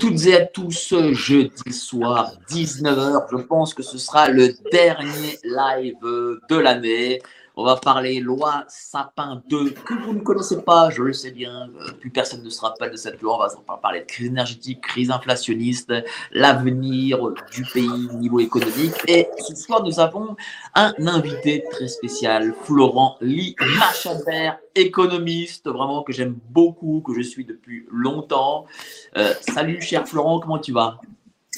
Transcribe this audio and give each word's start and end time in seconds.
Toutes 0.00 0.26
et 0.26 0.34
à 0.34 0.46
tous, 0.46 0.94
jeudi 1.12 1.72
soir, 1.72 2.32
19h. 2.48 3.26
Je 3.30 3.36
pense 3.36 3.74
que 3.74 3.82
ce 3.82 3.98
sera 3.98 4.30
le 4.30 4.54
dernier 4.72 5.38
live 5.44 5.96
de 6.48 6.56
l'année. 6.56 7.20
On 7.60 7.64
va 7.64 7.76
parler 7.76 8.20
loi 8.20 8.64
Sapin 8.68 9.42
2 9.50 9.72
que 9.84 9.92
vous 9.92 10.14
ne 10.14 10.20
connaissez 10.20 10.62
pas, 10.62 10.88
je 10.88 11.02
le 11.02 11.12
sais 11.12 11.30
bien. 11.30 11.68
Euh, 11.78 11.92
plus 11.92 12.08
personne 12.08 12.42
ne 12.42 12.48
se 12.48 12.58
rappelle 12.62 12.90
de 12.90 12.96
cette 12.96 13.20
loi. 13.20 13.34
On 13.58 13.70
va 13.70 13.76
parler 13.76 14.00
de 14.00 14.06
crise 14.06 14.28
énergétique, 14.28 14.80
crise 14.80 15.10
inflationniste, 15.10 15.92
l'avenir 16.32 17.18
du 17.52 17.62
pays 17.64 18.08
au 18.10 18.16
niveau 18.16 18.40
économique. 18.40 18.94
Et 19.06 19.28
ce 19.46 19.54
soir, 19.54 19.84
nous 19.84 20.00
avons 20.00 20.36
un 20.74 20.94
invité 21.06 21.62
très 21.70 21.88
spécial, 21.88 22.54
Florent 22.62 23.18
Lee 23.20 23.54
Machaber, 23.78 24.52
économiste, 24.74 25.68
vraiment 25.68 26.02
que 26.02 26.14
j'aime 26.14 26.38
beaucoup, 26.48 27.02
que 27.06 27.12
je 27.12 27.20
suis 27.20 27.44
depuis 27.44 27.84
longtemps. 27.92 28.64
Euh, 29.18 29.34
salut, 29.42 29.82
cher 29.82 30.08
Florent, 30.08 30.40
comment 30.40 30.60
tu 30.60 30.72
vas? 30.72 30.98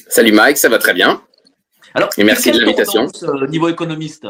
Salut 0.09 0.33
Mike, 0.33 0.57
ça 0.57 0.69
va 0.69 0.79
très 0.79 0.95
bien. 0.95 1.23
Alors, 1.95 2.09
et 2.19 2.25
merci 2.25 2.51
de 2.51 2.59
l'invitation. 2.59 3.07
Euh, 3.23 3.47
niveau 3.47 3.69
économiste? 3.69 4.27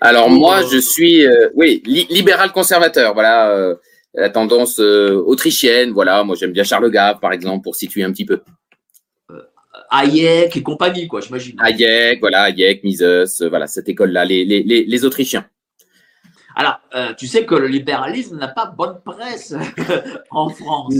Alors 0.00 0.30
moi, 0.30 0.62
je 0.70 0.78
suis 0.78 1.26
euh, 1.26 1.48
oui 1.54 1.82
libéral 1.84 2.52
conservateur. 2.52 3.14
Voilà 3.14 3.50
euh, 3.50 3.76
la 4.14 4.30
tendance 4.30 4.78
euh, 4.80 5.22
autrichienne. 5.26 5.90
Voilà, 5.92 6.24
moi 6.24 6.36
j'aime 6.38 6.52
bien 6.52 6.64
Charles 6.64 6.90
Gave 6.90 7.18
par 7.20 7.32
exemple 7.32 7.62
pour 7.62 7.76
situer 7.76 8.02
un 8.02 8.12
petit 8.12 8.24
peu. 8.24 8.42
Hayek 9.90 10.56
et 10.56 10.62
compagnie 10.62 11.06
quoi, 11.06 11.20
j'imagine. 11.20 11.56
Hayek, 11.60 12.20
voilà 12.20 12.42
Hayek, 12.44 12.82
Mises, 12.84 13.36
voilà 13.48 13.66
cette 13.66 13.88
école-là, 13.88 14.24
les, 14.24 14.44
les, 14.44 14.62
les, 14.62 15.04
Autrichiens. 15.04 15.46
Alors, 16.56 16.80
tu 17.16 17.26
sais 17.26 17.44
que 17.44 17.54
le 17.54 17.68
libéralisme 17.68 18.38
n'a 18.38 18.48
pas 18.48 18.66
bonne 18.66 18.98
presse 19.04 19.54
en 20.30 20.48
France. 20.48 20.94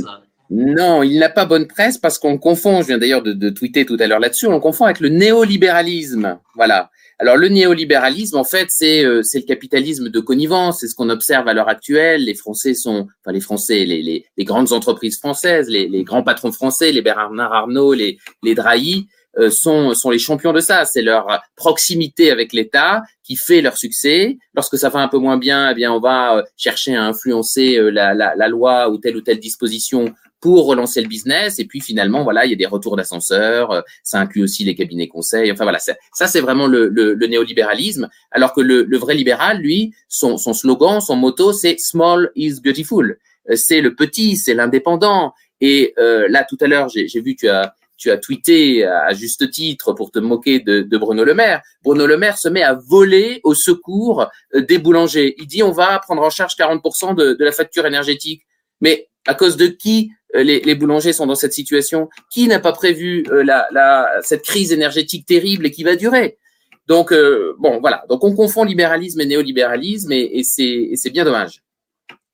Non, 0.50 1.02
il 1.02 1.18
n'a 1.18 1.28
pas 1.28 1.46
bonne 1.46 1.66
presse 1.66 1.98
parce 1.98 2.18
qu'on 2.18 2.38
confond, 2.38 2.82
je 2.82 2.88
viens 2.88 2.98
d'ailleurs 2.98 3.22
de, 3.22 3.32
de, 3.32 3.50
tweeter 3.50 3.86
tout 3.86 3.96
à 3.98 4.06
l'heure 4.06 4.20
là-dessus, 4.20 4.47
on 4.47 4.60
confond 4.60 4.84
avec 4.84 5.00
le 5.00 5.08
néolibéralisme. 5.08 6.38
Voilà. 6.54 6.91
Alors 7.19 7.36
le 7.36 7.48
néolibéralisme, 7.48 8.36
en 8.36 8.44
fait, 8.44 8.66
c'est 8.70 9.04
euh, 9.04 9.22
c'est 9.22 9.38
le 9.38 9.44
capitalisme 9.44 10.08
de 10.08 10.20
connivence. 10.20 10.80
C'est 10.80 10.88
ce 10.88 10.94
qu'on 10.94 11.10
observe 11.10 11.47
à 11.48 11.54
l'heure 11.54 11.69
actuelle. 11.69 12.25
Les 12.25 12.34
Français 12.34 12.75
sont, 12.75 13.06
enfin 13.20 13.32
les 13.32 13.41
Français, 13.41 13.84
les, 13.84 14.02
les, 14.36 14.44
grandes 14.44 14.72
entreprises 14.72 15.19
françaises, 15.19 15.69
les, 15.69 15.88
les, 15.88 16.03
grands 16.03 16.22
patrons 16.22 16.53
français, 16.53 16.91
les 16.91 17.03
Bernard 17.03 17.53
Arnault, 17.53 17.92
les, 17.92 18.19
les 18.42 18.54
Drahi, 18.54 19.06
euh, 19.38 19.50
sont, 19.50 19.94
sont 19.94 20.10
les 20.10 20.19
champions 20.19 20.53
de 20.53 20.60
ça. 20.60 20.84
C'est 20.84 21.03
leur 21.03 21.41
proximité 21.56 22.30
avec 22.30 22.53
l'État 22.53 23.03
qui 23.22 23.36
fait 23.36 23.60
leur 23.60 23.76
succès. 23.76 24.36
Lorsque 24.54 24.76
ça 24.76 24.88
va 24.88 25.00
un 25.00 25.08
peu 25.08 25.19
moins 25.19 25.38
bien, 25.38 25.70
eh 25.70 25.74
bien 25.74 25.92
on 25.92 26.00
va 26.00 26.38
euh, 26.38 26.42
chercher 26.56 26.97
à 26.97 27.04
influencer 27.04 27.78
la, 27.92 28.12
la, 28.14 28.34
la 28.34 28.48
loi 28.48 28.91
ou 28.91 28.98
telle 28.98 29.16
ou 29.16 29.20
telle 29.20 29.38
disposition 29.38 30.12
pour 30.44 30.66
relancer 30.66 31.00
le 31.00 31.09
business. 31.09 31.59
Et 31.59 31.65
puis 31.65 31.81
finalement, 31.81 32.22
voilà, 32.22 32.44
il 32.44 32.50
y 32.50 32.53
a 32.53 32.56
des 32.56 32.66
retours 32.66 32.97
d'ascenseur. 32.97 33.71
Euh, 33.71 33.81
ça 34.03 34.21
inclut 34.21 34.43
aussi 34.43 34.62
les 34.62 34.75
cabinets 34.75 35.09
conseils. 35.09 35.50
Enfin 35.50 35.65
voilà, 35.65 35.78
ça, 35.78 35.94
c'est 36.27 36.43
vraiment 36.43 36.66
le, 36.66 36.88
le, 36.88 37.15
le, 37.15 37.27
néolibéralisme. 37.27 38.10
Alors 38.31 38.53
que 38.53 38.60
le, 38.60 38.83
le, 38.83 38.99
vrai 38.99 39.15
libéral, 39.15 39.62
lui, 39.62 39.94
son, 40.06 40.37
son 40.37 40.53
slogan, 40.53 41.00
son 41.00 41.16
motto, 41.16 41.54
c'est 41.54 41.77
Small 41.78 42.31
is 42.37 42.60
beautiful. 42.62 43.16
Euh, 43.49 43.56
c'est 43.56 43.81
le 43.81 43.94
petit, 43.94 44.37
c'est 44.37 44.53
l'indépendant. 44.53 45.33
Et 45.62 45.94
euh, 45.97 46.27
là, 46.28 46.44
tout 46.44 46.59
à 46.60 46.66
l'heure, 46.66 46.91
j'ai 46.91 47.21
vu 47.22 47.37
tu 47.37 47.49
as 47.49 47.75
tu 47.97 48.10
as 48.10 48.19
tweeté 48.19 48.84
à 48.84 49.15
juste 49.15 49.50
titre 49.50 49.94
pour 49.94 50.10
te 50.10 50.19
moquer 50.19 50.59
de, 50.59 50.83
de, 50.83 50.99
Bruno 50.99 51.25
Le 51.25 51.33
Maire. 51.33 51.62
Bruno 51.83 52.06
Le 52.06 52.19
Maire 52.19 52.37
se 52.37 52.49
met 52.49 52.62
à 52.62 52.75
voler 52.75 53.41
au 53.44 53.54
secours 53.54 54.28
des 54.53 54.77
boulangers. 54.77 55.37
Il 55.38 55.47
dit 55.47 55.62
on 55.62 55.71
va 55.71 56.00
prendre 56.00 56.21
en 56.21 56.28
charge 56.28 56.54
40% 56.56 57.15
de, 57.15 57.33
de 57.33 57.44
la 57.44 57.53
facture 57.53 57.87
énergétique. 57.87 58.43
Mais 58.83 59.09
à 59.27 59.34
cause 59.34 59.56
de 59.56 59.66
qui? 59.66 60.12
Euh, 60.34 60.43
les, 60.43 60.75
boulangers 60.75 61.12
sont 61.12 61.27
dans 61.27 61.34
cette 61.34 61.53
situation 61.53 62.09
Qui 62.31 62.49
n'a 62.49 62.61
pas 62.61 62.72
prévu 62.72 63.25
euh, 63.31 63.45
la, 63.45 64.09
cette 64.22 64.43
crise 64.43 64.72
énergétique 64.72 65.27
terrible 65.27 65.67
et 65.67 65.71
qui 65.71 65.84
va 65.84 65.97
durer? 65.97 66.39
Donc, 66.87 67.12
euh, 67.12 67.55
bon, 67.59 67.81
voilà. 67.81 68.05
Donc, 68.09 68.25
on 68.25 68.34
confond 68.34 68.65
libéralisme 68.65 69.21
et 69.21 69.27
néolibéralisme 69.27 70.12
et, 70.12 70.43
c'est 70.43 71.11
bien 71.11 71.25
dommage. 71.25 71.62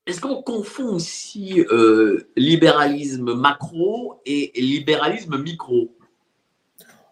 Est-ce 0.07 0.21
qu'on 0.21 0.43
confond 0.43 0.95
aussi 0.95 1.65
libéralisme 2.37 3.35
macro 3.35 4.21
et 4.27 4.51
libéralisme 4.57 5.41
micro? 5.41 5.95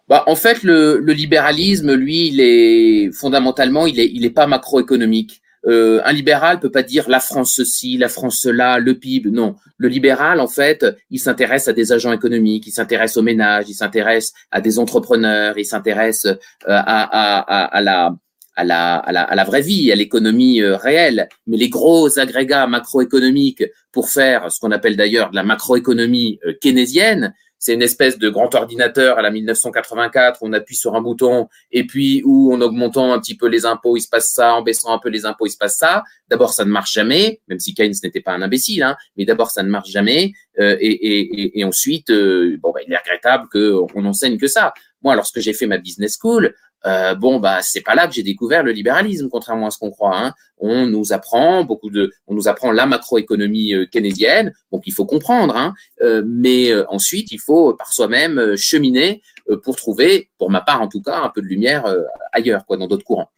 Bah, 0.09 0.23
en 0.25 0.35
fait, 0.35 0.63
le, 0.63 0.97
le, 0.97 1.13
libéralisme, 1.13 1.93
lui, 1.93 2.29
il 2.29 2.41
est 2.41 3.11
fondamentalement, 3.11 3.85
il 3.85 3.99
est, 3.99 4.09
il 4.11 4.25
est 4.25 4.31
pas 4.31 4.47
macroéconomique. 4.47 5.41
Euh, 5.67 6.01
un 6.05 6.13
libéral 6.13 6.59
peut 6.59 6.71
pas 6.71 6.83
dire 6.83 7.09
la 7.09 7.19
France 7.19 7.53
ceci, 7.55 7.97
la 7.97 8.09
France 8.09 8.39
cela, 8.39 8.79
le 8.79 8.97
PIB. 8.97 9.29
Non, 9.29 9.55
le 9.77 9.87
libéral 9.87 10.39
en 10.39 10.47
fait, 10.47 10.85
il 11.09 11.19
s'intéresse 11.19 11.67
à 11.67 11.73
des 11.73 11.91
agents 11.91 12.13
économiques, 12.13 12.67
il 12.67 12.71
s'intéresse 12.71 13.17
aux 13.17 13.21
ménages, 13.21 13.65
il 13.67 13.73
s'intéresse 13.73 14.33
à 14.51 14.61
des 14.61 14.79
entrepreneurs, 14.79 15.57
il 15.57 15.65
s'intéresse 15.65 16.25
euh, 16.25 16.35
à, 16.67 17.39
à, 17.39 17.63
à, 17.65 17.81
la 17.81 18.15
à 18.55 18.63
la, 18.65 18.95
à 18.95 19.11
la, 19.13 19.21
à 19.23 19.35
la 19.35 19.43
vraie 19.45 19.61
vie, 19.61 19.89
à 19.91 19.95
l'économie 19.95 20.61
euh, 20.61 20.75
réelle. 20.75 21.29
Mais 21.47 21.57
les 21.57 21.69
gros 21.69 22.19
agrégats 22.19 22.67
macroéconomiques 22.67 23.63
pour 23.91 24.09
faire 24.09 24.51
ce 24.51 24.59
qu'on 24.59 24.71
appelle 24.71 24.97
d'ailleurs 24.97 25.31
de 25.31 25.35
la 25.35 25.43
macroéconomie 25.43 26.39
keynésienne, 26.61 27.33
c'est 27.59 27.73
une 27.73 27.81
espèce 27.81 28.17
de 28.17 28.29
grand 28.29 28.55
ordinateur 28.55 29.19
à 29.19 29.21
la 29.21 29.29
1984 29.29 30.41
où 30.41 30.47
on 30.47 30.53
appuie 30.53 30.75
sur 30.75 30.95
un 30.95 31.01
bouton 31.01 31.49
et 31.71 31.85
puis 31.85 32.23
où 32.25 32.53
en 32.53 32.61
augmentant 32.61 33.11
un 33.13 33.19
petit 33.19 33.35
peu 33.35 33.47
les 33.47 33.65
impôts, 33.65 33.97
il 33.97 34.01
se 34.01 34.07
passe 34.07 34.31
ça, 34.31 34.53
en 34.53 34.61
baissant 34.61 34.93
un 34.93 34.97
peu 34.97 35.09
les 35.09 35.25
impôts, 35.25 35.45
il 35.45 35.51
se 35.51 35.57
passe 35.57 35.77
ça. 35.77 36.03
D'abord, 36.29 36.53
ça 36.53 36.63
ne 36.63 36.69
marche 36.69 36.93
jamais, 36.93 37.41
même 37.47 37.59
si 37.59 37.73
Keynes 37.73 37.93
n'était 38.01 38.21
pas 38.21 38.31
un 38.31 38.41
imbécile, 38.41 38.83
hein, 38.83 38.95
mais 39.17 39.25
d'abord, 39.25 39.51
ça 39.51 39.61
ne 39.61 39.69
marche 39.69 39.89
jamais. 39.89 40.31
Euh, 40.59 40.77
et, 40.79 40.87
et, 40.87 41.59
et, 41.59 41.63
ensuite, 41.63 42.09
euh, 42.09 42.57
bon, 42.61 42.71
bah, 42.71 42.79
il 42.85 42.93
est 42.93 42.97
regrettable 42.97 43.47
qu'on 43.49 44.05
enseigne 44.05 44.37
que 44.37 44.47
ça. 44.47 44.73
Moi, 45.01 45.15
lorsque 45.15 45.39
j'ai 45.39 45.53
fait 45.53 45.67
ma 45.67 45.77
business 45.77 46.17
school, 46.19 46.53
euh, 46.85 47.15
bon 47.15 47.39
bah 47.39 47.61
c'est 47.61 47.81
pas 47.81 47.95
là 47.95 48.07
que 48.07 48.13
j'ai 48.13 48.23
découvert 48.23 48.63
le 48.63 48.71
libéralisme, 48.71 49.29
contrairement 49.29 49.67
à 49.67 49.71
ce 49.71 49.77
qu'on 49.77 49.91
croit. 49.91 50.17
Hein. 50.17 50.33
On 50.57 50.85
nous 50.85 51.13
apprend 51.13 51.63
beaucoup 51.63 51.89
de, 51.89 52.11
on 52.27 52.33
nous 52.33 52.47
apprend 52.47 52.71
la 52.71 52.85
macroéconomie 52.85 53.73
euh, 53.73 53.85
keynésienne, 53.85 54.53
donc 54.71 54.83
il 54.85 54.93
faut 54.93 55.05
comprendre. 55.05 55.55
Hein. 55.55 55.73
Euh, 56.01 56.23
mais 56.25 56.71
euh, 56.71 56.85
ensuite 56.89 57.31
il 57.31 57.39
faut 57.39 57.73
par 57.73 57.93
soi-même 57.93 58.55
cheminer 58.55 59.21
pour 59.63 59.75
trouver, 59.75 60.29
pour 60.37 60.51
ma 60.51 60.61
part 60.61 60.81
en 60.81 60.87
tout 60.87 61.01
cas, 61.01 61.21
un 61.21 61.29
peu 61.29 61.41
de 61.41 61.47
lumière 61.47 61.83
ailleurs, 62.31 62.65
quoi, 62.67 62.77
dans 62.77 62.87
d'autres 62.87 63.03
courants. 63.03 63.31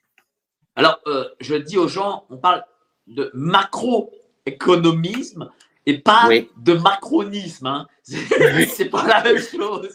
Alors 0.75 0.99
je 1.39 1.55
dis 1.55 1.77
aux 1.77 1.87
gens, 1.87 2.25
on 2.29 2.37
parle 2.37 2.65
de 3.07 3.31
macroéconomisme 3.33 5.49
et 5.85 5.97
pas 5.97 6.29
de 6.57 6.73
macronisme. 6.73 7.65
Hein. 7.65 7.87
C'est 8.03 8.89
pas 8.89 9.07
la 9.07 9.23
même 9.23 9.41
chose. 9.41 9.89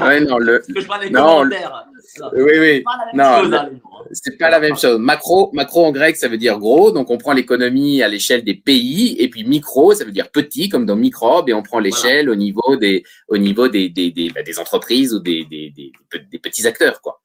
Ouais, 0.00 0.20
non, 0.20 0.38
le... 0.38 0.60
Que 0.60 0.80
je 0.80 0.86
vois 0.86 0.98
les 0.98 1.10
non, 1.10 1.38
commentaires. 1.40 1.86
Oui, 2.34 2.52
oui. 2.58 2.84
Non, 3.14 3.24
hein, 3.24 3.70
c'est 4.12 4.38
pas 4.38 4.48
la 4.48 4.60
même 4.60 4.76
chose. 4.76 4.98
Macro, 4.98 5.50
macro 5.52 5.84
en 5.84 5.92
grec, 5.92 6.16
ça 6.16 6.28
veut 6.28 6.38
dire 6.38 6.58
gros. 6.58 6.90
Donc, 6.90 7.10
on 7.10 7.18
prend 7.18 7.32
l'économie 7.32 8.02
à 8.02 8.08
l'échelle 8.08 8.44
des 8.44 8.54
pays. 8.54 9.16
Et 9.18 9.28
puis, 9.28 9.44
micro, 9.44 9.92
ça 9.92 10.04
veut 10.04 10.12
dire 10.12 10.30
petit, 10.30 10.68
comme 10.68 10.86
dans 10.86 10.96
microbe. 10.96 11.48
Et 11.48 11.54
on 11.54 11.62
prend 11.62 11.80
l'échelle 11.80 12.30
au 12.30 12.34
niveau 12.34 12.76
des, 12.76 13.02
au 13.28 13.36
niveau 13.36 13.68
des, 13.68 13.88
des, 13.88 14.10
des, 14.10 14.30
bah, 14.30 14.42
des 14.42 14.58
entreprises 14.58 15.12
ou 15.14 15.18
des, 15.18 15.44
des, 15.44 15.70
des, 15.70 15.92
des 16.30 16.38
petits 16.38 16.66
acteurs, 16.66 17.00
quoi. 17.00 17.20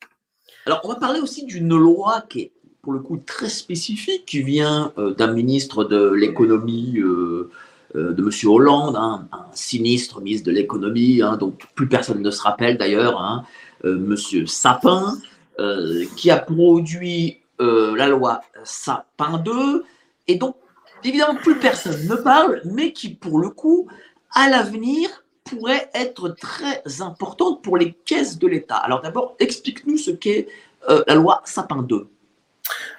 Alors, 0.65 0.81
on 0.83 0.89
va 0.89 0.95
parler 0.95 1.19
aussi 1.19 1.45
d'une 1.45 1.69
loi 1.69 2.23
qui 2.29 2.41
est 2.41 2.51
pour 2.81 2.93
le 2.93 2.99
coup 2.99 3.17
très 3.17 3.49
spécifique, 3.49 4.25
qui 4.25 4.41
vient 4.41 4.91
euh, 4.97 5.13
d'un 5.13 5.31
ministre 5.31 5.85
de 5.85 6.09
l'économie 6.09 6.97
euh, 6.97 7.49
de 7.95 8.23
M. 8.23 8.49
Hollande, 8.49 8.95
hein, 8.95 9.27
un 9.31 9.45
sinistre 9.53 10.19
ministre 10.19 10.47
de 10.47 10.51
l'économie, 10.51 11.21
hein, 11.21 11.37
dont 11.37 11.53
plus 11.75 11.87
personne 11.87 12.21
ne 12.21 12.31
se 12.31 12.41
rappelle 12.41 12.77
d'ailleurs, 12.77 13.21
hein, 13.21 13.45
euh, 13.85 13.95
M. 13.95 14.47
Sapin, 14.47 15.17
euh, 15.59 16.05
qui 16.15 16.31
a 16.31 16.37
produit 16.37 17.39
la 17.59 18.07
loi 18.07 18.41
Sapin 18.65 19.37
2, 19.37 19.85
et 20.27 20.35
dont 20.35 20.53
évidemment 21.01 21.35
plus 21.35 21.55
personne 21.55 22.07
ne 22.09 22.15
parle, 22.15 22.61
mais 22.65 22.91
qui 22.91 23.09
pour 23.13 23.39
le 23.39 23.49
coup, 23.49 23.87
à 24.33 24.49
l'avenir, 24.49 25.23
pourrait 25.45 25.89
être 25.93 26.27
très 26.29 26.81
importante 26.99 27.63
pour 27.63 27.77
les 27.77 27.93
caisses 27.93 28.37
de 28.37 28.47
l'État. 28.47 28.75
Alors 28.75 29.01
d'abord, 29.01 29.37
explique-nous 29.39 29.97
ce 29.97 30.11
qu'est 30.11 30.47
la 31.07 31.15
loi 31.15 31.41
Sapin 31.45 31.83
2. 31.83 32.05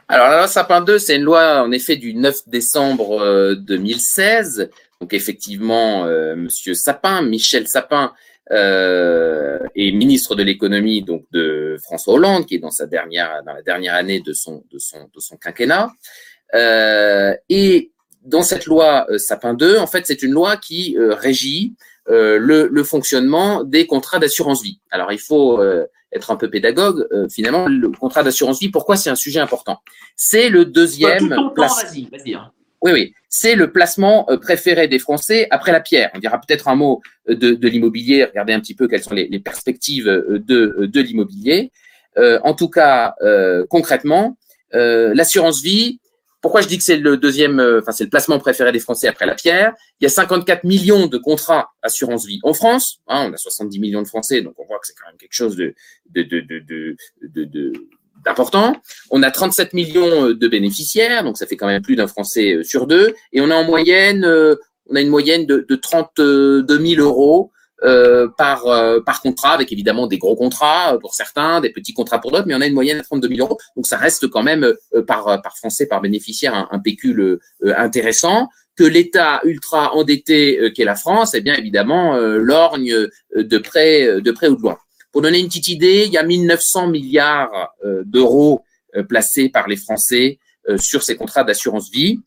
Alors 0.09 0.29
la 0.29 0.37
loi 0.39 0.47
Sapin 0.47 0.81
2, 0.81 0.99
c'est 0.99 1.17
une 1.17 1.25
loi 1.25 1.63
en 1.63 1.71
effet 1.71 1.97
du 1.97 2.15
9 2.15 2.49
décembre 2.49 3.55
2016 3.57 4.71
donc 5.01 5.13
effectivement, 5.13 6.05
euh, 6.07 6.37
Monsieur 6.37 6.75
Sapin, 6.75 7.23
Michel 7.23 7.69
Sapin, 7.69 8.13
euh, 8.53 9.59
est 9.75 9.91
ministre 9.93 10.35
de 10.35 10.43
l'économie 10.43 11.03
donc 11.03 11.25
de 11.33 11.79
François 11.83 12.15
Hollande, 12.15 12.47
qui 12.47 12.57
est 12.57 12.59
dans 12.59 12.71
sa 12.71 12.87
dernière 12.87 13.43
dans 13.47 13.55
la 13.55 13.63
dernière 13.63 13.95
année 13.95 14.21
de 14.21 14.33
son 14.35 14.65
de 14.71 14.79
son 14.79 14.99
de 15.15 15.21
son 15.21 15.37
quinquennat. 15.37 15.91
Euh, 16.55 17.35
et 17.49 17.91
dans 18.25 18.43
cette 18.43 18.67
loi 18.67 19.07
euh, 19.11 19.19
Sapin 19.19 19.55
2, 19.55 19.79
en 19.79 19.87
fait, 19.87 20.07
c'est 20.07 20.23
une 20.23 20.33
loi 20.33 20.57
qui 20.57 20.97
euh, 20.99 21.15
régit 21.15 21.75
euh, 22.09 22.39
le, 22.39 22.69
le, 22.69 22.85
fonctionnement 22.85 23.65
des 23.65 23.87
contrats 23.87 24.19
d'assurance 24.19 24.63
vie. 24.63 24.81
Alors, 24.91 25.13
il 25.13 25.19
faut 25.19 25.63
être 26.13 26.31
un 26.31 26.37
peu 26.37 26.49
pédagogue. 26.51 27.07
finalement, 27.31 27.67
le 27.67 27.89
contrat 27.91 28.23
d'assurance 28.23 28.61
vie, 28.61 28.69
pourquoi 28.69 28.97
c'est 28.97 29.11
un 29.11 29.15
sujet 29.17 29.41
important? 29.41 29.79
C'est 30.17 30.49
le 30.49 30.65
deuxième. 30.65 31.19
Tout 31.19 31.29
ton 31.29 31.51
temps, 31.51 31.67
vas-y, 31.67 32.09
vas-y. 32.11 32.35
Hein. 32.35 32.53
Oui, 32.85 32.93
oui. 32.93 33.15
C'est 33.29 33.57
le 33.57 33.73
placement 33.73 34.29
préféré 34.41 34.87
des 34.87 35.01
Français 35.01 35.49
après 35.51 35.73
la 35.73 35.81
pierre. 35.81 36.11
On 36.15 36.21
dira 36.21 36.41
peut-être 36.41 36.69
un 36.69 36.77
mot 36.77 37.03
de, 37.27 37.67
l'immobilier. 37.67 38.25
Regardez 38.25 38.53
un 38.53 38.61
petit 38.61 38.77
peu 38.77 38.87
quelles 38.87 39.03
sont 39.03 39.15
les, 39.15 39.41
perspectives 39.41 40.07
de, 40.07 40.87
de 40.87 41.01
l'immobilier. 41.01 41.73
en 42.17 42.55
tout 42.55 42.69
cas, 42.69 43.17
concrètement, 43.69 44.37
l'assurance 44.73 45.63
vie, 45.63 45.99
pourquoi 46.45 46.61
je 46.61 46.69
dis 46.69 46.77
que 46.77 46.85
c'est 46.85 46.99
le 46.99 47.17
deuxième, 47.17 47.59
euh, 47.59 47.81
enfin 47.81 47.93
c'est 47.93 48.05
le 48.05 48.11
placement 48.11 48.39
préféré 48.39 48.71
des 48.71 48.79
Français 48.79 49.09
après 49.09 49.25
la 49.25 49.35
pierre? 49.35 49.73
Il 49.99 50.05
y 50.05 50.07
a 50.07 50.11
54 50.11 50.65
millions 50.65 51.07
de 51.07 51.17
contrats 51.17 51.71
assurance 51.81 52.27
vie 52.27 52.39
en 52.43 52.53
France. 52.53 53.01
Hein, 53.07 53.31
on 53.31 53.33
a 53.33 53.39
70 53.39 53.81
millions 53.81 54.03
de 54.03 54.07
Français, 54.07 54.43
donc 54.43 54.53
on 54.59 54.67
voit 54.67 54.79
que 54.79 54.87
c'est 54.87 54.93
quand 54.93 55.07
même 55.07 55.17
quelque 55.17 55.33
chose 55.33 55.57
de, 55.57 55.75
de 58.25 58.31
d'important. 58.31 58.77
On 59.11 59.23
a 59.23 59.31
37 59.31 59.73
millions 59.73 60.29
euh, 60.29 60.35
de 60.35 60.49
bénéficiaires, 60.49 61.25
donc 61.25 61.37
ça 61.37 61.47
fait 61.47 61.57
quand 61.57 61.67
même 61.67 61.83
plus 61.83 61.97
d'un 61.97 62.07
Français 62.07 62.55
euh, 62.55 62.65
sur 62.65 62.87
deux. 62.87 63.15
Et 63.33 63.41
on 63.41 63.51
a 63.51 63.55
en 63.55 63.65
moyenne, 63.65 64.27
on 64.91 64.97
a 64.97 65.01
une 65.01 65.09
moyenne 65.09 65.47
de, 65.47 65.65
de 65.69 65.77
32 65.77 66.67
000 66.69 67.03
euros 67.03 67.53
euh, 67.85 68.29
par 68.39 68.67
euh, 68.67 69.01
par 69.05 69.21
contrat, 69.21 69.53
avec 69.53 69.71
évidemment 69.71 70.07
des 70.07 70.17
gros 70.17 70.37
contrats 70.37 70.95
euh, 70.95 70.99
pour 70.99 71.13
certains, 71.13 71.61
des 71.61 71.69
petits 71.71 71.93
contrats 71.93 72.19
pour 72.19 72.31
d'autres, 72.31 72.47
mais 72.47 72.55
on 72.55 72.61
a 72.63 72.67
une 72.67 72.73
moyenne 72.73 72.99
à 72.99 73.03
32 73.03 73.29
000 73.29 73.41
euros. 73.41 73.59
Donc 73.77 73.87
ça 73.87 73.99
reste 73.99 74.27
quand 74.29 74.43
même 74.43 74.73
par 75.07 75.43
par 75.43 75.59
français, 75.59 75.87
par 75.87 76.01
bénéficiaire, 76.01 76.55
un, 76.55 76.69
un 76.71 76.79
pécule 76.79 77.41
intéressant 77.77 78.49
que 78.77 78.85
l'État 78.85 79.41
ultra 79.45 79.95
endetté 79.95 80.73
qu'est 80.75 80.85
la 80.85 80.95
France, 80.95 81.35
eh 81.35 81.43
bien 81.43 81.55
évidemment 81.55 82.17
lorgne 82.17 83.09
de 83.37 83.59
près 83.59 84.21
de 84.21 84.31
près 84.31 84.49
ou 84.49 84.57
de 84.57 84.63
loin. 84.63 84.79
Pour 85.15 85.23
donner 85.23 85.39
une 85.39 85.47
petite 85.47 85.69
idée, 85.69 86.05
il 86.07 86.13
y 86.13 86.19
a 86.19 86.23
1900 86.23 86.89
milliards 86.89 87.73
d'euros 88.05 88.65
placés 89.09 89.49
par 89.49 89.69
les 89.69 89.77
Français 89.77 90.39
sur 90.77 91.03
ces 91.03 91.17
contrats 91.17 91.45
d'assurance 91.45 91.89
vie. 91.91 92.19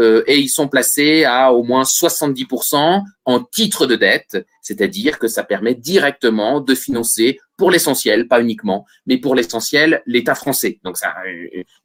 Euh, 0.00 0.24
et 0.26 0.38
ils 0.38 0.48
sont 0.48 0.68
placés 0.68 1.24
à 1.24 1.52
au 1.52 1.62
moins 1.62 1.84
70% 1.84 3.02
en 3.24 3.40
titre 3.40 3.86
de 3.86 3.94
dette, 3.94 4.44
c'est-à-dire 4.60 5.18
que 5.18 5.28
ça 5.28 5.44
permet 5.44 5.74
directement 5.74 6.60
de 6.60 6.74
financer 6.74 7.38
pour 7.56 7.70
l'essentiel, 7.70 8.26
pas 8.26 8.40
uniquement, 8.40 8.84
mais 9.06 9.18
pour 9.18 9.36
l'essentiel, 9.36 10.02
l'État 10.06 10.34
français. 10.34 10.80
Donc 10.82 10.96
ça 10.96 11.10
a 11.10 11.22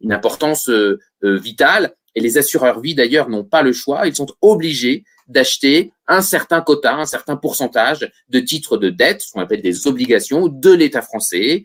une 0.01 0.11
importance 0.11 0.69
euh, 0.69 0.99
euh, 1.23 1.37
vitale. 1.37 1.93
Et 2.15 2.21
les 2.21 2.39
assureurs 2.39 2.79
vie, 2.79 2.95
d'ailleurs, 2.95 3.29
n'ont 3.29 3.43
pas 3.43 3.61
le 3.61 3.71
choix. 3.71 4.07
Ils 4.07 4.15
sont 4.15 4.25
obligés 4.41 5.03
d'acheter 5.29 5.93
un 6.07 6.21
certain 6.21 6.61
quota, 6.61 6.95
un 6.95 7.05
certain 7.05 7.37
pourcentage 7.37 8.11
de 8.29 8.39
titres 8.39 8.77
de 8.77 8.89
dette, 8.89 9.21
ce 9.21 9.31
qu'on 9.31 9.41
appelle 9.41 9.61
des 9.61 9.87
obligations 9.87 10.47
de 10.47 10.73
l'État 10.73 11.01
français, 11.01 11.63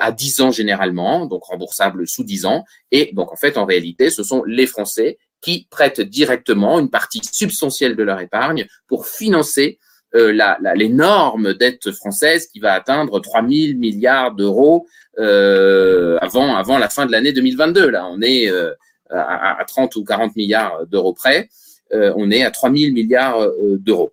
à 0.00 0.12
10 0.12 0.40
ans 0.42 0.50
généralement, 0.52 1.26
donc 1.26 1.44
remboursables 1.44 2.06
sous 2.06 2.22
10 2.22 2.46
ans. 2.46 2.64
Et 2.92 3.10
donc, 3.14 3.32
en 3.32 3.36
fait, 3.36 3.56
en 3.56 3.64
réalité, 3.64 4.10
ce 4.10 4.22
sont 4.22 4.44
les 4.44 4.66
Français 4.66 5.18
qui 5.40 5.66
prêtent 5.70 6.00
directement 6.00 6.78
une 6.78 6.90
partie 6.90 7.20
substantielle 7.30 7.96
de 7.96 8.02
leur 8.02 8.20
épargne 8.20 8.66
pour 8.86 9.06
financer 9.06 9.78
euh, 10.14 10.32
l'énorme 10.74 11.54
dette 11.54 11.90
française 11.90 12.46
qui 12.46 12.60
va 12.60 12.72
atteindre 12.72 13.20
3 13.20 13.40
000 13.40 13.78
milliards 13.78 14.32
d'euros 14.32 14.86
euh, 15.18 16.16
avant, 16.20 16.56
avant 16.56 16.78
la 16.78 16.88
fin 16.88 17.06
de 17.06 17.12
l'année 17.12 17.32
2022. 17.32 17.90
Là, 17.90 18.06
on 18.06 18.22
est 18.22 18.48
euh, 18.48 18.72
à, 19.10 19.62
30 19.66 19.94
ou 19.96 20.04
40 20.04 20.36
milliards 20.36 20.86
d'euros 20.86 21.12
près. 21.12 21.48
Euh, 21.92 22.12
on 22.16 22.30
est 22.30 22.42
à 22.42 22.50
3 22.50 22.70
000 22.70 22.92
milliards 22.92 23.40
euh, 23.40 23.76
d'euros. 23.78 24.12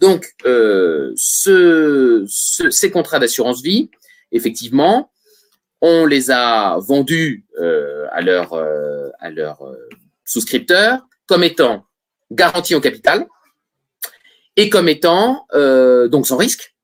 Donc, 0.00 0.32
ce, 0.44 2.24
ces 2.26 2.90
contrats 2.90 3.20
d'assurance 3.20 3.62
vie, 3.62 3.88
effectivement, 4.32 5.12
on 5.80 6.06
les 6.06 6.32
a 6.32 6.76
vendus 6.80 7.44
à 8.10 8.20
leur, 8.20 8.52
à 9.20 9.30
leur 9.30 9.62
souscripteurs 10.24 11.06
comme 11.26 11.44
étant 11.44 11.86
garantis 12.32 12.74
en 12.74 12.80
capital 12.80 13.26
et 14.56 14.68
comme 14.68 14.88
étant 14.88 15.46
euh, 15.54 16.08
donc 16.08 16.26
sans 16.26 16.36
risque 16.36 16.74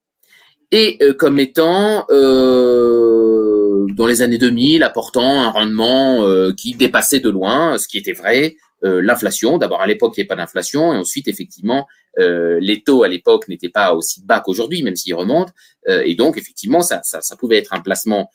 et 0.71 0.99
euh, 1.03 1.15
comme 1.15 1.39
étant 1.39 2.07
euh, 2.11 3.87
dans 3.91 4.07
les 4.07 4.23
années 4.23 4.39
2000 4.39 4.83
apportant 4.83 5.43
un 5.43 5.51
rendement 5.51 6.25
qui 6.57 6.75
dépassait 6.75 7.21
de 7.21 7.31
loin 7.31 7.79
ce 7.79 7.89
qui 7.89 7.99
était 7.99 8.13
vrai 8.13 8.57
l'inflation. 8.83 9.59
D'abord 9.59 9.81
à 9.81 9.87
l'époque 9.87 10.15
il 10.17 10.21
n'y 10.21 10.23
avait 10.23 10.29
pas 10.29 10.37
d'inflation 10.37 10.93
et 10.93 10.97
ensuite 10.97 11.29
effectivement 11.29 11.87
les 12.17 12.83
taux 12.85 13.03
à 13.03 13.09
l'époque 13.09 13.49
n'étaient 13.49 13.69
pas 13.69 13.95
aussi 13.95 14.25
bas 14.25 14.41
qu'aujourd'hui 14.41 14.83
même 14.83 14.97
s'ils 14.97 15.15
remontent 15.15 15.53
et 15.89 16.15
donc 16.15 16.37
effectivement 16.37 16.81
ça, 16.81 17.01
ça, 17.03 17.37
pouvait 17.37 17.59
être 17.59 17.75
un 17.75 17.81
placement 17.81 18.31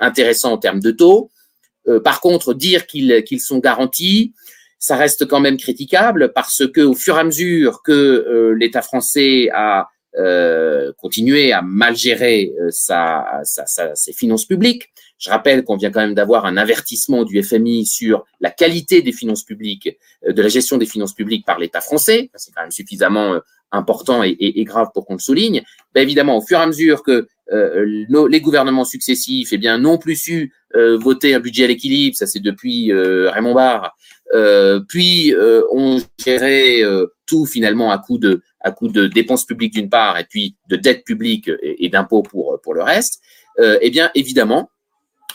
intéressant 0.00 0.52
en 0.52 0.58
termes 0.58 0.80
de 0.80 0.90
taux. 0.90 1.30
par 2.02 2.20
contre 2.20 2.54
dire 2.54 2.86
qu'ils 2.86 3.40
sont 3.40 3.58
garantis 3.58 4.32
ça 4.84 4.96
reste 4.96 5.26
quand 5.26 5.40
même 5.40 5.56
critiquable 5.56 6.32
parce 6.34 6.66
que 6.66 6.82
au 6.82 6.94
fur 6.94 7.16
et 7.16 7.20
à 7.20 7.24
mesure 7.24 7.82
que 7.82 7.92
euh, 7.92 8.54
l'État 8.54 8.82
français 8.82 9.48
a 9.54 9.88
euh, 10.18 10.92
continué 10.98 11.52
à 11.52 11.62
mal 11.62 11.96
gérer 11.96 12.52
euh, 12.60 12.68
sa, 12.70 13.40
sa, 13.44 13.94
ses 13.94 14.12
finances 14.12 14.44
publiques, 14.44 14.90
je 15.24 15.30
rappelle 15.30 15.64
qu'on 15.64 15.76
vient 15.76 15.90
quand 15.90 16.00
même 16.00 16.14
d'avoir 16.14 16.44
un 16.44 16.56
avertissement 16.56 17.24
du 17.24 17.42
FMI 17.42 17.86
sur 17.86 18.24
la 18.40 18.50
qualité 18.50 19.00
des 19.00 19.12
finances 19.12 19.44
publiques, 19.44 19.88
euh, 20.26 20.32
de 20.32 20.42
la 20.42 20.48
gestion 20.48 20.76
des 20.76 20.86
finances 20.86 21.14
publiques 21.14 21.46
par 21.46 21.58
l'État 21.58 21.80
français. 21.80 22.30
C'est 22.34 22.52
quand 22.52 22.62
même 22.62 22.70
suffisamment 22.70 23.40
important 23.72 24.22
et, 24.22 24.64
grave 24.64 24.88
pour 24.94 25.06
qu'on 25.06 25.14
le 25.14 25.20
souligne. 25.20 25.62
Ben 25.94 26.02
évidemment, 26.02 26.38
au 26.38 26.40
fur 26.40 26.58
et 26.58 26.62
à 26.62 26.66
mesure 26.66 27.02
que 27.02 27.26
euh, 27.52 28.04
les 28.28 28.40
gouvernements 28.40 28.84
successifs 28.84 29.48
eh 29.52 29.58
bien, 29.58 29.78
n'ont 29.78 29.98
plus 29.98 30.16
su 30.16 30.52
euh, 30.76 30.96
voter 30.96 31.34
un 31.34 31.40
budget 31.40 31.64
à 31.64 31.66
l'équilibre, 31.68 32.16
ça 32.16 32.26
c'est 32.26 32.40
depuis 32.40 32.90
euh, 32.90 33.30
Raymond 33.30 33.54
Barre, 33.54 33.94
euh, 34.34 34.80
puis 34.88 35.34
on 35.70 36.00
gérait 36.18 36.82
tout 37.26 37.46
finalement 37.46 37.90
à 37.90 37.98
coup 37.98 38.18
de 38.18 39.06
dépenses 39.06 39.44
publiques 39.44 39.74
d'une 39.74 39.90
part 39.90 40.18
et 40.18 40.24
puis 40.24 40.56
de 40.68 40.76
dettes 40.76 41.04
publiques 41.04 41.50
et, 41.62 41.88
d'impôts 41.88 42.22
pour 42.22 42.58
pour 42.62 42.74
le 42.74 42.82
reste. 42.82 43.20
eh 43.58 43.90
bien, 43.90 44.10
évidemment 44.14 44.70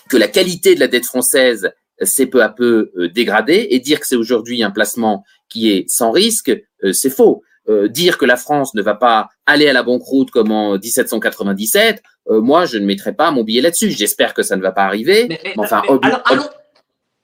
que 0.10 0.18
la 0.18 0.28
qualité 0.28 0.76
de 0.76 0.80
la 0.80 0.88
dette 0.88 1.06
française 1.06 1.72
s'est 2.02 2.28
peu 2.28 2.42
à 2.42 2.50
peu 2.50 2.92
dégradée 3.14 3.68
et 3.72 3.80
dire 3.80 4.00
que 4.00 4.08
c'est 4.08 4.16
aujourd'hui 4.16 4.64
un 4.64 4.72
placement 4.72 5.24
qui 5.50 5.70
est 5.70 5.86
sans 5.90 6.12
risque, 6.12 6.52
c'est 6.94 7.10
faux. 7.10 7.44
Euh, 7.70 7.88
dire 7.88 8.18
que 8.18 8.26
la 8.26 8.36
France 8.36 8.74
ne 8.74 8.82
va 8.82 8.96
pas 8.96 9.30
aller 9.46 9.70
à 9.70 9.74
la 9.74 9.84
banqueroute 9.84 10.32
comme 10.32 10.52
en 10.52 10.80
1797, 10.80 12.02
euh, 12.32 12.42
moi, 12.42 12.66
je 12.66 12.80
ne 12.80 12.86
mettrai 12.86 13.14
pas 13.14 13.30
mon 13.30 13.44
billet 13.44 13.62
là-dessus. 13.62 13.92
J'espère 13.92 14.34
que 14.34 14.42
ça 14.42 14.56
ne 14.56 14.62
va 14.62 14.72
pas 14.72 14.86
arriver. 14.86 15.28
Mais, 15.30 15.40
enfin, 15.56 15.84
alors, 15.88 16.22
allons, 16.26 16.50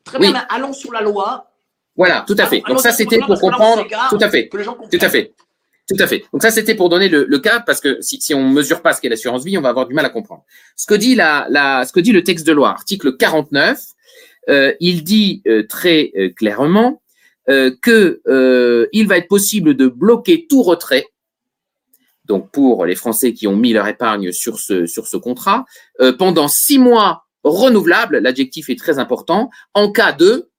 très 0.04 0.20
bien, 0.20 0.46
allons 0.50 0.74
sur 0.74 0.92
la 0.92 1.02
loi. 1.02 1.50
Voilà, 1.96 2.26
tout 2.28 2.36
à 2.38 2.46
fait. 2.46 2.62
Donc 2.68 2.80
ça, 2.80 2.92
c'était 2.92 3.18
pour 3.20 3.40
comprendre. 3.40 3.86
Tout 4.10 4.20
à 4.22 4.30
fait. 4.30 4.50
Tout 4.50 5.00
à 5.02 5.10
fait. 5.10 5.34
Tout 5.88 6.02
à 6.02 6.08
fait. 6.08 6.24
Donc 6.34 6.42
ça, 6.42 6.50
c'était 6.50 6.74
pour 6.74 6.90
donner 6.90 7.10
le, 7.10 7.38
cadre, 7.38 7.64
parce 7.66 7.80
que 7.80 8.02
si, 8.02 8.20
si 8.20 8.34
on 8.34 8.50
mesure 8.50 8.82
pas 8.82 8.94
ce 8.94 9.02
qu'est 9.02 9.10
l'assurance 9.10 9.44
vie, 9.44 9.58
on 9.58 9.62
va 9.62 9.70
avoir 9.70 9.88
du 9.88 9.94
mal 9.94 10.06
à 10.06 10.10
comprendre. 10.10 10.44
Ce 10.76 10.88
que 10.88 10.96
dit 10.96 11.16
que 11.16 12.12
le 12.12 12.24
texte 12.24 12.48
de 12.48 12.52
loi, 12.52 12.70
article 12.70 13.18
49, 13.18 13.80
euh, 14.50 14.74
il 14.80 15.04
dit 15.04 15.44
très 15.70 16.12
clairement 16.36 17.02
euh, 17.48 17.76
que 17.80 18.22
euh, 18.28 18.88
il 18.92 19.08
va 19.08 19.18
être 19.18 19.28
possible 19.28 19.76
de 19.76 19.88
bloquer 19.88 20.48
tout 20.50 20.64
retrait. 20.64 21.06
Donc 22.24 22.50
pour 22.50 22.88
les 22.88 22.96
Français 22.96 23.34
qui 23.34 23.46
ont 23.46 23.56
mis 23.56 23.72
leur 23.72 23.88
épargne 23.88 24.32
sur 24.32 24.60
ce 24.60 24.88
sur 24.88 25.06
ce 25.06 25.16
contrat 25.16 25.64
euh, 26.02 26.12
pendant 26.12 26.48
six 26.48 26.80
mois 26.80 27.28
renouvelables, 27.44 28.18
l'adjectif 28.18 28.72
est 28.72 28.80
très 28.80 28.98
important 28.98 29.52
en 29.76 29.92
cas 29.92 30.12
de 30.12 30.50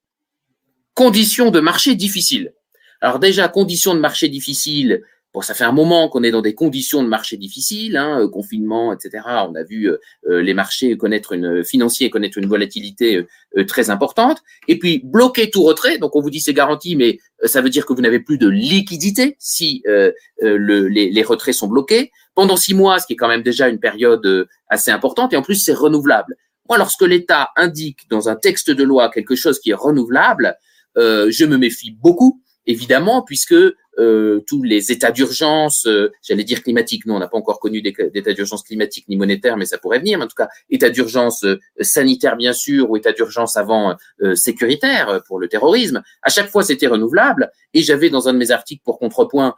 conditions 0.93 1.51
de 1.51 1.59
marché 1.59 1.93
difficiles. 1.95 2.53
Alors 3.01 3.19
déjà 3.19 3.49
conditions 3.49 3.93
de 3.93 3.99
marché 3.99 4.29
difficiles, 4.29 5.03
Bon, 5.33 5.41
ça 5.41 5.53
fait 5.53 5.65
un 5.65 5.73
moment 5.73 6.07
qu'on 6.09 6.23
est 6.23 6.31
dans 6.31 6.41
des 6.41 6.55
conditions 6.55 7.03
de 7.03 7.07
marché 7.07 7.37
difficiles, 7.37 7.97
hein, 7.97 8.21
euh, 8.21 8.29
confinement, 8.29 8.93
etc. 8.93 9.23
On 9.49 9.55
a 9.55 9.63
vu 9.63 9.89
euh, 9.89 9.97
euh, 10.29 10.41
les 10.41 10.53
marchés 10.53 10.95
connaître 10.97 11.33
une 11.33 11.63
financiers 11.65 12.09
connaître 12.09 12.37
une 12.37 12.47
volatilité 12.47 13.25
très 13.67 13.89
importante. 13.89 14.41
Et 14.67 14.79
puis 14.79 15.01
bloquer 15.03 15.49
tout 15.49 15.63
retrait. 15.63 15.97
Donc 15.97 16.15
on 16.15 16.21
vous 16.21 16.29
dit 16.29 16.39
c'est 16.39 16.53
garanti, 16.53 16.95
mais 16.95 17.19
ça 17.43 17.61
veut 17.61 17.69
dire 17.69 17.85
que 17.85 17.93
vous 17.93 18.01
n'avez 18.01 18.19
plus 18.19 18.37
de 18.37 18.47
liquidité 18.47 19.35
si 19.39 19.83
le, 19.85 20.87
les, 20.87 21.11
les, 21.11 21.23
retraits 21.23 21.55
sont 21.55 21.67
bloqués 21.67 22.11
pendant 22.33 22.57
six 22.57 22.73
mois, 22.73 22.99
ce 22.99 23.07
qui 23.07 23.13
est 23.13 23.17
quand 23.17 23.27
même 23.27 23.43
déjà 23.43 23.67
une 23.67 23.79
période 23.79 24.47
assez 24.69 24.91
importante. 24.91 25.33
Et 25.33 25.37
en 25.37 25.41
plus 25.41 25.55
c'est 25.55 25.73
renouvelable. 25.73 26.35
Moi, 26.69 26.77
lorsque 26.77 27.01
l'État 27.01 27.49
indique 27.55 28.09
dans 28.09 28.29
un 28.29 28.35
texte 28.35 28.69
de 28.69 28.83
loi 28.83 29.09
quelque 29.09 29.35
chose 29.35 29.59
qui 29.59 29.71
est 29.71 29.75
renouvelable, 29.75 30.55
je 30.95 31.45
me 31.45 31.57
méfie 31.57 31.91
beaucoup 31.91 32.41
évidemment, 32.67 33.23
puisque 33.23 33.55
euh, 33.99 34.41
tous 34.45 34.61
les 34.63 34.91
états 34.91 35.11
d'urgence, 35.11 35.87
euh, 35.87 36.11
j'allais 36.21 36.43
dire 36.43 36.61
climatique, 36.61 37.05
non, 37.05 37.15
on 37.15 37.19
n'a 37.19 37.27
pas 37.27 37.37
encore 37.37 37.59
connu 37.59 37.81
d'état 37.81 38.33
d'urgence 38.33 38.63
climatique 38.63 39.05
ni 39.09 39.17
monétaire, 39.17 39.57
mais 39.57 39.65
ça 39.65 39.77
pourrait 39.77 39.99
venir. 39.99 40.19
Mais 40.19 40.25
en 40.25 40.27
tout 40.27 40.35
cas, 40.35 40.49
état 40.69 40.89
d'urgence 40.89 41.43
euh, 41.43 41.57
sanitaire 41.81 42.37
bien 42.37 42.53
sûr, 42.53 42.89
ou 42.89 42.97
état 42.97 43.11
d'urgence 43.11 43.57
avant 43.57 43.95
sécuritaire 44.35 45.21
pour 45.27 45.39
le 45.39 45.47
terrorisme. 45.47 46.01
À 46.21 46.29
chaque 46.29 46.49
fois, 46.49 46.63
c'était 46.63 46.87
renouvelable. 46.87 47.51
Et 47.73 47.81
j'avais 47.81 48.09
dans 48.09 48.27
un 48.27 48.33
de 48.33 48.37
mes 48.37 48.51
articles 48.51 48.81
pour 48.83 48.99
contrepoint 48.99 49.55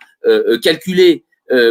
calculé 0.62 1.26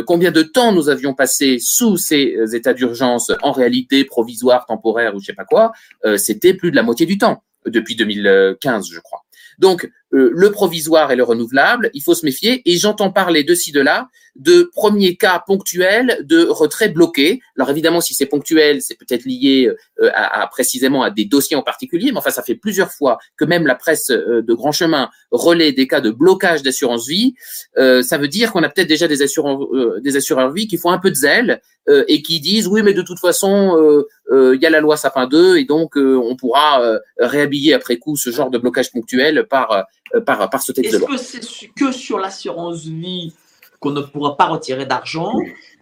combien 0.06 0.30
de 0.30 0.42
temps 0.42 0.72
nous 0.72 0.88
avions 0.88 1.14
passé 1.14 1.58
sous 1.60 1.96
ces 1.96 2.36
états 2.54 2.74
d'urgence 2.74 3.32
en 3.42 3.52
réalité 3.52 4.04
provisoire, 4.04 4.66
temporaire 4.66 5.14
ou 5.14 5.20
je 5.20 5.26
sais 5.26 5.34
pas 5.34 5.44
quoi. 5.44 5.72
C'était 6.16 6.54
plus 6.54 6.70
de 6.70 6.76
la 6.76 6.82
moitié 6.82 7.06
du 7.06 7.18
temps 7.18 7.42
depuis 7.66 7.96
2015, 7.96 8.88
je 8.90 9.00
crois. 9.00 9.24
Donc, 9.58 9.90
euh, 10.14 10.30
le 10.32 10.50
provisoire 10.50 11.12
et 11.12 11.16
le 11.16 11.22
renouvelable, 11.22 11.90
il 11.92 12.02
faut 12.02 12.14
se 12.14 12.24
méfier. 12.24 12.62
Et 12.64 12.76
j'entends 12.78 13.12
parler 13.12 13.44
de 13.44 13.54
ci, 13.54 13.72
de 13.72 13.80
là, 13.80 14.08
de 14.36 14.70
premiers 14.72 15.16
cas 15.16 15.42
ponctuels 15.46 16.24
de 16.24 16.46
retrait 16.46 16.88
bloqué. 16.88 17.40
Alors 17.56 17.70
évidemment, 17.70 18.00
si 18.00 18.14
c'est 18.14 18.26
ponctuel, 18.26 18.80
c'est 18.80 18.96
peut-être 18.96 19.24
lié 19.24 19.70
euh, 20.00 20.10
à, 20.14 20.46
précisément 20.46 21.02
à 21.02 21.10
des 21.10 21.24
dossiers 21.24 21.56
en 21.56 21.62
particulier, 21.62 22.10
mais 22.12 22.18
enfin, 22.18 22.30
ça 22.30 22.42
fait 22.42 22.54
plusieurs 22.54 22.90
fois 22.90 23.18
que 23.36 23.44
même 23.44 23.66
la 23.66 23.74
presse 23.74 24.10
euh, 24.10 24.42
de 24.42 24.54
grand 24.54 24.72
chemin 24.72 25.10
relaie 25.30 25.72
des 25.72 25.86
cas 25.86 26.00
de 26.00 26.10
blocage 26.10 26.62
d'assurance 26.62 27.06
vie. 27.06 27.34
ça 27.76 28.16
veut 28.16 28.28
dire 28.28 28.52
qu'on 28.52 28.62
a 28.62 28.68
peut-être 28.68 28.88
déjà 28.88 29.08
des 29.08 29.22
assureurs, 29.22 29.58
des 30.00 30.16
assureurs 30.16 30.52
vie 30.52 30.66
qui 30.66 30.78
font 30.78 30.90
un 30.90 30.98
peu 30.98 31.10
de 31.10 31.16
zèle 31.16 31.60
et 32.06 32.22
qui 32.22 32.40
disent 32.40 32.66
oui, 32.66 32.82
mais 32.82 32.94
de 32.94 33.02
toute 33.02 33.18
façon, 33.18 34.04
il 34.32 34.58
y 34.60 34.66
a 34.66 34.70
la 34.70 34.80
loi 34.80 34.96
Sapin 34.96 35.26
2 35.26 35.58
et 35.58 35.64
donc 35.64 35.96
on 35.96 36.34
pourra 36.36 36.98
réhabiller 37.18 37.74
après 37.74 37.98
coup 37.98 38.16
ce 38.16 38.30
genre 38.30 38.50
de 38.50 38.58
blocage 38.58 38.90
ponctuel 38.90 39.46
par 39.48 39.72
euh, 39.72 39.82
par, 40.24 40.50
par 40.50 40.62
ce 40.62 40.72
texte 40.72 40.92
de 40.92 40.98
loi. 40.98 41.08
Est-ce 41.14 41.38
que 41.38 41.44
c'est 41.44 41.68
que 41.68 41.92
sur 41.92 42.18
l'assurance 42.18 42.84
vie 42.84 43.32
qu'on 43.80 43.90
ne 43.90 44.00
pourra 44.00 44.36
pas 44.36 44.46
retirer 44.46 44.86
d'argent 44.86 45.32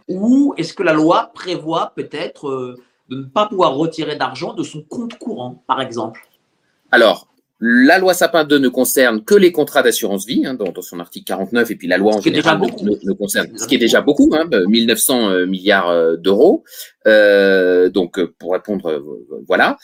ou 0.08 0.54
est-ce 0.56 0.72
que 0.72 0.82
la 0.82 0.92
loi 0.92 1.30
prévoit 1.34 1.92
peut-être 1.96 2.48
euh, 2.48 2.76
de 3.08 3.16
ne 3.16 3.24
pas 3.24 3.46
pouvoir 3.46 3.74
retirer 3.74 4.16
d'argent 4.16 4.54
de 4.54 4.62
son 4.62 4.82
compte 4.82 5.18
courant, 5.18 5.62
par 5.66 5.80
exemple? 5.80 6.20
Alors, 6.92 7.28
la 7.58 7.98
loi 7.98 8.14
Sapin 8.14 8.44
2 8.44 8.58
ne 8.58 8.68
concerne 8.68 9.24
que 9.24 9.34
les 9.34 9.50
contrats 9.50 9.82
d'assurance 9.82 10.26
vie, 10.26 10.46
hein, 10.46 10.54
dans, 10.54 10.70
son 10.82 11.00
article 11.00 11.24
49, 11.26 11.70
et 11.70 11.76
puis 11.76 11.88
la 11.88 11.96
loi 11.96 12.14
en 12.14 12.20
général 12.20 12.60
ne, 12.60 13.12
concerne, 13.14 13.56
ce 13.56 13.66
qui 13.66 13.74
est 13.74 13.78
déjà 13.78 14.00
beaucoup, 14.00 14.30
hein, 14.34 14.48
1900 14.68 15.30
euh, 15.30 15.46
milliards 15.46 16.18
d'euros. 16.18 16.64
donc, 17.04 18.22
pour 18.38 18.52
répondre, 18.52 19.02
voilà. 19.48 19.76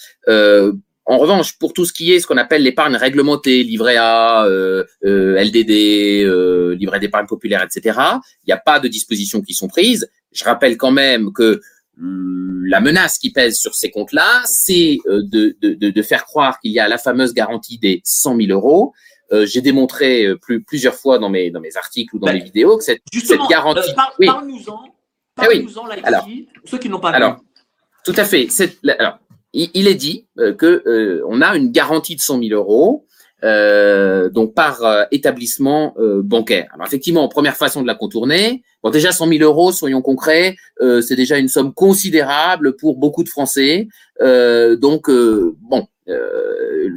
En 1.12 1.18
revanche, 1.18 1.58
pour 1.58 1.74
tout 1.74 1.84
ce 1.84 1.92
qui 1.92 2.10
est 2.10 2.20
ce 2.20 2.26
qu'on 2.26 2.38
appelle 2.38 2.62
l'épargne 2.62 2.96
réglementée, 2.96 3.62
livret 3.64 3.96
A, 3.98 4.46
euh, 4.46 4.82
euh, 5.04 5.38
LDD, 5.44 6.24
euh, 6.24 6.74
livret 6.74 7.00
d'épargne 7.00 7.26
populaire, 7.26 7.62
etc., 7.62 8.00
il 8.44 8.46
n'y 8.46 8.54
a 8.54 8.56
pas 8.56 8.80
de 8.80 8.88
dispositions 8.88 9.42
qui 9.42 9.52
sont 9.52 9.68
prises. 9.68 10.10
Je 10.32 10.42
rappelle 10.44 10.78
quand 10.78 10.90
même 10.90 11.30
que 11.34 11.60
hum, 12.00 12.64
la 12.64 12.80
menace 12.80 13.18
qui 13.18 13.30
pèse 13.30 13.58
sur 13.58 13.74
ces 13.74 13.90
comptes-là, 13.90 14.40
c'est 14.46 14.96
de, 15.04 15.54
de, 15.60 15.90
de, 15.90 16.02
faire 16.02 16.24
croire 16.24 16.58
qu'il 16.60 16.72
y 16.72 16.80
a 16.80 16.88
la 16.88 16.96
fameuse 16.96 17.34
garantie 17.34 17.76
des 17.76 18.00
100 18.04 18.36
000 18.38 18.50
euros. 18.50 18.94
J'ai 19.44 19.60
démontré 19.60 20.26
plus, 20.40 20.62
plusieurs 20.62 20.94
fois 20.94 21.18
dans 21.18 21.28
mes, 21.28 21.50
dans 21.50 21.60
mes 21.60 21.76
articles 21.76 22.16
ou 22.16 22.20
dans 22.20 22.28
ben, 22.28 22.38
mes 22.38 22.44
vidéos 22.44 22.78
que 22.78 22.84
cette, 22.84 23.02
cette 23.12 23.40
garantie... 23.50 23.90
oui. 24.18 24.26
Parle-nous-en, 24.26 24.82
eh 25.42 26.00
parle 26.00 26.10
là 26.10 26.26
ceux 26.64 26.78
qui 26.78 26.88
n'ont 26.88 27.00
pas 27.00 27.10
alors, 27.10 27.38
Tout 28.02 28.14
à 28.16 28.24
fait. 28.24 28.48
Alors, 28.98 29.18
il, 29.52 29.86
est 29.86 29.94
dit 29.94 30.26
euh, 30.38 30.54
que 30.54 30.82
euh, 30.86 31.22
on 31.28 31.40
a 31.40 31.56
une 31.56 31.70
garantie 31.70 32.16
de 32.16 32.20
100 32.20 32.42
000 32.42 32.58
euros 32.58 33.06
euh, 33.44 34.30
donc 34.30 34.54
par 34.54 35.06
établissement 35.10 35.96
bancaire. 35.98 36.70
Alors 36.74 36.86
effectivement, 36.86 37.28
première 37.28 37.56
façon 37.56 37.82
de 37.82 37.88
la 37.88 37.96
contourner. 37.96 38.62
Bon, 38.84 38.90
déjà 38.90 39.10
100 39.10 39.28
000 39.28 39.42
euros, 39.42 39.72
soyons 39.72 40.00
concrets, 40.00 40.54
c'est 40.78 41.16
déjà 41.16 41.38
une 41.38 41.48
somme 41.48 41.74
considérable 41.74 42.76
pour 42.76 42.98
beaucoup 42.98 43.24
de 43.24 43.28
Français. 43.28 43.88
donc 44.20 45.10
bon, 45.10 45.88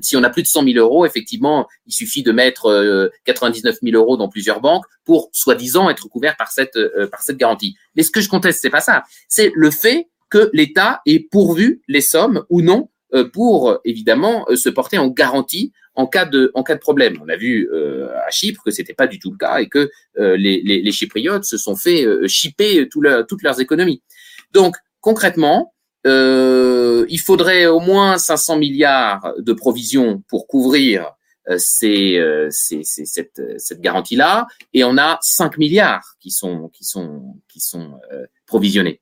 si 0.01 0.15
on 0.15 0.24
a 0.24 0.29
plus 0.29 0.43
de 0.43 0.47
100 0.47 0.65
000 0.65 0.77
euros, 0.77 1.07
effectivement, 1.07 1.67
il 1.88 1.93
suffit 1.93 2.21
de 2.21 2.31
mettre 2.31 3.09
99 3.24 3.77
000 3.81 3.95
euros 3.95 4.15
dans 4.15 4.29
plusieurs 4.29 4.62
banques 4.62 4.85
pour 5.03 5.29
soi-disant 5.31 5.89
être 5.89 6.07
couvert 6.09 6.38
par 6.38 6.51
cette 6.51 6.77
par 7.09 7.24
cette 7.24 7.38
garantie. 7.38 7.75
Mais 7.95 8.03
ce 8.03 8.12
que 8.12 8.21
je 8.21 8.29
conteste, 8.29 8.59
c'est 8.62 8.69
pas 8.69 8.81
ça. 8.81 9.01
C'est 9.27 9.51
le 9.55 9.71
fait 9.71 10.09
que 10.29 10.50
l'État 10.53 11.01
ait 11.05 11.20
pourvu 11.20 11.82
les 11.88 12.01
sommes 12.01 12.44
ou 12.50 12.62
non 12.62 12.89
euh, 13.15 13.29
pour 13.29 13.79
évidemment 13.86 14.46
euh, 14.50 14.55
se 14.55 14.67
porter 14.67 14.98
en 14.98 15.08
garantie 15.08 15.72
en 15.94 16.08
cas 16.08 16.25
de 16.25 16.51
en 16.53 16.63
cas 16.63 16.74
de 16.74 16.79
problème. 16.79 17.17
On 17.24 17.29
a 17.29 17.38
vu 17.38 17.70
euh, 17.72 18.10
à 18.27 18.29
Chypre 18.29 18.62
que 18.63 18.72
c'était 18.72 18.94
pas 18.94 19.08
du 19.08 19.20
tout 19.20 19.32
le 19.32 19.38
cas 19.38 19.60
et 19.60 19.70
que 19.70 19.89
les, 20.17 20.62
les, 20.62 20.91
Chypriotes 20.91 21.46
se 21.46 21.58
sont 21.58 21.75
fait 21.75 22.05
chipper 22.27 22.89
tout 22.89 23.01
toutes 23.29 23.44
leurs 23.44 23.62
économies. 23.62 24.01
Donc 24.51 24.75
concrètement, 25.00 25.74
il 26.03 27.20
faudrait 27.24 27.67
au 27.67 27.79
moins 27.79 28.17
500 28.17 28.58
milliards 28.58 29.34
de 29.38 29.53
provisions 29.53 30.22
pour 30.27 30.48
couvrir 30.48 31.12
cette, 31.58 32.22
cette 32.50 33.82
garantie-là, 33.82 34.48
et 34.74 34.84
on 34.84 34.98
a 34.98 35.20
5 35.22 35.58
milliards 35.58 36.15
qui 36.20 36.32
sont 36.32 36.70
qui 36.70 36.84
sont 36.84 37.38
qui 37.48 37.62
sont 37.62 38.00
provisionnés. 38.46 39.00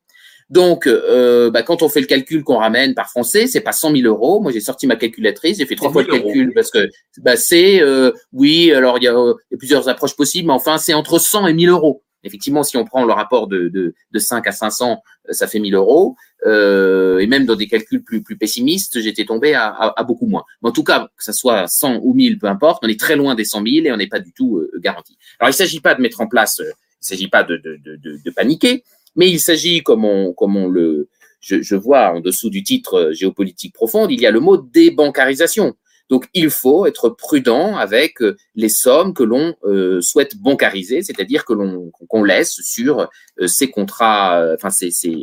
Donc, 0.53 0.85
euh, 0.85 1.49
bah, 1.49 1.63
quand 1.63 1.81
on 1.81 1.89
fait 1.89 1.99
le 1.99 2.05
calcul 2.05 2.43
qu'on 2.43 2.57
ramène 2.57 2.93
par 2.93 3.09
français, 3.09 3.47
c'est 3.47 3.61
pas 3.61 3.71
100 3.71 3.95
000 3.95 4.07
euros. 4.07 4.39
Moi, 4.39 4.51
j'ai 4.51 4.59
sorti 4.59 4.85
ma 4.85 4.95
calculatrice, 4.95 5.57
j'ai 5.57 5.65
fait 5.65 5.75
trois 5.75 5.91
fois 5.91 6.03
le 6.03 6.09
calcul 6.09 6.53
parce 6.53 6.69
que 6.69 6.91
bah, 7.17 7.35
c'est, 7.35 7.81
euh, 7.81 8.11
oui, 8.33 8.71
alors 8.71 8.99
il 8.99 9.03
y, 9.03 9.07
a, 9.07 9.15
plusieurs 9.57 9.89
approches 9.89 10.15
possibles, 10.15 10.49
mais 10.49 10.53
enfin, 10.53 10.77
c'est 10.77 10.93
entre 10.93 11.17
100 11.17 11.47
et 11.47 11.53
1000 11.53 11.69
euros. 11.69 12.03
Effectivement, 12.23 12.61
si 12.61 12.77
on 12.77 12.85
prend 12.85 13.03
le 13.03 13.13
rapport 13.13 13.47
de, 13.47 13.67
de, 13.69 13.95
de 14.11 14.19
5 14.19 14.45
à 14.45 14.51
500, 14.51 15.01
euh, 15.27 15.33
ça 15.33 15.47
fait 15.47 15.57
1000 15.57 15.73
euros. 15.73 16.15
Euh, 16.45 17.17
et 17.17 17.25
même 17.25 17.47
dans 17.47 17.55
des 17.55 17.65
calculs 17.65 18.03
plus, 18.03 18.21
plus 18.21 18.37
pessimistes, 18.37 19.01
j'étais 19.01 19.25
tombé 19.25 19.55
à, 19.55 19.69
à, 19.69 20.03
beaucoup 20.03 20.27
moins. 20.27 20.43
Mais 20.61 20.69
en 20.69 20.71
tout 20.71 20.83
cas, 20.83 21.07
que 21.17 21.23
ça 21.23 21.33
soit 21.33 21.65
100 21.65 22.01
ou 22.03 22.13
1000, 22.13 22.37
peu 22.37 22.45
importe, 22.45 22.83
on 22.85 22.87
est 22.87 22.99
très 22.99 23.15
loin 23.15 23.33
des 23.33 23.45
100 23.45 23.63
000 23.65 23.87
et 23.87 23.91
on 23.91 23.97
n'est 23.97 24.05
pas 24.05 24.19
du 24.19 24.31
tout 24.33 24.63
garanti. 24.77 25.17
Alors, 25.39 25.49
il 25.49 25.53
ne 25.53 25.57
s'agit 25.57 25.79
pas 25.79 25.95
de 25.95 26.01
mettre 26.03 26.21
en 26.21 26.27
place, 26.27 26.57
il 26.59 26.65
ne 26.65 26.71
s'agit 26.99 27.27
pas 27.27 27.41
de, 27.41 27.57
de, 27.57 27.79
de, 27.83 28.19
de 28.23 28.31
paniquer, 28.31 28.83
mais 29.15 29.29
il 29.29 29.39
s'agit, 29.39 29.81
comme 29.83 30.05
on, 30.05 30.33
comme 30.33 30.55
on 30.55 30.67
le, 30.67 31.09
je, 31.43 31.75
vois 31.75 32.13
en 32.13 32.19
dessous 32.19 32.49
du 32.49 32.63
titre 32.63 32.95
euh, 32.95 33.13
géopolitique 33.13 33.73
profonde, 33.73 34.11
il 34.11 34.21
y 34.21 34.25
a 34.25 34.31
le 34.31 34.39
mot 34.39 34.57
débancarisation. 34.57 35.75
Donc, 36.09 36.27
il 36.33 36.49
faut 36.49 36.85
être 36.85 37.09
prudent 37.09 37.75
avec 37.75 38.21
euh, 38.21 38.35
les 38.55 38.69
sommes 38.69 39.13
que 39.13 39.23
l'on 39.23 39.55
euh, 39.63 40.01
souhaite 40.01 40.37
bancariser, 40.37 41.01
c'est-à-dire 41.01 41.45
que 41.45 41.53
l'on 41.53 41.91
qu'on 42.07 42.23
laisse 42.23 42.61
sur 42.61 43.09
ces 43.47 43.69
contrats, 43.69 44.53
enfin 44.53 44.69
ces, 44.69 44.91
ces, 44.91 45.17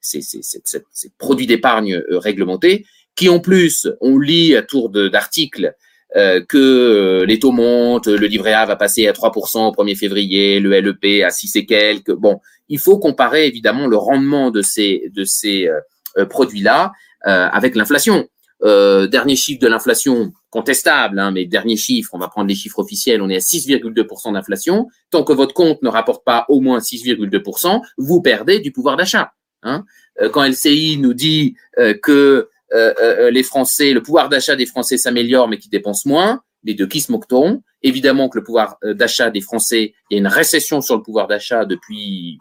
ces, 0.00 0.20
ces 0.22 1.10
produits 1.18 1.46
d'épargne 1.46 2.02
réglementés, 2.10 2.84
qui 3.16 3.28
en 3.28 3.40
plus, 3.40 3.88
on 4.00 4.18
lit 4.18 4.54
à 4.54 4.62
tour 4.62 4.90
d'articles 4.90 5.74
euh, 6.16 6.42
que 6.42 6.56
euh, 6.56 7.26
les 7.26 7.38
taux 7.38 7.52
montent, 7.52 8.06
le 8.06 8.26
livret 8.26 8.54
A 8.54 8.64
va 8.64 8.76
passer 8.76 9.06
à 9.08 9.12
3% 9.12 9.68
au 9.68 9.72
1er 9.72 9.96
février, 9.96 10.58
le 10.58 10.70
LEP 10.80 11.22
à 11.22 11.30
6 11.30 11.56
et 11.56 11.66
quelques. 11.66 12.12
Bon, 12.12 12.40
il 12.68 12.78
faut 12.78 12.98
comparer 12.98 13.46
évidemment 13.46 13.86
le 13.86 13.96
rendement 13.96 14.50
de 14.50 14.62
ces, 14.62 15.10
de 15.14 15.24
ces 15.24 15.68
euh, 15.68 16.26
produits-là 16.26 16.92
avec 17.22 17.74
l'inflation. 17.74 18.26
dernier 18.62 19.36
chiffre 19.36 19.60
de 19.60 19.66
l'inflation 19.66 20.32
contestable, 20.50 21.18
hein, 21.18 21.30
mais 21.30 21.44
dernier 21.44 21.76
chiffre, 21.76 22.10
on 22.14 22.18
va 22.18 22.28
prendre 22.28 22.48
les 22.48 22.54
chiffres 22.54 22.78
officiels, 22.78 23.20
on 23.20 23.28
est 23.28 23.36
à 23.36 23.40
6,2% 23.40 24.32
d'inflation. 24.32 24.86
Tant 25.10 25.24
que 25.24 25.32
votre 25.34 25.52
compte 25.52 25.82
ne 25.82 25.88
rapporte 25.88 26.24
pas 26.24 26.46
au 26.48 26.60
moins 26.60 26.78
6,2%, 26.78 27.82
vous 27.98 28.22
perdez 28.22 28.60
du 28.60 28.72
pouvoir 28.72 28.96
d'achat. 28.96 29.32
Hein. 29.64 29.84
quand 30.32 30.44
LCI 30.44 30.98
nous 30.98 31.12
dit 31.12 31.56
que 31.76 31.82
euh, 31.82 31.94
euh, 31.94 32.44
euh, 32.44 32.57
les 32.72 33.42
Français, 33.42 33.92
le 33.92 34.02
pouvoir 34.02 34.28
d'achat 34.28 34.56
des 34.56 34.66
Français 34.66 34.98
s'améliore, 34.98 35.48
mais 35.48 35.58
qui 35.58 35.68
dépensent 35.68 36.08
moins. 36.08 36.42
Les 36.64 36.74
deux 36.74 36.86
qui 36.86 37.00
se 37.00 37.12
moqueront. 37.12 37.62
Évidemment 37.82 38.28
que 38.28 38.38
le 38.38 38.44
pouvoir 38.44 38.76
d'achat 38.82 39.30
des 39.30 39.40
Français, 39.40 39.94
il 40.10 40.14
y 40.14 40.16
a 40.16 40.18
une 40.18 40.26
récession 40.26 40.80
sur 40.80 40.96
le 40.96 41.02
pouvoir 41.02 41.28
d'achat 41.28 41.64
depuis 41.64 42.38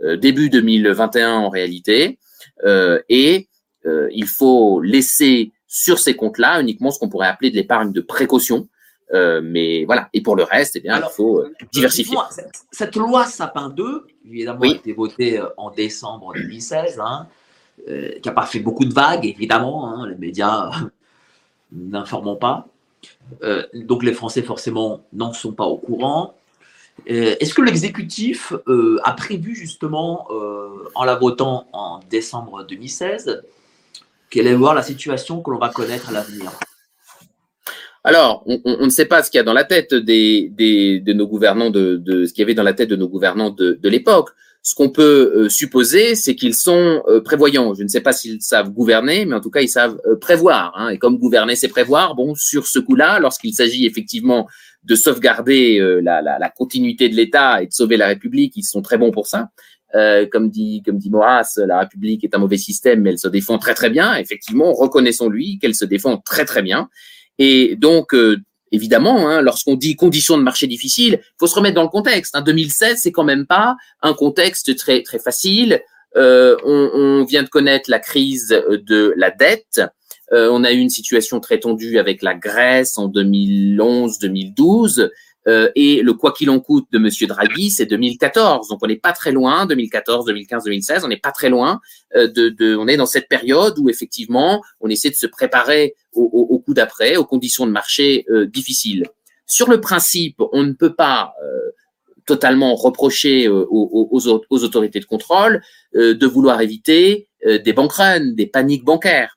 début 0.00 0.48
2021 0.48 1.32
en 1.32 1.50
réalité, 1.50 2.18
et 3.08 3.48
il 3.84 4.26
faut 4.26 4.80
laisser 4.80 5.52
sur 5.66 5.98
ces 5.98 6.14
comptes-là 6.14 6.60
uniquement 6.60 6.90
ce 6.90 6.98
qu'on 6.98 7.08
pourrait 7.08 7.28
appeler 7.28 7.50
de 7.50 7.56
l'épargne 7.56 7.92
de 7.92 8.00
précaution. 8.02 8.68
mais 9.12 9.84
voilà. 9.84 10.08
Et 10.12 10.22
pour 10.22 10.36
le 10.36 10.44
reste, 10.44 10.76
eh 10.76 10.80
bien, 10.80 10.98
il 10.98 11.10
faut 11.14 11.44
diversifier. 11.72 12.16
Cette, 12.70 12.96
loi 12.96 13.26
Sapin 13.26 13.70
2, 13.70 14.06
évidemment, 14.26 14.62
a 14.62 14.68
été 14.68 14.92
votée 14.92 15.40
en 15.56 15.70
décembre 15.70 16.32
2016. 16.34 17.00
Hein, 17.00 17.26
euh, 17.88 18.12
qui 18.20 18.28
n'a 18.28 18.34
pas 18.34 18.46
fait 18.46 18.60
beaucoup 18.60 18.84
de 18.84 18.94
vagues, 18.94 19.26
évidemment, 19.26 19.88
hein, 19.88 20.08
les 20.08 20.14
médias 20.14 20.70
n'informent 21.72 22.38
pas. 22.38 22.68
Euh, 23.42 23.64
donc 23.74 24.04
les 24.04 24.12
Français, 24.12 24.42
forcément, 24.42 25.02
n'en 25.12 25.32
sont 25.32 25.52
pas 25.52 25.64
au 25.64 25.78
courant. 25.78 26.34
Euh, 27.10 27.34
est-ce 27.40 27.54
que 27.54 27.62
l'exécutif 27.62 28.52
a 29.02 29.12
prévu 29.12 29.56
justement, 29.56 30.28
en 30.94 31.04
la 31.04 31.16
votant 31.16 31.66
en 31.72 32.00
décembre 32.10 32.64
2016, 32.64 33.42
qu'elle 34.30 34.46
allait 34.46 34.56
voir 34.56 34.74
la 34.74 34.82
situation 34.82 35.42
que 35.42 35.50
l'on 35.50 35.58
va 35.58 35.70
connaître 35.70 36.10
à 36.10 36.12
l'avenir? 36.12 36.52
Alors, 38.04 38.44
on, 38.46 38.84
ne 38.84 38.90
sait 38.90 39.06
pas 39.06 39.22
ce 39.22 39.30
qu'il 39.30 39.38
y 39.38 39.40
a 39.40 39.44
dans 39.44 39.52
la 39.54 39.64
tête 39.64 39.94
de 39.94 41.12
nos 41.12 41.26
gouvernants, 41.26 41.70
de, 41.70 42.26
ce 42.26 42.32
qu'il 42.32 42.42
y 42.42 42.44
avait 42.44 42.54
dans 42.54 42.62
la 42.62 42.74
tête 42.74 42.90
de 42.90 42.96
nos 42.96 43.08
gouvernants 43.08 43.50
de 43.50 43.88
l'époque. 43.88 44.30
Ce 44.64 44.76
qu'on 44.76 44.90
peut 44.90 45.32
euh, 45.34 45.48
supposer, 45.48 46.14
c'est 46.14 46.36
qu'ils 46.36 46.54
sont 46.54 47.02
euh, 47.08 47.20
prévoyants. 47.20 47.74
Je 47.74 47.82
ne 47.82 47.88
sais 47.88 48.00
pas 48.00 48.12
s'ils 48.12 48.40
savent 48.42 48.70
gouverner, 48.70 49.24
mais 49.24 49.34
en 49.34 49.40
tout 49.40 49.50
cas, 49.50 49.60
ils 49.60 49.68
savent 49.68 50.00
euh, 50.06 50.16
prévoir. 50.16 50.72
Hein. 50.76 50.90
Et 50.90 50.98
comme 50.98 51.18
gouverner, 51.18 51.56
c'est 51.56 51.66
prévoir, 51.66 52.14
bon, 52.14 52.36
sur 52.36 52.68
ce 52.68 52.78
coup-là, 52.78 53.18
lorsqu'il 53.18 53.52
s'agit 53.54 53.86
effectivement 53.86 54.48
de 54.84 54.94
sauvegarder 54.94 55.80
la, 56.02 56.52
continuité 56.56 57.08
de 57.08 57.14
l'État 57.14 57.62
et 57.62 57.66
de 57.66 57.72
sauver 57.72 57.96
la 57.96 58.08
République, 58.08 58.56
ils 58.56 58.64
sont 58.64 58.82
très 58.82 58.98
bons 58.98 59.12
pour 59.12 59.28
ça. 59.28 59.50
Comme 60.32 60.50
dit 60.50 60.82
comme 60.84 60.98
dit 60.98 61.12
la 61.12 61.78
République 61.78 62.24
est 62.24 62.34
un 62.34 62.38
mauvais 62.38 62.56
système, 62.56 63.02
mais 63.02 63.10
elle 63.10 63.18
se 63.18 63.28
défend 63.28 63.58
très 63.58 63.74
très 63.74 63.90
bien. 63.90 64.16
Effectivement, 64.16 64.72
reconnaissons-lui 64.72 65.60
qu'elle 65.60 65.76
se 65.76 65.84
défend 65.84 66.16
très 66.16 66.44
très 66.44 66.62
bien. 66.62 66.88
Et 67.38 67.76
donc, 67.76 68.12
évidemment, 68.72 69.28
hein, 69.28 69.42
lorsqu'on 69.42 69.76
dit 69.76 69.94
conditions 69.94 70.36
de 70.36 70.42
marché 70.42 70.66
difficiles, 70.66 71.20
il 71.22 71.34
faut 71.38 71.46
se 71.46 71.54
remettre 71.54 71.76
dans 71.76 71.82
le 71.82 71.88
contexte. 71.88 72.34
Hein. 72.34 72.42
2016, 72.42 72.98
c'est 73.00 73.12
quand 73.12 73.24
même 73.24 73.46
pas 73.46 73.76
un 74.02 74.14
contexte 74.14 74.74
très 74.76 75.02
très 75.02 75.18
facile. 75.18 75.80
Euh, 76.16 76.56
on, 76.64 77.24
vient 77.24 77.42
de 77.42 77.48
connaître 77.48 77.90
la 77.90 78.00
crise 78.00 78.48
de 78.48 79.14
la 79.16 79.30
dette. 79.30 79.80
Euh, 80.32 80.48
on 80.50 80.64
a 80.64 80.72
eu 80.72 80.78
une 80.78 80.90
situation 80.90 81.40
très 81.40 81.60
tendue 81.60 81.98
avec 81.98 82.22
la 82.22 82.34
Grèce 82.34 82.98
en 82.98 83.08
2011-2012. 83.08 85.08
Euh, 85.48 85.70
et 85.74 86.02
le 86.02 86.14
quoi 86.14 86.32
qu'il 86.32 86.50
en 86.50 86.60
coûte 86.60 86.86
de 86.92 86.98
Monsieur 86.98 87.26
Draghi, 87.26 87.70
c'est 87.70 87.86
2014. 87.86 88.68
Donc 88.68 88.78
on 88.82 88.86
n'est 88.86 88.96
pas 88.96 89.12
très 89.12 89.32
loin, 89.32 89.66
2014, 89.66 90.26
2015, 90.26 90.64
2016, 90.64 91.04
on 91.04 91.08
n'est 91.08 91.16
pas 91.16 91.32
très 91.32 91.48
loin 91.48 91.80
euh, 92.16 92.28
de, 92.28 92.48
de, 92.48 92.76
On 92.76 92.86
est 92.86 92.96
dans 92.96 93.06
cette 93.06 93.28
période 93.28 93.78
où 93.78 93.88
effectivement, 93.88 94.62
on 94.80 94.88
essaie 94.88 95.10
de 95.10 95.16
se 95.16 95.26
préparer 95.26 95.94
au, 96.12 96.22
au, 96.22 96.58
coup 96.58 96.74
d'après, 96.74 97.16
aux 97.16 97.24
conditions 97.24 97.66
de 97.66 97.72
marché 97.72 98.24
euh, 98.30 98.46
difficiles. 98.46 99.06
Sur 99.46 99.68
le 99.68 99.80
principe, 99.80 100.40
on 100.52 100.62
ne 100.62 100.72
peut 100.72 100.94
pas 100.94 101.34
totalement 102.24 102.74
reprocher 102.74 103.48
aux, 103.48 104.28
autorités 104.48 105.00
de 105.00 105.04
contrôle 105.04 105.60
de 105.92 106.26
vouloir 106.26 106.60
éviter 106.60 107.28
des 107.44 107.72
bank 107.72 107.92
des 108.34 108.46
paniques 108.46 108.84
bancaires. 108.84 109.36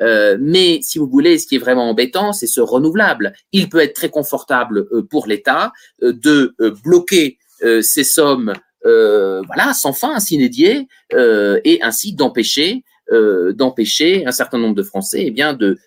Euh, 0.00 0.36
mais 0.40 0.80
si 0.82 0.98
vous 0.98 1.06
voulez, 1.06 1.38
ce 1.38 1.46
qui 1.46 1.56
est 1.56 1.58
vraiment 1.58 1.88
embêtant, 1.88 2.32
c'est 2.32 2.46
ce 2.46 2.60
renouvelable. 2.60 3.32
Il 3.52 3.68
peut 3.68 3.80
être 3.80 3.94
très 3.94 4.10
confortable 4.10 4.86
euh, 4.92 5.02
pour 5.08 5.26
l'État 5.26 5.72
euh, 6.02 6.12
de 6.12 6.54
bloquer 6.84 7.38
ces 7.80 8.04
sommes, 8.04 8.52
voilà, 8.82 9.72
sans 9.72 9.94
fin, 9.94 10.20
s'inédier, 10.20 10.86
et 11.14 11.78
ainsi 11.82 12.12
d'empêcher 12.12 12.84
d'empêcher 13.10 14.26
un 14.26 14.32
certain 14.32 14.58
nombre 14.58 14.74
de 14.74 14.82
Français, 14.82 15.24
eh 15.26 15.30
bien, 15.30 15.54
de 15.54 15.78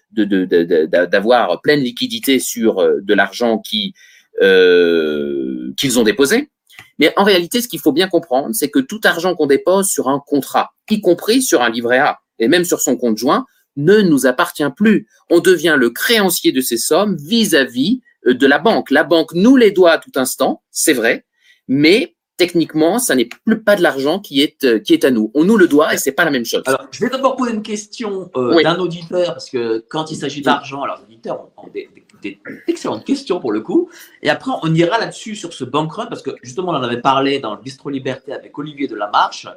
d'avoir 1.06 1.62
pleine 1.62 1.82
liquidité 1.82 2.40
sur 2.40 2.78
de 2.78 3.14
l'argent 3.14 3.60
qui 3.60 3.94
qu'ils 4.40 6.00
ont 6.00 6.04
déposé. 6.04 6.50
Mais 6.98 7.14
en 7.16 7.24
réalité, 7.24 7.62
ce 7.62 7.68
qu'il 7.68 7.80
faut 7.80 7.92
bien 7.92 8.08
comprendre, 8.08 8.56
c'est 8.56 8.70
que 8.70 8.80
tout 8.80 9.02
argent 9.04 9.36
qu'on 9.36 9.46
dépose 9.46 9.88
sur 9.88 10.08
un 10.08 10.20
contrat, 10.26 10.72
y 10.90 11.00
compris 11.00 11.44
sur 11.44 11.62
un 11.62 11.70
livret 11.70 12.00
A, 12.00 12.18
et 12.40 12.48
même 12.48 12.66
sur 12.66 12.82
son 12.82 12.98
compte 12.98 13.18
joint, 13.18 13.46
ne 13.78 14.02
nous 14.02 14.26
appartient 14.26 14.70
plus. 14.76 15.08
On 15.30 15.40
devient 15.40 15.76
le 15.78 15.90
créancier 15.90 16.52
de 16.52 16.62
ces 16.62 16.78
sommes 16.78 17.16
vis-à-vis 17.16 18.02
euh, 18.28 18.34
de 18.34 18.48
la 18.48 18.60
banque. 18.60 18.92
La 18.92 19.04
banque 19.04 19.34
nous 19.34 19.56
les 19.56 19.72
doit 19.72 19.92
à 19.92 19.98
tout 19.98 20.12
instant, 20.16 20.62
c'est 20.72 20.94
vrai, 20.94 21.26
mais 21.68 22.16
techniquement, 22.36 23.00
ça 23.00 23.16
n'est 23.16 23.30
plus 23.46 23.64
pas 23.64 23.76
de 23.76 23.82
l'argent 23.82 24.20
qui 24.20 24.42
est 24.42 24.64
euh, 24.64 24.80
qui 24.80 24.94
est 24.94 25.06
à 25.06 25.12
nous. 25.12 25.32
On 25.34 25.44
nous 25.44 25.58
le 25.58 25.68
doit 25.68 25.94
et 25.94 25.98
c'est 25.98 26.12
pas 26.12 26.26
la 26.26 26.32
même 26.32 26.46
chose. 26.46 26.64
Alors, 26.66 26.88
je 26.92 27.04
vais 27.04 27.10
d'abord 27.10 27.36
poser 27.36 27.54
une 27.54 27.64
question 27.64 28.30
euh, 28.36 28.62
d'un 28.62 28.78
auditeur 28.78 29.28
parce 29.28 29.50
que 29.50 29.86
quand 29.90 30.12
il 30.12 30.18
s'agit 30.18 30.42
d'argent, 30.42 30.84
alors 30.84 31.00
les 31.00 31.16
auditeurs 31.16 31.50
ont 31.58 31.68
des, 31.74 31.90
des, 32.22 32.40
excellentes 32.68 33.06
questions 33.06 33.40
pour 33.40 33.52
le 33.52 33.62
coup. 33.62 33.90
Et 34.22 34.30
après, 34.30 34.52
on 34.62 34.74
ira 34.74 35.00
là-dessus 35.00 35.36
sur 35.36 35.54
ce 35.54 35.64
bank 35.64 35.92
parce 35.96 36.22
que 36.22 36.32
justement, 36.44 36.72
on 36.72 36.76
en 36.76 36.84
avait 36.84 37.02
parlé 37.02 37.40
dans 37.40 37.56
le 37.56 37.62
Bistro 37.62 37.90
Liberté 37.90 38.34
avec 38.34 38.58
Olivier 38.58 38.88
de 38.88 38.96
la 38.96 39.10
Marche. 39.10 39.48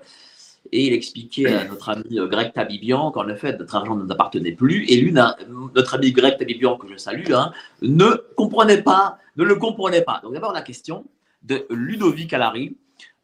Et 0.72 0.86
il 0.86 0.92
expliquait 0.92 1.52
à 1.52 1.64
notre 1.64 1.88
ami 1.88 2.18
euh, 2.18 2.26
Greg 2.26 2.52
Tabibian 2.52 3.10
qu'en 3.10 3.28
effet, 3.28 3.56
notre 3.56 3.74
argent 3.74 3.96
ne 3.96 4.04
nous 4.04 4.12
appartenait 4.12 4.52
plus. 4.52 4.84
Et 4.88 4.96
lui, 5.00 5.12
notre 5.12 5.94
ami 5.94 6.12
Greg 6.12 6.38
Tabibian, 6.38 6.76
que 6.76 6.86
je 6.88 6.96
salue, 6.96 7.32
hein, 7.32 7.52
ne 7.82 8.10
comprenait 8.36 8.82
pas, 8.82 9.18
ne 9.36 9.44
le 9.44 9.56
comprenait 9.56 10.02
pas. 10.02 10.20
Donc 10.22 10.34
d'abord 10.34 10.52
la 10.52 10.62
question 10.62 11.04
de 11.42 11.66
Ludovic 11.70 12.32
Alary. 12.32 12.76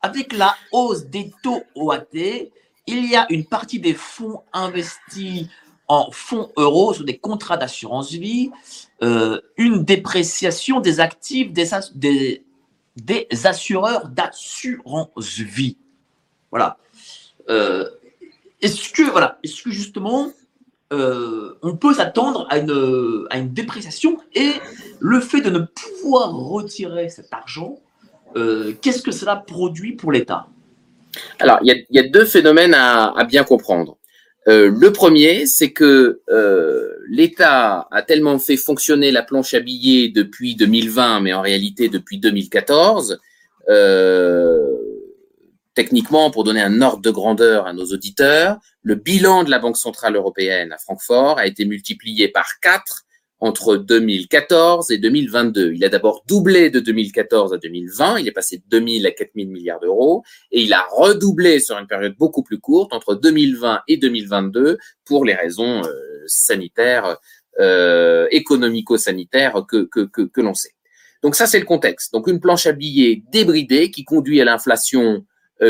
Avec 0.03 0.33
la 0.33 0.55
hausse 0.73 1.07
des 1.07 1.33
taux 1.43 1.63
OAT, 1.75 2.15
il 2.87 3.07
y 3.07 3.17
a 3.17 3.27
une 3.31 3.45
partie 3.45 3.81
des 3.81 3.95
fonds 3.95 4.43
investis 4.53 5.47
en 5.89 6.11
fonds 6.11 6.51
euros 6.57 6.95
sur 6.95 7.05
des 7.05 7.19
contrats 7.19 7.57
d'assurance 7.57 8.13
vie, 8.13 8.51
euh, 9.03 9.41
une 9.57 9.85
dépréciation 9.85 10.81
des 10.81 11.01
actifs 11.01 11.53
des, 11.53 11.69
des, 11.95 12.45
des 12.97 13.29
assureurs 13.45 14.09
d'assurance 14.09 15.39
vie. 15.39 15.77
Voilà. 16.51 16.79
Euh, 17.49 17.89
est-ce 18.63 18.91
que, 18.91 19.03
voilà, 19.03 19.39
est-ce 19.43 19.63
que 19.63 19.71
justement, 19.71 20.33
euh, 20.93 21.55
on 21.63 21.77
peut 21.77 21.95
s'attendre 21.95 22.47
à 22.51 22.59
une, 22.59 23.27
à 23.31 23.39
une 23.39 23.53
dépréciation 23.53 24.19
et 24.35 24.53
le 25.01 25.21
fait 25.21 25.41
de 25.41 25.51
ne 25.51 25.61
pouvoir 25.61 26.35
retirer 26.35 27.09
cet 27.09 27.33
argent, 27.33 27.79
euh, 28.37 28.73
qu'est-ce 28.81 29.03
que 29.03 29.13
cela 29.13 29.37
produit 29.37 29.93
pour 29.93 30.13
l'État? 30.13 30.47
Alors, 31.39 31.59
il 31.63 31.87
y, 31.91 31.99
a, 31.99 32.09
deux 32.09 32.27
phénomènes 32.27 32.75
à, 32.75 33.25
bien 33.25 33.43
comprendre. 33.45 33.97
Le 34.47 34.89
premier, 34.91 35.47
c'est 35.47 35.73
que 35.73 36.21
l'État 37.09 37.89
a 37.91 38.03
tellement 38.03 38.39
fait 38.39 38.59
fonctionner 38.59 39.11
la 39.11 39.23
planche 39.23 39.55
à 39.55 39.61
billets 39.61 40.11
depuis 40.11 40.57
2020, 40.57 41.21
mais 41.21 41.33
en 41.33 41.41
réalité 41.41 41.89
depuis 41.89 42.19
2014, 42.19 43.19
euh, 43.69 44.77
Techniquement, 45.77 46.31
pour 46.31 46.43
donner 46.43 46.63
un 46.63 46.81
ordre 46.81 47.03
de 47.03 47.11
grandeur 47.11 47.67
à 47.67 47.75
nos 47.75 47.85
auditeurs, 47.85 48.57
le 48.81 48.95
bilan 48.95 49.45
de 49.45 49.51
la 49.51 49.59
Banque 49.59 49.77
centrale 49.77 50.17
européenne 50.17 50.73
à 50.73 50.79
Francfort 50.79 51.39
a 51.39 51.47
été 51.47 51.67
multiplié 51.67 52.29
par 52.29 52.61
4 52.63 53.03
entre 53.41 53.77
2014 53.77 54.91
et 54.91 54.97
2022. 54.97 55.75
Il 55.75 55.85
a 55.85 55.91
d'abord 55.91 56.25
doublé 56.27 56.71
de 56.71 56.81
2014 56.81 57.53
à 57.53 57.59
2020, 57.59 58.21
il 58.21 58.27
est 58.27 58.33
passé 58.33 58.57
de 58.57 58.63
2000 58.71 59.07
à 59.07 59.11
4000 59.11 59.51
milliards 59.51 59.81
d'euros, 59.81 60.23
et 60.51 60.63
il 60.63 60.73
a 60.73 60.83
redoublé 60.91 61.61
sur 61.61 61.77
une 61.77 61.87
période 61.87 62.17
beaucoup 62.17 62.43
plus 62.43 62.59
courte 62.59 62.95
entre 62.95 63.15
2020 63.15 63.83
et 63.87 63.99
2022 63.99 64.79
pour 65.05 65.27
les 65.27 65.35
raisons 65.35 65.83
euh, 65.85 65.93
sanitaires, 66.27 67.19
euh, 67.61 68.27
économico-sanitaires 68.31 69.67
que, 69.69 69.85
que, 69.85 70.41
l'on 70.41 70.55
sait. 70.55 70.73
Donc 71.23 71.35
ça, 71.35 71.47
c'est 71.47 71.61
le 71.61 71.67
contexte. 71.67 72.15
Donc 72.15 72.29
une 72.29 72.41
planche 72.41 72.65
à 72.65 72.73
billets 72.73 73.23
débridée 73.31 73.91
qui 73.91 74.05
conduit 74.05 74.41
à 74.41 74.47
l'inflation 74.47 75.27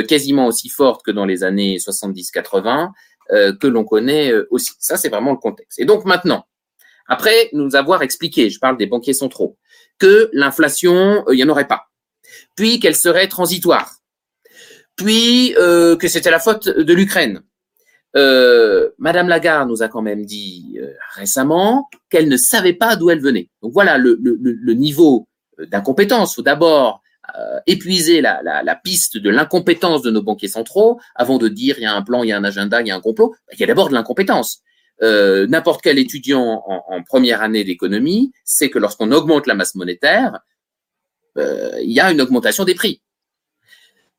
quasiment 0.09 0.47
aussi 0.47 0.69
forte 0.69 1.05
que 1.05 1.11
dans 1.11 1.25
les 1.25 1.45
années 1.45 1.77
70-80, 1.77 2.91
euh, 3.33 3.53
que 3.57 3.67
l'on 3.67 3.83
connaît 3.83 4.31
euh, 4.31 4.47
aussi. 4.51 4.71
Ça, 4.79 4.97
c'est 4.97 5.09
vraiment 5.09 5.33
le 5.33 5.39
contexte. 5.39 5.81
Et 5.81 5.85
donc 5.85 6.05
maintenant, 6.05 6.47
après 7.09 7.51
nous 7.53 7.75
avoir 7.75 8.03
expliqué, 8.03 8.51
je 8.51 8.61
parle 8.61 8.77
des 8.77 8.87
banquiers 8.87 9.15
centraux, 9.15 9.59
que 9.99 10.31
l'inflation, 10.33 11.25
il 11.33 11.35
n'y 11.35 11.43
en 11.43 11.49
aurait 11.49 11.67
pas, 11.67 11.87
puis 12.55 12.79
qu'elle 12.79 12.95
serait 12.95 13.27
transitoire, 13.27 13.97
puis 14.95 15.55
que 15.57 16.09
c'était 16.09 16.31
la 16.31 16.39
faute 16.39 16.69
de 16.69 16.95
l'Ukraine. 16.95 17.43
Madame 18.15 19.29
Lagarde 19.29 19.69
nous 19.69 19.83
a 19.83 19.89
quand 19.89 20.03
même 20.03 20.25
dit 20.25 20.79
récemment 21.15 21.89
qu'elle 22.11 22.29
ne 22.29 22.37
savait 22.37 22.75
pas 22.75 22.97
d'où 22.97 23.11
elle 23.11 23.21
venait. 23.21 23.51
Donc 23.63 23.73
voilà 23.73 23.99
le, 23.99 24.19
le, 24.21 24.37
le 24.41 24.75
niveau 24.75 25.29
d'incompétence. 25.59 26.37
Faut 26.37 26.43
d'abord 26.43 27.03
euh, 27.35 27.61
épuiser 27.67 28.21
la, 28.21 28.41
la, 28.43 28.77
piste 28.77 29.17
de 29.17 29.31
l'incompétence 29.31 30.03
de 30.03 30.11
nos 30.11 30.23
banquiers 30.23 30.49
centraux 30.49 31.01
avant 31.15 31.39
de 31.39 31.49
dire 31.49 31.77
il 31.79 31.83
y 31.83 31.87
a 31.87 31.93
un 31.93 32.03
plan, 32.03 32.23
il 32.23 32.29
y 32.29 32.33
a 32.33 32.37
un 32.37 32.45
agenda, 32.45 32.81
il 32.81 32.87
y 32.87 32.91
a 32.91 32.97
un 32.97 33.01
complot. 33.01 33.35
Il 33.53 33.59
y 33.59 33.65
a 33.65 33.67
d'abord 33.67 33.89
de 33.89 33.95
l'incompétence. 33.95 34.63
Euh, 35.03 35.47
N'importe 35.47 35.83
quel 35.83 35.99
étudiant 35.99 36.63
en, 36.67 37.03
première 37.03 37.43
année 37.43 37.65
d'économie 37.65 38.33
sait 38.45 38.71
que 38.71 38.79
lorsqu'on 38.79 39.11
augmente 39.13 39.47
la 39.47 39.55
masse 39.55 39.75
monétaire, 39.75 40.41
euh, 41.37 41.79
il 41.83 41.93
y 41.93 42.01
a 42.01 42.11
une 42.11 42.21
augmentation 42.21 42.65
des 42.65 42.75
prix. 42.75 43.03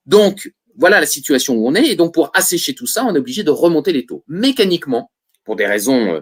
Donc, 0.05 0.51
voilà 0.75 0.99
la 0.99 1.07
situation 1.07 1.55
où 1.55 1.67
on 1.67 1.73
est. 1.73 1.87
Et 1.87 1.95
donc, 1.95 2.13
pour 2.13 2.29
assécher 2.33 2.75
tout 2.75 2.87
ça, 2.87 3.05
on 3.05 3.15
est 3.15 3.19
obligé 3.19 3.43
de 3.43 3.51
remonter 3.51 3.93
les 3.93 4.05
taux. 4.05 4.23
Mécaniquement, 4.27 5.11
pour 5.43 5.55
des 5.55 5.65
raisons 5.65 6.21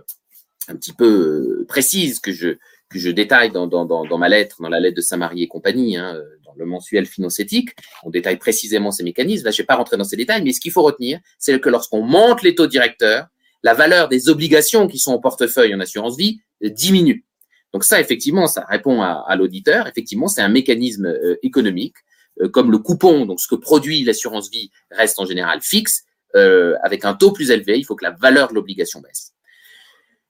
un 0.67 0.76
petit 0.76 0.93
peu 0.93 1.65
précises 1.67 2.19
que 2.19 2.32
je, 2.32 2.58
que 2.89 3.00
je 3.00 3.10
détaille 3.10 3.52
dans, 3.52 3.67
dans, 3.67 3.86
dans, 3.86 4.17
ma 4.17 4.30
lettre, 4.30 4.62
dans 4.62 4.69
la 4.69 4.80
lettre 4.80 4.98
de 4.98 5.02
Saint-Marie 5.02 5.43
et 5.43 5.48
compagnie, 5.48 5.98
hein, 5.98 6.17
le 6.58 6.65
mensuel 6.65 7.06
financétique, 7.06 7.70
on 8.04 8.10
détaille 8.10 8.38
précisément 8.38 8.91
ces 8.91 9.04
mécanismes. 9.04 9.46
Là, 9.46 9.52
je 9.52 9.58
vais 9.58 9.65
pas 9.65 9.76
rentrer 9.76 9.98
dans 9.98 10.04
ces 10.04 10.18
détails, 10.18 10.44
mais 10.44 10.54
ce 10.54 10.60
qu'il 10.60 10.72
faut 10.72 10.84
retenir, 10.84 11.20
c'est 11.39 11.60
que 11.60 11.70
lorsqu'on 11.70 12.02
monte 12.02 12.44
les 12.44 12.56
taux 12.56 12.68
directeurs, 12.68 13.28
la 13.63 13.74
valeur 13.74 14.10
des 14.10 14.30
obligations 14.30 14.88
qui 14.88 15.00
sont 15.00 15.13
en 15.13 15.20
portefeuille 15.20 15.74
en 15.74 15.80
assurance 15.80 16.18
vie 16.18 16.39
diminue. 16.62 17.26
Donc 17.74 17.84
ça, 17.84 18.00
effectivement, 18.00 18.48
ça 18.48 18.65
répond 18.70 19.02
à, 19.02 19.26
à 19.28 19.36
l'auditeur. 19.36 19.88
Effectivement, 19.88 20.28
c'est 20.28 20.41
un 20.41 20.50
mécanisme 20.50 21.08
euh, 21.08 21.36
économique, 21.44 21.96
euh, 22.41 22.48
comme 22.48 22.72
le 22.72 22.78
coupon, 22.78 23.26
donc 23.26 23.39
ce 23.39 23.48
que 23.48 23.56
produit 23.56 24.04
l'assurance 24.04 24.50
vie 24.50 24.70
reste 24.91 25.20
en 25.20 25.26
général 25.26 25.62
fixe, 25.62 26.04
euh, 26.36 26.76
avec 26.84 27.06
un 27.06 27.13
taux 27.13 27.32
plus 27.32 27.52
élevé, 27.52 27.78
il 27.78 27.84
faut 27.84 27.96
que 27.96 28.06
la 28.06 28.12
valeur 28.12 28.50
de 28.50 28.54
l'obligation 28.54 29.02
baisse. 29.02 29.34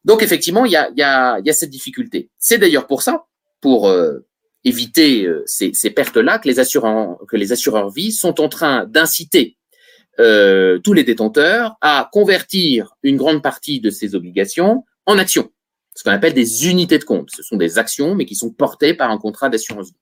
Donc 0.04 0.22
effectivement, 0.22 0.66
il 0.66 0.72
y 0.72 0.76
a, 0.76 0.92
y, 0.96 1.02
a, 1.02 1.40
y 1.40 1.50
a 1.50 1.54
cette 1.54 1.72
difficulté. 1.72 2.30
C'est 2.38 2.58
d'ailleurs 2.60 2.88
pour 2.88 3.02
ça, 3.02 3.26
pour 3.60 3.90
euh, 3.90 4.20
éviter 4.65 5.25
euh, 5.25 5.43
ces, 5.45 5.71
pertes-là 5.91 6.39
que 6.39 6.47
les 6.47 6.60
assureurs 6.60 7.17
que 7.28 7.38
les 7.38 7.51
assureurs 7.51 7.89
vie 7.91 8.12
sont 8.12 8.41
en 8.41 8.49
train 8.49 8.86
d'inciter 8.86 9.58
euh, 10.19 10.80
tous 10.80 10.93
les 10.93 11.04
détenteurs 11.04 11.75
à 11.82 12.10
convertir 12.12 12.95
une 13.04 13.15
grande 13.15 13.43
partie 13.43 13.80
de 13.80 13.89
ces 13.89 14.15
obligations 14.15 14.84
en 15.06 15.17
actions, 15.19 15.51
ce 15.93 16.04
qu'on 16.04 16.12
appelle 16.12 16.34
des 16.34 16.67
unités 16.67 16.97
de 16.97 17.04
compte. 17.04 17.30
Ce 17.32 17.43
sont 17.43 17.58
des 17.58 17.78
actions, 17.78 18.15
mais 18.15 18.25
qui 18.25 18.36
sont 18.36 18.49
portées 18.49 18.95
par 18.95 19.12
un 19.12 19.17
contrat 19.17 19.49
d'assurance 19.49 19.88
vie. 19.88 19.97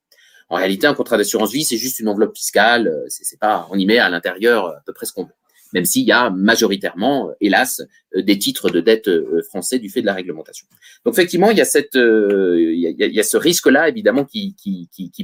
En 0.49 0.56
réalité, 0.56 0.88
un 0.88 0.93
contrat 0.93 1.17
d'assurance 1.17 1.52
vie, 1.52 1.63
c'est 1.63 1.78
juste 1.78 1.99
une 1.99 2.08
enveloppe 2.08 2.36
fiscale. 2.36 2.88
Euh, 2.88 3.06
c'est 3.10 3.39
pas, 3.39 3.67
on 3.69 3.78
y 3.78 3.86
met 3.86 3.97
à 3.97 4.10
l'intérieur 4.10 4.67
à 4.67 4.82
peu 4.86 4.93
près 4.93 5.06
ce 5.06 5.13
qu'on 5.13 5.23
veut. 5.23 5.34
Même 5.74 5.86
s'il 5.86 6.04
y 6.04 6.12
a 6.12 6.30
majoritairement, 6.30 7.32
hélas, 7.42 7.82
des 8.16 8.38
titres 8.38 8.70
de 8.70 8.80
dette 8.80 9.10
français 9.50 9.80
du 9.80 9.90
fait 9.90 10.02
de 10.02 10.06
la 10.06 10.14
réglementation. 10.14 10.68
Donc 11.06 11.16
effectivement, 11.16 11.50
il 11.50 11.58
y 11.58 11.62
a 11.62 11.66
ce 11.66 13.38
risque-là 13.38 13.90
évidemment 13.90 14.26
qui, 14.26 14.56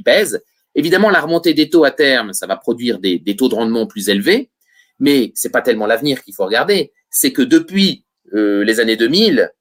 pèse. 0.03 0.41
Évidemment, 0.75 1.09
la 1.09 1.21
remontée 1.21 1.53
des 1.53 1.69
taux 1.69 1.83
à 1.83 1.91
terme, 1.91 2.33
ça 2.33 2.47
va 2.47 2.57
produire 2.57 2.99
des, 2.99 3.35
taux 3.37 3.49
de 3.49 3.55
rendement 3.55 3.85
plus 3.85 4.09
élevés, 4.09 4.49
mais 4.99 5.31
c'est 5.35 5.51
pas 5.51 5.61
tellement 5.61 5.85
l'avenir 5.85 6.23
qu'il 6.23 6.33
faut 6.33 6.45
regarder, 6.45 6.91
c'est 7.09 7.31
que 7.31 7.41
depuis 7.41 8.05
les 8.33 8.79
années 8.79 8.97
2000, 8.97 9.51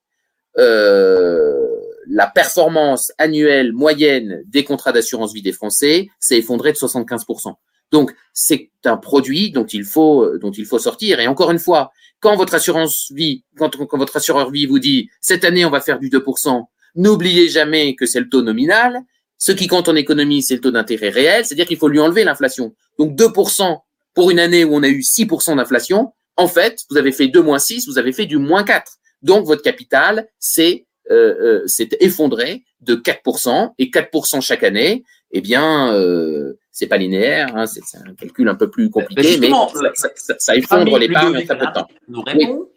euh, 0.57 1.67
la 2.07 2.27
performance 2.27 3.11
annuelle 3.17 3.71
moyenne 3.71 4.43
des 4.47 4.63
contrats 4.63 4.91
d'assurance 4.91 5.33
vie 5.33 5.43
des 5.43 5.51
Français 5.51 6.07
s'est 6.19 6.39
effondrée 6.39 6.71
de 6.71 6.77
75%. 6.77 7.53
Donc, 7.91 8.13
c'est 8.33 8.69
un 8.85 8.97
produit 8.97 9.51
dont 9.51 9.65
il 9.65 9.83
faut, 9.83 10.37
dont 10.37 10.51
il 10.51 10.65
faut 10.65 10.79
sortir. 10.79 11.19
Et 11.19 11.27
encore 11.27 11.51
une 11.51 11.59
fois, 11.59 11.91
quand 12.19 12.35
votre 12.35 12.53
assurance 12.53 13.11
vie, 13.11 13.43
quand, 13.57 13.75
quand 13.87 13.97
votre 13.97 14.17
assureur 14.17 14.51
vie 14.51 14.65
vous 14.65 14.79
dit, 14.79 15.09
cette 15.21 15.43
année, 15.43 15.65
on 15.65 15.69
va 15.69 15.81
faire 15.81 15.99
du 15.99 16.09
2%, 16.09 16.63
n'oubliez 16.95 17.49
jamais 17.49 17.95
que 17.95 18.05
c'est 18.05 18.19
le 18.19 18.29
taux 18.29 18.41
nominal. 18.41 18.99
Ce 19.37 19.51
qui 19.51 19.67
compte 19.67 19.87
en 19.87 19.95
économie, 19.95 20.43
c'est 20.43 20.55
le 20.55 20.61
taux 20.61 20.71
d'intérêt 20.71 21.09
réel, 21.09 21.45
c'est-à-dire 21.45 21.65
qu'il 21.65 21.77
faut 21.77 21.87
lui 21.87 21.99
enlever 21.99 22.23
l'inflation. 22.23 22.75
Donc, 22.97 23.15
2% 23.17 23.79
pour 24.13 24.31
une 24.31 24.39
année 24.39 24.65
où 24.65 24.75
on 24.75 24.83
a 24.83 24.89
eu 24.89 24.99
6% 24.99 25.55
d'inflation, 25.55 26.11
en 26.35 26.47
fait, 26.47 26.81
vous 26.89 26.97
avez 26.97 27.11
fait 27.11 27.27
2 27.27 27.41
moins 27.41 27.59
6, 27.59 27.87
vous 27.87 27.97
avez 27.97 28.11
fait 28.11 28.25
du 28.25 28.37
moins 28.37 28.63
4. 28.63 28.93
Donc, 29.21 29.45
votre 29.45 29.61
capital, 29.61 30.27
c'est 30.39 30.85
euh, 31.11 31.63
euh, 31.65 31.85
effondré 32.01 32.63
de 32.81 32.95
4% 32.95 33.73
et 33.77 33.89
4% 33.89 34.41
chaque 34.41 34.63
année, 34.63 35.03
eh 35.31 35.41
bien, 35.41 35.93
euh, 35.93 36.57
c'est 36.79 36.87
pas 36.87 36.95
linéaire, 36.95 37.53
hein, 37.57 37.67
c'est 37.67 37.81
un 37.97 38.13
calcul 38.13 38.47
un 38.47 38.55
peu 38.55 38.69
plus 38.69 38.89
compliqué, 38.89 39.37
mais, 39.37 39.51
euh, 39.51 39.89
ça, 39.95 40.09
ça, 40.15 40.35
ça, 40.39 40.55
effondre 40.55 40.97
l'épargne 40.97 41.35
en 41.35 41.43
très 41.43 41.57
peu 41.57 41.65
de 41.65 41.73
temps. 41.73 41.87
Nous 42.07 42.21
répond, 42.21 42.69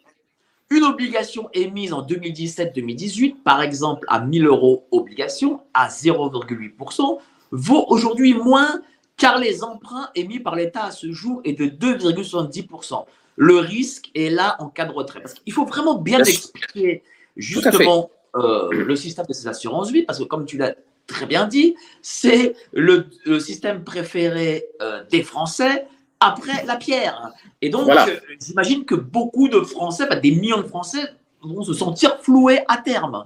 Une 0.69 0.83
obligation 0.83 1.47
émise 1.53 1.93
en 1.93 2.05
2017-2018, 2.05 3.43
par 3.43 3.61
exemple 3.61 4.05
à 4.09 4.19
1000 4.19 4.45
euros 4.45 4.87
obligation 4.91 5.61
à 5.73 5.87
0,8%, 5.87 7.19
vaut 7.51 7.85
aujourd'hui 7.87 8.33
moins 8.33 8.81
car 9.15 9.39
les 9.39 9.63
emprunts 9.63 10.09
émis 10.15 10.41
par 10.41 10.57
l'État 10.57 10.83
à 10.83 10.91
ce 10.91 11.13
jour 11.13 11.39
est 11.45 11.53
de 11.53 11.67
2,70%. 11.67 13.05
Le 13.37 13.55
risque 13.55 14.11
est 14.15 14.29
là 14.29 14.57
en 14.59 14.67
cas 14.67 14.83
de 14.83 14.91
retrait. 14.91 15.21
Parce 15.21 15.33
qu'il 15.33 15.53
faut 15.53 15.65
vraiment 15.65 15.95
bien 15.95 16.19
expliquer 16.19 17.03
justement 17.37 18.09
euh, 18.35 18.69
le 18.69 18.95
système 18.97 19.25
de 19.27 19.33
ces 19.33 19.47
assurances 19.47 19.91
vie, 19.91 20.03
parce 20.03 20.19
que 20.19 20.25
comme 20.25 20.45
tu 20.45 20.57
l'as 20.57 20.75
très 21.07 21.25
bien 21.25 21.47
dit, 21.47 21.75
c'est 22.01 22.55
le, 22.71 23.07
système 23.39 23.83
préféré 23.83 24.65
euh, 24.81 25.03
des 25.09 25.23
Français 25.23 25.85
après 26.19 26.65
la 26.65 26.75
pierre. 26.75 27.31
Et 27.61 27.69
donc, 27.69 27.89
euh, 27.89 28.17
j'imagine 28.45 28.85
que 28.85 28.95
beaucoup 28.95 29.47
de 29.47 29.59
Français, 29.61 30.07
des 30.21 30.31
millions 30.31 30.61
de 30.61 30.67
Français, 30.67 31.03
vont 31.41 31.63
se 31.63 31.73
sentir 31.73 32.19
floués 32.21 32.61
à 32.67 32.77
terme. 32.77 33.25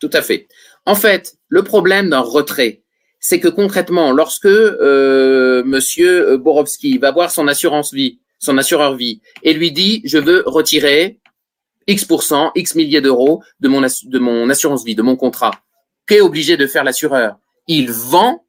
Tout 0.00 0.10
à 0.12 0.22
fait. 0.22 0.46
En 0.86 0.94
fait, 0.94 1.36
le 1.48 1.62
problème 1.62 2.10
d'un 2.10 2.20
retrait, 2.20 2.82
c'est 3.18 3.40
que 3.40 3.48
concrètement, 3.48 4.12
lorsque 4.12 4.46
euh, 4.46 5.64
Monsieur 5.64 6.36
Borowski 6.36 6.98
va 6.98 7.10
voir 7.10 7.32
son 7.32 7.48
assurance 7.48 7.92
vie, 7.92 8.20
son 8.38 8.56
assureur 8.58 8.94
vie, 8.94 9.20
et 9.42 9.52
lui 9.52 9.72
dit 9.72 10.02
je 10.04 10.18
veux 10.18 10.44
retirer 10.46 11.18
X 11.88 12.06
X 12.54 12.74
milliers 12.76 13.00
d'euros 13.00 13.42
de 13.58 13.68
mon, 13.68 13.80
de 13.80 14.18
mon 14.20 14.48
assurance 14.50 14.84
vie, 14.84 14.94
de 14.94 15.02
mon 15.02 15.16
contrat, 15.16 15.50
qu'est 16.08 16.20
obligé 16.20 16.56
de 16.56 16.66
faire 16.66 16.84
l'assureur 16.84 17.38
Il 17.66 17.90
vend 17.90 18.44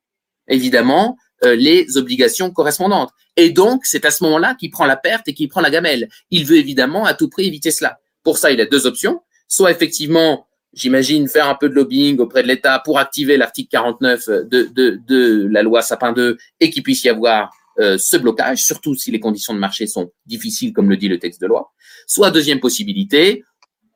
évidemment 0.47 1.17
euh, 1.43 1.55
les 1.55 1.97
obligations 1.97 2.51
correspondantes. 2.51 3.11
Et 3.37 3.51
donc, 3.51 3.85
c'est 3.85 4.05
à 4.05 4.11
ce 4.11 4.23
moment-là 4.23 4.55
qu'il 4.55 4.71
prend 4.71 4.85
la 4.85 4.97
perte 4.97 5.27
et 5.27 5.33
qu'il 5.33 5.47
prend 5.47 5.61
la 5.61 5.69
gamelle. 5.69 6.09
Il 6.31 6.45
veut 6.45 6.57
évidemment 6.57 7.05
à 7.05 7.13
tout 7.13 7.29
prix 7.29 7.47
éviter 7.47 7.71
cela. 7.71 7.99
Pour 8.23 8.37
ça, 8.37 8.51
il 8.51 8.59
a 8.59 8.65
deux 8.65 8.87
options. 8.87 9.21
Soit 9.47 9.71
effectivement 9.71 10.47
j'imagine, 10.73 11.27
faire 11.27 11.47
un 11.47 11.55
peu 11.55 11.69
de 11.69 11.73
lobbying 11.73 12.19
auprès 12.19 12.43
de 12.43 12.47
l'État 12.47 12.79
pour 12.79 12.99
activer 12.99 13.37
l'article 13.37 13.69
49 13.71 14.29
de, 14.45 14.69
de, 15.07 15.47
la 15.49 15.63
loi 15.63 15.81
Sapin 15.81 16.13
2 16.13 16.37
et 16.59 16.69
qu'il 16.69 16.83
puisse 16.83 17.03
y 17.03 17.09
avoir 17.09 17.51
euh, 17.79 17.97
ce 17.97 18.17
blocage, 18.17 18.63
surtout 18.63 18.95
si 18.95 19.11
les 19.11 19.19
conditions 19.19 19.53
de 19.53 19.59
marché 19.59 19.87
sont 19.87 20.11
difficiles, 20.25 20.73
comme 20.73 20.89
le 20.89 20.97
dit 20.97 21.07
le 21.07 21.17
texte 21.17 21.41
de 21.41 21.47
loi. 21.47 21.71
Soit 22.07 22.31
deuxième 22.31 22.59
possibilité, 22.59 23.43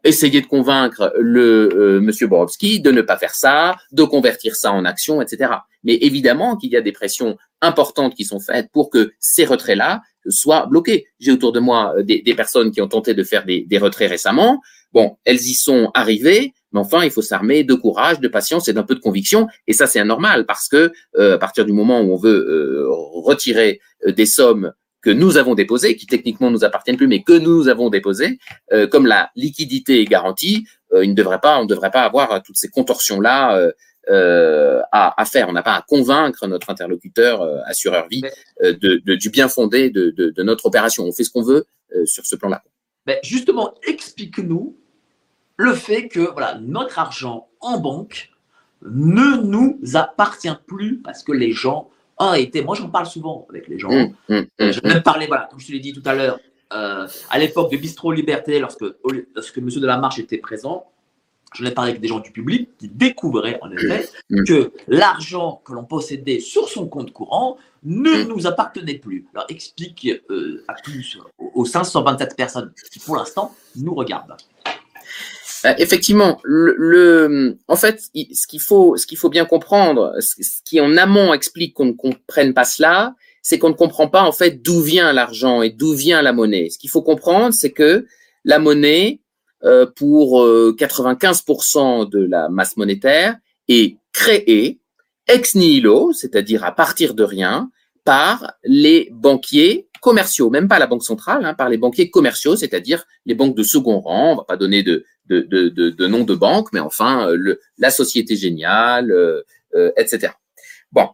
essayer 0.03 0.41
de 0.41 0.47
convaincre 0.47 1.13
le 1.17 1.69
euh, 1.73 1.99
monsieur 2.01 2.27
Borowski 2.27 2.79
de 2.79 2.91
ne 2.91 3.01
pas 3.01 3.17
faire 3.17 3.35
ça, 3.35 3.75
de 3.91 4.03
convertir 4.03 4.55
ça 4.55 4.71
en 4.71 4.85
action, 4.85 5.21
etc. 5.21 5.51
Mais 5.83 5.95
évidemment 5.95 6.57
qu'il 6.57 6.71
y 6.71 6.77
a 6.77 6.81
des 6.81 6.91
pressions 6.91 7.37
importantes 7.61 8.15
qui 8.15 8.25
sont 8.25 8.39
faites 8.39 8.69
pour 8.71 8.89
que 8.89 9.13
ces 9.19 9.45
retraits-là 9.45 10.01
soient 10.27 10.65
bloqués. 10.67 11.07
J'ai 11.19 11.31
autour 11.31 11.51
de 11.51 11.59
moi 11.59 11.93
euh, 11.97 12.03
des, 12.03 12.35
personnes 12.35 12.71
qui 12.71 12.81
ont 12.81 12.87
tenté 12.87 13.13
de 13.13 13.23
faire 13.23 13.45
des, 13.45 13.77
retraits 13.77 14.09
récemment. 14.09 14.61
Bon, 14.91 15.17
elles 15.25 15.41
y 15.41 15.55
sont 15.55 15.89
arrivées, 15.93 16.53
mais 16.71 16.79
enfin, 16.79 17.03
il 17.03 17.09
faut 17.09 17.21
s'armer 17.21 17.63
de 17.63 17.73
courage, 17.73 18.19
de 18.19 18.27
patience 18.27 18.67
et 18.67 18.73
d'un 18.73 18.83
peu 18.83 18.95
de 18.95 18.99
conviction. 18.99 19.47
Et 19.67 19.73
ça, 19.73 19.87
c'est 19.87 19.99
anormal 19.99 20.45
parce 20.45 20.67
que 20.67 20.91
euh, 21.17 21.35
à 21.35 21.37
partir 21.37 21.65
du 21.65 21.73
moment 21.73 22.01
où 22.01 22.13
on 22.13 22.17
veut 22.17 22.45
euh, 22.47 22.85
retirer 22.89 23.79
des 24.05 24.25
sommes 24.25 24.71
que 25.03 25.11
nous 25.11 25.37
avons 25.37 25.53
déposées, 25.53 25.95
qui 25.95 26.07
techniquement 26.07 26.49
nous 26.49 26.63
appartiennent 26.63 26.97
plus, 26.97 27.07
mais 27.07 27.21
que 27.21 27.33
nous 27.33 27.67
avons 27.67 27.89
déposées, 27.89 28.39
comme 28.89 29.05
la 29.05 29.29
liquidité 29.35 30.01
est 30.01 30.05
garantie, 30.05 30.65
il 30.95 31.09
ne 31.09 31.13
devrait 31.13 31.39
pas, 31.39 31.59
on 31.59 31.63
ne 31.63 31.67
devrait 31.67 31.91
pas 31.91 32.03
avoir 32.03 32.41
toutes 32.41 32.57
ces 32.57 32.69
contorsions 32.69 33.19
là. 33.19 33.71
À, 34.09 35.21
à, 35.21 35.25
faire. 35.25 35.47
On 35.47 35.53
n'a 35.53 35.63
pas 35.63 35.75
à 35.75 35.81
convaincre 35.81 36.45
notre 36.47 36.69
interlocuteur 36.69 37.41
assureur 37.65 38.07
vie 38.09 38.21
de, 38.61 38.73
de, 38.73 39.15
du 39.15 39.29
bien 39.29 39.47
fondé 39.47 39.89
de, 39.89 40.09
de, 40.09 40.43
notre 40.43 40.65
opération. 40.65 41.05
On 41.05 41.13
fait 41.13 41.23
ce 41.23 41.29
qu'on 41.29 41.41
veut 41.41 41.65
sur 42.05 42.25
ce 42.25 42.35
plan-là. 42.35 42.63
Mais 43.07 43.19
justement, 43.23 43.75
explique-nous 43.87 44.75
le 45.57 45.73
fait 45.73 46.07
que 46.07 46.31
voilà, 46.31 46.57
notre 46.61 46.99
argent 46.99 47.47
en 47.59 47.79
banque 47.79 48.29
ne 48.81 49.41
nous 49.41 49.79
appartient 49.93 50.55
plus 50.67 50.99
parce 50.99 51.23
que 51.23 51.31
les 51.31 51.51
gens 51.51 51.89
été. 52.35 52.61
Moi, 52.61 52.75
j'en 52.75 52.89
parle 52.89 53.05
souvent 53.05 53.45
avec 53.49 53.67
les 53.67 53.79
gens. 53.79 53.91
Mmh, 53.91 54.13
mmh, 54.29 54.35
mmh, 54.35 54.71
je 54.71 54.81
vais 54.81 54.89
même 54.89 55.03
parler, 55.03 55.27
voilà, 55.27 55.47
comme 55.49 55.59
je 55.59 55.67
te 55.67 55.71
l'ai 55.71 55.79
dit 55.79 55.93
tout 55.93 56.03
à 56.05 56.13
l'heure, 56.13 56.39
euh, 56.73 57.07
à 57.29 57.39
l'époque 57.39 57.71
de 57.71 57.77
Bistro 57.77 58.11
Liberté, 58.11 58.59
lorsque, 58.59 58.83
lorsque 59.35 59.57
M. 59.57 59.69
Delamarche 59.69 60.19
était 60.19 60.37
présent, 60.37 60.85
je 61.53 61.63
l'ai 61.63 61.71
parlé 61.71 61.91
avec 61.91 62.01
des 62.01 62.07
gens 62.07 62.19
du 62.19 62.31
public 62.31 62.69
qui 62.77 62.87
découvraient 62.87 63.59
en 63.61 63.71
effet 63.71 64.09
que 64.47 64.71
l'argent 64.87 65.61
que 65.63 65.73
l'on 65.73 65.83
possédait 65.83 66.39
sur 66.39 66.67
son 66.67 66.87
compte 66.87 67.13
courant 67.13 67.57
ne 67.83 68.23
nous 68.23 68.47
appartenait 68.47 68.95
plus. 68.95 69.27
Alors 69.33 69.45
explique 69.49 70.09
euh, 70.31 70.63
à 70.67 70.73
plus 70.73 71.19
aux 71.53 71.65
527 71.65 72.35
personnes 72.35 72.73
qui 72.91 72.99
pour 72.99 73.17
l'instant 73.17 73.53
nous 73.75 73.93
regardent. 73.93 74.35
Euh, 75.65 75.73
effectivement, 75.77 76.39
le, 76.43 77.57
en 77.67 77.75
fait, 77.75 78.01
ce 78.01 78.47
qu'il 78.47 78.59
faut, 78.59 78.97
ce 78.97 79.07
qu'il 79.07 79.17
faut 79.17 79.29
bien 79.29 79.45
comprendre, 79.45 80.13
ce 80.19 80.61
qui 80.65 80.81
en 80.81 80.97
amont 80.97 81.33
explique 81.33 81.73
qu'on 81.73 81.85
ne 81.85 81.91
comprenne 81.93 82.53
pas 82.53 82.65
cela, 82.65 83.15
c'est 83.41 83.59
qu'on 83.59 83.69
ne 83.69 83.75
comprend 83.75 84.07
pas 84.07 84.23
en 84.23 84.31
fait 84.31 84.61
d'où 84.61 84.81
vient 84.81 85.11
l'argent 85.13 85.61
et 85.61 85.69
d'où 85.69 85.93
vient 85.93 86.21
la 86.21 86.33
monnaie. 86.33 86.69
Ce 86.69 86.77
qu'il 86.77 86.89
faut 86.89 87.01
comprendre, 87.01 87.53
c'est 87.53 87.71
que 87.71 88.05
la 88.45 88.59
monnaie, 88.59 89.19
euh, 89.63 89.85
pour 89.85 90.45
95% 90.45 92.01
euh, 92.01 92.05
de 92.05 92.25
la 92.25 92.49
masse 92.49 92.77
monétaire, 92.77 93.37
est 93.67 93.97
créée 94.11 94.79
ex 95.27 95.55
nihilo, 95.55 96.11
c'est-à-dire 96.13 96.63
à 96.63 96.73
partir 96.73 97.13
de 97.13 97.23
rien, 97.23 97.69
par 98.03 98.53
les 98.63 99.09
banquiers 99.13 99.87
commerciaux, 100.01 100.49
même 100.49 100.67
pas 100.67 100.79
la 100.79 100.87
banque 100.87 101.03
centrale, 101.03 101.45
hein, 101.45 101.53
par 101.53 101.69
les 101.69 101.77
banquiers 101.77 102.09
commerciaux, 102.09 102.57
c'est-à-dire 102.57 103.05
les 103.25 103.35
banques 103.35 103.55
de 103.55 103.63
second 103.63 104.01
rang. 104.01 104.33
On 104.33 104.35
va 104.35 104.43
pas 104.43 104.57
donner 104.57 104.83
de, 104.83 105.05
de, 105.27 105.41
de, 105.41 105.69
de, 105.69 105.89
de 105.89 106.07
nom 106.07 106.23
de 106.23 106.35
banque, 106.35 106.69
mais 106.73 106.79
enfin 106.79 107.29
euh, 107.29 107.35
le, 107.37 107.59
la 107.77 107.89
société 107.89 108.35
géniale, 108.35 109.11
euh, 109.11 109.41
euh, 109.75 109.91
etc. 109.97 110.33
Bon, 110.91 111.07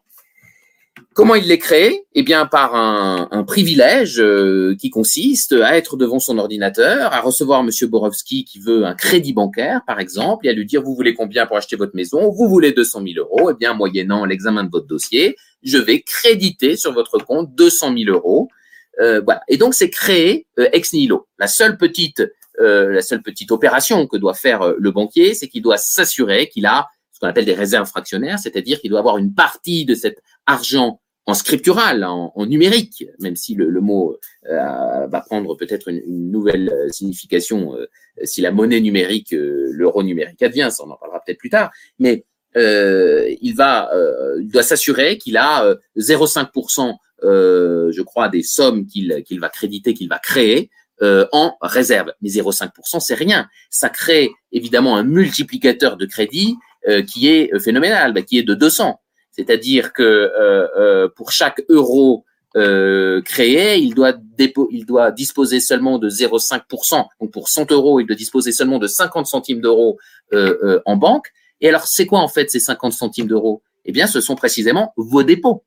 comment 1.13 1.35
il 1.35 1.45
l'est 1.45 1.59
créé? 1.59 2.05
Eh 2.15 2.23
bien, 2.23 2.45
par 2.45 2.75
un, 2.75 3.29
un 3.31 3.43
privilège 3.43 4.21
qui 4.77 4.89
consiste 4.89 5.53
à 5.53 5.77
être 5.77 5.95
devant 5.95 6.19
son 6.19 6.37
ordinateur, 6.37 7.13
à 7.13 7.21
recevoir 7.21 7.63
Monsieur 7.63 7.87
Borowski 7.87 8.43
qui 8.43 8.59
veut 8.59 8.85
un 8.85 8.95
crédit 8.95 9.33
bancaire, 9.33 9.81
par 9.87 9.99
exemple, 9.99 10.47
et 10.47 10.49
à 10.49 10.53
lui 10.53 10.65
dire 10.65 10.81
vous 10.81 10.95
voulez 10.95 11.13
combien 11.13 11.45
pour 11.45 11.55
acheter 11.57 11.75
votre 11.77 11.95
maison? 11.95 12.29
Vous 12.29 12.49
voulez 12.49 12.73
200 12.73 13.03
000 13.13 13.19
euros? 13.19 13.51
Eh 13.51 13.53
bien, 13.53 13.73
moyennant 13.73 14.25
l'examen 14.25 14.63
de 14.65 14.69
votre 14.69 14.87
dossier, 14.87 15.37
je 15.63 15.77
vais 15.77 16.01
créditer 16.01 16.75
sur 16.75 16.93
votre 16.93 17.17
compte 17.19 17.53
200 17.55 17.93
000 17.97 18.11
euros. 18.15 18.49
Euh, 18.99 19.21
voilà. 19.21 19.41
Et 19.47 19.57
donc, 19.57 19.73
c'est 19.73 19.89
créé 19.89 20.45
ex 20.57 20.93
nihilo. 20.93 21.27
La 21.37 21.47
seule 21.47 21.77
petite 21.77 22.21
euh, 22.59 22.91
la 22.91 23.01
seule 23.01 23.21
petite 23.21 23.51
opération 23.51 24.05
que 24.05 24.17
doit 24.17 24.33
faire 24.33 24.61
euh, 24.61 24.75
le 24.77 24.91
banquier, 24.91 25.33
c'est 25.33 25.47
qu'il 25.47 25.61
doit 25.61 25.77
s'assurer 25.77 26.49
qu'il 26.49 26.65
a 26.65 26.87
ce 27.13 27.19
qu'on 27.19 27.27
appelle 27.27 27.45
des 27.45 27.53
réserves 27.53 27.87
fractionnaires, 27.87 28.39
c'est-à-dire 28.39 28.79
qu'il 28.81 28.89
doit 28.89 28.99
avoir 28.99 29.17
une 29.17 29.33
partie 29.33 29.85
de 29.85 29.95
cet 29.95 30.21
argent 30.45 30.99
en 31.25 31.33
scriptural, 31.33 32.03
en, 32.03 32.33
numérique, 32.47 33.05
même 33.19 33.35
si 33.35 33.53
le, 33.53 33.69
mot 33.81 34.17
euh, 34.49 35.07
va 35.07 35.21
prendre 35.21 35.55
peut-être 35.55 35.87
une, 35.89 36.31
nouvelle 36.31 36.73
signification 36.89 37.75
si 38.23 38.41
la 38.41 38.51
monnaie 38.51 38.81
numérique, 38.81 39.29
l'euro 39.31 40.01
numérique 40.01 40.41
advient, 40.41 40.69
ça 40.71 40.83
on 40.85 40.89
en 40.89 40.95
parlera 40.95 41.21
peut-être 41.23 41.37
plus 41.37 41.51
tard, 41.51 41.69
mais 41.99 42.25
il 42.55 43.53
va, 43.55 43.91
il 44.39 44.49
doit 44.49 44.63
s'assurer 44.63 45.19
qu'il 45.19 45.37
a 45.37 45.75
0,5% 45.97 46.95
je 47.21 48.01
crois, 48.01 48.29
des 48.29 48.41
sommes 48.41 48.87
qu'il 48.87 49.23
qu'il 49.23 49.39
va 49.39 49.49
créditer, 49.49 49.93
qu'il 49.93 50.09
va 50.09 50.17
créer 50.17 50.71
en 51.01 51.57
réserve. 51.61 52.11
Mais 52.21 52.29
0,5%, 52.29 52.99
c'est 52.99 53.13
rien. 53.15 53.47
Ça 53.69 53.89
crée 53.89 54.31
évidemment 54.51 54.97
un 54.97 55.03
multiplicateur 55.03 55.97
de 55.97 56.05
crédit 56.05 56.57
qui 57.07 57.29
est 57.29 57.57
phénoménal, 57.59 58.13
bah, 58.13 58.21
qui 58.21 58.37
est 58.37 58.43
de 58.43 58.53
200. 58.53 58.99
C'est-à-dire 59.31 59.93
que 59.93 61.07
pour 61.15 61.31
chaque 61.31 61.63
euro 61.69 62.25
euh, 62.57 63.21
créé, 63.21 63.77
il 63.77 63.93
doit, 63.93 64.13
il 64.71 64.85
doit 64.85 65.11
disposer 65.11 65.59
seulement 65.59 65.99
de 65.99 66.09
0,5%. 66.09 67.05
Donc 67.21 67.31
pour 67.31 67.49
100 67.49 67.71
euros, 67.71 67.99
il 67.99 68.07
doit 68.07 68.15
disposer 68.15 68.51
seulement 68.51 68.79
de 68.79 68.87
50 68.87 69.27
centimes 69.27 69.61
d'euros 69.61 69.97
euh, 70.33 70.57
euh, 70.63 70.81
en 70.85 70.95
banque. 70.95 71.27
Et 71.61 71.69
alors, 71.69 71.85
c'est 71.85 72.05
quoi 72.05 72.19
en 72.19 72.27
fait 72.27 72.49
ces 72.49 72.59
50 72.59 72.93
centimes 72.93 73.27
d'euros? 73.27 73.61
Eh 73.85 73.91
bien, 73.91 74.07
ce 74.07 74.19
sont 74.19 74.35
précisément 74.35 74.93
vos 74.97 75.23
dépôts. 75.23 75.63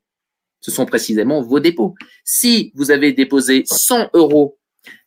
Ce 0.59 0.71
sont 0.71 0.85
précisément 0.85 1.41
vos 1.41 1.59
dépôts. 1.59 1.93
Si 2.25 2.71
vous 2.75 2.91
avez 2.91 3.13
déposé 3.13 3.63
100 3.65 4.09
euros 4.13 4.57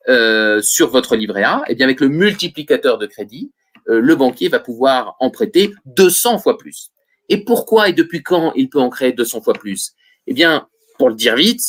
euh, 0.08 0.60
sur 0.62 0.90
votre 0.90 1.16
livret 1.16 1.42
A, 1.42 1.62
eh 1.68 1.74
bien 1.74 1.86
avec 1.86 2.00
le 2.00 2.08
multiplicateur 2.08 2.98
de 2.98 3.06
crédit, 3.06 3.52
euh, 3.88 4.00
le 4.00 4.16
banquier 4.16 4.48
va 4.48 4.60
pouvoir 4.60 5.16
en 5.20 5.30
prêter 5.30 5.72
200 5.86 6.38
fois 6.38 6.58
plus. 6.58 6.90
Et 7.28 7.44
pourquoi 7.44 7.88
et 7.88 7.92
depuis 7.92 8.22
quand 8.22 8.52
il 8.54 8.68
peut 8.68 8.80
en 8.80 8.88
créer 8.88 9.12
200 9.12 9.42
fois 9.42 9.54
plus? 9.54 9.92
Eh 10.26 10.34
bien, 10.34 10.68
pour 10.98 11.08
le 11.08 11.14
dire 11.14 11.36
vite, 11.36 11.60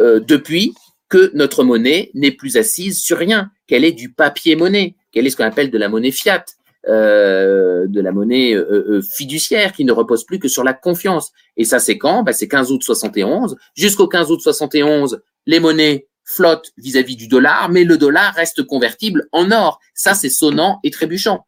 euh, 0.00 0.20
depuis 0.20 0.74
que 1.08 1.30
notre 1.34 1.64
monnaie 1.64 2.10
n'est 2.14 2.30
plus 2.30 2.56
assise 2.56 3.00
sur 3.00 3.18
rien, 3.18 3.50
qu'elle 3.66 3.84
est 3.84 3.92
du 3.92 4.12
papier-monnaie, 4.12 4.96
qu'elle 5.12 5.26
est 5.26 5.30
ce 5.30 5.36
qu'on 5.36 5.44
appelle 5.44 5.70
de 5.70 5.78
la 5.78 5.88
monnaie 5.88 6.10
fiat, 6.10 6.44
euh, 6.88 7.86
de 7.86 8.00
la 8.00 8.12
monnaie 8.12 8.54
euh, 8.54 9.02
fiduciaire 9.02 9.72
qui 9.72 9.84
ne 9.84 9.92
repose 9.92 10.24
plus 10.24 10.38
que 10.38 10.48
sur 10.48 10.64
la 10.64 10.72
confiance. 10.72 11.32
Et 11.56 11.64
ça, 11.64 11.78
c'est 11.78 11.98
quand? 11.98 12.22
Bah, 12.22 12.32
C'est 12.32 12.48
15 12.48 12.72
août 12.72 12.82
71. 12.82 13.56
Jusqu'au 13.76 14.08
15 14.08 14.30
août 14.30 14.40
71, 14.40 15.20
les 15.46 15.60
monnaies 15.60 16.06
flottent 16.24 16.72
vis-à-vis 16.76 17.16
du 17.16 17.28
dollar, 17.28 17.68
mais 17.68 17.84
le 17.84 17.98
dollar 17.98 18.34
reste 18.34 18.62
convertible 18.64 19.28
en 19.32 19.50
or. 19.50 19.80
Ça, 19.94 20.14
c'est 20.14 20.30
sonnant 20.30 20.80
et 20.84 20.90
trébuchant. 20.90 21.46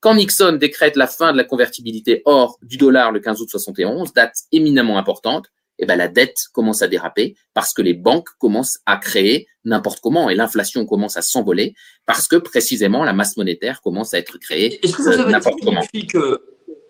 Quand 0.00 0.14
Nixon 0.14 0.52
décrète 0.52 0.96
la 0.96 1.06
fin 1.06 1.32
de 1.32 1.36
la 1.36 1.44
convertibilité 1.44 2.22
or 2.26 2.58
du 2.62 2.76
dollar 2.76 3.12
le 3.12 3.20
15 3.20 3.40
août 3.40 3.48
71, 3.50 4.12
date 4.12 4.36
éminemment 4.52 4.98
importante, 4.98 5.46
eh 5.78 5.86
ben, 5.86 5.96
la 5.96 6.08
dette 6.08 6.38
commence 6.52 6.82
à 6.82 6.88
déraper 6.88 7.36
parce 7.54 7.74
que 7.74 7.82
les 7.82 7.94
banques 7.94 8.28
commencent 8.38 8.78
à 8.86 8.96
créer 8.96 9.46
n'importe 9.64 10.00
comment 10.00 10.30
et 10.30 10.34
l'inflation 10.34 10.86
commence 10.86 11.16
à 11.16 11.22
s'envoler 11.22 11.74
parce 12.06 12.28
que 12.28 12.36
précisément 12.36 13.04
la 13.04 13.12
masse 13.12 13.36
monétaire 13.36 13.82
commence 13.82 14.14
à 14.14 14.18
être 14.18 14.38
créée 14.38 14.82
Est-ce 14.84 14.96
que 14.96 15.02
vous 15.02 15.08
avez 15.08 15.30
n'importe 15.30 15.60
comment. 15.62 15.82
que 16.08 16.42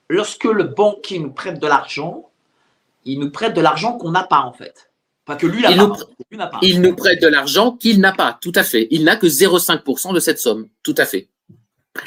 lorsque 0.08 0.44
le 0.44 0.64
banquier 0.64 1.18
nous 1.18 1.32
prête 1.32 1.58
de 1.58 1.66
l'argent, 1.66 2.30
il 3.04 3.18
nous 3.18 3.30
prête 3.30 3.54
de 3.54 3.60
l'argent 3.60 3.96
qu'on 3.96 4.10
n'a 4.10 4.24
pas 4.24 4.40
en 4.40 4.52
fait? 4.52 4.90
Pas 5.26 5.34
que 5.34 5.46
lui, 5.46 5.64
il, 5.68 5.76
nous, 5.76 5.92
pas. 6.38 6.50
il 6.62 6.80
nous 6.80 6.94
prête 6.94 7.20
de 7.20 7.26
l'argent 7.26 7.72
qu'il 7.72 8.00
n'a 8.00 8.12
pas, 8.12 8.38
tout 8.40 8.52
à 8.54 8.62
fait. 8.62 8.86
Il 8.92 9.02
n'a 9.02 9.16
que 9.16 9.26
0,5% 9.26 10.14
de 10.14 10.20
cette 10.20 10.38
somme, 10.38 10.68
tout 10.84 10.94
à 10.96 11.04
fait. 11.04 11.28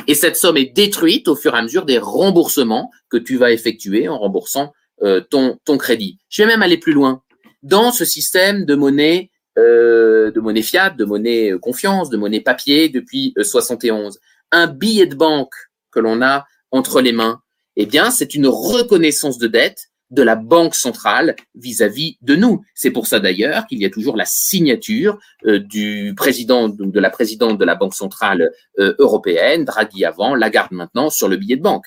Et 0.07 0.15
cette 0.15 0.37
somme 0.37 0.55
est 0.55 0.73
détruite 0.73 1.27
au 1.27 1.35
fur 1.35 1.53
et 1.53 1.57
à 1.57 1.61
mesure 1.61 1.85
des 1.85 1.97
remboursements 1.97 2.91
que 3.09 3.17
tu 3.17 3.35
vas 3.35 3.51
effectuer 3.51 4.07
en 4.07 4.17
remboursant 4.17 4.71
euh, 5.03 5.19
ton, 5.19 5.59
ton 5.65 5.77
crédit. 5.77 6.17
Je 6.29 6.43
vais 6.43 6.47
même 6.47 6.61
aller 6.61 6.77
plus 6.77 6.93
loin. 6.93 7.21
Dans 7.61 7.91
ce 7.91 8.05
système 8.05 8.63
de 8.63 8.75
monnaie, 8.75 9.31
euh, 9.57 10.31
de 10.31 10.39
monnaie 10.39 10.61
fiat, 10.61 10.91
de 10.91 11.03
monnaie 11.03 11.51
euh, 11.51 11.59
confiance, 11.59 12.09
de 12.09 12.15
monnaie 12.15 12.39
papier 12.39 12.87
depuis 12.87 13.33
71, 13.41 14.19
un 14.51 14.67
billet 14.67 15.07
de 15.07 15.15
banque 15.15 15.53
que 15.91 15.99
l'on 15.99 16.21
a 16.21 16.45
entre 16.71 17.01
les 17.01 17.11
mains, 17.11 17.41
eh 17.75 17.85
bien, 17.85 18.11
c'est 18.11 18.33
une 18.33 18.47
reconnaissance 18.47 19.37
de 19.37 19.47
dette 19.47 19.88
de 20.11 20.23
la 20.23 20.35
banque 20.35 20.75
centrale 20.75 21.35
vis-à-vis 21.55 22.17
de 22.21 22.35
nous. 22.35 22.63
C'est 22.73 22.91
pour 22.91 23.07
ça 23.07 23.19
d'ailleurs 23.19 23.67
qu'il 23.67 23.79
y 23.79 23.85
a 23.85 23.89
toujours 23.89 24.17
la 24.17 24.25
signature 24.25 25.19
du 25.45 26.13
président 26.17 26.67
de 26.69 26.99
la 26.99 27.09
présidente 27.09 27.57
de 27.57 27.65
la 27.65 27.75
banque 27.75 27.93
centrale 27.93 28.51
européenne, 28.77 29.65
Draghi 29.65 30.05
avant, 30.05 30.35
Lagarde 30.35 30.71
maintenant, 30.71 31.09
sur 31.09 31.27
le 31.27 31.37
billet 31.37 31.57
de 31.57 31.61
banque. 31.61 31.85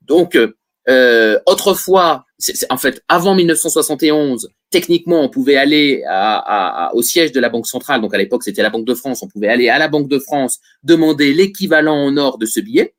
Donc 0.00 0.36
euh, 0.88 1.38
autrefois, 1.44 2.24
en 2.70 2.78
fait, 2.78 3.02
avant 3.08 3.34
1971, 3.34 4.48
techniquement, 4.70 5.20
on 5.20 5.28
pouvait 5.28 5.56
aller 5.56 6.02
à, 6.08 6.90
au 6.94 7.02
siège 7.02 7.32
de 7.32 7.40
la 7.40 7.50
Banque 7.50 7.66
centrale, 7.66 8.00
donc 8.00 8.14
à 8.14 8.18
l'époque 8.18 8.42
c'était 8.42 8.62
la 8.62 8.70
Banque 8.70 8.86
de 8.86 8.94
France, 8.94 9.22
on 9.22 9.28
pouvait 9.28 9.48
aller 9.48 9.68
à 9.68 9.78
la 9.78 9.88
Banque 9.88 10.08
de 10.08 10.18
France 10.18 10.58
demander 10.82 11.34
l'équivalent 11.34 12.06
en 12.06 12.16
or 12.16 12.38
de 12.38 12.46
ce 12.46 12.60
billet. 12.60 12.94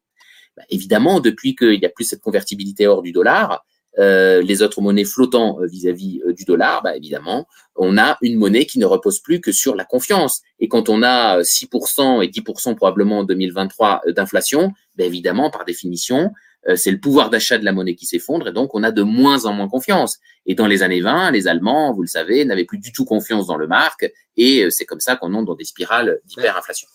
Bah, 0.55 0.63
évidemment, 0.69 1.19
depuis 1.19 1.55
qu'il 1.55 1.79
n'y 1.79 1.85
a 1.85 1.89
plus 1.89 2.05
cette 2.05 2.21
convertibilité 2.21 2.85
hors 2.85 3.01
du 3.01 3.11
dollar, 3.11 3.65
euh, 3.97 4.41
les 4.41 4.61
autres 4.61 4.81
monnaies 4.81 5.03
flottant 5.03 5.59
euh, 5.59 5.65
vis-à-vis 5.65 6.21
euh, 6.25 6.33
du 6.33 6.45
dollar, 6.45 6.83
bah, 6.83 6.95
évidemment, 6.95 7.47
on 7.75 7.97
a 7.97 8.17
une 8.21 8.37
monnaie 8.37 8.65
qui 8.65 8.77
ne 8.77 8.85
repose 8.85 9.19
plus 9.19 9.41
que 9.41 9.51
sur 9.51 9.75
la 9.75 9.83
confiance. 9.83 10.41
Et 10.59 10.67
quand 10.67 10.89
on 10.89 11.01
a 11.01 11.41
6% 11.41 12.23
et 12.23 12.27
10% 12.27 12.75
probablement 12.75 13.19
en 13.19 13.23
2023 13.23 14.03
d'inflation, 14.15 14.71
bah, 14.97 15.05
évidemment, 15.05 15.49
par 15.49 15.65
définition, 15.65 16.31
c'est 16.75 16.91
le 16.91 16.99
pouvoir 16.99 17.29
d'achat 17.29 17.57
de 17.57 17.63
la 17.63 17.71
monnaie 17.71 17.95
qui 17.95 18.05
s'effondre 18.05 18.49
et 18.49 18.51
donc 18.51 18.75
on 18.75 18.83
a 18.83 18.91
de 18.91 19.01
moins 19.01 19.45
en 19.45 19.53
moins 19.53 19.69
confiance. 19.69 20.17
Et 20.45 20.55
dans 20.55 20.67
les 20.67 20.83
années 20.83 20.99
20, 20.99 21.31
les 21.31 21.47
Allemands, 21.47 21.93
vous 21.93 22.01
le 22.01 22.07
savez, 22.07 22.43
n'avaient 22.43 22.65
plus 22.65 22.79
du 22.79 22.91
tout 22.91 23.05
confiance 23.05 23.47
dans 23.47 23.55
le 23.55 23.65
marque 23.65 24.11
et 24.35 24.69
c'est 24.69 24.85
comme 24.85 24.99
ça 24.99 25.15
qu'on 25.15 25.33
entre 25.33 25.45
dans 25.45 25.55
des 25.55 25.63
spirales 25.63 26.19
d'hyperinflation. 26.25 26.89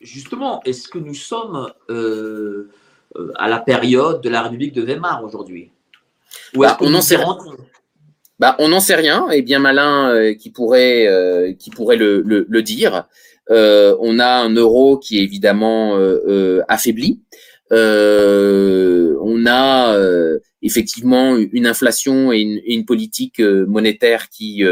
Justement, 0.00 0.64
est-ce 0.64 0.88
que 0.88 0.98
nous 0.98 1.14
sommes 1.14 1.72
à 3.36 3.48
la 3.48 3.60
période 3.60 4.20
de 4.20 4.28
la 4.28 4.42
République 4.42 4.74
de 4.74 4.82
Weimar 4.82 5.22
aujourd'hui? 5.22 5.70
Bah, 6.54 6.76
on 6.80 6.90
n'en 6.90 7.02
sait 7.02 7.16
rien. 7.16 7.36
Bah, 8.38 8.56
on 8.58 8.68
n'en 8.68 8.80
sait 8.80 8.94
rien, 8.94 9.30
et 9.30 9.42
bien 9.42 9.58
malin 9.58 10.34
qui 10.34 10.50
pourrait 10.50 11.56
qui 11.58 11.70
pourrait 11.70 11.96
le, 11.96 12.22
le 12.26 12.62
dire. 12.62 13.08
on 13.48 14.18
a 14.18 14.28
un 14.28 14.54
euro 14.54 14.98
qui 14.98 15.18
est 15.18 15.22
évidemment 15.22 15.98
affaibli. 16.68 17.20
Euh, 17.72 19.16
on 19.20 19.44
a 19.46 19.96
euh, 19.96 20.38
effectivement 20.62 21.36
une 21.36 21.66
inflation 21.66 22.32
et 22.32 22.38
une, 22.40 22.84
politique 22.84 23.40
euh, 23.40 23.66
monétaire 23.66 24.28
qui 24.28 24.62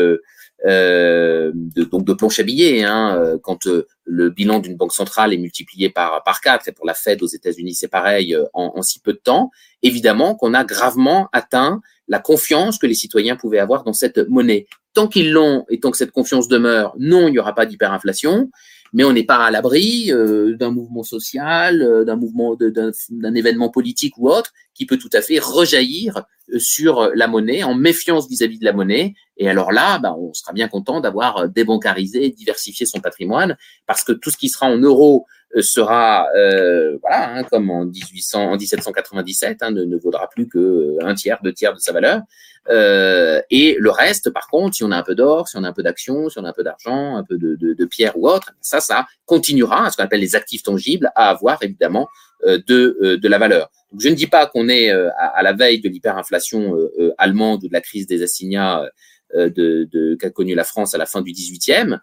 de, 0.64 1.84
donc 1.84 2.04
de 2.04 2.12
planche 2.14 2.38
à 2.38 2.42
billets, 2.42 2.82
hein, 2.82 3.38
quand 3.42 3.68
le 4.04 4.30
bilan 4.30 4.60
d'une 4.60 4.76
banque 4.76 4.94
centrale 4.94 5.32
est 5.32 5.38
multiplié 5.38 5.90
par 5.90 6.22
par 6.24 6.40
quatre, 6.40 6.68
et 6.68 6.72
pour 6.72 6.86
la 6.86 6.94
Fed 6.94 7.22
aux 7.22 7.26
États-Unis 7.26 7.74
c'est 7.74 7.88
pareil 7.88 8.36
en, 8.54 8.72
en, 8.76 8.82
si 8.82 8.98
peu 8.98 9.12
de 9.12 9.18
temps, 9.18 9.50
évidemment 9.82 10.34
qu'on 10.34 10.54
a 10.54 10.64
gravement 10.64 11.28
atteint 11.32 11.80
la 12.08 12.18
confiance 12.18 12.78
que 12.78 12.86
les 12.86 12.94
citoyens 12.94 13.36
pouvaient 13.36 13.58
avoir 13.58 13.84
dans 13.84 13.92
cette 13.92 14.18
monnaie. 14.28 14.66
Tant 14.94 15.08
qu'ils 15.08 15.32
l'ont 15.32 15.64
et 15.68 15.80
tant 15.80 15.90
que 15.90 15.96
cette 15.96 16.12
confiance 16.12 16.48
demeure, 16.48 16.94
non, 16.98 17.28
il 17.28 17.32
n'y 17.32 17.38
aura 17.38 17.54
pas 17.54 17.66
d'hyperinflation 17.66 18.50
mais 18.94 19.02
on 19.02 19.12
n'est 19.12 19.24
pas 19.24 19.44
à 19.44 19.50
l'abri 19.50 20.12
euh, 20.12 20.56
d'un 20.56 20.70
mouvement 20.70 21.02
social, 21.02 21.82
euh, 21.82 22.04
d'un 22.04 22.14
mouvement, 22.14 22.56
d'un 22.56 23.34
événement 23.34 23.68
politique 23.68 24.16
ou 24.16 24.30
autre 24.30 24.52
qui 24.74 24.86
peut 24.86 24.98
tout 24.98 25.10
à 25.12 25.20
fait 25.20 25.38
rejaillir 25.38 26.24
euh, 26.52 26.58
sur 26.58 27.10
la 27.14 27.26
monnaie 27.26 27.62
en 27.62 27.74
méfiance 27.74 28.28
vis-à-vis 28.28 28.58
de 28.58 28.64
la 28.64 28.72
monnaie. 28.72 29.14
Et 29.36 29.48
alors 29.48 29.72
là, 29.72 29.98
bah, 29.98 30.14
on 30.18 30.32
sera 30.34 30.52
bien 30.52 30.68
content 30.68 31.00
d'avoir 31.00 31.48
débancarisé, 31.48 32.30
diversifié 32.30 32.86
son 32.86 33.00
patrimoine, 33.00 33.56
parce 33.86 34.04
que 34.04 34.12
tout 34.12 34.30
ce 34.30 34.36
qui 34.36 34.48
sera 34.48 34.66
en 34.66 34.78
euros 34.78 35.26
sera, 35.60 36.28
euh, 36.36 36.98
voilà, 37.00 37.36
hein, 37.36 37.44
comme 37.44 37.70
en 37.70 37.84
1800, 37.84 38.52
en 38.52 38.56
1797, 38.56 39.58
hein, 39.62 39.70
ne, 39.70 39.96
vaudra 39.96 40.28
plus 40.28 40.48
que 40.48 40.96
un 41.02 41.14
tiers, 41.14 41.38
deux 41.42 41.52
tiers 41.52 41.74
de 41.74 41.78
sa 41.78 41.92
valeur. 41.92 42.22
Euh, 42.70 43.40
et 43.50 43.76
le 43.78 43.90
reste, 43.90 44.30
par 44.30 44.48
contre, 44.48 44.76
si 44.76 44.84
on 44.84 44.90
a 44.90 44.96
un 44.96 45.02
peu 45.02 45.14
d'or, 45.14 45.48
si 45.48 45.56
on 45.56 45.64
a 45.64 45.68
un 45.68 45.72
peu 45.72 45.82
d'actions, 45.82 46.28
si 46.30 46.38
on 46.38 46.44
a 46.44 46.48
un 46.48 46.52
peu 46.52 46.64
d'argent, 46.64 47.16
un 47.16 47.24
peu 47.24 47.36
de, 47.36 47.56
de, 47.56 47.74
de, 47.74 47.84
pierre 47.84 48.16
ou 48.16 48.28
autre, 48.28 48.52
ça, 48.60 48.80
ça 48.80 49.06
continuera, 49.26 49.90
ce 49.90 49.96
qu'on 49.96 50.04
appelle 50.04 50.20
les 50.20 50.34
actifs 50.34 50.62
tangibles, 50.62 51.10
à 51.14 51.28
avoir 51.28 51.62
évidemment 51.62 52.08
euh, 52.46 52.58
de, 52.66 52.98
euh, 53.02 53.18
de 53.18 53.28
la 53.28 53.38
valeur. 53.38 53.70
Je 53.98 54.08
ne 54.08 54.14
dis 54.14 54.26
pas 54.26 54.46
qu'on 54.46 54.68
est 54.68 54.90
à, 54.90 55.08
à, 55.08 55.42
la 55.42 55.52
veille 55.52 55.80
de 55.80 55.88
l'hyperinflation 55.88 56.76
allemande 57.18 57.64
ou 57.64 57.68
de 57.68 57.72
la 57.72 57.80
crise 57.80 58.06
des 58.06 58.22
assignats 58.22 58.88
qu'a 59.32 60.30
connu 60.30 60.54
la 60.54 60.64
France 60.64 60.94
à 60.94 60.98
la 60.98 61.06
fin 61.06 61.22
du 61.22 61.32
18e, 61.32 61.98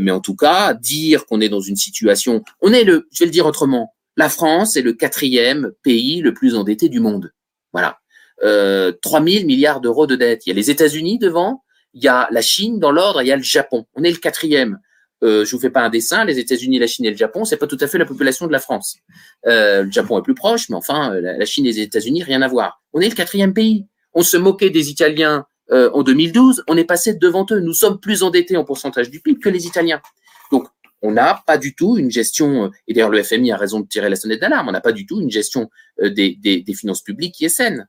mais 0.00 0.10
en 0.10 0.20
tout 0.20 0.36
cas, 0.36 0.74
dire 0.74 1.26
qu'on 1.26 1.40
est 1.40 1.48
dans 1.48 1.60
une 1.60 1.76
situation, 1.76 2.42
on 2.60 2.72
est 2.72 2.84
le, 2.84 3.08
je 3.12 3.20
vais 3.20 3.26
le 3.26 3.32
dire 3.32 3.46
autrement, 3.46 3.94
la 4.16 4.28
France 4.28 4.76
est 4.76 4.82
le 4.82 4.92
quatrième 4.92 5.72
pays 5.82 6.20
le 6.20 6.34
plus 6.34 6.54
endetté 6.54 6.88
du 6.88 7.00
monde. 7.00 7.32
Voilà 7.72 7.98
euh, 8.42 8.92
3 9.02 9.22
000 9.24 9.46
milliards 9.46 9.80
d'euros 9.80 10.06
de 10.06 10.16
dette. 10.16 10.46
Il 10.46 10.50
y 10.50 10.52
a 10.52 10.54
les 10.54 10.70
États-Unis 10.70 11.18
devant, 11.18 11.62
il 11.94 12.02
y 12.02 12.08
a 12.08 12.28
la 12.30 12.42
Chine 12.42 12.78
dans 12.78 12.90
l'ordre, 12.90 13.22
il 13.22 13.28
y 13.28 13.32
a 13.32 13.36
le 13.36 13.42
Japon. 13.42 13.86
On 13.94 14.02
est 14.02 14.10
le 14.10 14.16
quatrième. 14.16 14.78
Euh, 15.22 15.44
je 15.44 15.54
vous 15.54 15.60
fais 15.60 15.70
pas 15.70 15.82
un 15.82 15.90
dessin, 15.90 16.24
les 16.24 16.38
États-Unis, 16.38 16.78
la 16.78 16.86
Chine 16.86 17.04
et 17.04 17.10
le 17.10 17.16
Japon, 17.16 17.44
c'est 17.44 17.56
pas 17.56 17.66
tout 17.66 17.78
à 17.80 17.86
fait 17.86 17.98
la 17.98 18.04
population 18.04 18.46
de 18.46 18.52
la 18.52 18.58
France. 18.58 18.96
Euh, 19.46 19.84
le 19.84 19.90
Japon 19.90 20.18
est 20.18 20.22
plus 20.22 20.34
proche, 20.34 20.68
mais 20.68 20.76
enfin, 20.76 21.14
la 21.20 21.44
Chine 21.44 21.66
et 21.66 21.72
les 21.72 21.80
États-Unis, 21.80 22.22
rien 22.22 22.42
à 22.42 22.48
voir. 22.48 22.82
On 22.92 23.00
est 23.00 23.08
le 23.08 23.14
quatrième 23.14 23.54
pays. 23.54 23.86
On 24.14 24.22
se 24.22 24.36
moquait 24.36 24.70
des 24.70 24.90
Italiens 24.90 25.46
euh, 25.70 25.90
en 25.92 26.02
2012, 26.02 26.64
on 26.68 26.76
est 26.76 26.84
passé 26.84 27.14
devant 27.14 27.46
eux. 27.50 27.60
Nous 27.60 27.72
sommes 27.72 27.98
plus 27.98 28.22
endettés 28.22 28.56
en 28.56 28.64
pourcentage 28.64 29.10
du 29.10 29.20
PIB 29.20 29.40
que 29.40 29.48
les 29.48 29.66
Italiens. 29.66 30.00
Donc, 30.50 30.66
on 31.00 31.12
n'a 31.12 31.42
pas 31.46 31.58
du 31.58 31.74
tout 31.74 31.96
une 31.96 32.10
gestion, 32.10 32.66
euh, 32.66 32.70
et 32.86 32.94
d'ailleurs 32.94 33.10
le 33.10 33.22
FMI 33.22 33.52
a 33.52 33.56
raison 33.56 33.80
de 33.80 33.86
tirer 33.86 34.08
la 34.08 34.16
sonnette 34.16 34.40
d'alarme, 34.40 34.68
on 34.68 34.72
n'a 34.72 34.80
pas 34.80 34.92
du 34.92 35.06
tout 35.06 35.20
une 35.20 35.30
gestion 35.30 35.68
euh, 36.00 36.10
des, 36.10 36.64
finances 36.76 37.02
publiques 37.02 37.34
qui 37.34 37.44
est 37.44 37.48
saine. 37.48 37.88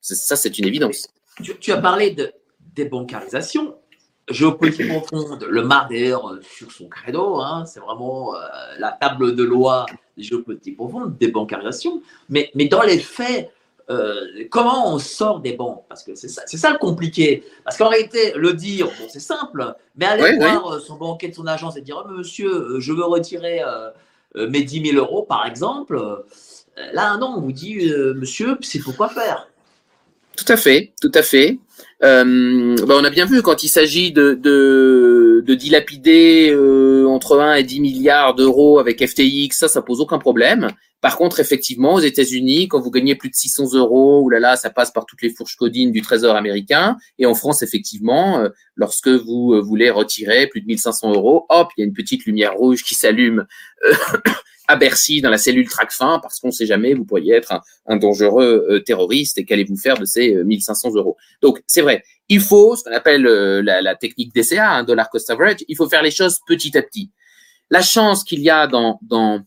Ça, 0.00 0.36
c'est 0.36 0.58
une 0.58 0.66
évidence. 0.66 1.08
Tu, 1.42 1.72
as 1.72 1.76
parlé 1.76 2.10
de 2.10 2.32
débancarisation. 2.58 3.76
Géopolitique 4.30 4.88
profonde, 4.88 5.44
le 5.48 5.62
marque 5.62 5.90
d'ailleurs 5.90 6.38
sur 6.42 6.70
son 6.72 6.88
credo, 6.88 7.40
hein, 7.40 7.64
c'est 7.66 7.80
vraiment 7.80 8.34
la 8.78 8.92
table 8.92 9.34
de 9.34 9.42
loi 9.42 9.86
des 10.16 10.22
géopolitiques 10.22 10.76
profondes, 10.76 11.16
débancarisation. 11.18 12.02
Mais, 12.28 12.50
mais 12.54 12.66
dans 12.66 12.82
les 12.82 12.98
faits, 12.98 13.50
comment 14.50 14.94
on 14.94 14.98
sort 14.98 15.40
des 15.40 15.54
banques? 15.54 15.84
Parce 15.88 16.02
que 16.04 16.14
c'est 16.14 16.28
ça, 16.28 16.42
c'est 16.46 16.56
ça 16.56 16.70
le 16.70 16.78
compliqué. 16.78 17.44
Parce 17.64 17.76
qu'en 17.76 17.88
réalité, 17.88 18.32
le 18.36 18.52
dire, 18.54 18.86
bon, 18.86 19.06
c'est 19.08 19.20
simple, 19.20 19.74
mais 19.96 20.06
aller 20.06 20.36
voir 20.36 20.80
son 20.80 20.96
banquier 20.96 21.28
de 21.28 21.34
son 21.34 21.46
agence 21.46 21.76
et 21.76 21.80
dire 21.80 22.04
oh, 22.04 22.08
Monsieur, 22.10 22.78
je 22.78 22.92
veux 22.92 23.04
retirer 23.04 23.60
mes 24.36 24.62
10 24.62 24.92
000 24.92 25.04
euros, 25.04 25.22
par 25.22 25.46
exemple. 25.46 26.00
Là, 26.92 27.16
non, 27.16 27.34
on 27.36 27.40
vous 27.40 27.52
dit 27.52 27.92
Monsieur, 28.14 28.56
c'est 28.60 28.78
pourquoi 28.78 29.08
faire? 29.08 29.48
Tout 30.36 30.52
à 30.52 30.56
fait, 30.56 30.92
tout 31.02 31.10
à 31.12 31.22
fait. 31.22 31.58
Euh, 32.02 32.76
bah, 32.86 32.94
on 32.98 33.04
a 33.04 33.10
bien 33.10 33.26
vu 33.26 33.42
quand 33.42 33.62
il 33.62 33.68
s'agit 33.68 34.10
de, 34.10 34.32
de, 34.34 35.42
de, 35.46 35.54
dilapider 35.54 36.50
euh, 36.50 37.06
entre 37.06 37.38
1 37.38 37.56
et 37.56 37.62
10 37.62 37.80
milliards 37.80 38.34
d'euros 38.34 38.78
avec 38.78 39.06
FTX, 39.06 39.50
ça, 39.50 39.68
ça 39.68 39.82
pose 39.82 40.00
aucun 40.00 40.18
problème. 40.18 40.68
Par 41.00 41.16
contre, 41.16 41.40
effectivement, 41.40 41.94
aux 41.94 42.00
États-Unis, 42.00 42.68
quand 42.68 42.80
vous 42.80 42.90
gagnez 42.90 43.14
plus 43.14 43.30
de 43.30 43.34
600 43.34 43.74
euros, 43.74 44.20
oulala, 44.22 44.56
ça 44.56 44.68
passe 44.68 44.90
par 44.90 45.06
toutes 45.06 45.22
les 45.22 45.30
fourches 45.30 45.56
codines 45.56 45.92
du 45.92 46.02
Trésor 46.02 46.36
américain. 46.36 46.96
Et 47.18 47.24
en 47.24 47.34
France, 47.34 47.62
effectivement, 47.62 48.40
euh, 48.40 48.48
lorsque 48.76 49.08
vous 49.08 49.54
euh, 49.54 49.60
voulez 49.60 49.88
retirer 49.90 50.46
plus 50.46 50.60
de 50.60 50.66
1500 50.66 51.12
euros, 51.14 51.46
hop, 51.48 51.68
il 51.76 51.80
y 51.80 51.84
a 51.84 51.86
une 51.86 51.94
petite 51.94 52.26
lumière 52.26 52.54
rouge 52.54 52.82
qui 52.82 52.94
s'allume 52.94 53.46
à 54.70 54.76
Bercy 54.76 55.20
dans 55.20 55.30
la 55.30 55.38
cellule 55.38 55.68
Tracfin 55.68 56.20
parce 56.22 56.38
qu'on 56.38 56.48
ne 56.48 56.52
sait 56.52 56.64
jamais, 56.64 56.94
vous 56.94 57.04
pourriez 57.04 57.34
être 57.34 57.60
un, 57.86 57.96
dangereux 57.96 58.66
euh, 58.70 58.78
terroriste 58.78 59.36
et 59.38 59.44
qu'allez-vous 59.44 59.76
faire 59.76 59.98
de 59.98 60.04
ces 60.04 60.32
1500 60.32 60.90
euh, 60.90 60.98
euros. 60.98 61.16
Donc 61.42 61.60
c'est 61.66 61.80
vrai, 61.80 62.04
il 62.28 62.40
faut 62.40 62.76
ce 62.76 62.84
qu'on 62.84 62.92
appelle 62.92 63.26
euh, 63.26 63.62
la, 63.62 63.94
technique 63.96 64.32
DCA, 64.32 64.70
un 64.70 64.84
dollar 64.84 65.10
cost 65.10 65.28
average, 65.28 65.64
il 65.66 65.76
faut 65.76 65.88
faire 65.88 66.02
les 66.02 66.12
choses 66.12 66.38
petit 66.46 66.78
à 66.78 66.82
petit. 66.82 67.10
La 67.68 67.82
chance 67.82 68.22
qu'il 68.22 68.40
y 68.40 68.50
a 68.50 68.68
dans 68.68 69.00
dans 69.02 69.42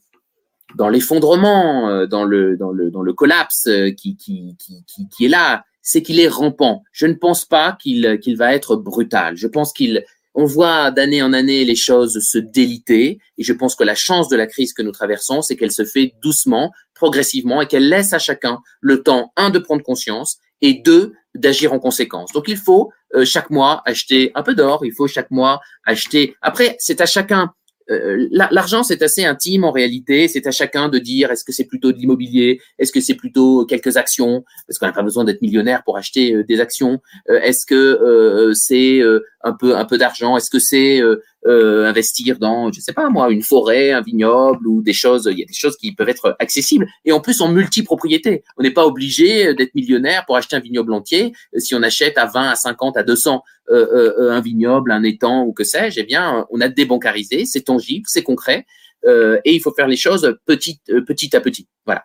dans 0.76 0.90
l'effondrement, 0.90 2.06
dans 2.08 2.26
le 2.26 2.58
dans 2.58 2.72
le 2.72 2.92
dans 2.92 3.02
le 3.02 3.14
collapse 3.14 3.70
qui 3.98 4.18
qui 4.18 4.58
qui 4.58 4.84
qui, 4.88 5.08
qui 5.08 5.26
est 5.26 5.30
là, 5.30 5.64
c'est 5.82 6.02
qu'il 6.02 6.20
est 6.20 6.28
rampant. 6.28 6.84
Je 6.92 7.06
ne 7.06 7.14
pense 7.14 7.46
pas 7.46 7.78
qu'il 7.82 8.20
qu'il 8.22 8.36
va 8.36 8.54
être 8.54 8.76
brutal. 8.76 9.38
Je 9.38 9.48
pense 9.48 9.72
qu'il 9.72 10.04
on 10.36 10.46
voit 10.46 10.92
d'année 10.92 11.22
en 11.22 11.34
année 11.34 11.66
les 11.66 11.76
choses 11.76 12.20
se 12.20 12.38
déliter 12.38 13.20
et 13.38 13.44
je 13.44 13.54
pense 13.54 13.76
que 13.76 13.84
la 13.84 13.96
chance 13.96 14.30
de 14.30 14.36
la 14.36 14.48
crise 14.48 14.74
que 14.74 14.82
nous 14.82 14.92
traversons, 14.92 15.42
c'est 15.42 15.56
qu'elle 15.56 15.72
se 15.72 15.86
fait 15.86 16.14
doucement, 16.22 16.72
progressivement 16.94 17.62
et 17.62 17.68
qu'elle 17.68 17.90
laisse 17.90 18.14
à 18.14 18.20
chacun 18.20 18.60
le 18.82 19.04
temps, 19.04 19.32
un, 19.38 19.50
de 19.50 19.60
prendre 19.60 19.84
conscience 19.84 20.38
et 20.62 20.74
deux, 20.74 21.14
d'agir 21.36 21.74
en 21.74 21.80
conséquence. 21.80 22.32
Donc 22.32 22.46
il 22.48 22.58
faut 22.58 22.92
euh, 23.16 23.26
chaque 23.26 23.50
mois 23.50 23.82
acheter 23.86 24.32
un 24.36 24.44
peu 24.44 24.56
d'or, 24.56 24.86
il 24.86 24.94
faut 24.94 25.08
chaque 25.08 25.32
mois 25.32 25.62
acheter. 25.86 26.36
Après, 26.42 26.76
c'est 26.80 27.02
à 27.02 27.06
chacun 27.06 27.54
euh, 27.90 28.28
l'argent, 28.32 28.84
c'est 28.84 29.02
assez 29.02 29.26
intime 29.26 29.64
en 29.64 29.72
réalité. 29.72 30.28
C'est 30.28 30.48
à 30.48 30.52
chacun 30.52 30.90
de 30.90 31.00
dire 31.00 31.32
est-ce 31.32 31.44
que 31.44 31.52
c'est 31.52 31.66
plutôt 31.66 31.92
de 31.92 31.98
l'immobilier, 31.98 32.62
est-ce 32.80 32.92
que 32.92 33.02
c'est 33.02 33.16
plutôt 33.16 33.66
quelques 33.66 33.98
actions, 33.98 34.44
parce 34.68 34.80
qu'on 34.80 34.86
n'a 34.86 34.94
pas 34.94 35.04
besoin 35.04 35.24
d'être 35.24 35.42
millionnaire 35.42 35.84
pour 35.84 35.98
acheter 35.98 36.34
euh, 36.34 36.44
des 36.44 36.60
actions. 36.60 37.02
Euh, 37.30 37.40
est-ce 37.42 37.66
que 37.66 38.52
c'est 38.54 39.02
un 39.44 39.54
peu 39.54 39.76
un 39.76 39.86
peu 39.86 39.98
d'argent 39.98 40.38
Est-ce 40.38 40.50
que 40.50 40.60
c'est 40.60 41.02
euh, 41.46 41.86
investir 41.86 42.40
dans, 42.40 42.72
je 42.72 42.80
sais 42.80 42.94
pas 42.94 43.10
moi, 43.10 43.30
une 43.32 43.44
forêt, 43.44 43.92
un 43.92 44.02
vignoble 44.02 44.66
ou 44.68 44.82
des 44.82 44.94
choses. 44.94 45.28
Il 45.32 45.38
y 45.38 45.44
a 45.44 45.46
des 45.46 45.54
choses 45.54 45.76
qui 45.78 45.94
peuvent 45.94 46.10
être 46.10 46.36
accessibles 46.40 46.88
et 47.06 47.12
en 47.12 47.20
plus 47.20 47.42
en 47.42 47.50
multipropriété. 47.50 48.44
On 48.58 48.64
n'est 48.64 48.72
pas 48.72 48.86
obligé 48.86 49.54
d'être 49.54 49.76
millionnaire 49.76 50.26
pour 50.26 50.38
acheter 50.38 50.56
un 50.56 50.62
vignoble 50.62 50.94
entier. 50.94 51.34
Si 51.58 51.76
on 51.76 51.84
achète 51.84 52.18
à 52.18 52.26
20, 52.26 52.50
à 52.50 52.56
50, 52.56 52.98
à 52.98 53.04
200 53.04 53.44
euh, 53.70 54.12
euh, 54.20 54.32
un 54.32 54.42
vignoble, 54.42 54.92
un 54.92 55.04
étang 55.04 55.44
ou 55.44 55.54
que 55.54 55.64
sais-je, 55.64 56.02
eh 56.02 56.04
bien, 56.04 56.46
on 56.50 56.60
a 56.60 56.68
débancarisé, 56.68 57.46
c'est 57.46 57.62
tangible, 57.62 58.06
c'est 58.10 58.22
concret 58.22 58.66
euh, 59.06 59.40
et 59.46 59.54
il 59.54 59.62
faut 59.62 59.74
faire 59.74 59.88
les 59.88 59.96
choses 59.96 60.38
petit, 60.46 60.82
petit 61.08 61.34
à 61.34 61.40
petit. 61.40 61.68
Voilà. 61.86 62.04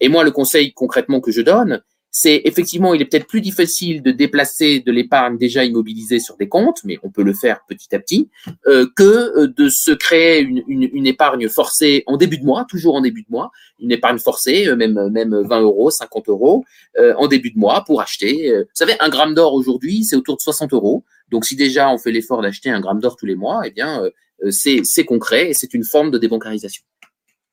et 0.00 0.08
moi, 0.08 0.24
le 0.24 0.30
conseil 0.30 0.74
concrètement 0.74 1.20
que 1.20 1.32
je 1.32 1.40
donne, 1.40 1.82
c'est 2.14 2.42
effectivement, 2.44 2.92
il 2.92 3.00
est 3.00 3.06
peut-être 3.06 3.26
plus 3.26 3.40
difficile 3.40 4.02
de 4.02 4.10
déplacer 4.10 4.80
de 4.80 4.92
l'épargne 4.92 5.38
déjà 5.38 5.64
immobilisée 5.64 6.20
sur 6.20 6.36
des 6.36 6.46
comptes, 6.46 6.84
mais 6.84 6.98
on 7.02 7.10
peut 7.10 7.22
le 7.22 7.32
faire 7.32 7.64
petit 7.66 7.94
à 7.94 7.98
petit, 7.98 8.28
euh, 8.66 8.86
que 8.94 9.02
euh, 9.02 9.46
de 9.48 9.70
se 9.70 9.92
créer 9.92 10.40
une, 10.42 10.62
une, 10.68 10.90
une, 10.92 11.06
épargne 11.06 11.48
forcée 11.48 12.04
en 12.06 12.18
début 12.18 12.36
de 12.36 12.44
mois, 12.44 12.66
toujours 12.68 12.96
en 12.96 13.00
début 13.00 13.22
de 13.22 13.30
mois, 13.30 13.50
une 13.80 13.92
épargne 13.92 14.18
forcée, 14.18 14.68
euh, 14.68 14.76
même 14.76 15.08
même 15.08 15.34
20 15.34 15.62
euros, 15.62 15.90
50 15.90 16.28
euros 16.28 16.66
euh, 16.98 17.14
en 17.16 17.28
début 17.28 17.50
de 17.50 17.58
mois 17.58 17.82
pour 17.82 18.02
acheter. 18.02 18.52
vous 18.58 18.66
savez, 18.74 18.94
un 19.00 19.08
gramme 19.08 19.32
d'or 19.34 19.54
aujourd'hui, 19.54 20.04
c'est 20.04 20.14
autour 20.14 20.36
de 20.36 20.42
60 20.42 20.74
euros. 20.74 21.04
Donc 21.30 21.46
si 21.46 21.56
déjà 21.56 21.90
on 21.90 21.96
fait 21.96 22.12
l'effort 22.12 22.42
d'acheter 22.42 22.68
un 22.68 22.80
gramme 22.80 23.00
d'or 23.00 23.16
tous 23.16 23.24
les 23.26 23.36
mois, 23.36 23.62
eh 23.64 23.70
bien 23.70 24.02
c'est 24.50 25.04
concret 25.06 25.48
et 25.50 25.54
c'est 25.54 25.72
une 25.72 25.84
forme 25.84 26.10
de 26.10 26.18
débancarisation. 26.18 26.82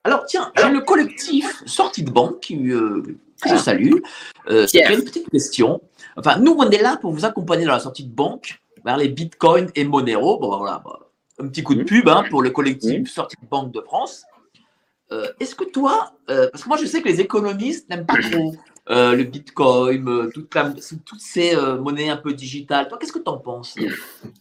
Alors 0.03 0.25
tiens, 0.25 0.51
j'ai 0.57 0.69
le 0.69 0.81
collectif 0.81 1.63
sortie 1.65 2.03
de 2.03 2.11
banque 2.11 2.41
qui 2.41 2.57
je 3.45 3.55
salue. 3.55 3.93
Euh, 4.49 4.67
une 4.73 5.03
petite 5.03 5.29
question. 5.29 5.81
Enfin, 6.17 6.37
nous, 6.39 6.55
on 6.57 6.69
est 6.69 6.81
là 6.81 6.97
pour 6.97 7.11
vous 7.11 7.25
accompagner 7.25 7.65
dans 7.65 7.73
la 7.73 7.79
sortie 7.79 8.03
de 8.03 8.13
banque 8.13 8.59
vers 8.83 8.97
les 8.97 9.09
bitcoins 9.09 9.69
et 9.75 9.83
Monero. 9.83 10.39
Bon, 10.39 10.57
voilà, 10.57 10.81
un 11.39 11.47
petit 11.47 11.63
coup 11.63 11.75
de 11.75 11.83
pub 11.83 12.07
hein, 12.09 12.23
pour 12.29 12.41
le 12.41 12.49
collectif 12.49 13.09
sortie 13.09 13.37
de 13.41 13.47
banque 13.47 13.71
de 13.71 13.81
France. 13.81 14.23
Euh, 15.11 15.27
est-ce 15.39 15.55
que 15.55 15.63
toi, 15.63 16.13
euh, 16.29 16.49
parce 16.51 16.63
que 16.63 16.69
moi 16.69 16.77
je 16.77 16.85
sais 16.85 17.01
que 17.01 17.07
les 17.07 17.19
économistes 17.19 17.89
n'aiment 17.89 18.05
pas 18.05 18.21
trop 18.31 18.53
euh, 18.89 19.15
le 19.15 19.23
Bitcoin, 19.23 20.07
euh, 20.09 20.31
toutes 20.33 21.19
ces 21.19 21.55
euh, 21.55 21.77
monnaies 21.77 22.09
un 22.09 22.17
peu 22.17 22.33
digitales. 22.33 22.87
Toi, 22.87 22.97
qu'est-ce 22.99 23.11
que 23.11 23.19
tu 23.19 23.29
en 23.29 23.37
penses? 23.37 23.75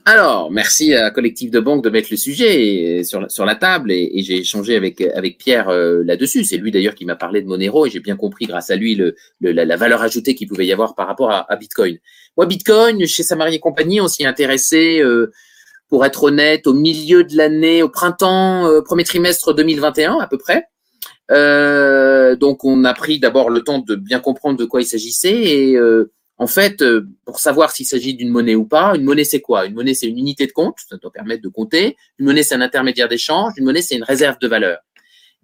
Alors, 0.07 0.51
merci 0.51 0.95
à 0.95 1.11
Collectif 1.11 1.51
de 1.51 1.61
Banque 1.61 1.85
de 1.85 1.91
mettre 1.91 2.09
le 2.11 2.17
sujet 2.17 3.03
sur, 3.05 3.45
la, 3.45 3.55
table 3.57 3.93
et, 3.93 4.11
j'ai 4.23 4.39
échangé 4.39 4.77
avec, 4.77 5.03
Pierre 5.39 5.71
là-dessus. 5.71 6.45
C'est 6.45 6.57
lui 6.57 6.71
d'ailleurs 6.71 6.95
qui 6.95 7.05
m'a 7.05 7.17
parlé 7.17 7.43
de 7.43 7.47
Monero 7.47 7.85
et 7.85 7.91
j'ai 7.91 8.01
bien 8.01 8.17
compris 8.17 8.47
grâce 8.47 8.71
à 8.71 8.77
lui 8.77 8.99
la, 9.41 9.77
valeur 9.77 10.01
ajoutée 10.01 10.35
qu'il 10.35 10.49
pouvait 10.49 10.67
y 10.67 10.73
avoir 10.73 10.95
par 10.95 11.09
rapport 11.09 11.31
à, 11.31 11.57
Bitcoin. 11.57 11.99
Moi, 12.39 12.47
Bitcoin, 12.47 13.07
chez 13.07 13.23
Samari 13.23 13.57
et 13.57 13.61
compagnie, 13.61 14.01
on 14.01 14.09
s'y 14.09 14.25
intéressait 14.25 15.03
pour 15.91 16.07
être 16.07 16.25
honnête, 16.25 16.67
au 16.67 16.73
milieu 16.73 17.23
de 17.23 17.37
l'année, 17.37 17.83
au 17.83 17.91
printemps, 17.91 18.67
premier 18.85 19.05
trimestre 19.05 19.55
2021 19.55 20.21
à 20.21 20.27
peu 20.27 20.39
près. 20.39 20.69
Euh, 21.31 22.37
donc 22.37 22.65
on 22.65 22.85
a 22.85 22.95
pris 22.95 23.19
d'abord 23.19 23.51
le 23.51 23.63
temps 23.63 23.81
de 23.81 23.95
bien 23.95 24.19
comprendre 24.19 24.59
de 24.59 24.65
quoi 24.65 24.81
il 24.81 24.87
s'agissait 24.87 25.43
et 25.43 25.77
euh, 25.77 26.11
en 26.39 26.47
fait, 26.47 26.83
euh, 26.83 27.07
pour 27.25 27.41
savoir 27.41 27.73
s'il 27.73 27.85
s'agit 27.85 28.15
d'une 28.15 28.31
monnaie 28.31 28.55
ou 28.55 28.65
pas, 28.65 28.95
une 28.95 29.03
monnaie 29.03 29.25
c'est 29.25 29.41
quoi? 29.41 29.67
Une 29.67 29.75
monnaie 29.75 29.95
c'est 29.95 30.07
une 30.07 30.19
unité 30.19 30.47
de 30.47 30.53
compte, 30.53 30.77
ça 30.89 30.97
doit 30.97 31.11
permettre 31.11 31.43
de 31.43 31.49
compter. 31.49 31.97
Une 32.19 32.27
monnaie 32.27 32.45
c'est 32.45 32.55
un 32.55 32.61
intermédiaire 32.61 33.09
d'échange. 33.09 33.55
Une 33.57 33.65
monnaie 33.65 33.83
c'est 33.83 33.97
une 33.97 34.05
réserve 34.05 34.39
de 34.39 34.47
valeur. 34.47 34.79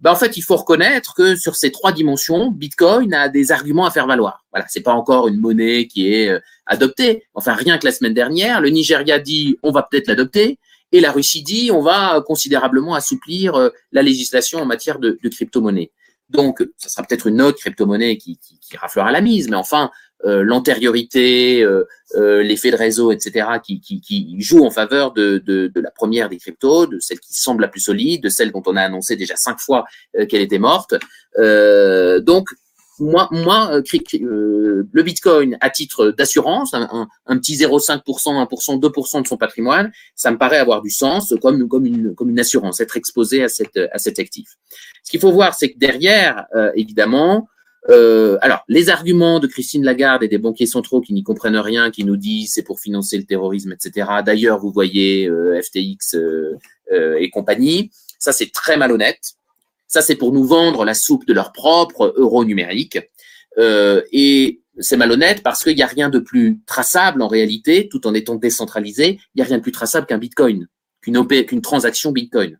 Ben, 0.01 0.11
en 0.11 0.15
fait, 0.15 0.35
il 0.37 0.41
faut 0.41 0.57
reconnaître 0.57 1.13
que 1.13 1.35
sur 1.35 1.55
ces 1.55 1.71
trois 1.71 1.91
dimensions, 1.91 2.51
Bitcoin 2.51 3.13
a 3.13 3.29
des 3.29 3.51
arguments 3.51 3.85
à 3.85 3.91
faire 3.91 4.07
valoir. 4.07 4.45
Voilà, 4.51 4.65
c'est 4.69 4.81
pas 4.81 4.93
encore 4.93 5.27
une 5.27 5.39
monnaie 5.39 5.87
qui 5.87 6.13
est 6.13 6.37
adoptée. 6.65 7.23
Enfin, 7.33 7.53
rien 7.53 7.77
que 7.77 7.85
la 7.85 7.91
semaine 7.91 8.13
dernière, 8.13 8.61
le 8.61 8.69
Nigeria 8.69 9.19
dit 9.19 9.57
on 9.63 9.71
va 9.71 9.83
peut-être 9.83 10.07
l'adopter. 10.07 10.59
Et 10.95 11.01
la 11.01 11.11
Russie 11.11 11.43
dit 11.43 11.71
on 11.73 11.81
va 11.81 12.23
considérablement 12.25 12.95
assouplir 12.95 13.55
euh, 13.55 13.69
la 13.91 14.01
législation 14.01 14.59
en 14.59 14.65
matière 14.65 14.97
de, 14.97 15.19
de 15.21 15.29
crypto-monnaie. 15.29 15.91
Donc, 16.29 16.65
ça 16.77 16.87
sera 16.87 17.03
peut-être 17.03 17.27
une 17.27 17.41
autre 17.41 17.59
crypto-monnaie 17.59 18.17
qui, 18.17 18.37
qui, 18.37 18.57
qui, 18.59 18.77
la 18.95 19.21
mise, 19.21 19.49
mais 19.49 19.57
enfin, 19.57 19.91
euh, 20.23 20.41
l'antériorité, 20.41 21.61
euh, 21.63 21.83
euh, 22.15 22.41
l'effet 22.41 22.71
de 22.71 22.77
réseau, 22.77 23.11
etc., 23.11 23.47
qui, 23.61 23.81
qui, 23.81 23.99
qui 23.99 24.35
joue 24.39 24.65
en 24.65 24.71
faveur 24.71 25.11
de, 25.11 25.43
de, 25.45 25.67
de, 25.67 25.81
la 25.81 25.91
première 25.91 26.29
des 26.29 26.37
cryptos, 26.37 26.87
de 26.87 26.99
celle 26.99 27.19
qui 27.19 27.33
semble 27.33 27.61
la 27.61 27.67
plus 27.67 27.81
solide, 27.81 28.23
de 28.23 28.29
celle 28.29 28.53
dont 28.53 28.63
on 28.65 28.77
a 28.77 28.81
annoncé 28.81 29.17
déjà 29.17 29.35
cinq 29.35 29.59
fois 29.59 29.85
qu'elle 30.29 30.41
était 30.41 30.57
morte. 30.57 30.95
donc, 31.37 32.47
moi, 32.99 33.27
moi 33.31 33.69
euh, 33.71 33.81
euh, 34.15 34.87
le 34.89 35.03
Bitcoin 35.03 35.57
à 35.61 35.69
titre 35.69 36.11
d'assurance, 36.11 36.73
un, 36.73 37.07
petit 37.37 37.55
0,5%, 37.55 38.01
1%, 38.03 38.79
2% 38.79 39.21
de 39.21 39.27
son 39.27 39.37
patrimoine, 39.37 39.91
ça 40.15 40.31
me 40.31 40.37
paraît 40.37 40.57
avoir 40.57 40.81
du 40.81 40.89
sens 40.89 41.33
comme, 41.41 41.67
comme, 41.67 41.85
une, 41.85 42.15
comme 42.15 42.29
une 42.29 42.39
assurance, 42.39 42.79
être 42.79 42.97
exposé 42.97 43.43
à, 43.43 43.49
cette, 43.49 43.79
à 43.91 43.97
cet 43.97 44.19
actif. 44.19 44.49
Ce 45.03 45.11
qu'il 45.11 45.19
faut 45.19 45.31
voir, 45.31 45.53
c'est 45.53 45.71
que 45.71 45.77
derrière, 45.77 46.45
euh, 46.55 46.71
évidemment, 46.75 47.47
euh, 47.89 48.37
alors, 48.41 48.63
les 48.67 48.89
arguments 48.89 49.39
de 49.39 49.45
Christine 49.45 49.83
Lagarde 49.83 50.23
et 50.23 50.27
des 50.27 50.39
banquiers 50.39 50.65
centraux 50.65 51.01
qui 51.01 51.13
n'y 51.13 51.21
comprennent 51.21 51.57
rien, 51.57 51.91
qui 51.91 52.03
nous 52.03 52.17
disent 52.17 52.53
c'est 52.53 52.63
pour 52.63 52.79
financer 52.79 53.17
le 53.17 53.25
terrorisme, 53.25 53.73
etc. 53.73 54.07
D'ailleurs, 54.25 54.59
vous 54.59 54.71
voyez 54.71 55.29
FTX 55.61 56.17
et 56.91 57.29
compagnie, 57.29 57.91
ça 58.17 58.31
c'est 58.31 58.51
très 58.51 58.75
malhonnête. 58.77 59.35
Ça, 59.87 60.01
c'est 60.01 60.15
pour 60.15 60.31
nous 60.31 60.45
vendre 60.45 60.85
la 60.85 60.93
soupe 60.93 61.25
de 61.25 61.33
leur 61.33 61.51
propre 61.51 62.13
euro 62.17 62.43
numérique. 62.43 62.99
Euh, 63.57 64.01
et 64.11 64.61
c'est 64.79 64.97
malhonnête 64.97 65.41
parce 65.43 65.63
qu'il 65.63 65.75
n'y 65.75 65.83
a 65.83 65.87
rien 65.87 66.09
de 66.09 66.19
plus 66.19 66.59
traçable 66.65 67.21
en 67.21 67.27
réalité, 67.27 67.87
tout 67.89 68.05
en 68.07 68.13
étant 68.13 68.35
décentralisé, 68.35 69.19
il 69.33 69.37
n'y 69.37 69.41
a 69.41 69.45
rien 69.45 69.57
de 69.57 69.63
plus 69.63 69.71
traçable 69.71 70.05
qu'un 70.05 70.17
Bitcoin, 70.17 70.67
qu'une 71.01 71.25
qu'une 71.45 71.61
transaction 71.61 72.11
Bitcoin. 72.11 72.57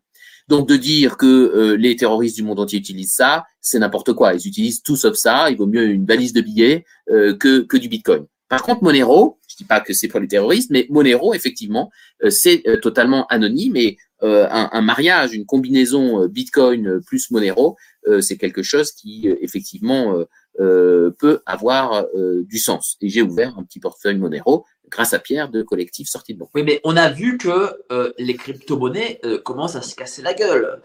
Donc 0.48 0.68
de 0.68 0.76
dire 0.76 1.16
que 1.16 1.26
euh, 1.26 1.76
les 1.76 1.96
terroristes 1.96 2.36
du 2.36 2.44
monde 2.44 2.60
entier 2.60 2.78
utilisent 2.78 3.12
ça, 3.12 3.44
c'est 3.60 3.80
n'importe 3.80 4.12
quoi. 4.12 4.34
Ils 4.34 4.46
utilisent 4.46 4.82
tout 4.82 4.96
sauf 4.96 5.16
ça. 5.16 5.50
Il 5.50 5.56
vaut 5.56 5.66
mieux 5.66 5.88
une 5.88 6.06
valise 6.06 6.32
de 6.32 6.40
billets 6.40 6.84
euh, 7.10 7.36
que, 7.36 7.60
que 7.60 7.76
du 7.76 7.88
Bitcoin. 7.88 8.26
Par 8.48 8.62
contre, 8.62 8.84
Monero, 8.84 9.40
dis 9.56 9.64
pas 9.64 9.80
que 9.80 9.92
c'est 9.92 10.08
pour 10.08 10.20
les 10.20 10.28
terroristes, 10.28 10.70
mais 10.70 10.86
Monero, 10.90 11.34
effectivement, 11.34 11.90
c'est 12.28 12.62
totalement 12.82 13.26
anonyme 13.26 13.76
et 13.76 13.98
un, 14.22 14.70
un, 14.72 14.80
mariage, 14.80 15.34
une 15.34 15.44
combinaison 15.44 16.26
Bitcoin 16.26 17.00
plus 17.06 17.30
Monero, 17.30 17.76
c'est 18.20 18.36
quelque 18.36 18.62
chose 18.62 18.92
qui 18.92 19.28
effectivement 19.40 20.24
peut 20.58 21.40
avoir 21.46 22.06
du 22.14 22.58
sens. 22.58 22.96
Et 23.00 23.08
j'ai 23.08 23.22
ouvert 23.22 23.56
un 23.58 23.64
petit 23.64 23.80
portefeuille 23.80 24.16
Monero 24.16 24.64
grâce 24.90 25.12
à 25.14 25.18
Pierre 25.18 25.48
de 25.50 25.62
Collectif 25.62 26.08
Sortie 26.08 26.34
de 26.34 26.38
Banque. 26.38 26.50
Oui, 26.54 26.62
mais 26.62 26.80
on 26.84 26.96
a 26.96 27.10
vu 27.10 27.38
que 27.38 27.72
les 28.18 28.34
crypto-monnaies 28.34 29.20
commencent 29.44 29.76
à 29.76 29.82
se 29.82 29.94
casser 29.94 30.22
la 30.22 30.34
gueule. 30.34 30.80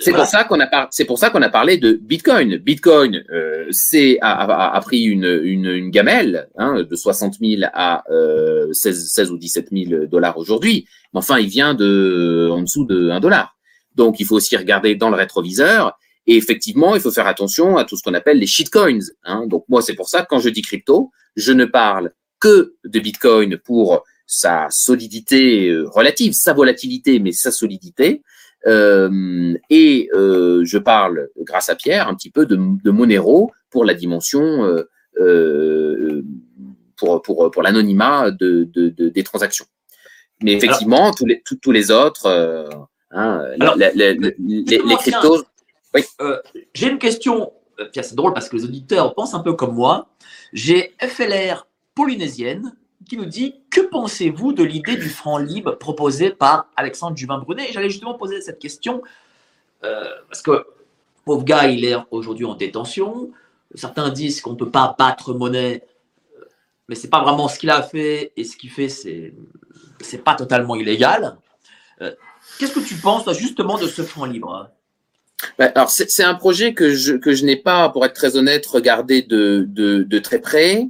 C'est 0.00 0.12
pour 0.12 0.26
ça 0.26 0.44
qu'on 0.44 0.60
a 0.60 0.88
c'est 0.90 1.04
pour 1.04 1.18
ça 1.18 1.30
qu'on 1.30 1.42
a 1.42 1.48
parlé 1.48 1.76
de 1.76 1.92
Bitcoin. 1.92 2.56
Bitcoin, 2.58 3.24
euh, 3.32 3.66
c'est 3.70 4.18
a, 4.20 4.72
a, 4.74 4.80
pris 4.80 5.02
une, 5.02 5.40
une, 5.42 5.66
une 5.66 5.90
gamelle 5.90 6.48
hein, 6.56 6.82
de 6.82 6.96
60 6.96 7.34
000 7.40 7.62
à 7.72 8.04
euh, 8.10 8.72
16, 8.72 9.08
16 9.12 9.30
ou 9.32 9.38
17 9.38 9.68
000 9.72 10.06
dollars 10.06 10.38
aujourd'hui. 10.38 10.86
Mais 11.12 11.18
enfin, 11.18 11.38
il 11.38 11.48
vient 11.48 11.74
de 11.74 12.48
en 12.50 12.62
dessous 12.62 12.84
de 12.84 13.10
1 13.10 13.20
dollar. 13.20 13.56
Donc, 13.96 14.20
il 14.20 14.26
faut 14.26 14.36
aussi 14.36 14.56
regarder 14.56 14.94
dans 14.94 15.10
le 15.10 15.16
rétroviseur. 15.16 15.98
Et 16.30 16.36
effectivement, 16.36 16.94
il 16.94 17.00
faut 17.00 17.10
faire 17.10 17.26
attention 17.26 17.76
à 17.76 17.84
tout 17.84 17.96
ce 17.96 18.04
qu'on 18.04 18.14
appelle 18.14 18.38
les 18.38 18.46
shitcoins. 18.46 19.00
Hein. 19.24 19.48
Donc, 19.48 19.64
moi, 19.68 19.82
c'est 19.82 19.94
pour 19.94 20.08
ça 20.08 20.22
que 20.22 20.28
quand 20.30 20.38
je 20.38 20.48
dis 20.48 20.62
crypto, 20.62 21.10
je 21.34 21.52
ne 21.52 21.64
parle 21.64 22.12
que 22.38 22.76
de 22.84 23.00
Bitcoin 23.00 23.58
pour 23.58 24.04
sa 24.28 24.68
solidité 24.70 25.70
euh, 25.70 25.88
relative, 25.88 26.32
sa 26.32 26.52
volatilité, 26.52 27.18
mais 27.18 27.32
sa 27.32 27.50
solidité. 27.50 28.22
Euh, 28.68 29.54
et 29.70 30.08
euh, 30.14 30.64
je 30.64 30.78
parle, 30.78 31.30
grâce 31.38 31.68
à 31.68 31.74
Pierre, 31.74 32.06
un 32.06 32.14
petit 32.14 32.30
peu 32.30 32.46
de, 32.46 32.56
de 32.56 32.90
Monero 32.92 33.50
pour 33.68 33.84
la 33.84 33.94
dimension, 33.94 34.64
euh, 35.18 36.22
pour, 36.96 37.22
pour, 37.22 37.50
pour 37.50 37.62
l'anonymat 37.64 38.30
de, 38.30 38.68
de, 38.72 38.90
de, 38.90 39.08
des 39.08 39.24
transactions. 39.24 39.66
Mais 40.44 40.52
effectivement, 40.52 41.10
tous, 41.10 41.26
les, 41.26 41.42
tous, 41.42 41.72
les 41.72 41.90
autres, 41.90 42.28
hein, 43.10 43.44
Alors, 43.58 43.74
les, 43.74 43.90
les, 43.96 44.14
les, 44.38 44.96
cryptos. 44.96 45.44
Oui. 45.94 46.02
J'ai 46.74 46.90
une 46.90 46.98
question, 46.98 47.52
c'est 47.92 48.14
drôle 48.14 48.32
parce 48.32 48.48
que 48.48 48.56
les 48.56 48.64
auditeurs 48.64 49.14
pensent 49.14 49.34
un 49.34 49.40
peu 49.40 49.54
comme 49.54 49.74
moi. 49.74 50.08
J'ai 50.52 50.94
FLR 51.00 51.66
polynésienne 51.94 52.76
qui 53.08 53.16
nous 53.16 53.24
dit 53.24 53.56
Que 53.70 53.80
pensez-vous 53.80 54.52
de 54.52 54.62
l'idée 54.62 54.96
du 54.96 55.08
franc 55.08 55.38
libre 55.38 55.76
proposé 55.76 56.30
par 56.30 56.68
Alexandre 56.76 57.16
Juvin-Brunet? 57.16 57.72
J'allais 57.72 57.90
justement 57.90 58.14
poser 58.14 58.40
cette 58.40 58.58
question 58.58 59.02
euh, 59.84 60.04
parce 60.28 60.42
que 60.42 60.66
pauvre 61.24 61.44
gars, 61.44 61.68
il 61.68 61.84
est 61.84 61.96
aujourd'hui 62.10 62.44
en 62.44 62.54
détention. 62.54 63.30
Certains 63.74 64.10
disent 64.10 64.40
qu'on 64.40 64.52
ne 64.52 64.56
peut 64.56 64.70
pas 64.70 64.94
battre 64.98 65.32
monnaie, 65.32 65.84
mais 66.88 66.94
c'est 66.94 67.08
pas 67.08 67.22
vraiment 67.22 67.48
ce 67.48 67.58
qu'il 67.58 67.70
a 67.70 67.82
fait 67.82 68.32
et 68.36 68.44
ce 68.44 68.56
qu'il 68.56 68.70
fait, 68.70 68.88
c'est 68.88 69.34
c'est 70.00 70.24
pas 70.24 70.34
totalement 70.34 70.74
illégal. 70.76 71.36
Euh, 72.00 72.14
qu'est-ce 72.58 72.72
que 72.72 72.80
tu 72.80 72.94
penses 72.96 73.30
justement 73.36 73.78
de 73.78 73.86
ce 73.86 74.02
franc 74.02 74.24
libre? 74.24 74.70
Ben, 75.58 75.72
alors 75.74 75.90
c'est 75.90 76.22
un 76.22 76.34
projet 76.34 76.74
que 76.74 76.94
je, 76.94 77.14
que 77.14 77.32
je 77.32 77.44
n'ai 77.44 77.56
pas, 77.56 77.88
pour 77.88 78.04
être 78.04 78.14
très 78.14 78.36
honnête, 78.36 78.66
regardé 78.66 79.22
de, 79.22 79.66
de, 79.68 80.18
très 80.18 80.40
près. 80.40 80.88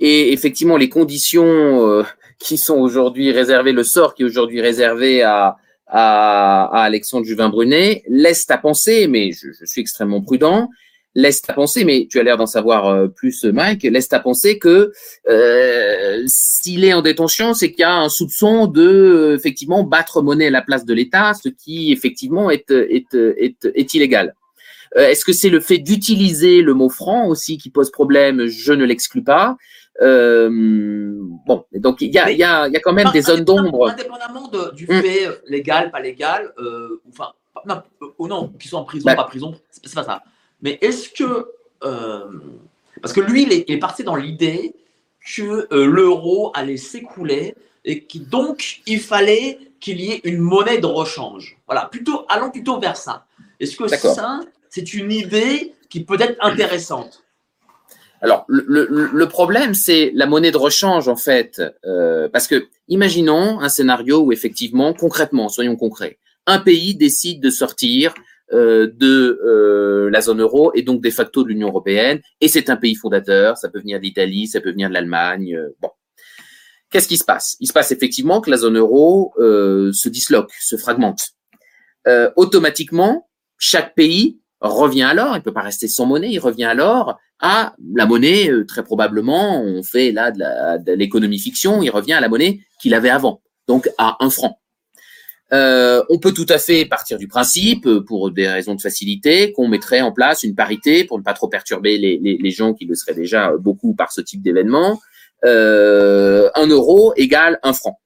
Et 0.00 0.32
effectivement, 0.32 0.76
les 0.76 0.88
conditions 0.88 1.44
euh, 1.44 2.02
qui 2.38 2.58
sont 2.58 2.76
aujourd'hui 2.76 3.32
réservées, 3.32 3.72
le 3.72 3.84
sort 3.84 4.14
qui 4.14 4.22
est 4.22 4.26
aujourd'hui 4.26 4.60
réservé 4.60 5.22
à, 5.22 5.56
à, 5.86 6.64
à 6.80 6.82
Alexandre 6.82 7.24
Juvin-Brunet, 7.24 8.02
laisse 8.08 8.44
à 8.50 8.58
penser, 8.58 9.06
mais 9.06 9.32
je, 9.32 9.48
je, 9.58 9.64
suis 9.64 9.80
extrêmement 9.80 10.20
prudent, 10.20 10.68
laisse 11.16 11.42
à 11.48 11.54
penser, 11.54 11.84
mais 11.84 12.06
tu 12.08 12.20
as 12.20 12.22
l'air 12.22 12.36
d'en 12.36 12.46
savoir 12.46 12.86
euh, 12.86 13.08
plus, 13.08 13.42
Mike, 13.42 13.82
laisse 13.82 14.12
à 14.12 14.20
penser 14.20 14.60
que 14.60 14.92
euh, 15.28 16.22
s'il 16.26 16.84
est 16.84 16.92
en 16.92 17.02
détention, 17.02 17.54
c'est 17.54 17.70
qu'il 17.70 17.80
y 17.80 17.84
a 17.84 17.96
un 17.96 18.08
soupçon 18.08 18.68
de 18.68 19.34
effectivement 19.36 19.82
battre 19.82 20.22
monnaie 20.22 20.46
à 20.46 20.50
la 20.50 20.62
place 20.62 20.84
de 20.84 20.94
l'État, 20.94 21.32
ce 21.34 21.48
qui 21.48 21.90
effectivement 21.90 22.50
est, 22.50 22.70
est, 22.70 23.12
est, 23.14 23.64
est 23.74 23.94
illégal. 23.94 24.36
Est-ce 24.94 25.24
que 25.24 25.32
c'est 25.32 25.50
le 25.50 25.60
fait 25.60 25.78
d'utiliser 25.78 26.62
le 26.62 26.72
mot 26.72 26.88
franc 26.88 27.26
aussi 27.26 27.58
qui 27.58 27.70
pose 27.70 27.90
problème? 27.90 28.46
Je 28.46 28.72
ne 28.72 28.84
l'exclus 28.84 29.24
pas. 29.24 29.56
Euh, 30.02 30.48
bon, 31.46 31.64
donc 31.74 32.00
il 32.00 32.12
y 32.12 32.18
a, 32.18 32.30
y, 32.30 32.42
a, 32.42 32.68
y 32.68 32.76
a 32.76 32.80
quand 32.80 32.92
même 32.92 33.10
des 33.12 33.22
zones 33.22 33.44
d'ombre. 33.44 33.90
Indépendamment 33.90 34.48
de, 34.48 34.74
du 34.74 34.84
mm. 34.84 35.02
fait 35.02 35.28
légal, 35.48 35.90
pas 35.90 36.00
légal, 36.00 36.52
euh, 36.58 37.00
enfin, 37.08 37.32
non, 37.66 37.82
ou 38.18 38.28
non, 38.28 38.48
qu'ils 38.58 38.68
soient 38.70 38.80
en 38.80 38.84
prison, 38.84 39.06
bah. 39.06 39.16
pas 39.16 39.24
prison, 39.24 39.54
c'est 39.70 39.94
pas 39.94 40.04
ça. 40.04 40.22
Mais 40.62 40.78
est-ce 40.80 41.08
que. 41.10 41.52
Euh, 41.84 42.24
parce 43.02 43.12
que 43.12 43.20
lui, 43.20 43.42
il 43.42 43.52
est, 43.52 43.64
il 43.68 43.74
est 43.74 43.78
parti 43.78 44.04
dans 44.04 44.16
l'idée 44.16 44.74
que 45.34 45.66
euh, 45.72 45.86
l'euro 45.86 46.52
allait 46.54 46.76
s'écouler 46.76 47.54
et 47.84 48.04
que 48.04 48.18
donc 48.18 48.80
il 48.86 49.00
fallait 49.00 49.58
qu'il 49.80 50.00
y 50.00 50.12
ait 50.12 50.20
une 50.24 50.38
monnaie 50.38 50.78
de 50.78 50.86
rechange. 50.86 51.58
Voilà, 51.66 51.86
plutôt, 51.86 52.24
allons 52.28 52.50
plutôt 52.50 52.80
vers 52.80 52.96
ça. 52.96 53.26
Est-ce 53.60 53.76
que 53.76 53.88
ça, 53.88 54.40
c'est 54.70 54.94
une 54.94 55.12
idée 55.12 55.74
qui 55.88 56.04
peut 56.04 56.18
être 56.20 56.36
intéressante? 56.40 57.22
Alors, 58.22 58.44
le, 58.48 58.86
le, 59.12 59.28
problème, 59.28 59.74
c'est 59.74 60.10
la 60.14 60.26
monnaie 60.26 60.50
de 60.50 60.56
rechange, 60.56 61.06
en 61.06 61.16
fait, 61.16 61.62
euh, 61.84 62.28
parce 62.30 62.46
que 62.46 62.66
imaginons 62.88 63.60
un 63.60 63.68
scénario 63.68 64.20
où 64.20 64.32
effectivement, 64.32 64.94
concrètement, 64.94 65.48
soyons 65.48 65.76
concrets, 65.76 66.18
un 66.46 66.58
pays 66.58 66.94
décide 66.94 67.42
de 67.42 67.50
sortir 67.50 68.14
euh, 68.52 68.88
de 68.94 69.40
euh, 69.44 70.08
la 70.10 70.20
zone 70.20 70.40
euro 70.40 70.70
et 70.74 70.82
donc 70.82 71.02
de 71.02 71.10
facto 71.10 71.42
de 71.42 71.48
l'Union 71.48 71.66
européenne, 71.66 72.20
et 72.40 72.46
c'est 72.46 72.70
un 72.70 72.76
pays 72.76 72.94
fondateur, 72.94 73.58
ça 73.58 73.68
peut 73.68 73.80
venir 73.80 73.98
d'Italie, 73.98 74.46
ça 74.46 74.60
peut 74.60 74.70
venir 74.70 74.88
de 74.88 74.94
l'Allemagne. 74.94 75.56
Euh, 75.56 75.70
bon, 75.80 75.90
qu'est-ce 76.90 77.08
qui 77.08 77.16
se 77.16 77.24
passe? 77.24 77.56
Il 77.58 77.66
se 77.66 77.72
passe 77.72 77.90
effectivement 77.90 78.40
que 78.40 78.48
la 78.48 78.56
zone 78.56 78.78
euro 78.78 79.34
se 79.36 80.08
disloque, 80.08 80.52
se 80.60 80.76
fragmente. 80.76 81.30
automatiquement, 82.36 83.28
chaque 83.58 83.96
pays 83.96 84.38
revient 84.60 85.02
alors, 85.02 85.34
il 85.34 85.38
ne 85.38 85.42
peut 85.42 85.52
pas 85.52 85.62
rester 85.62 85.88
sans 85.88 86.06
monnaie, 86.06 86.30
il 86.30 86.38
revient 86.38 86.64
alors 86.64 87.18
à 87.40 87.74
la 87.94 88.06
monnaie, 88.06 88.48
très 88.68 88.84
probablement, 88.84 89.60
on 89.60 89.82
fait 89.82 90.12
là 90.12 90.30
de 90.30 90.92
l'économie 90.92 91.40
fiction, 91.40 91.82
il 91.82 91.90
revient 91.90 92.14
à 92.14 92.20
la 92.20 92.28
monnaie 92.28 92.60
qu'il 92.80 92.94
avait 92.94 93.10
avant, 93.10 93.42
donc 93.66 93.90
à 93.98 94.24
un 94.24 94.30
franc. 94.30 94.60
Euh, 95.52 96.02
on 96.08 96.18
peut 96.18 96.32
tout 96.32 96.46
à 96.48 96.58
fait 96.58 96.86
partir 96.86 97.18
du 97.18 97.28
principe, 97.28 97.86
euh, 97.86 98.00
pour 98.00 98.32
des 98.32 98.48
raisons 98.48 98.74
de 98.74 98.80
facilité, 98.80 99.52
qu'on 99.52 99.68
mettrait 99.68 100.00
en 100.00 100.10
place 100.10 100.42
une 100.42 100.56
parité 100.56 101.04
pour 101.04 101.18
ne 101.18 101.22
pas 101.22 101.34
trop 101.34 101.48
perturber 101.48 101.98
les, 101.98 102.18
les, 102.18 102.36
les 102.36 102.50
gens 102.50 102.74
qui 102.74 102.84
le 102.84 102.94
seraient 102.94 103.14
déjà 103.14 103.52
beaucoup 103.56 103.94
par 103.94 104.10
ce 104.10 104.20
type 104.20 104.42
d'événement. 104.42 105.00
Euh, 105.44 106.50
un 106.54 106.66
euro 106.66 107.12
égale 107.16 107.60
un 107.62 107.72
franc. 107.72 108.00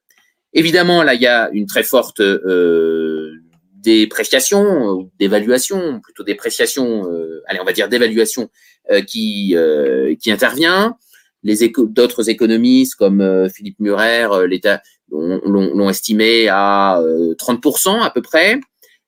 Évidemment, 0.53 1.01
là, 1.01 1.15
il 1.15 1.21
y 1.21 1.27
a 1.27 1.49
une 1.53 1.65
très 1.65 1.81
forte 1.83 2.19
euh, 2.19 3.31
dépréciation, 3.75 5.09
d'évaluation, 5.17 5.99
plutôt 6.01 6.23
dépréciation, 6.23 7.09
euh, 7.09 7.41
allez, 7.47 7.59
on 7.59 7.63
va 7.65 7.73
dire 7.73 7.89
d'évaluation 7.89 8.49
euh, 8.91 9.01
qui, 9.01 9.55
euh, 9.55 10.13
qui 10.21 10.31
intervient. 10.31 10.97
Les 11.43 11.63
éco 11.63 11.87
d'autres 11.87 12.29
économistes 12.29 12.95
comme 12.95 13.21
euh, 13.21 13.49
Philippe 13.49 13.79
Murer, 13.79 14.27
l'État 14.47 14.83
l'ont 15.11 15.89
estimé 15.89 16.47
à 16.49 17.01
30% 17.37 18.01
à 18.01 18.09
peu 18.09 18.21
près. 18.21 18.59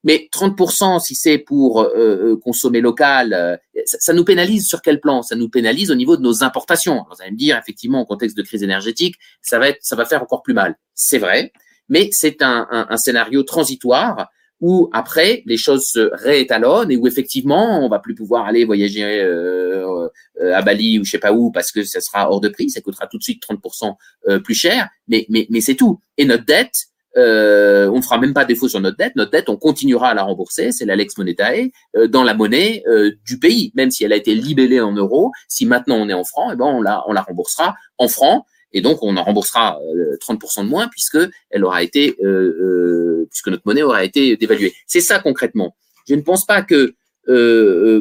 Mais 0.06 0.28
30%, 0.34 1.00
si 1.00 1.16
c'est 1.16 1.38
pour 1.38 1.90
consommer 2.44 2.82
local, 2.82 3.60
ça, 3.86 3.98
ça, 4.00 4.14
nous 4.14 4.26
pénalise 4.26 4.68
sur 4.68 4.82
quel 4.82 5.00
plan? 5.00 5.22
Ça 5.22 5.36
nous 5.36 5.48
pénalise 5.48 5.92
au 5.92 5.96
niveau 5.96 6.18
de 6.18 6.22
nos 6.22 6.44
importations. 6.44 7.06
vous 7.10 7.22
allez 7.22 7.32
me 7.32 7.38
dire, 7.38 7.58
effectivement, 7.58 8.02
en 8.02 8.06
contexte 8.06 8.36
de 8.36 8.42
crise 8.42 8.64
énergétique, 8.64 9.16
ça 9.42 9.60
va 9.60 9.70
être, 9.70 9.80
ça 9.82 9.96
va 9.96 10.04
faire 10.04 10.22
encore 10.22 10.44
plus 10.44 10.54
mal. 10.54 10.78
C'est 10.94 11.20
vrai, 11.20 11.54
mais 11.88 12.10
c'est 12.12 12.42
un, 12.42 12.68
un, 12.70 12.88
un, 12.90 12.98
scénario 12.98 13.44
transitoire 13.44 14.30
où 14.64 14.90
après 14.94 15.44
les 15.46 15.58
choses 15.58 15.88
se 15.88 16.10
réétalonnent 16.14 16.90
et 16.90 16.96
où 16.96 17.06
effectivement 17.06 17.84
on 17.84 17.90
va 17.90 18.00
plus 18.00 18.16
pouvoir 18.16 18.46
aller 18.46 18.64
voyager 18.64 19.04
euh, 19.04 20.08
euh, 20.42 20.56
à 20.56 20.62
Bali 20.62 21.00
ou 21.00 21.04
je 21.04 21.12
sais 21.12 21.18
pas 21.18 21.34
où 21.34 21.52
parce 21.52 21.74
que 21.74 21.84
ça 21.84 22.00
sera 22.00 22.32
hors 22.32 22.40
de 22.40 22.48
prix, 22.48 22.70
ça 22.70 22.80
coûtera 22.80 23.08
tout 23.08 23.18
de 23.18 23.24
suite 23.24 23.44
30% 23.44 23.94
euh, 24.30 24.40
plus 24.40 24.54
cher, 24.54 24.88
mais 25.10 25.26
mais 25.28 25.48
mais 25.50 25.60
c'est 25.60 25.76
tout. 25.76 26.00
Et 26.18 26.24
notre 26.24 26.46
dette, 26.46 26.88
euh, 27.18 27.90
on 27.90 27.98
ne 27.98 28.02
fera 28.02 28.18
même 28.18 28.34
pas 28.34 28.46
défaut 28.46 28.70
sur 28.70 28.80
notre 28.80 28.96
dette. 28.96 29.18
Notre 29.18 29.32
dette, 29.32 29.50
on 29.50 29.58
continuera 29.58 30.12
à 30.12 30.14
la 30.14 30.24
rembourser, 30.24 30.72
c'est 30.72 30.86
la 30.86 30.96
lex 30.96 31.18
monetae, 31.18 31.72
euh, 31.98 32.08
dans 32.08 32.24
la 32.24 32.34
monnaie 32.34 32.84
euh, 32.88 33.12
du 33.26 33.40
pays, 33.40 33.74
même 33.76 33.92
si 33.92 34.06
elle 34.06 34.14
a 34.14 34.16
été 34.16 34.34
libellée 34.34 34.80
en 34.80 34.94
euros. 34.94 35.34
Si 35.50 35.66
maintenant 35.66 35.98
on 35.98 36.08
est 36.08 36.14
en 36.14 36.24
francs, 36.24 36.52
eh 36.54 36.56
ben 36.56 36.66
on 36.66 36.82
la 36.82 37.04
on 37.08 37.12
la 37.12 37.22
remboursera 37.22 37.76
en 37.98 38.08
francs 38.08 38.46
et 38.74 38.82
donc 38.82 39.02
on 39.02 39.16
en 39.18 39.24
remboursera 39.24 39.80
30% 40.20 40.60
euh, 40.60 40.64
de 40.64 40.70
moins 40.70 40.88
puisque 40.88 41.20
elle 41.50 41.64
aura 41.64 41.84
été, 41.84 42.16
euh, 42.24 42.28
euh, 42.28 43.28
puisque 43.30 43.48
notre 43.48 43.64
monnaie 43.66 43.84
aura 43.84 44.04
été 44.04 44.36
dévaluée. 44.36 44.74
C'est 44.88 45.02
ça 45.02 45.20
concrètement. 45.20 45.76
Je 46.08 46.16
ne 46.16 46.22
pense 46.22 46.46
pas 46.46 46.62
que 46.62 46.96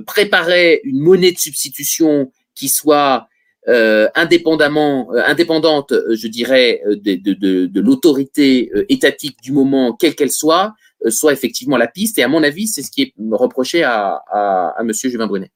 préparer 0.05 0.81
une 0.83 0.99
monnaie 0.99 1.31
de 1.31 1.39
substitution 1.39 2.33
qui 2.57 2.69
soit 2.69 3.29
indépendamment, 3.69 5.13
indépendante, 5.15 5.95
je 6.11 6.27
dirais, 6.27 6.83
de, 6.87 7.15
de, 7.15 7.35
de, 7.35 7.67
de 7.67 7.81
l'autorité 7.81 8.73
étatique 8.89 9.41
du 9.41 9.53
moment, 9.53 9.93
quelle 9.93 10.17
qu'elle 10.17 10.33
soit, 10.33 10.75
soit 11.09 11.33
effectivement 11.33 11.77
la 11.77 11.87
piste. 11.87 12.19
Et 12.19 12.25
à 12.25 12.29
mon 12.29 12.43
avis, 12.43 12.67
c'est 12.67 12.83
ce 12.83 12.91
qui 12.91 13.03
est 13.03 13.15
reproché 13.31 13.85
à, 13.85 14.21
à, 14.27 14.75
à 14.77 14.83
Monsieur 14.83 15.09
Juvin 15.09 15.29
Brunet. 15.29 15.53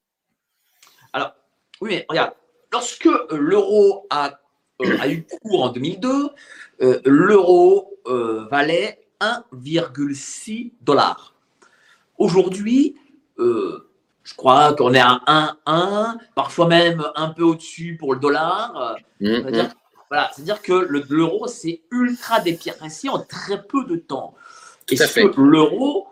Alors, 1.13 1.33
oui, 1.81 1.91
mais 1.91 2.07
regarde, 2.09 2.35
lorsque 2.73 3.09
l'euro 3.33 4.07
a 4.11 4.39
a 4.81 5.09
eu 5.09 5.27
cours 5.43 5.65
en 5.65 5.69
2002, 5.71 6.31
l'euro 7.05 7.95
valait 8.51 9.01
1,6 9.21 10.73
dollars. 10.83 11.35
Aujourd'hui, 12.19 12.97
je 13.39 14.35
crois 14.37 14.75
qu'on 14.75 14.93
est 14.95 15.01
à 15.01 15.21
1,1, 15.67 16.19
parfois 16.35 16.67
même 16.67 17.05
un 17.15 17.29
peu 17.31 17.45
au-dessus 17.45 17.97
pour 17.99 18.15
le 18.15 18.21
dollar. 18.21 18.97
Mm-hmm. 19.21 19.71
Voilà, 20.09 20.31
c'est-à-dire 20.35 20.63
que 20.63 20.87
l'euro 21.11 21.49
s'est 21.49 21.83
ultra 21.91 22.41
déprécié 22.41 23.09
en 23.11 23.19
très 23.19 23.63
peu 23.63 23.85
de 23.85 23.97
temps. 23.97 24.35
Est-ce 24.91 25.21
que 25.21 25.41
l'euro 25.41 26.07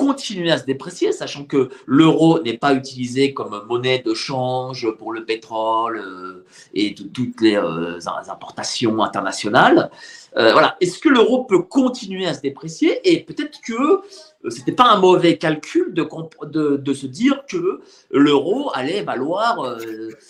continuer 0.00 0.50
à 0.50 0.56
se 0.56 0.64
déprécier, 0.64 1.12
sachant 1.12 1.44
que 1.44 1.68
l'euro 1.84 2.40
n'est 2.40 2.56
pas 2.56 2.72
utilisé 2.72 3.34
comme 3.34 3.66
monnaie 3.68 3.98
de 3.98 4.14
change 4.14 4.90
pour 4.92 5.12
le 5.12 5.26
pétrole 5.26 5.98
euh, 5.98 6.46
et 6.72 6.94
toutes 6.94 7.42
les 7.42 7.56
euh, 7.56 7.98
importations 8.28 9.02
internationales. 9.02 9.90
Euh, 10.38 10.52
voilà. 10.52 10.76
Est-ce 10.80 10.98
que 10.98 11.10
l'euro 11.10 11.44
peut 11.44 11.60
continuer 11.60 12.26
à 12.26 12.32
se 12.32 12.40
déprécier? 12.40 12.98
Et 13.04 13.22
peut-être 13.22 13.60
que 13.60 14.00
ce 14.48 14.58
n'était 14.58 14.72
pas 14.72 14.90
un 14.90 14.98
mauvais 14.98 15.36
calcul 15.36 15.92
de, 15.92 16.08
de, 16.46 16.76
de 16.78 16.94
se 16.94 17.06
dire 17.06 17.44
que 17.46 17.80
l'euro 18.10 18.70
allait 18.72 19.02
valoir 19.02 19.76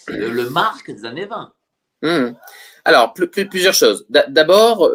le 0.09 0.51
marque 0.51 0.91
des 0.91 1.05
années 1.05 1.26
20. 1.26 1.53
Mmh. 2.03 2.35
Alors, 2.85 3.14
plusieurs 3.14 3.74
choses. 3.74 4.05
D'abord, 4.09 4.91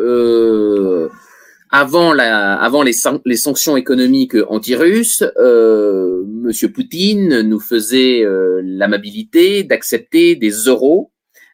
avant, 1.72 2.13
la, 2.13 2.55
avant 2.55 2.84
les, 2.84 2.93
sanctions 2.93 3.76
économiques 3.76 4.36
anti-russes, 4.49 5.24
euh, 5.38 6.24
Monsieur 6.28 6.72
Poutine 6.72 7.41
nous 7.41 7.59
faisait 7.59 8.24
euh, 8.24 8.61
l'amabilité 8.63 9.63
d'accepter 9.63 10.36
des 10.36 10.51
euros 10.51 11.11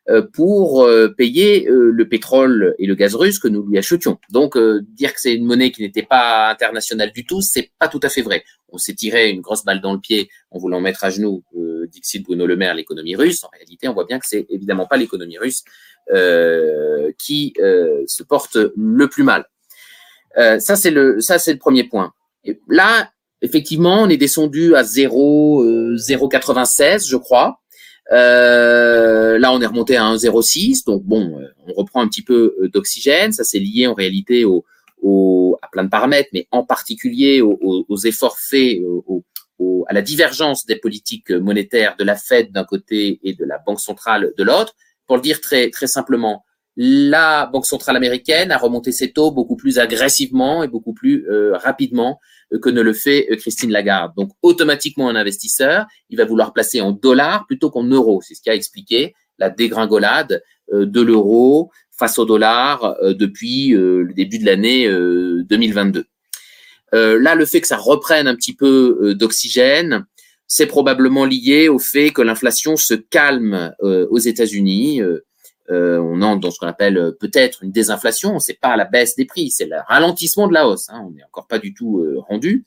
euh, 0.09 0.23
pour 0.23 0.81
euh, 0.81 1.09
payer 1.09 1.69
euh, 1.69 1.91
le 1.91 2.09
pétrole 2.09 2.73
et 2.79 2.87
le 2.87 2.95
gaz 2.95 3.13
russe 3.13 3.37
que 3.37 3.47
nous 3.47 3.63
lui 3.67 3.77
achetions. 3.77 4.17
Donc 4.31 4.57
dire 4.57 5.13
que 5.13 5.21
c'est 5.21 5.35
une 5.35 5.45
monnaie 5.45 5.71
qui 5.71 5.83
n'était 5.83 6.01
pas 6.01 6.49
internationale 6.49 7.11
du 7.11 7.23
tout, 7.23 7.41
c'est 7.41 7.69
pas 7.77 7.87
tout 7.87 7.99
à 8.01 8.09
fait 8.09 8.23
vrai. 8.23 8.43
On 8.69 8.79
s'est 8.79 8.95
tiré 8.95 9.29
une 9.29 9.41
grosse 9.41 9.63
balle 9.63 9.79
dans 9.79 9.93
le 9.93 9.99
pied 9.99 10.29
en 10.49 10.57
voulant 10.57 10.81
mettre 10.81 11.03
à 11.03 11.11
genoux 11.11 11.43
Dixit 11.87 12.23
Bruno 12.23 12.47
Le 12.47 12.55
Maire 12.55 12.73
l'économie 12.73 13.15
russe. 13.15 13.43
En 13.43 13.49
réalité, 13.49 13.87
on 13.87 13.93
voit 13.93 14.05
bien 14.05 14.17
que 14.17 14.27
c'est 14.27 14.47
évidemment 14.49 14.87
pas 14.87 14.97
l'économie 14.97 15.37
russe 15.37 15.63
qui 17.17 17.53
se 17.57 18.23
porte 18.23 18.57
le 18.75 19.07
plus 19.07 19.23
mal. 19.23 19.45
Ça 20.35 20.75
c'est 20.75 20.91
le 20.91 21.19
ça 21.19 21.39
c'est 21.39 21.53
le 21.53 21.59
premier 21.59 21.83
point. 21.83 22.13
Et 22.43 22.59
là, 22.67 23.11
effectivement, 23.41 24.01
on 24.03 24.09
est 24.09 24.17
descendu 24.17 24.75
à 24.75 24.83
0 24.83 25.65
0,96, 25.95 27.07
je 27.07 27.17
crois. 27.17 27.61
Euh, 28.11 29.39
là, 29.39 29.53
on 29.53 29.61
est 29.61 29.65
remonté 29.65 29.95
à 29.95 30.03
1,06, 30.03 30.85
donc 30.85 31.03
bon, 31.03 31.39
euh, 31.39 31.47
on 31.67 31.73
reprend 31.73 32.01
un 32.01 32.07
petit 32.07 32.23
peu 32.23 32.55
euh, 32.61 32.67
d'oxygène. 32.67 33.31
Ça, 33.31 33.43
c'est 33.43 33.59
lié 33.59 33.87
en 33.87 33.93
réalité 33.93 34.43
au, 34.43 34.65
au, 35.01 35.57
à 35.61 35.67
plein 35.69 35.83
de 35.83 35.89
paramètres, 35.89 36.29
mais 36.33 36.47
en 36.51 36.63
particulier 36.63 37.41
aux, 37.41 37.85
aux 37.87 37.97
efforts 37.97 38.37
faits, 38.37 38.79
au, 39.07 39.23
à 39.87 39.93
la 39.93 40.01
divergence 40.01 40.65
des 40.65 40.75
politiques 40.75 41.29
monétaires 41.31 41.95
de 41.97 42.03
la 42.03 42.15
Fed 42.15 42.51
d'un 42.51 42.63
côté 42.63 43.19
et 43.23 43.33
de 43.33 43.45
la 43.45 43.59
Banque 43.59 43.79
centrale 43.79 44.33
de 44.35 44.43
l'autre. 44.43 44.75
Pour 45.05 45.17
le 45.17 45.21
dire 45.21 45.39
très 45.39 45.69
très 45.69 45.87
simplement, 45.87 46.43
la 46.77 47.47
Banque 47.47 47.65
centrale 47.65 47.97
américaine 47.97 48.51
a 48.51 48.57
remonté 48.57 48.91
ses 48.91 49.11
taux 49.11 49.31
beaucoup 49.31 49.55
plus 49.55 49.79
agressivement 49.79 50.63
et 50.63 50.67
beaucoup 50.67 50.93
plus 50.93 51.27
euh, 51.29 51.57
rapidement 51.57 52.19
euh, 52.53 52.59
que 52.59 52.69
ne 52.69 52.81
le 52.81 52.93
fait 52.93 53.27
euh, 53.29 53.35
Christine 53.35 53.71
Lagarde. 53.71 54.13
Donc 54.15 54.31
automatiquement 54.41 55.09
un 55.09 55.15
investisseur, 55.15 55.85
il 56.09 56.17
va 56.17 56.25
vouloir 56.25 56.53
placer 56.53 56.79
en 56.79 56.91
dollars 56.91 57.45
plutôt 57.47 57.69
qu'en 57.69 57.83
euros. 57.83 58.21
C'est 58.25 58.35
ce 58.35 58.41
qui 58.41 58.49
a 58.49 58.55
expliqué 58.55 59.13
la 59.37 59.49
dégringolade 59.49 60.43
de 60.71 61.01
l'euro 61.01 61.71
face 61.91 62.17
au 62.19 62.25
dollar 62.25 62.95
depuis 63.01 63.69
le 63.69 64.13
début 64.13 64.37
de 64.37 64.45
l'année 64.45 64.87
2022. 64.87 66.05
là, 66.93 67.35
le 67.35 67.45
fait 67.45 67.59
que 67.59 67.67
ça 67.67 67.77
reprenne 67.77 68.27
un 68.27 68.35
petit 68.35 68.55
peu 68.55 69.15
d'oxygène, 69.17 70.05
c'est 70.47 70.67
probablement 70.67 71.25
lié 71.25 71.69
au 71.69 71.79
fait 71.79 72.11
que 72.11 72.21
l'inflation 72.21 72.77
se 72.77 72.93
calme 72.93 73.73
aux 73.81 74.19
États-Unis. 74.19 75.01
Euh, 75.71 75.99
on 75.99 76.21
entre 76.21 76.41
dans 76.41 76.51
ce 76.51 76.59
qu'on 76.59 76.67
appelle 76.67 76.97
euh, 76.97 77.11
peut-être 77.11 77.63
une 77.63 77.71
désinflation. 77.71 78.39
C'est 78.39 78.59
pas 78.59 78.75
la 78.75 78.85
baisse 78.85 79.15
des 79.15 79.25
prix, 79.25 79.51
c'est 79.51 79.65
le 79.65 79.77
ralentissement 79.87 80.47
de 80.47 80.53
la 80.53 80.67
hausse. 80.67 80.89
Hein. 80.89 81.03
on 81.07 81.11
n'est 81.11 81.23
encore 81.23 81.47
pas 81.47 81.59
du 81.59 81.73
tout 81.73 81.99
euh, 81.99 82.19
rendu. 82.27 82.65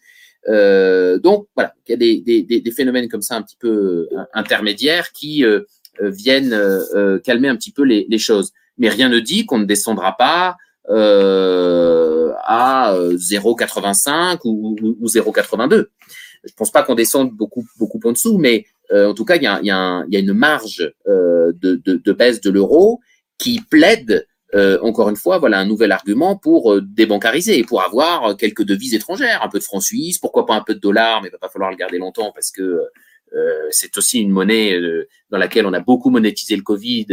donc 1.22 1.48
voilà, 1.54 1.74
il 1.86 1.90
y 1.90 1.94
a 1.94 2.60
des, 2.60 2.70
phénomènes 2.70 3.08
comme 3.08 3.22
ça 3.22 3.36
un 3.36 3.42
petit 3.42 3.56
peu 3.56 4.08
intermédiaires 4.34 5.12
qui 5.12 5.44
viennent 6.00 6.58
calmer 7.24 7.48
un 7.48 7.56
petit 7.56 7.72
peu 7.72 7.82
les, 7.82 8.18
choses. 8.18 8.52
Mais 8.76 8.88
rien 8.88 9.08
ne 9.08 9.20
dit 9.20 9.46
qu'on 9.46 9.58
ne 9.58 9.64
descendra 9.64 10.16
pas 10.16 10.56
à 10.86 12.94
0,85 12.96 14.40
ou, 14.44 14.76
ou 15.00 15.06
0,82. 15.06 15.86
Je 16.44 16.52
pense 16.54 16.70
pas 16.70 16.82
qu'on 16.82 16.94
descende 16.94 17.32
beaucoup 17.32 17.64
beaucoup 17.78 18.00
en 18.04 18.12
dessous, 18.12 18.36
mais 18.36 18.66
euh, 18.92 19.08
en 19.08 19.14
tout 19.14 19.24
cas, 19.24 19.36
il 19.36 19.42
y 19.42 19.46
a, 19.46 19.60
y, 19.62 19.70
a 19.70 20.04
y 20.08 20.16
a, 20.16 20.20
une 20.20 20.32
marge 20.34 20.92
euh, 21.08 21.52
de, 21.54 21.76
de, 21.84 21.94
de, 21.96 22.12
baisse 22.12 22.40
de 22.40 22.50
l'euro 22.50 23.00
qui 23.38 23.60
plaide, 23.60 24.26
euh, 24.54 24.78
encore 24.82 25.08
une 25.08 25.16
fois, 25.16 25.38
voilà 25.38 25.58
un 25.58 25.66
nouvel 25.66 25.90
argument 25.92 26.36
pour 26.36 26.72
euh, 26.72 26.82
débancariser, 26.82 27.64
pour 27.64 27.82
avoir 27.82 28.36
quelques 28.36 28.62
devises 28.62 28.94
étrangères, 28.94 29.42
un 29.42 29.48
peu 29.48 29.58
de 29.58 29.64
francs 29.64 29.82
suisses, 29.82 30.18
pourquoi 30.18 30.46
pas 30.46 30.54
un 30.54 30.62
peu 30.62 30.74
de 30.74 30.80
dollars, 30.80 31.22
mais 31.22 31.28
il 31.28 31.32
va 31.32 31.38
pas 31.38 31.48
falloir 31.48 31.70
le 31.70 31.76
garder 31.76 31.98
longtemps 31.98 32.30
parce 32.34 32.50
que 32.50 32.80
c'est 33.70 33.98
aussi 33.98 34.20
une 34.20 34.30
monnaie 34.30 34.78
dans 35.30 35.38
laquelle 35.38 35.66
on 35.66 35.72
a 35.72 35.80
beaucoup 35.80 36.08
monétisé 36.08 36.54
le 36.54 36.62
Covid, 36.62 37.06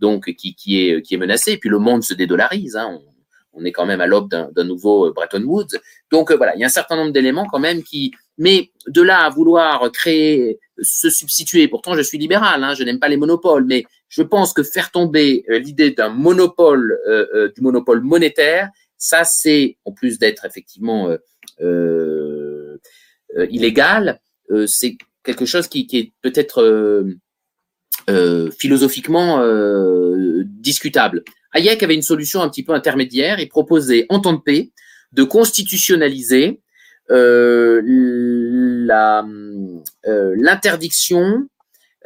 donc 0.00 0.34
qui, 0.34 0.56
qui 0.56 0.80
est 0.80 1.00
qui 1.00 1.14
est 1.14 1.16
menacée. 1.16 1.52
Et 1.52 1.58
puis 1.58 1.68
le 1.68 1.78
monde 1.78 2.02
se 2.02 2.12
dédollarise. 2.12 2.74
Hein, 2.74 2.88
on, 2.90 3.10
on 3.52 3.64
est 3.64 3.70
quand 3.70 3.86
même 3.86 4.00
à 4.00 4.08
l'aube 4.08 4.28
d'un 4.28 4.64
nouveau 4.64 5.12
Bretton 5.12 5.42
Woods. 5.42 5.78
Donc 6.10 6.32
voilà, 6.32 6.56
il 6.56 6.60
y 6.60 6.64
a 6.64 6.66
un 6.66 6.70
certain 6.70 6.96
nombre 6.96 7.12
d'éléments 7.12 7.46
quand 7.46 7.60
même 7.60 7.84
qui. 7.84 8.12
Mais 8.36 8.70
de 8.88 9.02
là 9.02 9.24
à 9.24 9.30
vouloir 9.30 9.92
créer 9.92 10.58
se 10.80 11.10
substituer. 11.10 11.68
Pourtant, 11.68 11.94
je 11.94 12.02
suis 12.02 12.18
libéral, 12.18 12.62
hein, 12.64 12.74
je 12.74 12.84
n'aime 12.84 12.98
pas 12.98 13.08
les 13.08 13.16
monopoles, 13.16 13.64
mais 13.64 13.84
je 14.08 14.22
pense 14.22 14.52
que 14.52 14.62
faire 14.62 14.90
tomber 14.90 15.44
euh, 15.48 15.58
l'idée 15.58 15.90
d'un 15.92 16.08
monopole, 16.10 16.98
euh, 17.08 17.26
euh, 17.34 17.52
du 17.54 17.62
monopole 17.62 18.00
monétaire, 18.00 18.70
ça, 18.98 19.24
c'est 19.24 19.76
en 19.84 19.92
plus 19.92 20.18
d'être 20.18 20.44
effectivement 20.44 21.16
illégal, 23.48 24.20
c'est 24.66 24.98
quelque 25.24 25.46
chose 25.46 25.68
qui, 25.68 25.86
qui 25.86 25.98
est 25.98 26.12
peut-être 26.20 27.06
philosophiquement 28.58 29.42
discutable. 30.44 31.24
Hayek 31.54 31.82
avait 31.82 31.94
une 31.94 32.02
solution 32.02 32.42
un 32.42 32.50
petit 32.50 32.62
peu 32.62 32.74
intermédiaire. 32.74 33.40
Il 33.40 33.48
proposait 33.48 34.04
en 34.10 34.20
temps 34.20 34.34
de 34.34 34.42
paix 34.42 34.70
de 35.12 35.22
constitutionnaliser 35.22 36.60
la 38.86 39.24
l'interdiction 40.04 41.46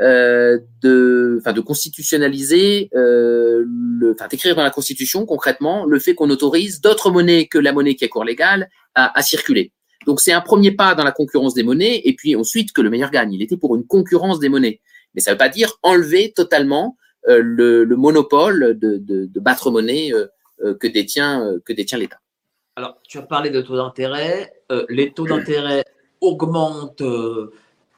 euh, 0.00 0.58
de, 0.82 1.40
de 1.46 1.60
constitutionnaliser, 1.60 2.90
euh, 2.96 3.64
enfin, 4.12 4.26
d'écrire 4.26 4.56
dans 4.56 4.64
la 4.64 4.70
Constitution 4.70 5.24
concrètement 5.24 5.84
le 5.84 6.00
fait 6.00 6.16
qu'on 6.16 6.30
autorise 6.30 6.80
d'autres 6.80 7.12
monnaies 7.12 7.46
que 7.46 7.58
la 7.58 7.72
monnaie 7.72 7.94
qui 7.94 8.04
est 8.04 8.08
cours 8.08 8.24
légale 8.24 8.68
à, 8.96 9.22
circuler. 9.22 9.70
Donc 10.04 10.20
c'est 10.20 10.32
un 10.32 10.40
premier 10.40 10.72
pas 10.72 10.96
dans 10.96 11.04
la 11.04 11.12
concurrence 11.12 11.54
des 11.54 11.62
monnaies, 11.62 12.02
et 12.04 12.16
puis 12.16 12.34
ensuite 12.34 12.72
que 12.72 12.80
le 12.80 12.90
meilleur 12.90 13.12
gagne. 13.12 13.34
Il 13.34 13.40
était 13.40 13.56
pour 13.56 13.76
une 13.76 13.86
concurrence 13.86 14.40
des 14.40 14.48
monnaies, 14.48 14.80
mais 15.14 15.20
ça 15.20 15.30
ne 15.30 15.34
veut 15.34 15.38
pas 15.38 15.48
dire 15.48 15.78
enlever 15.84 16.32
totalement 16.34 16.96
euh, 17.28 17.38
le, 17.40 17.84
le, 17.84 17.96
monopole 17.96 18.76
de, 18.76 19.28
battre 19.36 19.70
monnaie 19.70 20.10
euh, 20.12 20.74
que 20.74 20.88
détient 20.88 21.54
que 21.64 21.72
détient 21.72 21.98
l'État. 21.98 22.18
Alors, 22.74 22.98
tu 23.08 23.18
as 23.18 23.22
parlé 23.22 23.50
de 23.50 23.60
taux 23.60 23.76
d'intérêt. 23.76 24.52
les 24.88 25.12
taux 25.12 25.26
d'intérêt 25.26 25.84
augmentent 26.20 27.04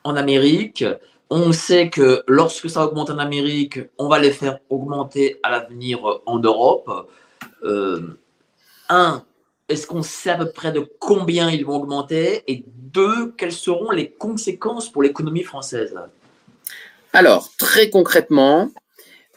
en 0.06 0.16
Amérique. 0.16 0.84
On 1.28 1.52
sait 1.52 1.90
que 1.90 2.22
lorsque 2.28 2.70
ça 2.70 2.86
augmente 2.86 3.10
en 3.10 3.18
Amérique, 3.18 3.80
on 3.98 4.08
va 4.08 4.18
les 4.18 4.30
faire 4.30 4.58
augmenter 4.70 5.40
à 5.42 5.50
l'avenir 5.50 5.98
en 6.24 6.38
Europe. 6.38 7.10
Euh, 7.64 8.16
un, 8.88 9.24
est-ce 9.68 9.86
qu'on 9.88 10.02
sait 10.02 10.30
à 10.30 10.36
peu 10.36 10.50
près 10.50 10.70
de 10.70 10.88
combien 11.00 11.50
ils 11.50 11.66
vont 11.66 11.76
augmenter? 11.76 12.44
Et 12.46 12.64
deux, 12.66 13.32
quelles 13.36 13.52
seront 13.52 13.90
les 13.90 14.10
conséquences 14.10 14.88
pour 14.88 15.02
l'économie 15.02 15.42
française? 15.42 15.98
Alors, 17.12 17.48
très 17.56 17.90
concrètement, 17.90 18.70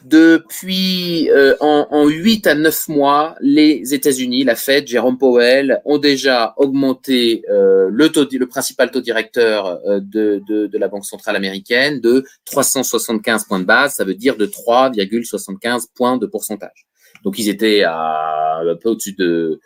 depuis 0.04 1.30
euh, 1.30 1.54
en, 1.60 1.86
en 1.90 2.06
8 2.06 2.46
à 2.46 2.54
9 2.54 2.88
mois, 2.88 3.36
les 3.40 3.92
États-Unis, 3.92 4.44
la 4.44 4.56
Fed, 4.56 4.86
Jérôme 4.86 5.18
Powell, 5.18 5.80
ont 5.84 5.98
déjà 5.98 6.54
augmenté 6.56 7.44
euh, 7.50 7.88
le, 7.92 8.08
taux, 8.08 8.26
le 8.30 8.46
principal 8.46 8.90
taux 8.90 9.00
directeur 9.00 9.78
euh, 9.86 10.00
de, 10.00 10.42
de, 10.48 10.66
de, 10.66 10.78
la 10.78 10.88
Banque 10.88 11.04
centrale 11.04 11.36
américaine 11.36 12.00
de 12.00 12.24
375 12.46 13.44
points 13.44 13.60
de 13.60 13.64
base, 13.64 13.94
ça 13.94 14.04
veut 14.04 14.14
dire 14.14 14.36
de 14.36 14.46
3,75 14.46 15.86
points 15.94 16.16
de 16.16 16.26
pourcentage. 16.26 16.86
Donc 17.24 17.38
ils 17.38 17.48
étaient 17.48 17.82
à 17.82 18.60
un 18.60 18.76
peu 18.76 18.90
au-dessus 18.90 19.14
de, 19.14 19.60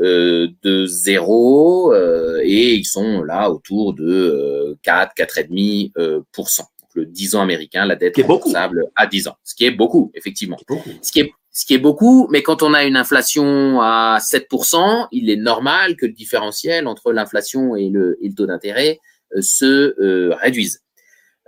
euh, 0.00 0.48
de 0.62 0.84
zéro 0.86 1.94
et 1.94 2.74
ils 2.74 2.84
sont 2.84 3.22
là 3.22 3.50
autour 3.50 3.94
de 3.94 4.76
4, 4.82 5.14
4,5%. 5.16 6.60
Le 6.94 7.06
10 7.06 7.36
ans 7.36 7.42
américain, 7.42 7.84
la 7.86 7.96
dette 7.96 8.16
remboursable 8.16 8.86
à 8.96 9.06
10 9.06 9.28
ans, 9.28 9.36
ce 9.44 9.54
qui 9.54 9.64
est 9.64 9.70
beaucoup, 9.70 10.10
effectivement. 10.14 10.58
Ce 11.02 11.12
qui 11.12 11.20
est 11.20 11.32
ce 11.52 11.66
qui 11.66 11.74
est 11.74 11.78
beaucoup, 11.78 12.28
mais 12.30 12.42
quand 12.42 12.62
on 12.62 12.74
a 12.74 12.84
une 12.84 12.96
inflation 12.96 13.80
à 13.80 14.18
7%, 14.20 15.08
il 15.10 15.30
est 15.30 15.36
normal 15.36 15.96
que 15.96 16.06
le 16.06 16.12
différentiel 16.12 16.86
entre 16.86 17.12
l'inflation 17.12 17.74
et 17.74 17.88
le, 17.88 18.18
et 18.22 18.28
le 18.28 18.34
taux 18.34 18.46
d'intérêt 18.46 19.00
euh, 19.36 19.42
se 19.42 19.94
euh, 20.00 20.34
réduise. 20.36 20.82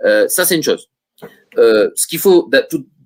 Euh, 0.03 0.27
ça, 0.27 0.45
c'est 0.45 0.55
une 0.55 0.63
chose. 0.63 0.89
Ce 1.55 2.07
qu'il 2.07 2.19
faut, 2.19 2.49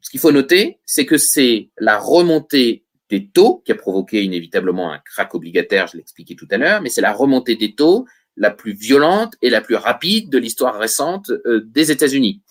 ce 0.02 0.10
qu'il 0.10 0.20
faut 0.20 0.32
noter, 0.32 0.80
c'est 0.86 1.06
que 1.06 1.18
c'est 1.18 1.70
la 1.78 2.00
remontée 2.00 2.84
des 3.10 3.28
taux 3.28 3.62
qui 3.66 3.72
a 3.72 3.76
provoqué 3.76 4.24
inévitablement 4.24 4.92
un 4.92 5.00
crack 5.00 5.36
obligataire, 5.36 5.88
je 5.88 5.98
l'ai 5.98 6.02
expliqué 6.02 6.36
tout 6.36 6.48
à 6.50 6.58
l'heure, 6.58 6.82
mais 6.82 6.90
c'est 6.90 7.02
la 7.02 7.14
remontée 7.14 7.56
des 7.56 7.76
taux 7.76 8.06
la 8.38 8.52
plus 8.52 8.74
violente 8.74 9.34
et 9.42 9.50
la 9.50 9.62
plus 9.62 9.76
rapide 9.76 10.30
de 10.30 10.38
l'histoire 10.38 10.78
récente 10.78 11.32
euh, 11.46 11.62
des 11.66 11.92
États-Unis. 11.92 12.42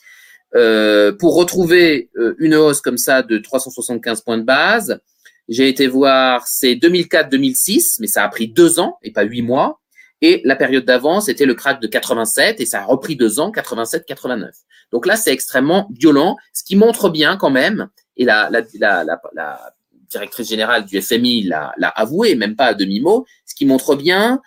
Euh, 0.54 1.12
pour 1.12 1.34
retrouver 1.36 2.10
euh, 2.16 2.34
une 2.38 2.54
hausse 2.54 2.80
comme 2.80 2.98
ça 2.98 3.22
de 3.22 3.38
375 3.38 4.22
points 4.22 4.38
de 4.38 4.42
base, 4.42 5.00
j'ai 5.48 5.68
été 5.68 5.86
voir, 5.86 6.46
c'est 6.46 6.74
2004-2006, 6.74 7.98
mais 8.00 8.06
ça 8.06 8.24
a 8.24 8.28
pris 8.28 8.48
deux 8.48 8.80
ans 8.80 8.98
et 9.02 9.12
pas 9.12 9.22
huit 9.22 9.42
mois. 9.42 9.80
Et 10.22 10.40
la 10.44 10.56
période 10.56 10.84
d'avant, 10.84 11.20
c'était 11.20 11.44
le 11.44 11.54
crack 11.54 11.80
de 11.80 11.86
87 11.86 12.60
et 12.60 12.66
ça 12.66 12.80
a 12.80 12.84
repris 12.84 13.16
deux 13.16 13.38
ans, 13.38 13.52
87-89. 13.52 14.50
Donc 14.92 15.06
là, 15.06 15.16
c'est 15.16 15.32
extrêmement 15.32 15.88
violent, 15.92 16.36
ce 16.52 16.64
qui 16.64 16.74
montre 16.74 17.10
bien 17.10 17.36
quand 17.36 17.50
même, 17.50 17.88
et 18.16 18.24
la, 18.24 18.50
la, 18.50 19.72
directrice 20.08 20.48
générale 20.48 20.86
du 20.86 21.02
FMI 21.02 21.42
l'a 21.42 21.88
avoué, 21.88 22.34
même 22.36 22.56
pas 22.56 22.66
à 22.66 22.74
demi-mot, 22.74 23.26
ce 23.44 23.54
qui 23.54 23.66
montre 23.66 23.96
bien 23.96 24.40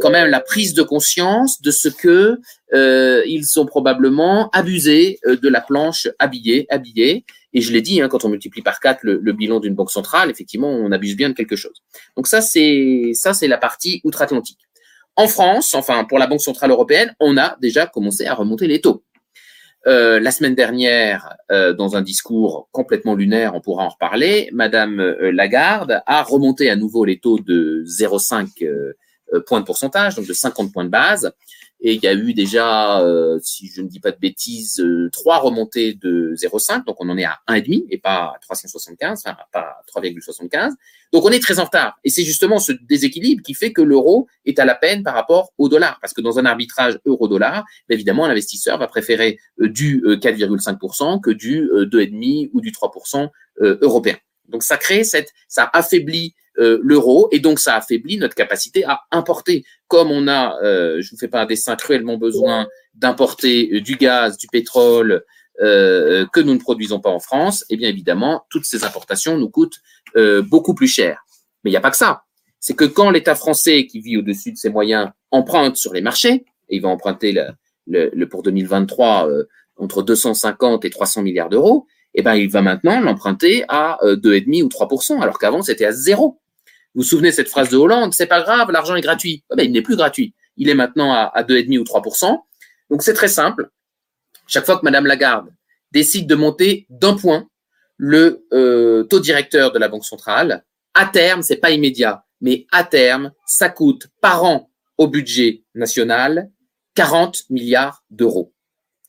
quand 0.00 0.10
même 0.10 0.28
la 0.28 0.40
prise 0.40 0.74
de 0.74 0.82
conscience 0.82 1.60
de 1.60 1.70
ce 1.70 1.88
que 1.88 2.38
euh, 2.72 3.22
ils 3.26 3.46
sont 3.46 3.66
probablement 3.66 4.50
abusés 4.50 5.18
euh, 5.26 5.36
de 5.36 5.48
la 5.48 5.60
planche 5.60 6.08
habillée, 6.18 6.66
habillée. 6.70 7.24
Et 7.52 7.60
je 7.60 7.72
l'ai 7.72 7.82
dit, 7.82 8.00
hein, 8.00 8.08
quand 8.08 8.24
on 8.24 8.28
multiplie 8.28 8.62
par 8.62 8.80
quatre 8.80 9.00
le, 9.02 9.20
le 9.22 9.32
bilan 9.32 9.60
d'une 9.60 9.74
banque 9.74 9.90
centrale, 9.92 10.30
effectivement, 10.30 10.70
on 10.70 10.90
abuse 10.90 11.16
bien 11.16 11.28
de 11.28 11.34
quelque 11.34 11.56
chose. 11.56 11.82
Donc 12.16 12.26
ça, 12.26 12.40
c'est 12.40 13.12
ça, 13.14 13.34
c'est 13.34 13.48
la 13.48 13.58
partie 13.58 14.00
outre-Atlantique. 14.04 14.58
En 15.16 15.28
France, 15.28 15.74
enfin 15.74 16.04
pour 16.04 16.18
la 16.18 16.26
Banque 16.26 16.40
centrale 16.40 16.70
européenne, 16.70 17.14
on 17.20 17.36
a 17.36 17.56
déjà 17.60 17.86
commencé 17.86 18.26
à 18.26 18.34
remonter 18.34 18.66
les 18.66 18.80
taux. 18.80 19.04
Euh, 19.86 20.18
la 20.18 20.30
semaine 20.30 20.54
dernière, 20.54 21.36
euh, 21.52 21.74
dans 21.74 21.94
un 21.94 22.02
discours 22.02 22.68
complètement 22.72 23.14
lunaire, 23.14 23.54
on 23.54 23.60
pourra 23.60 23.84
en 23.84 23.90
reparler, 23.90 24.48
Madame 24.52 24.98
euh, 24.98 25.30
Lagarde 25.30 26.00
a 26.06 26.22
remonté 26.22 26.70
à 26.70 26.76
nouveau 26.76 27.04
les 27.04 27.18
taux 27.18 27.38
de 27.38 27.84
0,5 27.86 28.64
euh, 28.64 28.94
points 29.40 29.60
de 29.60 29.64
pourcentage, 29.64 30.14
donc 30.14 30.26
de 30.26 30.32
50 30.32 30.72
points 30.72 30.84
de 30.84 30.90
base. 30.90 31.32
Et 31.86 31.92
il 31.94 32.02
y 32.02 32.06
a 32.06 32.14
eu 32.14 32.32
déjà, 32.32 33.02
euh, 33.02 33.38
si 33.42 33.66
je 33.68 33.82
ne 33.82 33.88
dis 33.88 34.00
pas 34.00 34.10
de 34.10 34.18
bêtises, 34.18 34.80
euh, 34.80 35.10
trois 35.12 35.38
remontées 35.38 35.92
de 35.92 36.34
0,5, 36.34 36.86
donc 36.86 36.96
on 36.98 37.10
en 37.10 37.18
est 37.18 37.24
à 37.24 37.40
1,5 37.46 37.84
et 37.90 37.98
pas 37.98 38.34
375, 38.40 39.22
enfin 39.26 39.36
pas 39.52 39.82
3,75. 39.86 40.72
Donc 41.12 41.26
on 41.26 41.28
est 41.28 41.40
très 41.40 41.58
en 41.58 41.64
retard. 41.64 41.98
Et 42.02 42.08
c'est 42.08 42.24
justement 42.24 42.58
ce 42.58 42.72
déséquilibre 42.72 43.42
qui 43.42 43.52
fait 43.52 43.74
que 43.74 43.82
l'euro 43.82 44.28
est 44.46 44.58
à 44.58 44.64
la 44.64 44.74
peine 44.74 45.02
par 45.02 45.12
rapport 45.12 45.52
au 45.58 45.68
dollar, 45.68 45.98
parce 46.00 46.14
que 46.14 46.22
dans 46.22 46.38
un 46.38 46.46
arbitrage 46.46 46.98
euro-dollar, 47.04 47.64
évidemment 47.90 48.26
l'investisseur 48.26 48.78
va 48.78 48.86
préférer 48.86 49.38
du 49.58 50.02
4,5% 50.02 51.20
que 51.20 51.30
du 51.30 51.68
2,5 51.70 52.48
ou 52.54 52.62
du 52.62 52.72
3% 52.72 53.28
européen. 53.60 54.16
Donc 54.48 54.62
ça 54.62 54.76
crée 54.76 55.04
cette, 55.04 55.32
ça 55.48 55.70
affaiblit 55.72 56.34
euh, 56.58 56.78
l'euro 56.82 57.28
et 57.32 57.40
donc 57.40 57.58
ça 57.58 57.76
affaiblit 57.76 58.16
notre 58.18 58.34
capacité 58.34 58.84
à 58.84 59.00
importer. 59.10 59.64
Comme 59.88 60.10
on 60.10 60.28
a, 60.28 60.56
euh, 60.62 61.00
je 61.00 61.10
vous 61.10 61.16
fais 61.16 61.28
pas 61.28 61.42
un 61.42 61.46
dessin, 61.46 61.76
cruellement 61.76 62.16
besoin 62.16 62.68
d'importer 62.94 63.70
euh, 63.72 63.80
du 63.80 63.96
gaz, 63.96 64.38
du 64.38 64.46
pétrole 64.46 65.24
euh, 65.60 66.26
que 66.32 66.40
nous 66.40 66.54
ne 66.54 66.58
produisons 66.58 67.00
pas 67.00 67.10
en 67.10 67.20
France, 67.20 67.62
et 67.62 67.74
eh 67.74 67.76
bien 67.76 67.88
évidemment 67.88 68.44
toutes 68.50 68.64
ces 68.64 68.84
importations 68.84 69.36
nous 69.38 69.50
coûtent 69.50 69.80
beaucoup 70.42 70.74
plus 70.74 70.86
cher. 70.86 71.24
Mais 71.64 71.70
il 71.70 71.72
n'y 71.72 71.76
a 71.76 71.80
pas 71.80 71.90
que 71.90 71.96
ça. 71.96 72.22
C'est 72.60 72.74
que 72.74 72.84
quand 72.84 73.10
l'État 73.10 73.34
français 73.34 73.86
qui 73.86 74.00
vit 74.00 74.16
au-dessus 74.16 74.52
de 74.52 74.56
ses 74.56 74.70
moyens 74.70 75.10
emprunte 75.32 75.76
sur 75.76 75.92
les 75.92 76.02
marchés, 76.02 76.44
et 76.68 76.76
il 76.76 76.80
va 76.80 76.88
emprunter 76.88 77.32
le, 77.32 78.10
le, 78.14 78.28
pour 78.28 78.44
2023 78.44 79.28
entre 79.76 80.04
250 80.04 80.84
et 80.84 80.90
300 80.90 81.22
milliards 81.22 81.48
d'euros, 81.48 81.88
eh 82.14 82.22
ben, 82.22 82.34
il 82.34 82.50
va 82.50 82.62
maintenant 82.62 83.00
l'emprunter 83.00 83.64
à 83.68 83.98
2,5 84.02 84.62
ou 84.62 84.68
3% 84.68 85.20
alors 85.20 85.38
qu'avant, 85.38 85.62
c'était 85.62 85.84
à 85.84 85.92
zéro. 85.92 86.40
Vous 86.94 87.02
vous 87.02 87.08
souvenez 87.08 87.30
de 87.30 87.34
cette 87.34 87.48
phrase 87.48 87.70
de 87.70 87.76
Hollande 87.76 88.14
C'est 88.14 88.26
pas 88.26 88.40
grave, 88.42 88.70
l'argent 88.70 88.94
est 88.94 89.00
gratuit. 89.00 89.44
Eh 89.52 89.56
ben, 89.56 89.64
il 89.64 89.72
n'est 89.72 89.82
plus 89.82 89.96
gratuit. 89.96 90.34
Il 90.56 90.68
est 90.68 90.74
maintenant 90.74 91.12
à, 91.12 91.30
à 91.34 91.42
2,5 91.42 91.78
ou 91.78 91.82
3% 91.82 92.38
Donc 92.90 93.02
c'est 93.02 93.14
très 93.14 93.28
simple. 93.28 93.70
Chaque 94.46 94.64
fois 94.64 94.78
que 94.78 94.84
Madame 94.84 95.06
Lagarde 95.06 95.48
décide 95.90 96.28
de 96.28 96.34
monter 96.34 96.86
d'un 96.90 97.14
point 97.16 97.48
le 97.96 98.46
euh, 98.52 99.04
taux 99.04 99.20
directeur 99.20 99.72
de 99.72 99.78
la 99.78 99.88
Banque 99.88 100.04
centrale, 100.04 100.64
à 100.94 101.06
terme, 101.06 101.42
c'est 101.42 101.56
pas 101.56 101.70
immédiat, 101.70 102.24
mais 102.40 102.66
à 102.70 102.84
terme, 102.84 103.32
ça 103.46 103.68
coûte 103.68 104.08
par 104.20 104.44
an 104.44 104.70
au 104.98 105.08
budget 105.08 105.64
national 105.74 106.50
40 106.94 107.50
milliards 107.50 108.04
d'euros. 108.10 108.53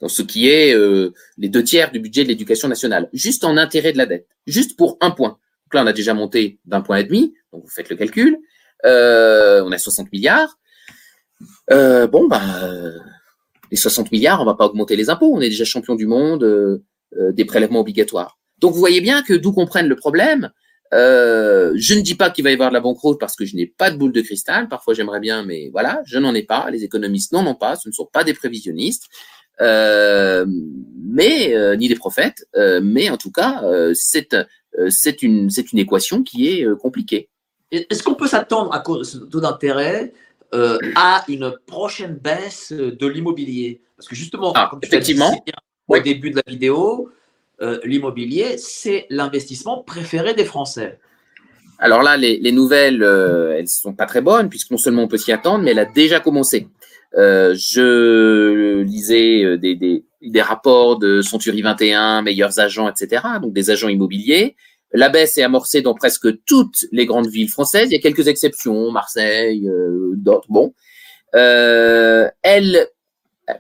Donc 0.02 0.12
ce 0.12 0.22
qui 0.22 0.50
est 0.50 0.76
euh, 0.76 1.14
les 1.38 1.50
deux 1.50 1.64
tiers 1.64 1.92
du 1.92 2.00
budget 2.00 2.24
de 2.24 2.30
l'éducation 2.30 2.68
nationale, 2.68 3.10
juste 3.14 3.44
en 3.44 3.58
intérêt 3.58 3.94
de 3.94 3.98
la 3.98 4.06
dette, 4.06 4.28
juste 4.46 4.78
pour 4.78 4.98
un 5.02 5.12
point. 5.12 5.38
Donc 5.66 5.74
là, 5.74 5.84
on 5.84 5.88
a 5.88 5.94
déjà 5.94 6.14
monté 6.14 6.60
d'un 6.66 6.82
point 6.82 6.98
et 6.98 7.04
demi, 7.04 7.34
donc 7.52 7.64
vous 7.64 7.70
faites 7.70 7.90
le 7.90 7.96
calcul. 7.96 8.38
Euh, 8.86 9.64
on 9.66 9.72
a 9.72 9.78
60 9.78 10.12
milliards. 10.12 10.60
Euh, 11.72 12.08
bon, 12.08 12.28
bah, 12.28 12.42
les 13.72 13.78
60 13.78 14.12
milliards, 14.12 14.42
on 14.42 14.46
va 14.46 14.54
pas 14.54 14.66
augmenter 14.66 14.96
les 14.96 15.10
impôts. 15.10 15.34
On 15.34 15.42
est 15.42 15.50
déjà 15.50 15.66
champion 15.66 15.96
du 15.96 16.08
monde 16.08 16.82
des 17.32 17.46
prélèvements 17.46 17.80
obligatoires. 17.80 18.38
Donc 18.60 18.74
vous 18.74 18.80
voyez 18.80 19.02
bien 19.02 19.24
que 19.24 19.34
d'où 19.34 19.54
qu'on 19.54 19.66
prenne 19.66 19.88
le 19.88 19.96
problème, 19.96 20.52
je 20.92 21.94
ne 21.94 22.02
dis 22.02 22.16
pas 22.16 22.30
qu'il 22.30 22.44
va 22.44 22.52
y 22.52 22.54
avoir 22.54 22.70
de 22.70 22.74
la 22.74 22.82
banqueroute 22.82 23.20
parce 23.20 23.36
que 23.36 23.46
je 23.46 23.56
n'ai 23.56 23.66
pas 23.66 23.90
de 23.90 23.98
boule 23.98 24.12
de 24.12 24.22
cristal. 24.22 24.68
Parfois, 24.68 24.94
j'aimerais 24.94 25.22
bien, 25.22 25.44
mais 25.44 25.70
voilà, 25.72 26.02
je 26.06 26.20
n'en 26.20 26.36
ai 26.36 26.44
pas. 26.44 26.70
Les 26.70 26.84
économistes 26.84 27.32
n'en 27.32 27.48
ont 27.48 27.56
pas. 27.56 27.76
Ce 27.78 27.88
ne 27.88 27.94
sont 27.94 28.06
pas 28.12 28.24
des 28.24 28.34
prévisionnistes. 28.34 29.08
Euh, 29.62 30.46
mais 31.08 31.54
ni 31.78 31.88
des 31.88 31.96
prophètes. 31.96 32.48
mais 32.82 33.10
en 33.10 33.18
tout 33.18 33.32
cas, 33.32 33.64
c'est 33.94 34.36
c'est 34.90 35.24
une 35.24 35.50
c'est 35.50 35.72
une 35.72 35.80
équation 35.80 36.24
qui 36.24 36.50
est 36.50 36.66
compliquée. 36.78 37.30
Est-ce 37.72 38.04
qu'on 38.04 38.16
peut 38.16 38.28
s'attendre 38.28 38.74
à 38.74 38.80
cause 38.80 39.16
de 39.16 39.26
taux 39.26 39.40
d'intérêt 39.40 40.14
euh, 40.54 40.78
à 40.96 41.26
une 41.28 41.54
prochaine 41.66 42.16
baisse 42.16 42.72
de 42.72 43.08
l'immobilier? 43.08 43.82
Parce 43.98 44.08
que 44.08 44.16
justement, 44.16 44.54
ah, 44.56 44.68
comme 44.70 44.80
tu 44.80 44.88
effectivement, 44.88 45.32
dit, 45.46 45.54
au 45.88 46.00
début 46.00 46.32
de 46.32 46.38
la 46.38 46.44
vidéo, 46.48 47.10
euh, 47.62 47.80
l'immobilier, 47.84 48.58
c'est 48.58 49.08
l'investissement 49.10 49.84
préféré 49.84 50.34
des 50.34 50.46
Français. 50.46 51.00
Alors 51.80 52.04
là, 52.04 52.16
les, 52.16 52.38
les 52.38 52.52
nouvelles, 52.52 53.04
euh, 53.04 53.58
elles 53.58 53.68
sont 53.68 53.94
pas 53.94 54.06
très 54.06 54.22
bonnes, 54.22 54.50
puisque 54.50 54.72
non 54.72 54.78
seulement 54.78 55.04
on 55.04 55.08
peut 55.08 55.18
s'y 55.18 55.32
attendre, 55.32 55.64
mais 55.64 55.72
elle 55.72 55.80
a 55.80 55.86
déjà 55.86 56.20
commencé. 56.20 56.68
Euh, 57.18 57.56
je 57.58 58.82
lisais 58.82 59.44
euh, 59.44 59.58
des, 59.58 59.76
des, 59.76 60.04
des 60.22 60.42
rapports 60.42 61.00
de 61.00 61.22
Century 61.22 61.62
21, 61.62 62.22
meilleurs 62.22 62.60
agents, 62.60 62.90
etc., 62.90 63.24
donc 63.42 63.54
des 63.54 63.70
agents 63.70 63.88
immobiliers, 63.88 64.56
la 64.92 65.10
baisse 65.10 65.38
est 65.38 65.44
amorcée 65.44 65.82
dans 65.82 65.94
presque 65.94 66.28
toutes 66.46 66.86
les 66.92 67.06
grandes 67.06 67.28
villes 67.28 67.50
françaises. 67.50 67.88
Il 67.90 67.94
y 67.94 67.98
a 67.98 68.02
quelques 68.02 68.28
exceptions, 68.28 68.92
Marseille, 68.92 69.68
euh, 69.68 70.12
d'autres. 70.16 70.48
Bon, 70.50 70.74
elle, 71.34 72.88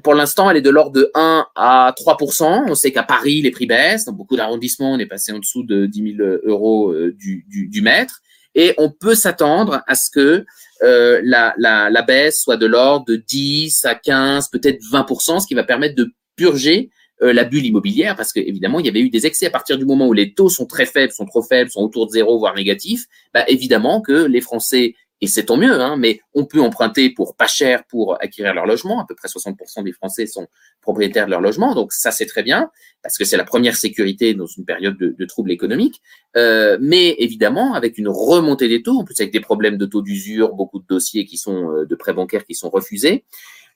pour 0.04 0.14
l'instant, 0.14 0.50
elle 0.50 0.58
est 0.58 0.62
de 0.62 0.70
l'ordre 0.70 0.94
de 0.94 1.12
1 1.14 1.48
à 1.56 1.94
3% 1.98 2.66
On 2.70 2.76
sait 2.76 2.92
qu'à 2.92 3.04
Paris, 3.04 3.42
les 3.42 3.52
prix 3.52 3.66
baissent. 3.66 4.06
Dans 4.06 4.14
beaucoup 4.14 4.38
d'arrondissements, 4.38 4.94
on 4.94 5.00
est 5.00 5.06
passé 5.06 5.34
en 5.34 5.40
dessous 5.40 5.64
de 5.64 5.86
10 5.86 6.16
000 6.18 6.30
euros 6.46 6.96
du, 7.12 7.46
du, 7.50 7.68
du 7.68 7.82
mètre. 7.82 8.22
Et 8.54 8.74
on 8.78 8.90
peut 8.90 9.16
s'attendre 9.16 9.82
à 9.88 9.96
ce 9.96 10.10
que 10.10 10.46
euh, 10.84 11.22
la, 11.24 11.54
la, 11.58 12.02
baisse 12.02 12.42
soit 12.42 12.58
de 12.58 12.66
l'ordre 12.66 13.06
de 13.06 13.16
10 13.16 13.86
à 13.86 13.96
15, 13.96 14.50
peut-être 14.50 14.82
20% 14.82 15.40
ce 15.40 15.48
qui 15.48 15.54
va 15.54 15.64
permettre 15.64 15.96
de 15.96 16.12
purger 16.36 16.90
euh, 17.22 17.32
la 17.32 17.46
bulle 17.46 17.66
immobilière, 17.66 18.16
parce 18.18 18.34
qu'évidemment, 18.34 18.82
il 18.82 18.86
y 18.86 18.90
avait 18.90 19.00
eu 19.00 19.10
des 19.10 19.26
excès. 19.26 19.46
À 19.46 19.50
partir 19.50 19.78
du 19.78 19.86
moment 19.86 20.08
où 20.08 20.14
les 20.14 20.34
taux 20.34 20.50
sont 20.50 20.66
très 20.66 20.86
faibles, 20.86 21.14
sont 21.14 21.26
trop 21.26 21.42
faibles, 21.42 21.72
sont 21.72 21.82
autour 21.82 22.08
de 22.08 22.12
zéro, 22.12 22.38
voire 22.38 22.56
négatifs, 22.56 23.06
bah, 23.34 23.46
évidemment 23.48 24.02
que 24.02 24.26
les 24.26 24.42
Français, 24.42 24.96
et 25.22 25.28
c'est 25.28 25.46
tant 25.46 25.58
mieux, 25.58 25.80
hein, 25.80 25.96
mais 25.98 26.20
on 26.34 26.46
peut 26.46 26.62
emprunter 26.62 27.10
pour 27.10 27.36
pas 27.36 27.48
cher 27.48 27.86
pour 27.86 28.22
acquérir 28.22 28.54
leur 28.54 28.66
logement, 28.66 29.02
à 29.02 29.06
peu 29.08 29.16
près 29.16 29.28
60% 29.28 29.84
des 29.84 29.94
Français 29.94 30.26
sont 30.26 30.48
propriétaires 30.82 31.26
de 31.26 31.32
leur 31.32 31.42
logement, 31.42 31.74
donc 31.74 31.94
ça 31.94 32.12
c'est 32.12 32.26
très 32.26 32.44
bien, 32.44 32.70
parce 33.02 33.18
que 33.18 33.24
c'est 33.24 33.38
la 33.38 33.46
première 33.46 33.78
sécurité 33.78 34.34
dans 34.34 34.46
une 34.46 34.66
période 34.66 34.98
de, 34.98 35.16
de 35.18 35.26
troubles 35.26 35.52
économiques, 35.52 36.02
euh, 36.36 36.78
mais 36.82 37.16
évidemment, 37.20 37.74
avec 37.74 37.98
une 37.98 38.10
remontée 38.10 38.68
des 38.68 38.84
taux, 38.84 39.00
en 39.00 39.06
plus 39.06 39.20
avec 39.20 39.32
des 39.32 39.40
problèmes 39.40 39.78
de 39.78 39.86
taux 39.86 40.02
d'usure, 40.02 40.54
beaucoup 40.54 40.80
de 40.80 40.86
dossiers 40.88 41.26
qui 41.26 41.38
sont 41.38 41.72
euh, 41.72 41.86
de 41.86 41.96
prêts 41.96 42.14
bancaires 42.14 42.46
qui 42.46 42.56
sont 42.56 42.70
refusés, 42.70 43.24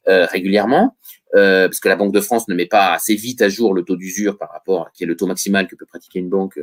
euh, 0.07 0.25
régulièrement, 0.25 0.95
euh, 1.35 1.67
parce 1.67 1.79
que 1.79 1.89
la 1.89 1.95
Banque 1.95 2.13
de 2.13 2.21
France 2.21 2.47
ne 2.47 2.55
met 2.55 2.65
pas 2.65 2.93
assez 2.93 3.15
vite 3.15 3.41
à 3.41 3.49
jour 3.49 3.73
le 3.73 3.83
taux 3.83 3.95
d'usure 3.95 4.37
par 4.37 4.51
rapport 4.51 4.87
à 4.87 4.91
qui 4.93 5.03
est 5.03 5.07
le 5.07 5.15
taux 5.15 5.27
maximal 5.27 5.67
que 5.67 5.75
peut 5.75 5.85
pratiquer 5.85 6.19
une 6.19 6.29
banque 6.29 6.59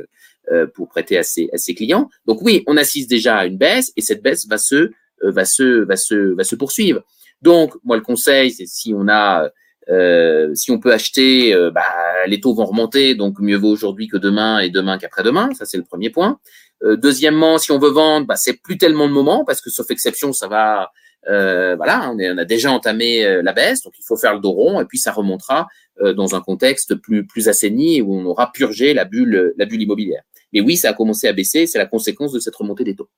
euh, 0.51 0.67
pour 0.67 0.89
prêter 0.89 1.17
à 1.17 1.23
ses, 1.23 1.49
à 1.53 1.57
ses 1.57 1.75
clients. 1.75 2.09
Donc 2.25 2.41
oui, 2.41 2.63
on 2.67 2.77
assiste 2.77 3.09
déjà 3.09 3.37
à 3.37 3.45
une 3.45 3.57
baisse 3.57 3.93
et 3.95 4.01
cette 4.01 4.21
baisse 4.21 4.47
va 4.47 4.57
se 4.57 4.91
va 5.21 5.45
se 5.45 5.83
va 5.85 5.95
se 5.95 6.35
va 6.35 6.43
se 6.43 6.55
poursuivre. 6.55 7.03
Donc 7.41 7.73
moi 7.83 7.95
le 7.95 8.03
conseil 8.03 8.51
c'est 8.51 8.67
si 8.67 8.93
on 8.95 9.07
a 9.07 9.49
Euh, 9.89 10.53
si 10.53 10.69
on 10.71 10.79
peut 10.79 10.91
acheter, 10.91 11.53
euh, 11.53 11.71
bah, 11.71 11.81
les 12.27 12.41
taux 12.41 12.53
vont 12.53 12.65
remonter, 12.65 13.15
donc 13.15 13.39
mieux 13.39 13.55
vaut 13.55 13.71
aujourd'hui 13.71 14.07
que 14.07 14.17
demain 14.17 14.59
et 14.59 14.69
demain 14.69 14.97
qu'après-demain. 14.97 15.49
Ça, 15.53 15.65
c'est 15.65 15.77
le 15.77 15.85
premier 15.85 16.09
point. 16.09 16.39
Euh, 16.83 16.97
deuxièmement, 16.97 17.57
si 17.57 17.71
on 17.71 17.79
veut 17.79 17.89
vendre, 17.89 18.27
bah, 18.27 18.35
c'est 18.35 18.61
plus 18.61 18.77
tellement 18.77 19.07
le 19.07 19.13
moment 19.13 19.45
parce 19.45 19.61
que 19.61 19.69
sauf 19.69 19.89
exception, 19.89 20.33
ça 20.33 20.47
va. 20.47 20.91
Voilà, 21.25 22.11
on, 22.11 22.17
on, 22.19 22.37
a 22.37 22.45
déjà 22.45 22.71
entamé 22.71 23.41
la 23.41 23.53
baisse, 23.53 23.83
donc 23.83 23.93
il 23.99 24.03
faut 24.03 24.17
faire 24.17 24.33
le 24.33 24.39
dos 24.39 24.51
rond 24.51 24.79
et 24.79 24.85
puis 24.85 24.97
ça 24.97 25.11
remontera 25.11 25.67
dans 26.15 26.35
un 26.35 26.41
contexte 26.41 26.95
plus 26.95 27.25
plus 27.25 27.49
assaini 27.49 28.01
où 28.01 28.15
on 28.15 28.25
aura 28.25 28.51
purgé 28.51 28.93
la 28.93 29.03
bulle 29.03 29.53
la 29.57 29.65
bulle 29.65 29.81
immobilière. 29.81 30.21
Mais 30.53 30.61
oui, 30.61 30.77
ça 30.77 30.89
a 30.89 30.93
commencé 30.93 31.27
à 31.27 31.33
baisser, 31.33 31.67
c'est 31.67 31.77
la 31.77 31.85
conséquence 31.85 32.31
de 32.31 32.39
cette 32.39 32.55
remontée 32.55 32.83
des 32.83 32.95
taux. 32.95 33.09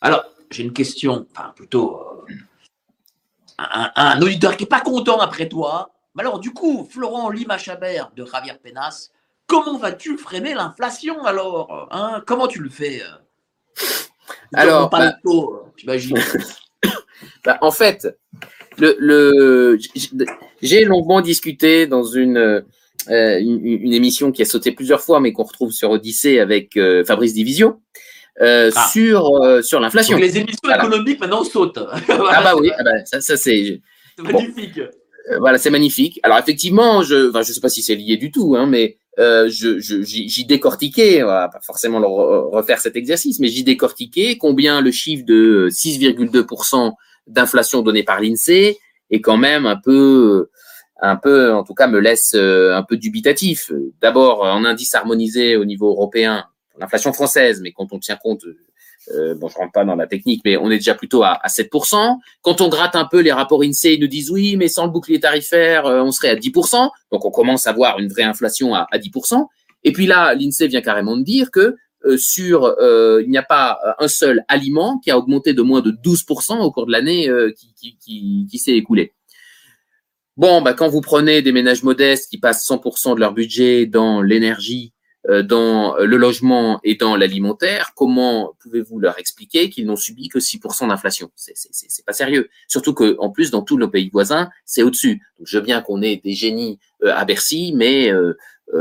Alors, 0.00 0.24
j'ai 0.50 0.64
une 0.64 0.72
question, 0.72 1.26
enfin 1.30 1.52
plutôt 1.54 2.00
un, 3.58 4.20
auditeur 4.20 4.56
qui 4.56 4.64
n'est 4.64 4.68
pas 4.68 4.80
content 4.80 5.20
après 5.20 5.48
toi. 5.48 5.90
alors, 6.18 6.38
du 6.38 6.52
coup, 6.52 6.86
Florent 6.90 7.30
Lima 7.30 7.58
Chabert 7.58 8.10
de 8.16 8.24
Javier 8.24 8.54
Penas, 8.62 9.10
comment 9.46 9.78
vas-tu 9.78 10.16
freiner 10.16 10.54
l'inflation 10.54 11.24
alors 11.24 11.88
hein? 11.90 12.22
Comment 12.26 12.48
tu 12.48 12.60
le 12.60 12.70
fais 12.70 13.02
euh? 13.02 13.84
Alors, 14.52 14.90
bah, 14.90 15.14
j'imagine. 15.76 16.18
bah, 17.44 17.58
en 17.60 17.70
fait, 17.70 18.08
le, 18.78 18.96
le 18.98 19.78
j'ai 20.62 20.84
longuement 20.84 21.20
discuté 21.20 21.86
dans 21.86 22.04
une, 22.04 22.64
euh, 23.10 23.38
une, 23.38 23.92
émission 23.92 24.32
qui 24.32 24.42
a 24.42 24.44
sauté 24.44 24.72
plusieurs 24.72 25.00
fois, 25.00 25.20
mais 25.20 25.32
qu'on 25.32 25.42
retrouve 25.44 25.72
sur 25.72 25.90
Odyssée 25.90 26.38
avec 26.38 26.76
euh, 26.76 27.04
Fabrice 27.04 27.34
Division. 27.34 27.80
Euh, 28.40 28.72
ah. 28.74 28.88
sur 28.92 29.30
sur 29.62 29.78
l'inflation. 29.78 30.18
Les 30.18 30.36
émissions 30.36 30.68
économiques 30.68 31.20
maintenant 31.20 31.44
sautent. 31.44 31.78
ah 31.78 32.42
bah 32.42 32.54
oui, 32.58 32.68
ah 32.76 32.82
bah, 32.82 33.04
ça, 33.04 33.20
ça 33.20 33.36
c'est 33.36 33.80
magnifique. 34.18 34.80
Voilà, 35.38 35.56
c'est 35.56 35.70
magnifique. 35.70 36.18
Alors 36.22 36.38
effectivement, 36.38 37.02
je, 37.02 37.30
enfin, 37.30 37.42
je 37.42 37.52
sais 37.52 37.60
pas 37.60 37.68
si 37.68 37.82
c'est 37.82 37.94
lié 37.94 38.16
du 38.16 38.30
tout, 38.32 38.56
hein, 38.56 38.66
mais 38.66 38.98
euh, 39.18 39.48
je, 39.48 39.78
j'y 39.80 40.44
décortiquais, 40.44 41.20
pas 41.20 41.60
forcément 41.62 42.00
refaire 42.50 42.80
cet 42.80 42.96
exercice, 42.96 43.38
mais 43.40 43.48
j'y 43.48 43.64
décortiquais 43.64 44.38
combien 44.38 44.80
le 44.80 44.90
chiffre 44.90 45.24
de 45.24 45.68
6,2% 45.70 46.92
d'inflation 47.26 47.82
donné 47.82 48.02
par 48.02 48.20
l'INSEE 48.20 48.78
est 49.10 49.20
quand 49.20 49.36
même 49.36 49.66
un 49.66 49.76
peu, 49.76 50.50
un 51.00 51.16
peu, 51.16 51.52
en 51.52 51.62
tout 51.62 51.74
cas, 51.74 51.86
me 51.86 52.00
laisse 52.00 52.34
un 52.34 52.82
peu 52.82 52.96
dubitatif. 52.96 53.70
D'abord, 54.00 54.42
en 54.42 54.64
indice 54.64 54.94
harmonisé 54.94 55.56
au 55.56 55.64
niveau 55.64 55.88
européen, 55.88 56.44
l'inflation 56.78 57.12
française, 57.12 57.60
mais 57.62 57.72
quand 57.72 57.92
on 57.92 57.98
tient 57.98 58.16
compte, 58.16 58.44
euh, 59.12 59.34
bon, 59.34 59.48
je 59.48 59.56
rentre 59.56 59.72
pas 59.72 59.84
dans 59.84 59.96
la 59.96 60.06
technique, 60.06 60.42
mais 60.44 60.56
on 60.56 60.70
est 60.70 60.76
déjà 60.76 60.94
plutôt 60.94 61.22
à, 61.22 61.32
à 61.42 61.48
7%. 61.48 62.18
Quand 62.42 62.60
on 62.60 62.68
gratte 62.68 62.96
un 62.96 63.04
peu 63.04 63.20
les 63.20 63.32
rapports 63.32 63.62
INSEE, 63.62 63.94
ils 63.94 64.00
nous 64.00 64.06
disent 64.06 64.30
oui, 64.30 64.56
mais 64.56 64.68
sans 64.68 64.86
le 64.86 64.90
bouclier 64.90 65.20
tarifaire, 65.20 65.86
euh, 65.86 66.02
on 66.02 66.10
serait 66.10 66.30
à 66.30 66.36
10%. 66.36 66.90
Donc 67.12 67.24
on 67.24 67.30
commence 67.30 67.66
à 67.66 67.72
voir 67.72 67.98
une 67.98 68.08
vraie 68.08 68.22
inflation 68.22 68.74
à, 68.74 68.86
à 68.90 68.98
10%. 68.98 69.46
Et 69.84 69.92
puis 69.92 70.06
là, 70.06 70.34
l'INSEE 70.34 70.68
vient 70.68 70.80
carrément 70.80 71.16
de 71.16 71.22
dire 71.22 71.50
que 71.50 71.76
euh, 72.06 72.16
sur, 72.16 72.74
il 73.20 73.30
n'y 73.30 73.38
a 73.38 73.42
pas 73.42 73.78
un 73.98 74.08
seul 74.08 74.44
aliment 74.48 74.98
qui 74.98 75.10
a 75.10 75.18
augmenté 75.18 75.54
de 75.54 75.62
moins 75.62 75.80
de 75.80 75.90
12% 75.90 76.60
au 76.60 76.70
cours 76.70 76.86
de 76.86 76.92
l'année 76.92 77.30
qui, 77.78 77.96
qui, 78.50 78.58
s'est 78.58 78.76
écoulée. 78.76 79.14
Bon, 80.36 80.62
bah, 80.62 80.74
quand 80.74 80.88
vous 80.88 81.00
prenez 81.00 81.42
des 81.42 81.52
ménages 81.52 81.82
modestes 81.82 82.28
qui 82.28 82.38
passent 82.38 82.68
100% 82.68 83.14
de 83.14 83.20
leur 83.20 83.32
budget 83.32 83.86
dans 83.86 84.20
l'énergie, 84.20 84.92
dans 85.28 85.96
le 85.96 86.16
logement 86.18 86.80
et 86.84 86.96
dans 86.96 87.16
l'alimentaire, 87.16 87.92
comment 87.96 88.54
pouvez-vous 88.60 88.98
leur 88.98 89.18
expliquer 89.18 89.70
qu'ils 89.70 89.86
n'ont 89.86 89.96
subi 89.96 90.28
que 90.28 90.38
6% 90.38 90.88
d'inflation? 90.88 91.30
C'est 91.34 92.04
pas 92.04 92.12
sérieux. 92.12 92.50
Surtout 92.68 92.92
que, 92.92 93.16
en 93.18 93.30
plus, 93.30 93.50
dans 93.50 93.62
tous 93.62 93.78
nos 93.78 93.88
pays 93.88 94.10
voisins, 94.10 94.50
c'est 94.66 94.82
au-dessus. 94.82 95.22
Je 95.42 95.58
veux 95.58 95.64
bien 95.64 95.80
qu'on 95.80 96.02
ait 96.02 96.20
des 96.22 96.32
génies 96.32 96.78
euh, 97.04 97.14
à 97.14 97.24
Bercy, 97.24 97.72
mais 97.74 98.12
euh, 98.12 98.34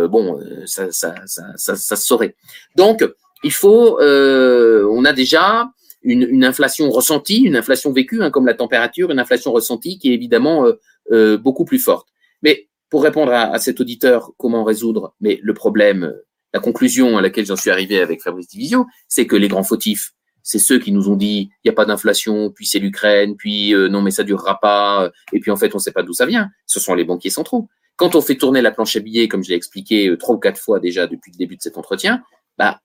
bon, 0.10 0.38
ça, 0.66 0.92
ça, 0.92 1.16
ça, 1.26 1.44
ça, 1.56 1.76
ça 1.78 1.96
se 1.96 2.06
saurait. 2.06 2.36
Donc, 2.76 3.08
il 3.44 3.54
faut, 3.54 4.00
on 4.02 5.06
a 5.06 5.14
déjà 5.14 5.70
une, 6.02 6.24
une, 6.24 6.44
inflation 6.44 6.90
ressentie, 6.90 7.44
une 7.44 7.56
inflation 7.56 7.94
vécue, 7.94 8.22
hein, 8.22 8.32
comme 8.32 8.46
la 8.46 8.54
température, 8.54 9.12
une 9.12 9.20
inflation 9.20 9.54
ressentie 9.54 9.98
qui 9.98 10.12
est 10.12 10.14
évidemment 10.14 10.66
beaucoup 11.10 11.64
plus 11.64 11.80
forte. 11.80 12.10
Mais 12.42 12.68
pour 12.90 13.04
répondre 13.04 13.32
à, 13.32 13.54
à, 13.54 13.60
cet 13.60 13.80
auditeur, 13.80 14.32
comment 14.38 14.64
résoudre 14.64 15.16
Mais 15.22 15.40
le 15.42 15.54
problème 15.54 16.14
la 16.54 16.60
conclusion 16.60 17.18
à 17.18 17.22
laquelle 17.22 17.46
j'en 17.46 17.56
suis 17.56 17.72
arrivé 17.72 18.00
avec 18.00 18.22
Fabrice 18.22 18.48
Division, 18.48 18.86
c'est 19.08 19.28
que 19.28 19.36
les 19.36 19.48
grands 19.48 19.64
fautifs, 19.64 20.12
c'est 20.44 20.60
ceux 20.60 20.78
qui 20.78 20.92
nous 20.92 21.10
ont 21.10 21.16
dit 21.16 21.50
il 21.64 21.68
n'y 21.68 21.72
a 21.72 21.74
pas 21.74 21.86
d'inflation, 21.86 22.52
puis 22.52 22.66
c'est 22.66 22.80
l'Ukraine, 22.80 23.36
puis 23.36 23.74
euh, 23.74 23.88
non 23.88 24.02
mais 24.02 24.12
ça 24.12 24.24
durera 24.24 24.60
pas, 24.60 25.10
et 25.32 25.40
puis 25.40 25.52
en 25.52 25.56
fait 25.56 25.74
on 25.74 25.78
ne 25.78 25.82
sait 25.82 25.92
pas 25.92 26.04
d'où 26.04 26.14
ça 26.14 26.26
vient. 26.26 26.50
Ce 26.66 26.80
sont 26.80 26.94
les 26.94 27.06
banquiers 27.06 27.30
centraux. 27.30 27.68
Quand 27.96 28.16
on 28.16 28.22
fait 28.22 28.36
tourner 28.36 28.62
la 28.62 28.72
planche 28.72 28.96
à 28.96 29.00
billets, 29.00 29.28
comme 29.28 29.44
je 29.44 29.50
l'ai 29.50 29.56
expliqué 29.56 30.10
euh, 30.10 30.18
trois 30.18 30.36
ou 30.36 30.40
quatre 30.40 30.60
fois 30.60 30.80
déjà 30.80 31.08
depuis 31.08 31.32
le 31.32 31.38
début 31.38 31.56
de 31.56 31.62
cet 31.62 31.78
entretien, 31.78 32.22
bah 32.58 32.82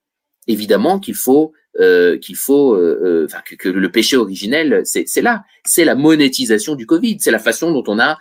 évidemment 0.49 0.99
qu'il 0.99 1.15
faut 1.15 1.53
euh, 1.79 2.19
qu'il 2.19 2.35
faut 2.37 2.75
euh, 2.75 3.27
enfin 3.27 3.41
que, 3.47 3.55
que, 3.55 3.69
le 3.69 3.93
péché 3.93 4.17
originel 4.17 4.83
c'est 4.85 5.07
là 5.23 5.45
c'est 5.65 5.85
la 5.85 5.95
monétisation 5.95 6.75
du 6.75 6.87
Covid 6.87 7.19
c'est 7.21 7.31
la 7.31 7.39
façon 7.39 7.71
dont 7.71 7.85
on 7.87 8.01
a 8.01 8.19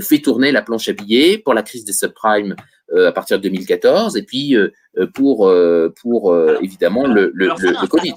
fait 0.00 0.18
tourner 0.18 0.52
la 0.52 0.62
planche 0.62 0.88
à 0.88 0.92
billets 0.92 1.38
pour 1.38 1.54
la 1.54 1.62
crise 1.62 1.84
des 1.84 1.94
subprimes 1.94 2.54
euh, 2.92 3.08
à 3.08 3.12
partir 3.12 3.38
de 3.38 3.42
2014, 3.42 4.16
et 4.16 4.22
puis 4.22 4.54
euh, 4.54 4.70
pour, 5.12 5.48
euh, 5.48 5.92
pour 6.00 6.36
évidemment 6.62 7.08
le, 7.08 7.32
le, 7.34 7.48
le, 7.48 7.86
Covid. 7.88 8.14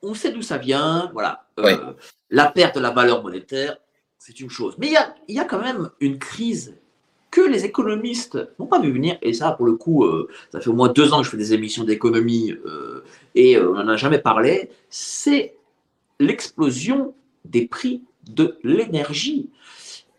On 0.00 0.14
sait 0.14 0.32
d'où 0.32 0.40
ça 0.40 0.56
vient, 0.56 1.10
voilà. 1.12 1.46
La 2.30 2.46
perte 2.46 2.76
de 2.76 2.80
la 2.80 2.92
valeur 2.92 3.22
monétaire, 3.22 3.76
c'est 4.18 4.40
une 4.40 4.48
chose. 4.48 4.76
Mais 4.78 4.86
il 4.86 4.94
y 4.94 4.96
a, 4.96 5.14
y 5.28 5.38
a, 5.38 5.44
quand 5.44 5.60
même 5.60 5.90
une 6.00 6.18
crise 6.18 6.78
que 7.32 7.40
les 7.40 7.64
économistes 7.64 8.38
n'ont 8.58 8.66
pas 8.66 8.78
vu 8.78 8.92
venir, 8.92 9.18
et 9.22 9.32
ça, 9.32 9.50
pour 9.52 9.66
le 9.66 9.72
coup, 9.72 10.06
ça 10.52 10.60
fait 10.60 10.68
au 10.68 10.74
moins 10.74 10.90
deux 10.90 11.12
ans 11.12 11.18
que 11.18 11.24
je 11.24 11.30
fais 11.30 11.36
des 11.36 11.54
émissions 11.54 11.82
d'économie 11.82 12.54
et 13.34 13.58
on 13.58 13.72
n'en 13.72 13.88
a 13.88 13.96
jamais 13.96 14.18
parlé, 14.18 14.70
c'est 14.90 15.54
l'explosion 16.20 17.14
des 17.44 17.66
prix 17.66 18.02
de 18.28 18.58
l'énergie. 18.62 19.50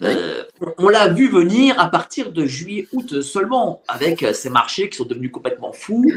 Euh, 0.01 0.43
on 0.77 0.89
l'a 0.89 1.07
vu 1.07 1.29
venir 1.29 1.79
à 1.79 1.89
partir 1.89 2.31
de 2.31 2.45
juillet-août 2.45 3.21
seulement, 3.21 3.81
avec 3.87 4.25
ces 4.33 4.49
marchés 4.49 4.89
qui 4.89 4.97
sont 4.97 5.05
devenus 5.05 5.31
complètement 5.31 5.71
fous. 5.71 6.11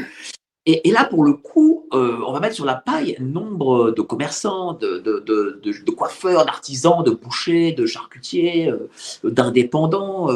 Et, 0.69 0.91
là, 0.91 1.05
pour 1.05 1.23
le 1.23 1.31
coup, 1.31 1.87
euh, 1.93 2.19
on 2.27 2.33
va 2.33 2.41
mettre 2.41 2.55
sur 2.55 2.65
la 2.65 2.75
paille 2.75 3.15
nombre 3.21 3.91
de 3.91 4.01
commerçants, 4.01 4.73
de, 4.73 5.91
coiffeurs, 5.91 6.45
d'artisans, 6.45 7.05
de 7.05 7.11
bouchers, 7.11 7.71
de 7.71 7.85
charcutiers, 7.85 8.69
euh, 8.69 8.89
d'indépendants. 9.23 10.29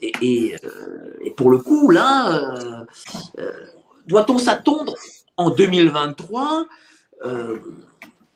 Et, 0.00 0.54
pour 1.36 1.50
le 1.50 1.58
coup, 1.58 1.90
là, 1.90 2.86
doit-on 4.06 4.38
s'attendre 4.38 4.94
en 5.36 5.50
2023 5.50 6.66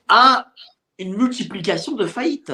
à 0.09 0.47
une 0.99 1.17
multiplication 1.17 1.93
de 1.93 2.07
faillites? 2.07 2.53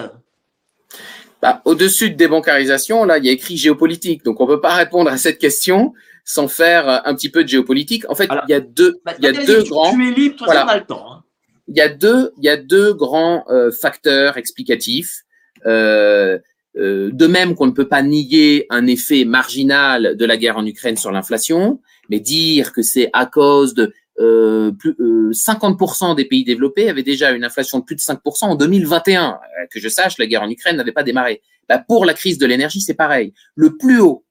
Bah, 1.40 1.62
Au-dessus 1.64 2.10
de 2.10 2.16
débancarisation, 2.16 3.04
là, 3.04 3.16
il 3.16 3.24
y 3.24 3.30
a 3.30 3.32
écrit 3.32 3.56
géopolitique. 3.56 4.22
Donc, 4.22 4.38
on 4.42 4.46
peut 4.46 4.60
pas 4.60 4.74
répondre 4.74 5.10
à 5.10 5.16
cette 5.16 5.38
question 5.38 5.94
sans 6.28 6.46
faire 6.46 6.88
euh, 6.88 6.98
un 7.04 7.14
petit 7.14 7.30
peu 7.30 7.42
de 7.42 7.48
géopolitique. 7.48 8.08
En 8.10 8.14
fait, 8.14 8.28
il 8.48 8.50
y 8.50 8.54
a 8.54 8.60
deux, 8.60 9.00
bah, 9.04 9.14
il 9.18 9.24
y 9.24 9.28
a 9.28 9.32
deux 9.32 9.64
grands. 9.64 9.92
Tu 9.92 10.08
es 10.08 10.14
libre, 10.14 10.36
toi, 10.36 10.46
voilà. 10.46 10.76
le 10.76 10.84
temps. 10.84 11.04
Hein. 11.10 11.24
Il 11.68 11.76
y 11.76 11.80
a 11.80 11.88
deux, 11.88 12.32
il 12.36 12.44
y 12.44 12.48
a 12.50 12.56
deux 12.56 12.92
grands 12.92 13.44
euh, 13.48 13.70
facteurs 13.70 14.36
explicatifs. 14.36 15.22
Euh, 15.66 16.38
euh, 16.76 17.10
de 17.12 17.26
même 17.26 17.54
qu'on 17.54 17.66
ne 17.66 17.72
peut 17.72 17.88
pas 17.88 18.02
nier 18.02 18.66
un 18.70 18.86
effet 18.86 19.24
marginal 19.24 20.16
de 20.16 20.24
la 20.24 20.36
guerre 20.36 20.58
en 20.58 20.66
Ukraine 20.66 20.96
sur 20.96 21.10
l'inflation, 21.10 21.80
mais 22.10 22.20
dire 22.20 22.72
que 22.72 22.82
c'est 22.82 23.10
à 23.14 23.26
cause 23.26 23.74
de 23.74 23.92
euh, 24.20 24.72
plus, 24.72 24.94
50% 25.32 26.10
euh, 26.10 26.14
des 26.14 26.24
pays 26.24 26.44
développés 26.44 26.88
avaient 26.88 27.02
déjà 27.02 27.30
une 27.30 27.44
inflation 27.44 27.78
de 27.78 27.84
plus 27.84 27.96
de 27.96 28.00
5% 28.00 28.44
en 28.44 28.54
2021. 28.54 29.30
Euh, 29.30 29.66
que 29.70 29.80
je 29.80 29.88
sache, 29.88 30.18
la 30.18 30.26
guerre 30.26 30.42
en 30.42 30.50
Ukraine 30.50 30.76
n'avait 30.76 30.92
pas 30.92 31.02
démarré. 31.02 31.40
Bah, 31.68 31.78
pour 31.78 32.04
la 32.04 32.14
crise 32.14 32.38
de 32.38 32.46
l'énergie, 32.46 32.80
c'est 32.80 32.94
pareil. 32.94 33.32
Le 33.54 33.76
plus 33.76 34.00
haut 34.00 34.24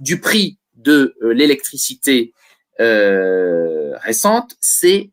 du 0.00 0.20
prix 0.20 0.58
de 0.84 1.16
l'électricité 1.22 2.32
récente, 2.78 4.56
c'est 4.60 5.10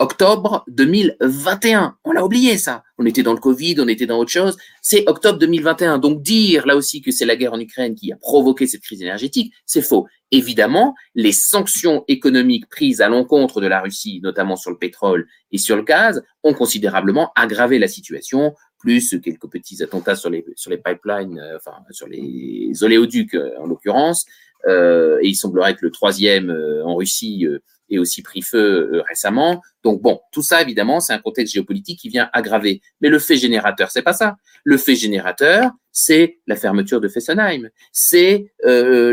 octobre 0.00 0.64
2021. 0.68 1.96
On 2.04 2.12
l'a 2.12 2.24
oublié 2.24 2.56
ça. 2.56 2.82
On 2.98 3.04
était 3.04 3.22
dans 3.22 3.34
le 3.34 3.38
Covid, 3.38 3.76
on 3.78 3.86
était 3.86 4.06
dans 4.06 4.18
autre 4.18 4.30
chose. 4.30 4.56
C'est 4.80 5.04
octobre 5.06 5.38
2021. 5.38 5.98
Donc 5.98 6.22
dire 6.22 6.66
là 6.66 6.74
aussi 6.74 7.02
que 7.02 7.10
c'est 7.10 7.26
la 7.26 7.36
guerre 7.36 7.52
en 7.52 7.60
Ukraine 7.60 7.94
qui 7.94 8.10
a 8.10 8.16
provoqué 8.16 8.66
cette 8.66 8.80
crise 8.80 9.02
énergétique, 9.02 9.52
c'est 9.66 9.82
faux. 9.82 10.06
Évidemment, 10.30 10.94
les 11.14 11.32
sanctions 11.32 12.04
économiques 12.08 12.68
prises 12.68 13.02
à 13.02 13.08
l'encontre 13.08 13.60
de 13.60 13.66
la 13.66 13.80
Russie, 13.80 14.20
notamment 14.22 14.56
sur 14.56 14.70
le 14.70 14.78
pétrole 14.78 15.28
et 15.52 15.58
sur 15.58 15.76
le 15.76 15.82
gaz, 15.82 16.22
ont 16.42 16.54
considérablement 16.54 17.30
aggravé 17.36 17.78
la 17.78 17.88
situation, 17.88 18.54
plus 18.78 19.20
quelques 19.22 19.50
petits 19.50 19.82
attentats 19.82 20.16
sur 20.16 20.30
les, 20.30 20.44
sur 20.56 20.70
les 20.70 20.78
pipelines, 20.78 21.38
euh, 21.38 21.56
enfin 21.56 21.76
sur 21.90 22.08
les 22.08 22.72
oléoducs 22.82 23.34
euh, 23.34 23.50
en 23.60 23.66
l'occurrence. 23.66 24.24
Euh, 24.66 25.18
et 25.22 25.28
il 25.28 25.34
semblerait 25.34 25.74
que 25.74 25.84
le 25.84 25.90
troisième 25.90 26.54
en 26.84 26.96
Russie 26.96 27.46
et 27.90 27.98
aussi 27.98 28.22
pris 28.22 28.40
feu 28.40 29.02
récemment. 29.08 29.60
Donc 29.82 30.00
bon, 30.00 30.20
tout 30.32 30.42
ça 30.42 30.62
évidemment, 30.62 31.00
c'est 31.00 31.12
un 31.12 31.18
contexte 31.18 31.54
géopolitique 31.54 31.98
qui 31.98 32.08
vient 32.08 32.30
aggraver. 32.32 32.80
Mais 33.00 33.08
le 33.08 33.18
fait 33.18 33.36
générateur, 33.36 33.90
c'est 33.90 34.02
pas 34.02 34.12
ça. 34.12 34.36
Le 34.64 34.76
fait 34.76 34.94
générateur, 34.94 35.70
c'est 35.92 36.38
la 36.46 36.54
fermeture 36.54 37.00
de 37.00 37.08
Fessenheim, 37.08 37.68
c'est 37.90 38.52
euh, 38.64 39.12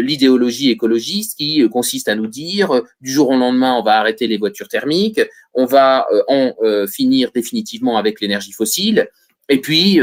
l'idéologie 0.00 0.70
écologiste 0.70 1.38
qui 1.38 1.66
consiste 1.68 2.08
à 2.08 2.16
nous 2.16 2.26
dire 2.26 2.82
du 3.00 3.12
jour 3.12 3.30
au 3.30 3.36
lendemain, 3.36 3.74
on 3.78 3.82
va 3.82 4.00
arrêter 4.00 4.26
les 4.26 4.36
voitures 4.36 4.68
thermiques, 4.68 5.20
on 5.54 5.66
va 5.66 6.06
en 6.26 6.52
finir 6.88 7.30
définitivement 7.32 7.96
avec 7.96 8.20
l'énergie 8.20 8.52
fossile, 8.52 9.08
et 9.48 9.60
puis 9.60 10.00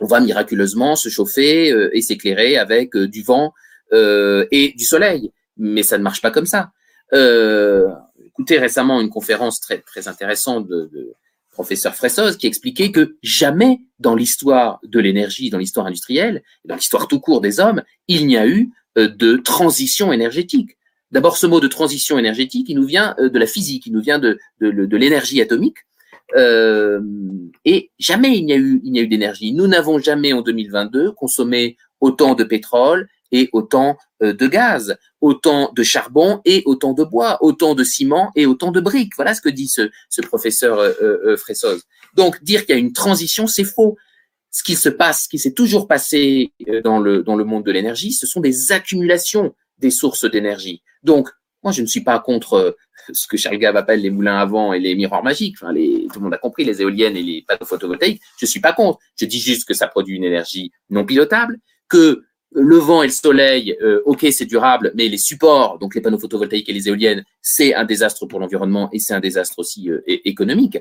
on 0.00 0.06
va 0.06 0.20
miraculeusement 0.20 0.96
se 0.96 1.08
chauffer 1.08 1.68
et 1.92 2.02
s'éclairer 2.02 2.56
avec 2.56 2.96
du 2.96 3.22
vent 3.22 3.52
et 3.92 4.74
du 4.76 4.84
soleil. 4.84 5.32
Mais 5.56 5.82
ça 5.82 5.98
ne 5.98 6.02
marche 6.02 6.22
pas 6.22 6.30
comme 6.30 6.46
ça. 6.46 6.72
Euh, 7.12 7.88
écoutez 8.24 8.58
récemment 8.58 9.00
une 9.00 9.10
conférence 9.10 9.60
très 9.60 9.78
très 9.78 10.08
intéressante 10.08 10.66
de, 10.66 11.14
professeur 11.50 11.94
Fressoz 11.94 12.38
qui 12.38 12.46
expliquait 12.46 12.92
que 12.92 13.16
jamais 13.22 13.82
dans 13.98 14.14
l'histoire 14.14 14.80
de 14.82 14.98
l'énergie, 15.00 15.50
dans 15.50 15.58
l'histoire 15.58 15.86
industrielle, 15.86 16.42
dans 16.64 16.76
l'histoire 16.76 17.08
tout 17.08 17.20
court 17.20 17.42
des 17.42 17.60
hommes, 17.60 17.82
il 18.08 18.26
n'y 18.26 18.38
a 18.38 18.48
eu 18.48 18.70
euh, 18.96 19.08
de 19.08 19.36
transition 19.36 20.14
énergétique. 20.14 20.78
D'abord, 21.10 21.36
ce 21.36 21.46
mot 21.46 21.60
de 21.60 21.68
transition 21.68 22.18
énergétique, 22.18 22.70
il 22.70 22.76
nous 22.76 22.86
vient 22.86 23.14
euh, 23.18 23.28
de 23.28 23.38
la 23.38 23.46
physique, 23.46 23.84
il 23.84 23.92
nous 23.92 24.00
vient 24.00 24.18
de, 24.18 24.38
de, 24.60 24.96
l'énergie 24.96 25.42
atomique. 25.42 25.76
Euh, 26.36 27.02
et 27.66 27.90
jamais 27.98 28.38
il 28.38 28.46
n'y 28.46 28.54
a 28.54 28.56
eu, 28.56 28.80
il 28.82 28.90
n'y 28.90 29.00
a 29.00 29.02
eu 29.02 29.08
d'énergie. 29.08 29.52
Nous 29.52 29.66
n'avons 29.66 29.98
jamais 29.98 30.32
en 30.32 30.40
2022 30.40 31.12
consommé 31.12 31.76
autant 32.00 32.34
de 32.34 32.44
pétrole 32.44 33.08
et 33.32 33.48
autant 33.52 33.96
euh, 34.22 34.32
de 34.32 34.46
gaz, 34.46 34.96
autant 35.20 35.72
de 35.74 35.82
charbon 35.82 36.40
et 36.44 36.62
autant 36.66 36.92
de 36.92 37.02
bois, 37.02 37.38
autant 37.42 37.74
de 37.74 37.82
ciment 37.82 38.30
et 38.36 38.46
autant 38.46 38.70
de 38.70 38.80
briques. 38.80 39.14
Voilà 39.16 39.34
ce 39.34 39.40
que 39.40 39.48
dit 39.48 39.68
ce, 39.68 39.90
ce 40.08 40.20
professeur 40.20 40.78
euh, 40.78 40.92
euh, 41.02 41.36
Fressoz. 41.36 41.82
Donc 42.14 42.42
dire 42.44 42.64
qu'il 42.64 42.74
y 42.74 42.78
a 42.78 42.80
une 42.80 42.92
transition, 42.92 43.46
c'est 43.46 43.64
faux. 43.64 43.96
Ce 44.50 44.62
qui 44.62 44.76
se 44.76 44.90
passe, 44.90 45.24
ce 45.24 45.28
qui 45.30 45.38
s'est 45.38 45.54
toujours 45.54 45.88
passé 45.88 46.52
dans 46.84 46.98
le, 46.98 47.22
dans 47.22 47.36
le 47.36 47.44
monde 47.44 47.64
de 47.64 47.72
l'énergie, 47.72 48.12
ce 48.12 48.26
sont 48.26 48.40
des 48.40 48.70
accumulations 48.70 49.54
des 49.78 49.90
sources 49.90 50.30
d'énergie. 50.30 50.82
Donc, 51.02 51.30
moi, 51.62 51.72
je 51.72 51.80
ne 51.80 51.86
suis 51.86 52.02
pas 52.02 52.18
contre 52.18 52.76
ce 53.12 53.26
que 53.26 53.38
Charles 53.38 53.58
Gave 53.58 53.76
appelle 53.76 54.02
les 54.02 54.10
moulins 54.10 54.36
à 54.36 54.44
vent 54.44 54.74
et 54.74 54.78
les 54.78 54.94
miroirs 54.94 55.22
magiques. 55.22 55.56
Enfin, 55.60 55.72
les, 55.72 56.06
tout 56.12 56.18
le 56.18 56.24
monde 56.24 56.34
a 56.34 56.38
compris, 56.38 56.64
les 56.64 56.82
éoliennes 56.82 57.16
et 57.16 57.22
les 57.22 57.44
panneaux 57.48 57.64
photovoltaïques. 57.64 58.20
Je 58.38 58.46
suis 58.46 58.60
pas 58.60 58.72
contre. 58.72 58.98
Je 59.18 59.24
dis 59.24 59.40
juste 59.40 59.66
que 59.66 59.74
ça 59.74 59.86
produit 59.86 60.16
une 60.16 60.24
énergie 60.24 60.70
non 60.90 61.06
pilotable, 61.06 61.58
que 61.88 62.24
le 62.54 62.76
vent 62.76 63.02
et 63.02 63.06
le 63.06 63.12
soleil, 63.12 63.76
euh, 63.82 64.02
ok, 64.04 64.26
c'est 64.30 64.44
durable, 64.44 64.92
mais 64.94 65.08
les 65.08 65.18
supports, 65.18 65.78
donc 65.78 65.94
les 65.94 66.00
panneaux 66.00 66.18
photovoltaïques 66.18 66.68
et 66.68 66.72
les 66.72 66.88
éoliennes, 66.88 67.24
c'est 67.40 67.74
un 67.74 67.84
désastre 67.84 68.26
pour 68.26 68.40
l'environnement 68.40 68.88
et 68.92 68.98
c'est 68.98 69.14
un 69.14 69.20
désastre 69.20 69.58
aussi 69.58 69.90
euh, 69.90 70.02
économique. 70.06 70.78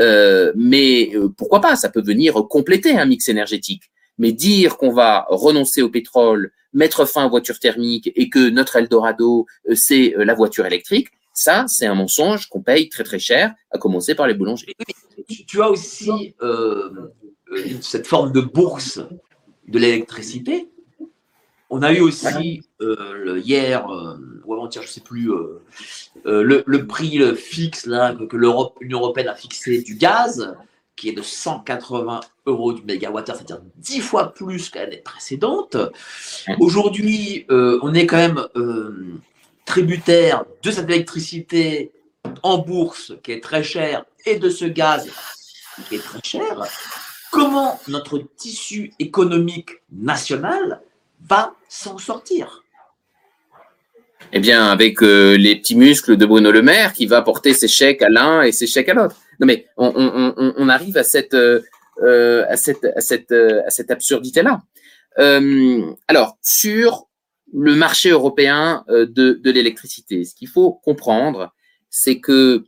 Euh, 0.00 0.52
mais 0.56 1.12
pourquoi 1.36 1.60
pas 1.60 1.76
Ça 1.76 1.88
peut 1.88 2.02
venir 2.02 2.34
compléter 2.48 2.98
un 2.98 3.06
mix 3.06 3.28
énergétique. 3.28 3.84
Mais 4.18 4.32
dire 4.32 4.76
qu'on 4.76 4.92
va 4.92 5.26
renoncer 5.28 5.82
au 5.82 5.88
pétrole, 5.88 6.52
mettre 6.72 7.04
fin 7.04 7.26
aux 7.26 7.30
voitures 7.30 7.58
thermiques 7.58 8.12
et 8.14 8.28
que 8.28 8.48
notre 8.50 8.76
Eldorado, 8.76 9.46
c'est 9.74 10.14
la 10.16 10.34
voiture 10.34 10.66
électrique, 10.66 11.08
ça, 11.32 11.64
c'est 11.66 11.86
un 11.86 11.96
mensonge 11.96 12.48
qu'on 12.48 12.62
paye 12.62 12.88
très 12.88 13.02
très 13.02 13.18
cher, 13.18 13.52
à 13.72 13.78
commencer 13.78 14.14
par 14.14 14.28
les 14.28 14.34
boulangers. 14.34 14.72
Tu, 15.48 15.60
as 15.60 15.68
aussi 15.68 16.36
cette 17.80 18.06
forme 18.06 18.30
de 18.30 18.40
bourse 18.40 19.00
de 19.66 19.78
l'électricité 19.80 20.68
on 21.70 21.82
a 21.82 21.92
eu 21.92 22.00
aussi 22.00 22.62
euh, 22.80 23.40
hier, 23.44 23.88
euh, 23.90 24.16
ou 24.44 24.54
avant-hier, 24.54 24.82
je 24.82 24.88
ne 24.88 24.92
sais 24.92 25.00
plus, 25.00 25.30
euh, 25.32 25.62
le, 26.24 26.86
prix 26.86 27.20
fixe 27.36 27.86
là, 27.86 28.14
que, 28.14 28.36
l'Europe, 28.36 28.76
l'Union 28.80 29.00
européenne 29.00 29.28
a 29.28 29.34
fixé 29.34 29.82
du 29.82 29.94
gaz, 29.94 30.54
qui 30.96 31.08
est 31.08 31.12
de 31.12 31.22
180 31.22 32.20
euros 32.46 32.72
du 32.72 32.82
mégawattheure, 32.84 33.36
c'est-à-dire 33.36 33.62
10 33.76 34.00
fois 34.00 34.32
plus 34.32 34.70
qu'à 34.70 34.84
l'année 34.84 35.02
précédente. 35.04 35.76
Aujourd'hui, 36.60 37.46
on 37.48 37.92
est 37.94 38.06
quand 38.06 38.16
même 38.16 38.40
tributaire 39.64 40.44
de 40.62 40.70
cette 40.70 40.88
électricité 40.88 41.90
en 42.42 42.58
bourse 42.58 43.12
qui 43.24 43.32
est 43.32 43.42
très 43.42 43.64
chère 43.64 44.04
et 44.24 44.36
de 44.36 44.48
ce 44.50 44.66
gaz 44.66 45.10
qui 45.88 45.96
est 45.96 46.04
très 46.04 46.20
cher. 46.22 46.62
Comment 47.32 47.80
notre 47.88 48.18
tissu 48.36 48.92
économique 49.00 49.70
national 49.90 50.80
va 51.28 51.54
s'en 51.68 51.98
sortir 51.98 52.64
eh 54.32 54.40
bien, 54.40 54.66
avec 54.66 55.02
euh, 55.02 55.36
les 55.36 55.56
petits 55.56 55.76
muscles 55.76 56.16
de 56.16 56.26
Bruno 56.26 56.50
Le 56.50 56.62
Maire 56.62 56.92
qui 56.92 57.06
va 57.06 57.22
porter 57.22 57.54
ses 57.54 57.68
chèques 57.68 58.02
à 58.02 58.08
l'un 58.08 58.42
et 58.42 58.52
ses 58.52 58.66
chèques 58.66 58.88
à 58.88 58.94
l'autre. 58.94 59.16
Non, 59.38 59.46
mais 59.46 59.66
on, 59.76 60.68
arrive 60.68 60.96
à 60.96 61.04
cette, 61.04 61.34
euh, 61.34 61.60
euh, 62.02 62.44
absurdité-là. 63.88 64.62
alors, 66.08 66.38
sur 66.42 67.08
le 67.52 67.74
marché 67.76 68.10
européen 68.10 68.84
de, 68.88 69.04
de 69.04 69.50
l'électricité, 69.50 70.24
ce 70.24 70.34
qu'il 70.34 70.48
faut 70.48 70.72
comprendre, 70.72 71.52
c'est 71.90 72.18
que 72.18 72.64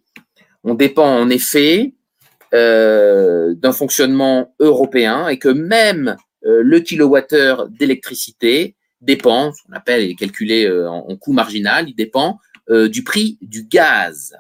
on 0.63 0.75
dépend 0.75 1.19
en 1.19 1.31
effet 1.31 1.95
d'un 2.53 3.73
fonctionnement 3.73 4.55
européen 4.61 5.29
et 5.29 5.39
que 5.39 5.49
même 5.49 6.17
euh, 6.36 6.36
le 6.47 6.78
kilowattheure 6.80 7.68
d'électricité 7.68 8.76
dépend, 9.01 9.53
ce 9.53 9.62
qu'on 9.62 9.72
appelle, 9.72 10.03
est 10.03 10.14
calculé 10.14 10.66
euh, 10.66 10.88
en, 10.88 11.16
coût 11.16 11.32
marginal, 11.32 11.88
il 11.88 11.94
dépend 11.94 12.38
euh, 12.70 12.88
du 12.88 13.05
prix 13.05 13.38
du 13.40 13.64
gaz. 13.64 14.36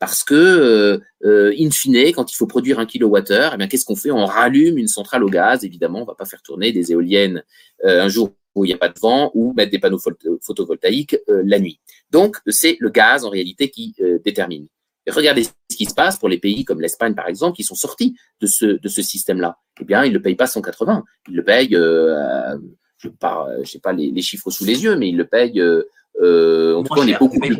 Parce 0.00 0.22
que, 0.22 1.00
in 1.24 1.70
fine, 1.72 2.12
quand 2.12 2.30
il 2.30 2.36
faut 2.36 2.46
produire 2.46 2.78
un 2.78 2.86
kilowattheure, 2.86 3.54
eh 3.54 3.56
bien, 3.56 3.66
qu'est-ce 3.66 3.84
qu'on 3.84 3.96
fait? 3.96 4.12
On 4.12 4.26
rallume 4.26 4.78
une 4.78 4.86
centrale 4.86 5.24
au 5.24 5.28
gaz. 5.28 5.64
Évidemment, 5.64 6.02
on 6.02 6.04
va 6.04 6.14
pas 6.14 6.24
faire 6.24 6.40
tourner 6.40 6.70
des 6.70 6.92
éoliennes 6.92 7.42
un 7.82 8.08
jour 8.08 8.32
où 8.54 8.64
il 8.64 8.68
n'y 8.68 8.74
a 8.74 8.78
pas 8.78 8.90
de 8.90 8.98
vent 9.00 9.32
ou 9.34 9.52
mettre 9.54 9.72
des 9.72 9.80
panneaux 9.80 9.98
photovoltaïques 10.40 11.16
la 11.26 11.58
nuit. 11.58 11.80
Donc, 12.12 12.36
c'est 12.46 12.76
le 12.78 12.90
gaz 12.90 13.24
en 13.24 13.30
réalité 13.30 13.70
qui 13.70 13.96
détermine. 14.24 14.68
Regardez 15.10 15.44
ce 15.44 15.76
qui 15.76 15.86
se 15.86 15.94
passe 15.94 16.18
pour 16.18 16.28
les 16.28 16.38
pays 16.38 16.64
comme 16.64 16.80
l'Espagne, 16.80 17.14
par 17.14 17.28
exemple, 17.28 17.56
qui 17.56 17.64
sont 17.64 17.74
sortis 17.74 18.16
de 18.40 18.46
ce, 18.46 18.66
de 18.66 18.88
ce 18.88 19.02
système-là 19.02 19.58
eh 19.80 19.84
bien, 19.84 20.04
il 20.04 20.10
ne 20.10 20.14
le 20.14 20.22
paye 20.22 20.34
pas 20.34 20.46
180. 20.46 21.04
Il 21.28 21.36
le 21.36 21.44
paye, 21.44 21.74
euh, 21.74 22.56
je 22.98 23.08
ne 23.08 23.64
sais 23.64 23.78
pas 23.78 23.92
les, 23.92 24.22
chiffres 24.22 24.50
sous 24.50 24.64
les 24.64 24.82
yeux, 24.82 24.96
mais 24.96 25.08
il 25.08 25.16
le 25.16 25.26
paye, 25.26 25.60
euh, 25.60 25.88
euh 26.20 26.76
en 26.76 26.82
tout 26.82 26.94
cas, 26.94 27.00
on 27.02 27.06
est 27.06 27.18
beaucoup 27.18 27.38
plus, 27.38 27.58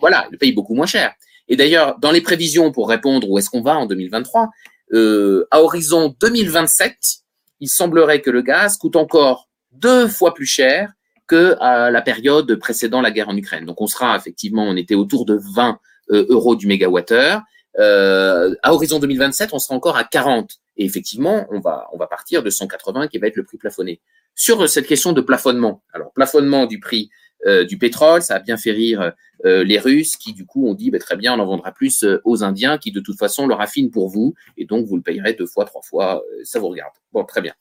voilà, 0.00 0.26
il 0.28 0.32
le 0.32 0.38
paye 0.38 0.52
beaucoup 0.52 0.74
moins 0.74 0.86
cher. 0.86 1.12
Et 1.48 1.56
d'ailleurs, 1.56 1.98
dans 1.98 2.10
les 2.10 2.20
prévisions 2.20 2.70
pour 2.72 2.88
répondre 2.88 3.28
où 3.28 3.38
est-ce 3.38 3.48
qu'on 3.48 3.62
va 3.62 3.76
en 3.76 3.86
2023, 3.86 4.50
euh, 4.92 5.46
à 5.50 5.62
horizon 5.62 6.14
2027, 6.20 6.96
il 7.60 7.68
semblerait 7.68 8.20
que 8.20 8.30
le 8.30 8.42
gaz 8.42 8.76
coûte 8.76 8.96
encore 8.96 9.48
deux 9.72 10.08
fois 10.08 10.34
plus 10.34 10.46
cher 10.46 10.92
que 11.26 11.56
à 11.60 11.90
la 11.90 12.00
période 12.02 12.54
précédant 12.56 13.00
la 13.00 13.10
guerre 13.10 13.28
en 13.28 13.36
Ukraine. 13.36 13.64
Donc, 13.64 13.80
on 13.80 13.86
sera 13.86 14.16
effectivement, 14.16 14.64
on 14.64 14.76
était 14.76 14.94
autour 14.94 15.26
de 15.26 15.38
20 15.54 15.70
euh, 15.70 15.74
euros 16.10 16.56
du 16.56 16.66
mégawattheure. 16.66 17.42
Euh, 17.78 18.54
à 18.62 18.74
horizon 18.74 18.98
2027, 18.98 19.50
on 19.52 19.58
sera 19.58 19.74
encore 19.74 19.96
à 19.96 20.04
40. 20.04 20.58
Et 20.76 20.84
effectivement, 20.84 21.46
on 21.50 21.60
va, 21.60 21.88
on 21.92 21.98
va 21.98 22.06
partir 22.06 22.42
de 22.42 22.50
180 22.50 23.08
qui 23.08 23.18
va 23.18 23.26
être 23.28 23.36
le 23.36 23.44
prix 23.44 23.58
plafonné. 23.58 24.00
Sur 24.34 24.68
cette 24.68 24.86
question 24.86 25.12
de 25.12 25.20
plafonnement, 25.20 25.82
alors 25.92 26.12
plafonnement 26.12 26.66
du 26.66 26.80
prix 26.80 27.10
euh, 27.46 27.64
du 27.64 27.78
pétrole, 27.78 28.22
ça 28.22 28.36
a 28.36 28.38
bien 28.40 28.56
fait 28.56 28.72
rire 28.72 29.12
euh, 29.44 29.62
les 29.62 29.78
Russes 29.78 30.16
qui 30.16 30.32
du 30.32 30.44
coup 30.44 30.66
ont 30.66 30.74
dit 30.74 30.90
bah, 30.90 30.98
très 30.98 31.16
bien, 31.16 31.34
on 31.34 31.38
en 31.38 31.46
vendra 31.46 31.70
plus 31.70 32.02
euh, 32.02 32.20
aux 32.24 32.42
Indiens 32.42 32.78
qui 32.78 32.90
de 32.90 32.98
toute 32.98 33.16
façon 33.16 33.46
le 33.46 33.54
raffinent 33.54 33.90
pour 33.90 34.08
vous 34.08 34.34
et 34.56 34.64
donc 34.64 34.86
vous 34.86 34.96
le 34.96 35.02
payerez 35.02 35.34
deux 35.34 35.46
fois, 35.46 35.64
trois 35.64 35.82
fois, 35.82 36.22
ça 36.42 36.58
vous 36.58 36.68
regarde. 36.68 36.92
Bon, 37.12 37.24
très 37.24 37.40
bien. 37.40 37.54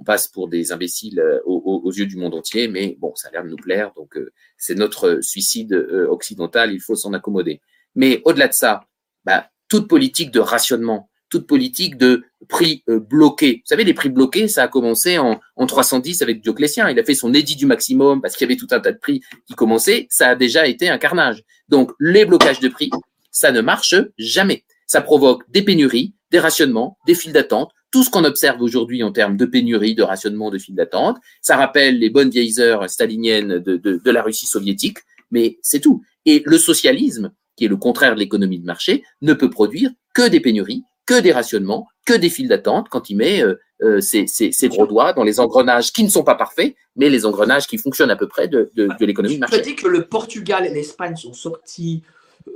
On 0.00 0.04
passe 0.04 0.28
pour 0.28 0.48
des 0.48 0.72
imbéciles 0.72 1.22
aux, 1.44 1.82
aux, 1.84 1.92
yeux 1.92 2.06
du 2.06 2.16
monde 2.16 2.34
entier, 2.34 2.68
mais 2.68 2.96
bon, 3.00 3.14
ça 3.16 3.28
a 3.28 3.32
l'air 3.32 3.42
de 3.42 3.48
nous 3.48 3.56
plaire, 3.56 3.92
donc 3.96 4.16
c'est 4.56 4.76
notre 4.76 5.18
suicide 5.22 5.74
occidental, 6.08 6.72
il 6.72 6.80
faut 6.80 6.94
s'en 6.94 7.12
accommoder. 7.14 7.60
Mais 7.94 8.22
au-delà 8.24 8.48
de 8.48 8.52
ça, 8.52 8.84
bah, 9.24 9.48
toute 9.68 9.88
politique 9.88 10.30
de 10.30 10.40
rationnement, 10.40 11.10
toute 11.28 11.46
politique 11.46 11.96
de 11.96 12.24
prix 12.48 12.82
euh, 12.88 12.98
bloqués. 12.98 13.56
Vous 13.56 13.68
savez, 13.68 13.84
les 13.84 13.94
prix 13.94 14.08
bloqués, 14.08 14.48
ça 14.48 14.62
a 14.62 14.68
commencé 14.68 15.18
en, 15.18 15.40
en 15.56 15.66
310 15.66 16.22
avec 16.22 16.40
Dioclétien. 16.40 16.88
Il 16.88 16.98
a 16.98 17.04
fait 17.04 17.14
son 17.14 17.34
édit 17.34 17.56
du 17.56 17.66
maximum 17.66 18.20
parce 18.20 18.36
qu'il 18.36 18.46
y 18.46 18.50
avait 18.50 18.58
tout 18.58 18.68
un 18.70 18.80
tas 18.80 18.92
de 18.92 18.98
prix 18.98 19.20
qui 19.46 19.54
commençaient. 19.54 20.06
Ça 20.10 20.28
a 20.30 20.36
déjà 20.36 20.66
été 20.66 20.88
un 20.88 20.98
carnage. 20.98 21.42
Donc, 21.68 21.92
les 22.00 22.24
blocages 22.24 22.60
de 22.60 22.68
prix, 22.68 22.90
ça 23.30 23.52
ne 23.52 23.60
marche 23.60 23.94
jamais. 24.16 24.64
Ça 24.86 25.02
provoque 25.02 25.42
des 25.50 25.62
pénuries, 25.62 26.14
des 26.30 26.38
rationnements, 26.38 26.98
des 27.06 27.14
files 27.14 27.32
d'attente, 27.32 27.72
tout 27.90 28.02
ce 28.02 28.10
qu'on 28.10 28.24
observe 28.24 28.60
aujourd'hui 28.62 29.02
en 29.02 29.12
termes 29.12 29.36
de 29.36 29.44
pénurie, 29.44 29.94
de 29.94 30.02
rationnement, 30.02 30.50
de 30.50 30.58
files 30.58 30.74
d'attente. 30.74 31.18
Ça 31.42 31.56
rappelle 31.56 31.98
les 31.98 32.10
bonnes 32.10 32.30
vieilles 32.30 32.60
heures 32.60 32.88
staliniennes 32.88 33.58
de 33.58 34.10
la 34.10 34.22
Russie 34.22 34.46
soviétique, 34.46 34.98
mais 35.30 35.58
c'est 35.62 35.80
tout. 35.80 36.02
Et 36.24 36.42
le 36.44 36.58
socialisme, 36.58 37.32
qui 37.58 37.64
est 37.64 37.68
le 37.68 37.76
contraire 37.76 38.14
de 38.14 38.20
l'économie 38.20 38.60
de 38.60 38.64
marché, 38.64 39.02
ne 39.20 39.34
peut 39.34 39.50
produire 39.50 39.90
que 40.14 40.28
des 40.28 40.38
pénuries, 40.38 40.84
que 41.06 41.20
des 41.20 41.32
rationnements, 41.32 41.88
que 42.06 42.14
des 42.14 42.30
files 42.30 42.46
d'attente 42.46 42.88
quand 42.88 43.10
il 43.10 43.16
met 43.16 43.42
euh, 43.42 43.58
euh, 43.82 44.00
ses, 44.00 44.68
gros 44.68 44.86
doigts 44.86 45.12
dans 45.12 45.24
les 45.24 45.40
engrenages 45.40 45.92
qui 45.92 46.04
ne 46.04 46.08
sont 46.08 46.22
pas 46.22 46.36
parfaits, 46.36 46.76
mais 46.94 47.10
les 47.10 47.26
engrenages 47.26 47.66
qui 47.66 47.76
fonctionnent 47.76 48.12
à 48.12 48.16
peu 48.16 48.28
près 48.28 48.46
de, 48.46 48.70
de, 48.76 48.88
de 48.98 49.06
l'économie 49.06 49.34
de 49.34 49.40
marché. 49.40 49.56
Tu 49.56 49.60
as 49.60 49.64
dit 49.64 49.74
que 49.74 49.88
le 49.88 50.06
Portugal 50.06 50.66
et 50.66 50.70
l'Espagne 50.70 51.16
sont 51.16 51.32
sortis 51.32 52.04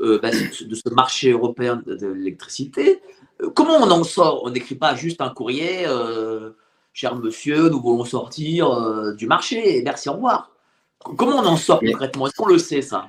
euh, 0.01 0.21
bah, 0.23 0.31
de 0.31 0.75
ce 0.75 0.89
marché 0.95 1.33
européen 1.33 1.83
de, 1.85 2.07
l'électricité. 2.07 3.03
Comment 3.55 3.79
on 3.79 3.91
en 3.91 4.05
sort? 4.05 4.45
On 4.45 4.51
n'écrit 4.51 4.77
pas 4.77 4.95
juste 4.95 5.21
un 5.21 5.31
courrier, 5.31 5.85
cher 6.93 7.17
monsieur, 7.17 7.71
nous 7.71 7.81
voulons 7.81 8.05
sortir 8.05 9.15
du 9.17 9.27
marché 9.27 9.83
merci, 9.85 10.09
au 10.09 10.13
revoir. 10.13 10.53
Comment 11.17 11.39
on 11.39 11.47
en 11.47 11.57
sort 11.57 11.81
concrètement? 11.81 12.29
Est-ce 12.29 12.37
qu'on 12.37 12.47
le 12.47 12.59
sait 12.59 12.83
ça? 12.83 13.09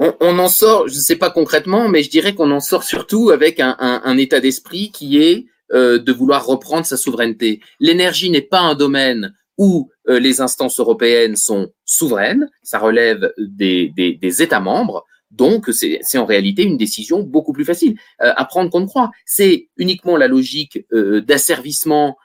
On, 0.00 0.14
on, 0.20 0.38
en 0.38 0.48
sort, 0.48 0.88
je 0.88 0.94
ne 0.94 1.00
sais 1.00 1.16
pas 1.16 1.30
concrètement, 1.30 1.88
mais 1.88 2.02
je 2.02 2.10
dirais 2.10 2.34
qu'on 2.34 2.50
en 2.50 2.60
sort 2.60 2.84
surtout 2.84 3.30
avec 3.30 3.58
un, 3.58 3.76
un, 3.78 4.00
un 4.04 4.16
état 4.16 4.40
d'esprit 4.40 4.90
qui 4.92 5.22
est 5.22 5.46
euh, 5.74 5.98
de 5.98 6.12
vouloir 6.12 6.46
reprendre 6.46 6.86
sa 6.86 6.96
souveraineté. 6.96 7.60
L'énergie 7.80 8.30
n'est 8.30 8.40
pas 8.40 8.60
un 8.60 8.74
domaine 8.74 9.34
où 9.58 9.90
euh, 10.08 10.18
les 10.18 10.40
instances 10.40 10.78
européennes 10.80 11.36
sont 11.36 11.72
souveraines, 11.84 12.48
ça 12.62 12.78
relève 12.78 13.32
des, 13.36 13.92
des, 13.94 14.14
des 14.14 14.42
États 14.42 14.60
membres. 14.60 15.04
Donc, 15.30 15.68
c'est 15.72 16.16
en 16.16 16.24
réalité 16.24 16.62
une 16.62 16.78
décision 16.78 17.22
beaucoup 17.22 17.52
plus 17.52 17.66
facile 17.66 17.98
euh, 18.22 18.32
à 18.34 18.44
prendre 18.46 18.70
qu'on 18.70 18.80
ne 18.80 18.86
croit. 18.86 19.10
C'est 19.26 19.68
uniquement 19.76 20.16
la 20.16 20.26
logique 20.26 20.86
d'asservissement 20.90 22.16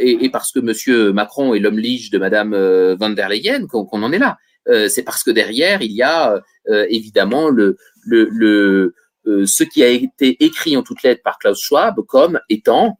et, 0.00 0.24
et, 0.24 0.28
parce 0.28 0.52
que 0.52 0.60
Monsieur 0.60 1.12
Macron 1.12 1.54
est 1.54 1.58
l'homme 1.58 1.78
lige 1.78 2.10
de 2.10 2.18
Madame 2.18 2.54
van 3.00 3.10
der 3.10 3.30
Leyen 3.30 3.66
qu'on 3.66 4.02
en 4.02 4.12
est 4.12 4.18
là. 4.18 4.36
c'est 4.90 5.02
parce 5.02 5.24
que 5.24 5.30
derrière 5.30 5.80
il 5.80 5.92
y 5.92 6.02
a 6.02 6.42
évidemment 6.66 7.48
le, 7.48 7.76
le 8.04 8.94
euh, 9.26 9.46
ce 9.46 9.62
qui 9.62 9.84
a 9.84 9.88
été 9.88 10.42
écrit 10.44 10.76
en 10.76 10.82
toutes 10.82 11.02
lettres 11.04 11.22
par 11.22 11.38
Klaus 11.38 11.60
Schwab 11.60 12.00
comme 12.08 12.40
étant 12.48 12.98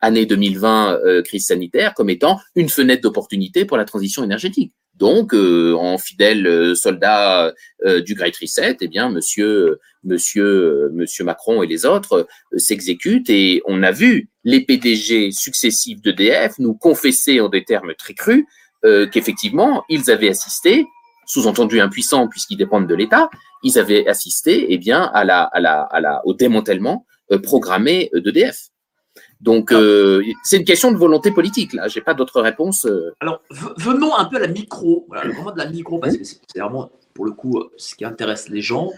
année 0.00 0.24
2020 0.24 1.00
euh, 1.04 1.22
crise 1.22 1.46
sanitaire 1.46 1.92
comme 1.92 2.08
étant 2.08 2.40
une 2.54 2.70
fenêtre 2.70 3.02
d'opportunité 3.02 3.66
pour 3.66 3.76
la 3.76 3.84
transition 3.84 4.24
énergétique. 4.24 4.72
Donc, 4.94 5.34
euh, 5.34 5.74
en 5.74 5.98
fidèle 5.98 6.74
soldat 6.74 7.52
du 8.04 8.14
Great 8.14 8.36
Reset, 8.36 8.78
eh 8.80 8.88
bien, 8.88 9.10
Monsieur 9.10 9.78
Macron 11.20 11.62
et 11.62 11.68
les 11.68 11.86
autres 11.86 12.26
s'exécutent 12.56 13.30
et 13.30 13.62
on 13.66 13.84
a 13.84 13.92
vu 13.92 14.28
les 14.42 14.60
PDG 14.60 15.30
successifs 15.30 16.00
d'EDF 16.02 16.58
nous 16.58 16.74
confesser 16.74 17.40
en 17.40 17.48
des 17.48 17.62
termes 17.62 17.94
très 17.96 18.14
crus 18.14 18.44
qu'effectivement 18.82 19.84
ils 19.88 20.10
avaient 20.10 20.30
assisté 20.30 20.86
sous-entendu 21.28 21.80
impuissants 21.80 22.26
puisqu'ils 22.26 22.56
dépendent 22.56 22.88
de 22.88 22.94
l'État, 22.94 23.30
ils 23.62 23.78
avaient 23.78 24.08
assisté 24.08 24.66
eh 24.70 24.78
bien, 24.78 25.02
à 25.02 25.24
la, 25.24 25.42
à 25.42 25.60
la, 25.60 25.82
à 25.82 26.00
la, 26.00 26.26
au 26.26 26.34
démantèlement 26.34 27.06
euh, 27.30 27.38
programmé 27.38 28.10
euh, 28.14 28.20
d'EDF. 28.20 28.68
Donc, 29.40 29.70
euh, 29.70 30.22
c'est 30.42 30.56
une 30.56 30.64
question 30.64 30.90
de 30.90 30.96
volonté 30.96 31.30
politique, 31.30 31.72
là. 31.74 31.86
J'ai 31.86 32.00
pas 32.00 32.14
d'autre 32.14 32.40
réponse. 32.40 32.88
Alors, 33.20 33.42
venons 33.76 34.16
un 34.16 34.24
peu 34.24 34.36
à 34.36 34.40
la 34.40 34.48
micro, 34.48 35.04
voilà, 35.08 35.28
vraiment 35.28 35.52
de 35.52 35.58
la 35.58 35.70
micro, 35.70 35.98
parce 35.98 36.16
que 36.16 36.24
c'est 36.24 36.58
vraiment, 36.58 36.90
pour 37.14 37.24
le 37.24 37.32
coup, 37.32 37.62
ce 37.76 37.94
qui 37.94 38.04
intéresse 38.04 38.48
les 38.48 38.62
gens. 38.62 38.90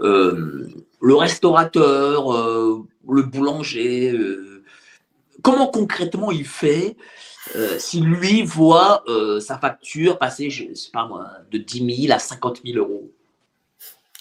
le 0.00 1.14
restaurateur, 1.14 2.32
le 3.08 3.22
boulanger, 3.22 4.14
comment 5.42 5.68
concrètement 5.68 6.30
il 6.30 6.46
fait 6.46 6.96
euh, 7.56 7.78
si 7.78 8.00
lui 8.00 8.42
voit 8.42 9.02
euh, 9.08 9.40
sa 9.40 9.58
facture 9.58 10.18
passer, 10.18 10.50
je 10.50 10.72
sais 10.74 10.90
pas 10.92 11.06
moi, 11.06 11.28
de 11.50 11.58
10 11.58 12.06
000 12.06 12.14
à 12.14 12.18
50 12.18 12.60
000 12.64 12.78
euros 12.78 13.10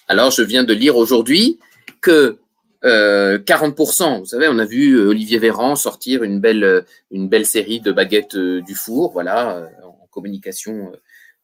Alors, 0.07 0.31
je 0.31 0.41
viin 0.41 0.63
de 0.63 0.73
lire 0.73 0.97
aujourd'hui 0.97 1.59
que 2.01 2.39
euh, 2.85 3.37
40%, 3.37 4.19
vous 4.19 4.25
savez, 4.25 4.47
on 4.49 4.57
a 4.57 4.65
vu 4.65 4.95
euh, 4.95 5.09
Olivier 5.09 5.37
Véran 5.37 5.75
sortir 5.75 6.23
une 6.23 6.39
belle, 6.39 6.85
une 7.11 7.27
belle 7.27 7.45
série 7.45 7.81
de 7.81 7.91
baguettes 7.91 8.37
du 8.37 8.75
four, 8.75 9.11
voilà, 9.11 9.69
en 9.83 10.07
communication. 10.11 10.91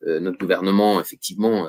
notre 0.06 0.38
gouvernement, 0.38 1.00
effectivement, 1.02 1.68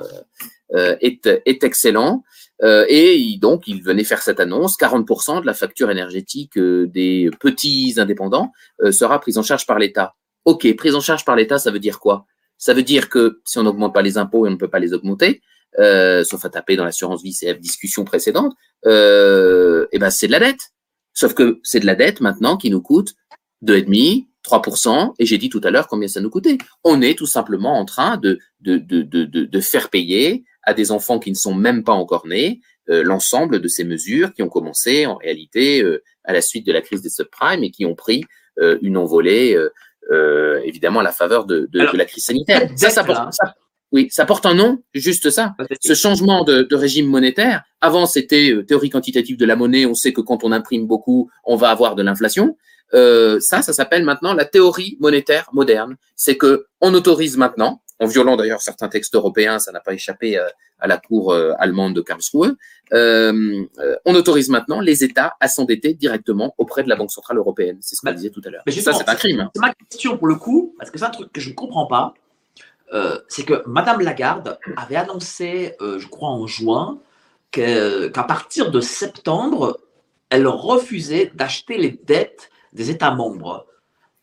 est, 0.73 1.27
est 1.45 1.63
excellent. 1.63 2.23
Et 2.63 3.37
donc, 3.39 3.67
il 3.67 3.83
venait 3.83 4.03
faire 4.03 4.21
cette 4.21 4.39
annonce, 4.39 4.77
40% 4.77 5.41
de 5.41 5.45
la 5.45 5.53
facture 5.53 5.91
énergétique 5.91 6.57
des 6.57 7.29
petits 7.39 7.95
indépendants 7.97 8.51
sera 8.91 9.19
prise 9.19 9.37
en 9.37 9.43
charge 9.43 9.65
par 9.65 9.79
l'État. 9.79 10.15
OK, 10.45 10.75
prise 10.75 10.95
en 10.95 11.01
charge 11.01 11.25
par 11.25 11.35
l'État, 11.35 11.59
ça 11.59 11.71
veut 11.71 11.79
dire 11.79 11.99
quoi? 11.99 12.25
Ça 12.57 12.73
veut 12.73 12.83
dire 12.83 13.09
que 13.09 13.41
si 13.45 13.57
on 13.59 13.63
n'augmente 13.63 13.93
pas 13.93 14.01
les 14.01 14.17
impôts 14.17 14.45
et 14.45 14.49
on 14.49 14.53
ne 14.53 14.57
peut 14.57 14.69
pas 14.69 14.79
les 14.79 14.93
augmenter, 14.93 15.41
euh, 15.79 16.23
sauf 16.23 16.43
à 16.45 16.49
taper 16.49 16.75
dans 16.75 16.85
l'assurance 16.85 17.21
vie 17.21 17.33
CF 17.33 17.59
discussion 17.59 18.03
précédente, 18.03 18.53
euh, 18.85 19.87
eh 19.91 19.99
ben 19.99 20.09
c'est 20.09 20.27
de 20.27 20.31
la 20.31 20.39
dette. 20.39 20.71
Sauf 21.13 21.33
que 21.33 21.59
c'est 21.63 21.79
de 21.79 21.85
la 21.85 21.95
dette 21.95 22.21
maintenant 22.21 22.57
qui 22.57 22.69
nous 22.69 22.81
coûte 22.81 23.13
2,5, 23.65 24.27
3%, 24.43 25.13
et 25.19 25.25
j'ai 25.25 25.37
dit 25.37 25.49
tout 25.49 25.61
à 25.63 25.71
l'heure 25.71 25.87
combien 25.87 26.07
ça 26.07 26.21
nous 26.21 26.29
coûtait. 26.29 26.57
On 26.83 27.01
est 27.01 27.17
tout 27.17 27.25
simplement 27.25 27.77
en 27.77 27.85
train 27.85 28.17
de, 28.17 28.39
de, 28.61 28.77
de, 28.77 29.01
de, 29.01 29.25
de 29.25 29.59
faire 29.59 29.89
payer 29.89 30.45
à 30.67 30.73
des 30.73 30.91
enfants 30.91 31.17
qui 31.17 31.31
ne 31.31 31.35
sont 31.35 31.55
même 31.55 31.83
pas 31.85 31.93
encore 31.93 32.27
nés 32.27 32.59
euh, 32.89 33.01
l'ensemble 33.01 33.61
de 33.61 33.67
ces 33.69 33.85
mesures 33.85 34.33
qui 34.33 34.43
ont 34.43 34.49
commencé 34.49 35.05
en 35.05 35.15
réalité 35.15 35.81
euh, 35.81 36.03
à 36.25 36.33
la 36.33 36.41
suite 36.41 36.67
de 36.67 36.73
la 36.73 36.81
crise 36.81 37.01
des 37.01 37.09
subprimes 37.09 37.63
et 37.63 37.71
qui 37.71 37.85
ont 37.85 37.95
pris 37.95 38.25
euh, 38.59 38.77
une 38.81 38.97
envolée 38.97 39.57
évidemment 40.63 40.99
à 40.99 41.03
la 41.03 41.11
faveur 41.11 41.45
de, 41.45 41.69
de, 41.71 41.91
de 41.91 41.97
la 41.97 42.05
crise 42.05 42.25
sanitaire. 42.25 42.69
Ça, 42.75 42.89
ça 42.89 43.03
porte, 43.03 43.33
ça, 43.33 43.55
oui, 43.91 44.07
ça 44.09 44.25
porte 44.25 44.45
un 44.45 44.53
nom, 44.53 44.83
juste 44.93 45.29
ça. 45.29 45.55
Ce 45.81 45.93
changement 45.93 46.43
de, 46.43 46.63
de 46.63 46.75
régime 46.75 47.07
monétaire, 47.07 47.63
avant 47.81 48.05
c'était 48.05 48.53
théorie 48.67 48.89
quantitative 48.89 49.37
de 49.37 49.45
la 49.45 49.55
monnaie, 49.55 49.85
on 49.85 49.93
sait 49.93 50.13
que 50.13 50.21
quand 50.21 50.43
on 50.43 50.51
imprime 50.51 50.85
beaucoup, 50.85 51.29
on 51.45 51.55
va 51.55 51.69
avoir 51.69 51.95
de 51.95 52.03
l'inflation. 52.03 52.57
Ça, 52.93 53.61
ça 53.61 53.73
s'appelle 53.73 54.03
maintenant 54.03 54.33
la 54.33 54.45
théorie 54.45 54.97
monétaire 55.01 55.49
moderne. 55.53 55.95
C'est 56.15 56.37
que 56.37 56.67
on 56.79 56.93
autorise 56.93 57.35
maintenant, 57.37 57.81
en 57.99 58.07
violant 58.07 58.35
d'ailleurs 58.35 58.61
certains 58.61 58.89
textes 58.89 59.15
européens, 59.15 59.59
ça 59.59 59.71
n'a 59.71 59.79
pas 59.79 59.93
échappé 59.93 60.37
à, 60.37 60.47
à 60.79 60.87
la 60.87 60.97
cour 60.97 61.31
euh, 61.31 61.53
allemande 61.59 61.95
de 61.95 62.01
Karlsruhe, 62.01 62.55
euh, 62.93 63.65
euh, 63.79 63.95
on 64.05 64.15
autorise 64.15 64.49
maintenant 64.49 64.79
les 64.79 65.03
États 65.03 65.35
à 65.39 65.47
s'endetter 65.47 65.93
directement 65.93 66.53
auprès 66.57 66.83
de 66.83 66.89
la 66.89 66.95
Banque 66.95 67.11
centrale 67.11 67.37
européenne. 67.37 67.77
C'est 67.81 67.95
ce 67.95 68.01
qu'on 68.01 68.07
bah, 68.07 68.13
disait 68.13 68.29
tout 68.29 68.41
à 68.45 68.49
l'heure. 68.49 68.63
Ça, 68.67 68.93
c'est 68.93 69.09
un 69.09 69.15
crime. 69.15 69.41
Hein. 69.41 69.51
C'est 69.55 69.61
ma 69.61 69.73
question 69.73 70.17
pour 70.17 70.27
le 70.27 70.35
coup, 70.35 70.75
parce 70.77 70.91
que 70.91 70.97
c'est 70.97 71.05
un 71.05 71.09
truc 71.09 71.31
que 71.31 71.41
je 71.41 71.49
ne 71.49 71.55
comprends 71.55 71.87
pas. 71.87 72.13
Euh, 72.93 73.19
c'est 73.27 73.43
que 73.43 73.63
Madame 73.67 73.99
Lagarde 73.99 74.59
avait 74.77 74.95
annoncé, 74.95 75.75
euh, 75.81 75.99
je 75.99 76.07
crois 76.07 76.29
en 76.29 76.47
juin, 76.47 76.99
qu'à 77.51 78.23
partir 78.23 78.71
de 78.71 78.79
septembre, 78.79 79.79
elle 80.29 80.47
refusait 80.47 81.31
d'acheter 81.33 81.77
les 81.77 81.91
dettes 81.91 82.49
des 82.73 82.91
États 82.91 83.11
membres. 83.11 83.65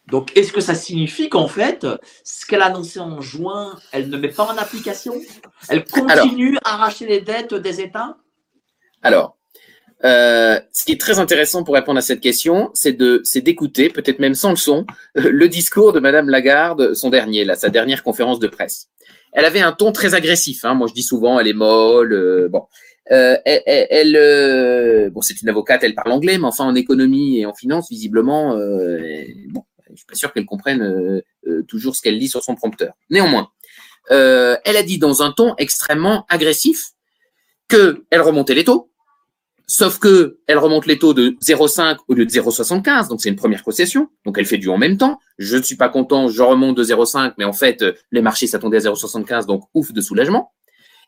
Donc, 0.08 0.36
est-ce 0.36 0.52
que 0.52 0.60
ça 0.60 0.74
signifie 0.74 1.28
qu'en 1.28 1.48
fait, 1.48 1.86
ce 2.24 2.44
qu'elle 2.46 2.60
a 2.60 2.66
annoncé 2.66 3.00
en 3.00 3.20
juin, 3.20 3.78
elle 3.90 4.10
ne 4.10 4.18
met 4.18 4.28
pas 4.28 4.44
en 4.44 4.56
application? 4.58 5.14
Elle 5.68 5.84
continue 5.84 6.58
à 6.64 6.74
arracher 6.74 7.06
les 7.06 7.20
dettes 7.20 7.54
des 7.54 7.80
États? 7.80 8.16
Alors, 9.02 9.36
euh, 10.04 10.60
ce 10.72 10.84
qui 10.84 10.92
est 10.92 11.00
très 11.00 11.18
intéressant 11.18 11.64
pour 11.64 11.74
répondre 11.74 11.98
à 11.98 12.02
cette 12.02 12.20
question, 12.20 12.70
c'est 12.74 12.92
de, 12.92 13.22
c'est 13.24 13.40
d'écouter, 13.40 13.88
peut-être 13.88 14.18
même 14.18 14.34
sans 14.34 14.50
le 14.50 14.56
son, 14.56 14.86
le 15.14 15.48
discours 15.48 15.92
de 15.94 16.00
Madame 16.00 16.28
Lagarde, 16.28 16.94
son 16.94 17.08
dernier, 17.08 17.44
là, 17.44 17.56
sa 17.56 17.70
dernière 17.70 18.02
conférence 18.02 18.38
de 18.38 18.48
presse. 18.48 18.88
Elle 19.32 19.46
avait 19.46 19.62
un 19.62 19.72
ton 19.72 19.90
très 19.90 20.14
agressif. 20.14 20.64
Hein. 20.64 20.74
Moi, 20.74 20.86
je 20.86 20.94
dis 20.94 21.02
souvent, 21.02 21.40
elle 21.40 21.48
est 21.48 21.54
molle. 21.54 22.12
Euh, 22.12 22.48
bon, 22.48 22.66
euh, 23.12 23.36
elle, 23.44 23.62
elle 23.66 24.16
euh, 24.16 25.10
bon, 25.10 25.20
c'est 25.20 25.40
une 25.42 25.48
avocate, 25.48 25.84
elle 25.84 25.94
parle 25.94 26.12
anglais, 26.12 26.38
mais 26.38 26.46
enfin 26.46 26.64
en 26.64 26.74
économie 26.74 27.38
et 27.38 27.46
en 27.46 27.52
finance, 27.52 27.90
visiblement, 27.90 28.56
euh, 28.56 28.98
bon, 29.48 29.64
je 29.94 30.00
suis 30.00 30.06
pas 30.06 30.14
sûr 30.14 30.32
qu'elle 30.32 30.44
comprenne 30.44 30.82
euh, 30.82 31.22
euh, 31.46 31.62
toujours 31.62 31.94
ce 31.96 32.02
qu'elle 32.02 32.18
dit 32.18 32.28
sur 32.28 32.42
son 32.42 32.54
prompteur. 32.54 32.94
Néanmoins, 33.10 33.50
euh, 34.10 34.56
elle 34.64 34.76
a 34.76 34.82
dit 34.82 34.98
dans 34.98 35.22
un 35.22 35.32
ton 35.32 35.54
extrêmement 35.56 36.26
agressif 36.28 36.90
que 37.68 38.04
elle 38.10 38.20
remontait 38.20 38.54
les 38.54 38.64
taux, 38.64 38.90
sauf 39.66 39.98
que 39.98 40.40
elle 40.46 40.58
remonte 40.58 40.86
les 40.86 40.98
taux 40.98 41.14
de 41.14 41.36
0,5 41.40 41.98
au 42.08 42.14
lieu 42.14 42.26
de 42.26 42.30
0,75, 42.30 43.08
donc 43.08 43.22
c'est 43.22 43.28
une 43.28 43.36
première 43.36 43.62
concession. 43.62 44.10
Donc 44.26 44.36
elle 44.38 44.46
fait 44.46 44.58
du 44.58 44.68
en 44.68 44.76
même 44.76 44.98
temps. 44.98 45.18
Je 45.38 45.56
ne 45.56 45.62
suis 45.62 45.76
pas 45.76 45.88
content, 45.88 46.28
je 46.28 46.42
remonte 46.42 46.76
de 46.76 46.84
0,5, 46.84 47.34
mais 47.38 47.44
en 47.44 47.52
fait 47.52 47.84
les 48.10 48.20
marchés 48.20 48.46
s'attendaient 48.46 48.86
à 48.86 48.90
0,75, 48.90 49.46
donc 49.46 49.62
ouf 49.72 49.92
de 49.92 50.00
soulagement. 50.00 50.52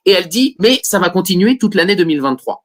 Et 0.04 0.12
elle 0.12 0.28
dit, 0.28 0.54
mais 0.60 0.78
ça 0.84 1.00
va 1.00 1.10
continuer 1.10 1.58
toute 1.58 1.74
l'année 1.74 1.96
2023. 1.96 2.64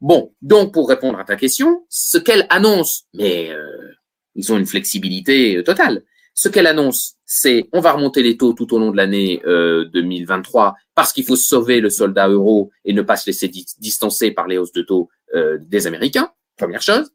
Bon, 0.00 0.32
donc 0.40 0.72
pour 0.72 0.88
répondre 0.88 1.18
à 1.18 1.24
ta 1.24 1.36
question, 1.36 1.84
ce 1.88 2.18
qu'elle 2.18 2.46
annonce, 2.48 3.04
mais 3.12 3.50
ils 4.34 4.52
ont 4.52 4.58
une 4.58 4.66
flexibilité 4.66 5.56
euh, 5.56 5.62
totale. 5.62 6.02
Ce 6.34 6.48
qu'elle 6.48 6.66
annonce, 6.66 7.16
c'est 7.26 7.68
on 7.72 7.80
va 7.80 7.92
remonter 7.92 8.22
les 8.22 8.36
taux 8.36 8.52
tout 8.54 8.72
au 8.74 8.78
long 8.78 8.90
de 8.90 8.96
l'année 8.96 9.42
euh, 9.46 9.84
2023 9.86 10.74
parce 10.94 11.12
qu'il 11.12 11.24
faut 11.24 11.36
sauver 11.36 11.80
le 11.80 11.90
soldat 11.90 12.28
euro 12.28 12.70
et 12.84 12.92
ne 12.92 13.02
pas 13.02 13.16
se 13.16 13.26
laisser 13.26 13.48
distancer 13.78 14.30
par 14.30 14.46
les 14.46 14.56
hausses 14.56 14.72
de 14.72 14.82
taux 14.82 15.10
euh, 15.34 15.58
des 15.60 15.86
Américains, 15.86 16.30
première 16.56 16.82
chose. 16.82 17.10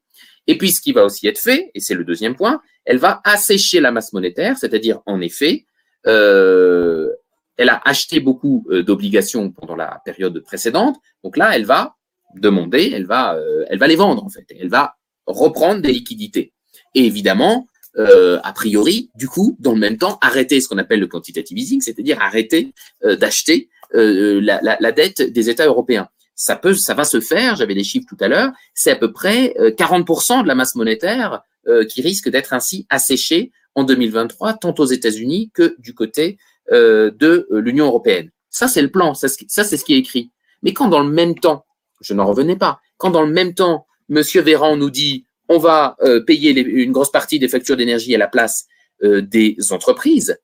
Et 0.45 0.57
puis 0.57 0.71
ce 0.71 0.81
qui 0.81 0.91
va 0.91 1.03
aussi 1.03 1.27
être 1.27 1.39
fait, 1.39 1.71
et 1.73 1.79
c'est 1.79 1.95
le 1.95 2.03
deuxième 2.03 2.35
point, 2.35 2.61
elle 2.85 2.97
va 2.97 3.21
assécher 3.23 3.79
la 3.79 3.91
masse 3.91 4.13
monétaire, 4.13 4.57
c'est-à-dire 4.57 5.01
en 5.05 5.19
effet, 5.19 5.65
euh, 6.05 7.09
elle 7.57 7.69
a 7.69 7.81
acheté 7.85 8.19
beaucoup 8.19 8.65
euh, 8.69 8.83
d'obligations 8.83 9.51
pendant 9.51 9.75
la 9.75 10.01
période 10.05 10.39
précédente, 10.41 10.97
donc 11.23 11.37
là 11.37 11.55
elle 11.55 11.65
va 11.65 11.95
demander, 12.35 12.91
elle 12.93 13.05
va, 13.05 13.37
elle 13.69 13.79
va 13.79 13.87
les 13.87 13.95
vendre 13.95 14.23
en 14.23 14.29
fait, 14.29 14.45
elle 14.59 14.69
va 14.69 14.95
reprendre 15.25 15.81
des 15.81 15.91
liquidités. 15.91 16.53
Et 16.95 17.05
évidemment, 17.05 17.67
euh, 17.97 18.39
a 18.43 18.53
priori, 18.53 19.09
du 19.15 19.27
coup, 19.27 19.57
dans 19.59 19.73
le 19.73 19.79
même 19.79 19.97
temps, 19.97 20.17
arrêter 20.21 20.61
ce 20.61 20.67
qu'on 20.67 20.77
appelle 20.77 20.99
le 20.99 21.07
quantitative 21.07 21.57
easing, 21.57 21.81
c'est-à-dire 21.81 22.21
arrêter 22.21 22.73
euh, 23.03 23.15
d'acheter 23.15 23.69
euh, 23.95 24.39
la, 24.41 24.59
la, 24.61 24.77
la, 24.79 24.91
dette 24.91 25.21
des 25.21 25.49
États 25.49 25.65
européens. 25.65 26.07
Ça 26.35 26.55
peut, 26.55 26.75
ça 26.75 26.93
va 26.93 27.05
se 27.05 27.19
faire. 27.19 27.55
J'avais 27.55 27.73
des 27.73 27.83
chiffres 27.83 28.05
tout 28.07 28.17
à 28.19 28.27
l'heure. 28.27 28.51
C'est 28.75 28.91
à 28.91 28.95
peu 28.95 29.11
près 29.11 29.55
40% 29.59 30.43
de 30.43 30.47
la 30.47 30.53
masse 30.53 30.75
monétaire 30.75 31.41
qui 31.89 32.01
risque 32.01 32.29
d'être 32.29 32.53
ainsi 32.53 32.85
asséchée 32.89 33.51
en 33.73 33.83
2023, 33.83 34.53
tant 34.53 34.75
aux 34.77 34.85
États-Unis 34.85 35.49
que 35.51 35.75
du 35.79 35.95
côté 35.95 36.37
de 36.71 37.47
l'Union 37.49 37.87
européenne. 37.87 38.29
Ça, 38.51 38.67
c'est 38.67 38.83
le 38.83 38.91
plan. 38.91 39.15
Ça, 39.15 39.27
c'est 39.29 39.77
ce 39.77 39.83
qui 39.83 39.95
est 39.95 39.97
écrit. 39.97 40.29
Mais 40.61 40.73
quand 40.73 40.89
dans 40.89 41.01
le 41.01 41.09
même 41.09 41.39
temps, 41.39 41.65
je 42.01 42.13
n'en 42.13 42.27
revenais 42.27 42.55
pas, 42.55 42.81
quand 42.97 43.09
dans 43.09 43.23
le 43.23 43.33
même 43.33 43.55
temps, 43.55 43.87
Monsieur 44.07 44.41
Véran 44.41 44.77
nous 44.77 44.91
dit 44.91 45.25
on 45.49 45.57
va 45.57 45.95
euh, 46.01 46.21
payer 46.21 46.51
une 46.59 46.91
grosse 46.91 47.11
partie 47.11 47.39
des 47.39 47.47
factures 47.47 47.77
d'énergie 47.77 48.13
à 48.13 48.17
la 48.17 48.27
place 48.27 48.65
euh, 49.03 49.21
des 49.21 49.57
entreprises, 49.71 50.37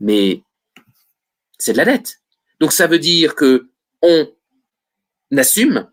mais 0.00 0.42
c'est 1.58 1.72
de 1.72 1.78
la 1.78 1.84
dette. 1.84 2.16
Donc 2.60 2.72
ça 2.72 2.86
veut 2.86 2.98
dire 2.98 3.34
que 3.34 3.68
on 4.02 4.28
assume 5.36 5.88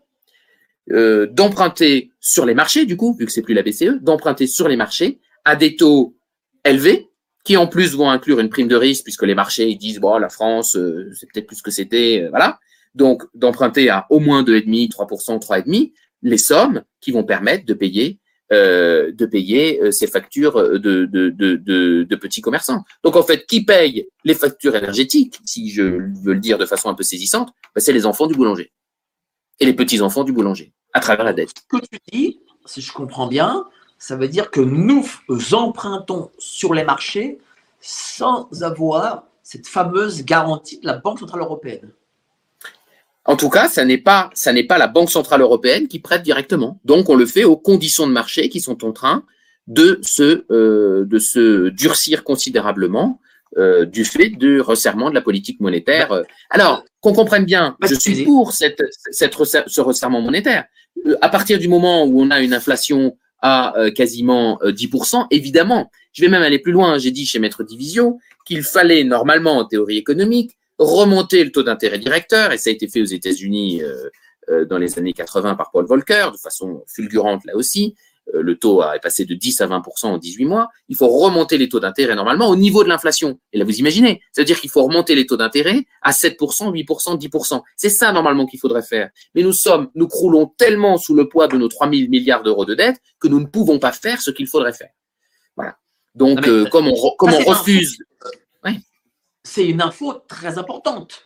euh, 0.92 1.26
d'emprunter 1.26 2.10
sur 2.20 2.46
les 2.46 2.54
marchés, 2.54 2.86
du 2.86 2.96
coup, 2.96 3.16
vu 3.18 3.26
que 3.26 3.32
c'est 3.32 3.42
plus 3.42 3.54
la 3.54 3.62
BCE, 3.62 4.00
d'emprunter 4.00 4.46
sur 4.46 4.68
les 4.68 4.76
marchés 4.76 5.20
à 5.44 5.56
des 5.56 5.76
taux 5.76 6.16
élevés, 6.64 7.08
qui 7.44 7.56
en 7.56 7.66
plus 7.66 7.94
vont 7.94 8.10
inclure 8.10 8.40
une 8.40 8.48
prime 8.48 8.68
de 8.68 8.76
risque, 8.76 9.04
puisque 9.04 9.22
les 9.22 9.34
marchés 9.34 9.68
ils 9.68 9.78
disent 9.78 10.00
bon 10.00 10.18
la 10.18 10.28
France 10.28 10.72
c'est 10.72 11.26
peut-être 11.32 11.46
plus 11.46 11.62
que 11.62 11.70
c'était, 11.70 12.26
voilà. 12.30 12.58
Donc 12.94 13.24
d'emprunter 13.34 13.88
à 13.88 14.06
au 14.10 14.20
moins 14.20 14.42
2,5, 14.42 14.90
3%, 14.90 15.40
3,5, 15.40 15.92
les 16.22 16.38
sommes 16.38 16.82
qui 17.00 17.12
vont 17.12 17.24
permettre 17.24 17.64
de 17.66 17.74
payer 17.74 18.18
euh, 18.52 19.10
de 19.12 19.26
payer 19.26 19.82
euh, 19.82 19.90
ces 19.90 20.06
factures 20.06 20.54
de, 20.78 21.04
de, 21.06 22.16
petits 22.16 22.40
commerçants. 22.40 22.84
Donc 23.02 23.16
en 23.16 23.22
fait, 23.22 23.44
qui 23.46 23.64
paye 23.64 24.08
les 24.24 24.34
factures 24.34 24.76
énergétiques, 24.76 25.40
si 25.44 25.70
je 25.70 25.82
veux 25.82 26.34
le 26.34 26.38
dire 26.38 26.56
de 26.56 26.64
façon 26.64 26.88
un 26.88 26.94
peu 26.94 27.02
saisissante, 27.02 27.52
ben, 27.74 27.80
c'est 27.80 27.92
les 27.92 28.06
enfants 28.06 28.26
du 28.26 28.34
boulanger 28.34 28.72
et 29.58 29.64
les 29.64 29.74
petits-enfants 29.74 30.22
du 30.22 30.32
boulanger 30.32 30.72
à 30.92 31.00
travers 31.00 31.24
la 31.24 31.32
dette. 31.32 31.50
Ce 31.50 31.78
que 31.78 31.84
tu 31.84 31.98
dis, 32.12 32.40
si 32.66 32.80
je 32.80 32.92
comprends 32.92 33.26
bien, 33.26 33.66
ça 33.98 34.16
veut 34.16 34.28
dire 34.28 34.50
que 34.50 34.60
nous 34.60 35.04
empruntons 35.52 36.30
sur 36.38 36.72
les 36.72 36.84
marchés 36.84 37.38
sans 37.80 38.48
avoir 38.62 39.24
cette 39.42 39.66
fameuse 39.66 40.24
garantie 40.24 40.78
de 40.80 40.86
la 40.86 40.98
Banque 40.98 41.20
Centrale 41.20 41.40
Européenne. 41.40 41.90
En 43.26 43.36
tout 43.36 43.50
cas, 43.50 43.68
ça 43.68 43.84
n'est 43.84 43.98
pas, 43.98 44.30
ça 44.34 44.52
n'est 44.52 44.64
pas 44.64 44.78
la 44.78 44.86
Banque 44.86 45.10
centrale 45.10 45.40
européenne 45.40 45.88
qui 45.88 45.98
prête 45.98 46.22
directement. 46.22 46.80
Donc, 46.84 47.08
on 47.08 47.16
le 47.16 47.26
fait 47.26 47.44
aux 47.44 47.56
conditions 47.56 48.06
de 48.06 48.12
marché 48.12 48.48
qui 48.48 48.60
sont 48.60 48.84
en 48.84 48.92
train 48.92 49.24
de 49.66 49.98
se, 50.02 50.44
euh, 50.52 51.04
de 51.04 51.18
se 51.18 51.68
durcir 51.70 52.22
considérablement 52.22 53.20
euh, 53.58 53.84
du 53.84 54.04
fait 54.04 54.28
du 54.28 54.60
resserrement 54.60 55.10
de 55.10 55.14
la 55.14 55.22
politique 55.22 55.60
monétaire. 55.60 56.22
Alors, 56.50 56.84
qu'on 57.00 57.14
comprenne 57.14 57.44
bien, 57.44 57.76
je 57.82 57.94
suis 57.94 58.24
pour 58.24 58.52
cette, 58.52 58.82
cette, 59.10 59.34
ce 59.66 59.80
resserrement 59.80 60.20
monétaire. 60.20 60.64
Euh, 61.06 61.16
à 61.20 61.28
partir 61.28 61.58
du 61.58 61.66
moment 61.66 62.04
où 62.04 62.22
on 62.22 62.30
a 62.30 62.40
une 62.40 62.54
inflation 62.54 63.16
à 63.42 63.74
quasiment 63.94 64.58
10%, 64.64 65.26
évidemment, 65.30 65.90
je 66.12 66.22
vais 66.22 66.28
même 66.28 66.42
aller 66.42 66.58
plus 66.58 66.72
loin. 66.72 66.98
J'ai 66.98 67.10
dit 67.10 67.26
chez 67.26 67.38
Maître 67.38 67.62
Division 67.62 68.18
qu'il 68.46 68.62
fallait 68.62 69.04
normalement, 69.04 69.58
en 69.58 69.64
théorie 69.66 69.98
économique, 69.98 70.56
remonter 70.78 71.44
le 71.44 71.50
taux 71.50 71.62
d'intérêt 71.62 71.98
directeur, 71.98 72.52
et 72.52 72.58
ça 72.58 72.70
a 72.70 72.72
été 72.72 72.88
fait 72.88 73.00
aux 73.00 73.06
États-Unis 73.06 73.82
euh, 73.82 74.10
euh, 74.50 74.64
dans 74.64 74.78
les 74.78 74.98
années 74.98 75.12
80 75.12 75.54
par 75.54 75.70
Paul 75.70 75.86
Volcker, 75.86 76.28
de 76.32 76.38
façon 76.38 76.84
fulgurante 76.86 77.44
là 77.44 77.56
aussi. 77.56 77.94
Euh, 78.34 78.42
le 78.42 78.56
taux 78.56 78.82
est 78.82 79.00
passé 79.00 79.24
de 79.24 79.34
10 79.34 79.60
à 79.60 79.66
20% 79.66 80.06
en 80.06 80.18
18 80.18 80.44
mois. 80.44 80.68
Il 80.88 80.96
faut 80.96 81.08
remonter 81.08 81.58
les 81.58 81.68
taux 81.68 81.80
d'intérêt 81.80 82.14
normalement 82.14 82.48
au 82.48 82.56
niveau 82.56 82.82
de 82.82 82.88
l'inflation. 82.88 83.38
Et 83.52 83.58
là, 83.58 83.64
vous 83.64 83.78
imaginez, 83.78 84.20
c'est-à-dire 84.32 84.60
qu'il 84.60 84.70
faut 84.70 84.82
remonter 84.82 85.14
les 85.14 85.26
taux 85.26 85.36
d'intérêt 85.36 85.84
à 86.02 86.12
7 86.12 86.36
8 86.40 86.86
10% 86.86 87.62
C'est 87.76 87.88
ça 87.88 88.12
normalement 88.12 88.46
qu'il 88.46 88.58
faudrait 88.58 88.82
faire. 88.82 89.10
Mais 89.34 89.42
nous 89.42 89.52
sommes, 89.52 89.90
nous 89.94 90.08
croulons 90.08 90.46
tellement 90.58 90.98
sous 90.98 91.14
le 91.14 91.28
poids 91.28 91.48
de 91.48 91.56
nos 91.56 91.68
3 91.68 91.90
000 91.90 92.08
milliards 92.08 92.42
d'euros 92.42 92.64
de 92.64 92.74
dette 92.74 92.96
que 93.20 93.28
nous 93.28 93.40
ne 93.40 93.46
pouvons 93.46 93.78
pas 93.78 93.92
faire 93.92 94.20
ce 94.20 94.30
qu'il 94.30 94.48
faudrait 94.48 94.72
faire. 94.72 94.90
Voilà. 95.56 95.76
Donc, 96.14 96.40
comme 96.70 96.88
on, 96.88 97.16
comme 97.16 97.32
on 97.32 97.44
refuse 97.44 97.98
c'est 99.46 99.66
une 99.66 99.80
info 99.80 100.14
très 100.28 100.58
importante. 100.58 101.22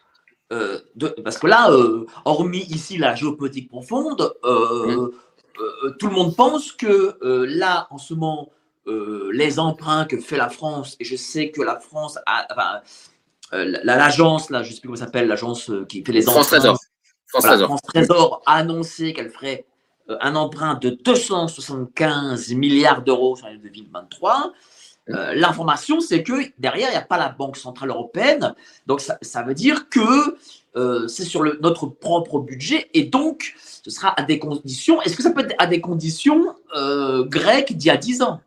Euh, 0.52 0.80
parce 1.24 1.38
que 1.38 1.46
là, 1.46 1.70
euh, 1.70 2.06
hormis 2.24 2.66
ici 2.68 2.98
la 2.98 3.14
géopolitique 3.14 3.68
profonde, 3.68 4.34
euh, 4.44 4.96
mm. 4.96 5.96
tout 5.98 6.08
le 6.08 6.14
monde 6.14 6.36
pense 6.36 6.72
que 6.72 7.16
là, 7.46 7.86
en 7.90 7.98
ce 7.98 8.14
moment, 8.14 8.50
les 8.86 9.58
emprunts 9.58 10.04
que 10.04 10.18
fait 10.18 10.36
la 10.36 10.48
France, 10.48 10.96
et 11.00 11.04
je 11.04 11.16
sais 11.16 11.50
que 11.50 11.62
la 11.62 11.78
France 11.78 12.18
a, 12.26 12.82
l'agence, 13.52 14.50
là, 14.50 14.62
je 14.62 14.70
ne 14.70 14.74
sais 14.74 14.80
plus 14.80 14.88
comment 14.88 14.98
s'appelle, 14.98 15.28
l'agence 15.28 15.70
qui 15.88 16.04
fait 16.04 16.12
les 16.12 16.22
France 16.22 16.48
Trésor. 16.48 16.78
France, 17.28 17.44
Trésor. 17.44 17.68
France 17.68 17.82
Trésor 17.82 18.42
a 18.46 18.54
annoncé 18.56 19.12
qu'elle 19.12 19.30
ferait 19.30 19.66
un 20.08 20.34
emprunt 20.34 20.74
de 20.74 20.90
275 20.90 22.52
milliards 22.54 23.02
d'euros 23.02 23.36
sur 23.36 23.46
l'année 23.46 23.60
2023. 23.62 24.52
Euh, 25.14 25.32
l'information, 25.34 26.00
c'est 26.00 26.22
que 26.22 26.32
derrière, 26.58 26.88
il 26.88 26.92
n'y 26.92 26.98
a 26.98 27.02
pas 27.02 27.18
la 27.18 27.28
Banque 27.28 27.56
Centrale 27.56 27.90
Européenne. 27.90 28.54
Donc, 28.86 29.00
ça, 29.00 29.42
veut 29.42 29.54
dire 29.54 29.88
que 29.88 30.36
euh, 30.76 31.08
c'est 31.08 31.24
sur 31.24 31.42
notre 31.60 31.86
propre 31.86 32.38
budget 32.38 32.88
et 32.94 33.04
donc 33.04 33.54
ce 33.82 33.90
sera 33.90 34.18
à 34.18 34.22
des 34.22 34.38
conditions. 34.38 35.00
Est-ce 35.02 35.16
que 35.16 35.22
ça 35.22 35.30
peut 35.30 35.40
être 35.40 35.54
à 35.58 35.66
des 35.66 35.80
conditions 35.80 36.54
euh, 36.76 37.24
grecques 37.24 37.76
d'il 37.76 37.88
y 37.88 37.90
a 37.90 37.96
10 37.96 38.22
ans? 38.22 38.40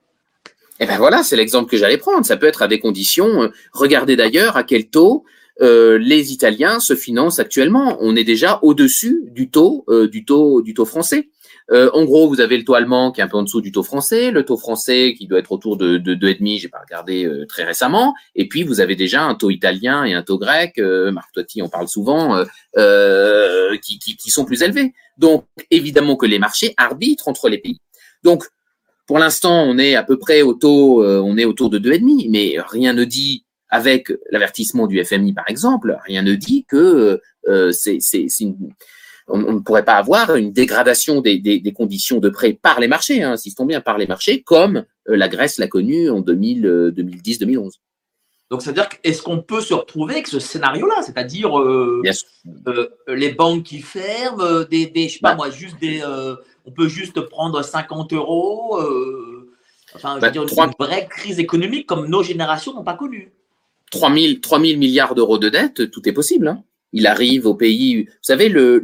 Eh 0.80 0.86
bien 0.86 0.98
voilà, 0.98 1.24
c'est 1.24 1.36
l'exemple 1.36 1.70
que 1.70 1.78
j'allais 1.78 1.98
prendre. 1.98 2.26
Ça 2.26 2.38
peut 2.38 2.48
être 2.48 2.62
à 2.62 2.68
des 2.68 2.80
conditions. 2.80 3.52
regardez 3.74 4.16
d'ailleurs 4.16 4.58
à 4.58 4.64
quel 4.64 4.88
taux 4.88 5.26
les 5.60 6.34
Italiens 6.34 6.80
se 6.80 6.96
financent 6.96 7.40
actuellement. 7.40 7.98
On 8.02 8.16
est 8.16 8.24
déjà 8.24 8.60
au-dessus 8.64 9.22
du 9.28 9.50
taux, 9.50 9.86
du 10.08 10.26
taux 10.26 10.86
français. 10.86 11.30
Euh, 11.72 11.90
en 11.94 12.04
gros, 12.04 12.28
vous 12.28 12.42
avez 12.42 12.58
le 12.58 12.66
taux 12.66 12.74
allemand 12.74 13.12
qui 13.12 13.22
est 13.22 13.24
un 13.24 13.28
peu 13.28 13.38
en 13.38 13.44
dessous 13.44 13.62
du 13.62 13.72
taux 13.72 13.84
français, 13.84 14.32
le 14.32 14.44
taux 14.44 14.58
français 14.58 15.16
qui 15.18 15.28
doit 15.28 15.40
être 15.40 15.52
autour 15.52 15.78
de, 15.78 15.98
de 15.98 16.14
2,5, 16.16 16.60
j'ai 16.60 16.68
pas 16.68 16.80
regardé 16.80 17.26
euh, 17.26 17.46
très 17.46 17.64
récemment, 17.64 18.14
et 18.36 18.48
puis 18.48 18.64
vous 18.64 18.82
avez 18.82 18.96
déjà 18.96 19.24
un 19.24 19.36
taux 19.36 19.50
italien 19.50 20.04
et 20.04 20.14
un 20.14 20.24
taux 20.24 20.38
grec, 20.38 20.78
euh, 20.78 21.12
Marc 21.12 21.32
Toiti 21.32 21.62
en 21.62 21.70
parle 21.70 21.88
souvent, 21.88 22.44
euh, 22.78 23.78
qui, 23.78 24.32
sont 24.32 24.46
plus 24.46 24.64
élevés. 24.64 24.94
Donc, 25.18 25.46
évidemment 25.70 26.16
que 26.16 26.26
les 26.26 26.40
marchés 26.40 26.74
arbitrent 26.78 27.28
entre 27.28 27.48
les 27.48 27.60
pays. 27.60 27.80
Donc, 28.24 28.46
pour 29.06 29.20
l'instant, 29.20 29.64
on 29.64 29.78
est 29.78 29.96
à 29.96 30.04
peu 30.04 30.18
près 30.18 30.42
au 30.42 30.54
taux, 30.54 31.04
on 31.04 31.38
est 31.38 31.46
autour 31.46 31.70
de 31.70 31.78
2,5, 31.78 32.30
mais 32.30 32.56
rien 32.68 32.94
ne 32.94 33.04
dit 33.04 33.46
avec 33.70 34.12
l'avertissement 34.32 34.88
du 34.88 35.04
FMI, 35.04 35.34
par 35.34 35.46
exemple, 35.48 35.98
rien 36.06 36.24
ne 36.24 36.34
dit 36.34 36.66
que 36.68 37.22
c'est 37.72 38.00
une 38.40 38.74
on, 39.28 39.54
ne 39.54 39.60
pourrait 39.60 39.86
pas 39.86 39.96
avoir 39.96 40.36
une 40.36 40.52
dégradation 40.52 41.22
des, 41.22 41.74
conditions 41.76 42.20
de 42.20 42.30
prêt 42.30 42.54
par 42.54 42.80
les 42.80 42.88
marchés, 42.88 43.24
hein, 43.24 43.34
insistons 43.34 43.66
bien 43.66 43.82
par 43.82 43.98
les 43.98 44.08
marchés, 44.08 44.42
comme 44.42 44.86
euh, 45.10 45.16
la 45.16 45.28
Grèce 45.30 45.58
l'a 45.58 45.68
connu 45.68 46.10
en 46.10 46.22
2010-2011. 46.22 46.66
Euh, 46.66 47.70
Donc, 48.52 48.62
c'est-à-dire, 48.62 48.90
est-ce 49.04 49.22
qu'on 49.22 49.42
peut 49.42 49.62
se 49.62 49.74
retrouver 49.74 50.16
avec 50.16 50.28
ce 50.28 50.40
scénario-là? 50.40 51.02
C'est-à-dire 51.02 51.58
euh, 51.58 52.02
les 53.08 53.32
banques 53.32 53.64
qui 53.64 53.80
ferment, 53.80 54.64
des, 54.70 54.88
des 54.88 55.08
je 55.08 55.14
sais 55.14 55.20
pas 55.20 55.32
bah. 55.32 55.36
moi, 55.36 55.50
juste 55.50 55.80
des. 55.80 56.02
on 56.66 56.72
peut 56.72 56.88
juste 56.88 57.22
prendre 57.22 57.62
50 57.64 58.14
euros. 58.14 58.80
enfin, 59.96 60.20
je 60.20 60.26
veux 60.26 60.46
bah, 60.56 60.66
une 60.66 60.86
vraie 60.86 61.08
crise 61.08 61.40
économique 61.40 61.88
comme 61.88 62.08
nos 62.08 62.24
générations 62.24 62.74
n'ont 62.74 62.84
pas 62.84 62.96
connu. 62.96 63.32
3 63.92 64.12
000, 64.14 64.34
3 64.42 64.60
000 64.60 64.80
milliards 64.80 65.14
d'euros 65.14 65.38
de 65.38 65.50
dette, 65.50 65.92
tout 65.92 66.08
est 66.10 66.14
possible. 66.14 66.48
Hein 66.48 66.64
il 66.94 67.08
arrive 67.08 67.48
au 67.48 67.56
pays. 67.56 68.04
Vous 68.04 68.12
savez, 68.22 68.48
le, 68.48 68.80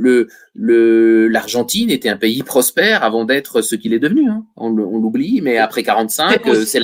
le, 0.53 1.27
l'Argentine 1.27 1.91
était 1.91 2.09
un 2.09 2.17
pays 2.17 2.43
prospère 2.43 3.03
avant 3.03 3.23
d'être 3.23 3.61
ce 3.61 3.75
qu'il 3.75 3.93
est 3.93 3.99
devenu. 3.99 4.29
Hein. 4.29 4.45
On, 4.57 4.69
l'oublie, 4.69 5.41
mais 5.41 5.57
après 5.57 5.83
45, 5.83 6.45
euh, 6.47 6.65
c'est 6.65 6.81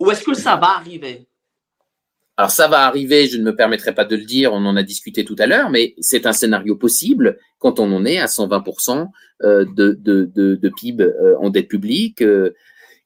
Ou 0.00 0.10
est-ce 0.10 0.24
que 0.24 0.34
ça 0.34 0.56
va 0.56 0.76
arriver? 0.76 1.26
Alors 2.36 2.50
ça 2.50 2.68
va 2.68 2.86
arriver, 2.86 3.28
je 3.28 3.36
ne 3.36 3.42
me 3.42 3.54
permettrai 3.54 3.94
pas 3.94 4.06
de 4.06 4.16
le 4.16 4.24
dire, 4.24 4.54
on 4.54 4.64
en 4.64 4.74
a 4.74 4.82
discuté 4.82 5.26
tout 5.26 5.36
à 5.38 5.46
l'heure, 5.46 5.68
mais 5.68 5.94
c'est 6.00 6.24
un 6.24 6.32
scénario 6.32 6.74
possible 6.74 7.36
quand 7.58 7.78
on 7.78 7.92
en 7.92 8.06
est 8.06 8.18
à 8.18 8.24
120% 8.24 9.08
euh, 9.42 9.66
de, 9.76 9.92
de, 10.00 10.24
de, 10.34 10.54
de, 10.54 10.68
PIB 10.70 11.04
euh, 11.04 11.36
en 11.38 11.50
dette 11.50 11.68
publique. 11.68 12.24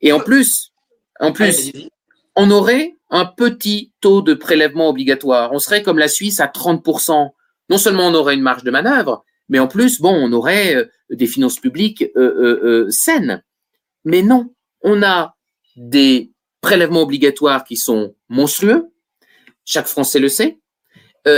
Et 0.01 0.12
en 0.12 0.21
plus, 0.21 0.73
en 1.19 1.33
plus, 1.33 1.73
on 2.37 2.53
aurait 2.53 2.95
un 3.15 3.27
petit 3.27 3.93
taux 4.01 4.23
de 4.23 4.35
prélèvement 4.35 4.89
obligatoire. 4.89 5.53
On 5.53 5.61
serait 5.61 5.85
comme 5.85 5.99
la 5.99 6.09
Suisse 6.09 6.41
à 6.41 6.47
30%. 6.47 7.31
Non 7.70 7.78
seulement 7.78 8.09
on 8.09 8.15
aurait 8.15 8.35
une 8.35 8.43
marge 8.43 8.65
de 8.65 8.73
manœuvre, 8.73 9.24
mais 9.49 9.61
en 9.61 9.69
plus, 9.69 10.01
bon, 10.01 10.12
on 10.12 10.32
aurait 10.32 10.74
euh, 10.74 10.86
des 11.11 11.28
finances 11.28 11.61
publiques 11.61 12.05
euh, 12.16 12.61
euh, 12.65 12.86
saines. 12.91 13.43
Mais 14.05 14.23
non, 14.23 14.53
on 14.82 15.03
a 15.05 15.36
des 15.77 16.32
prélèvements 16.61 17.03
obligatoires 17.03 17.65
qui 17.65 17.77
sont 17.77 18.16
monstrueux. 18.28 18.89
Chaque 19.65 19.86
Français 19.86 20.19
le 20.19 20.28
sait. 20.28 20.59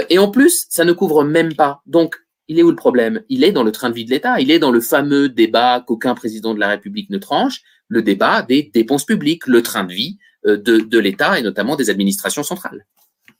et 0.08 0.18
en 0.18 0.30
plus, 0.30 0.66
ça 0.70 0.84
ne 0.84 0.92
couvre 0.92 1.24
même 1.24 1.54
pas. 1.54 1.82
Donc, 1.86 2.16
il 2.48 2.58
est 2.58 2.62
où 2.62 2.70
le 2.70 2.76
problème? 2.76 3.22
Il 3.28 3.44
est 3.44 3.52
dans 3.52 3.62
le 3.62 3.70
train 3.70 3.90
de 3.90 3.94
vie 3.94 4.04
de 4.04 4.10
l'État. 4.10 4.40
Il 4.40 4.50
est 4.50 4.58
dans 4.58 4.72
le 4.72 4.80
fameux 4.80 5.28
débat 5.28 5.84
qu'aucun 5.86 6.14
président 6.14 6.54
de 6.54 6.58
la 6.58 6.68
République 6.68 7.10
ne 7.10 7.18
tranche 7.18 7.60
le 7.88 8.02
débat 8.02 8.42
des 8.42 8.70
dépenses 8.74 9.04
publiques, 9.04 9.46
le 9.46 9.62
train 9.62 9.84
de 9.84 9.92
vie 9.92 10.18
de, 10.46 10.78
de 10.78 10.98
l'État 10.98 11.38
et 11.38 11.42
notamment 11.42 11.76
des 11.76 11.90
administrations 11.90 12.42
centrales. 12.42 12.86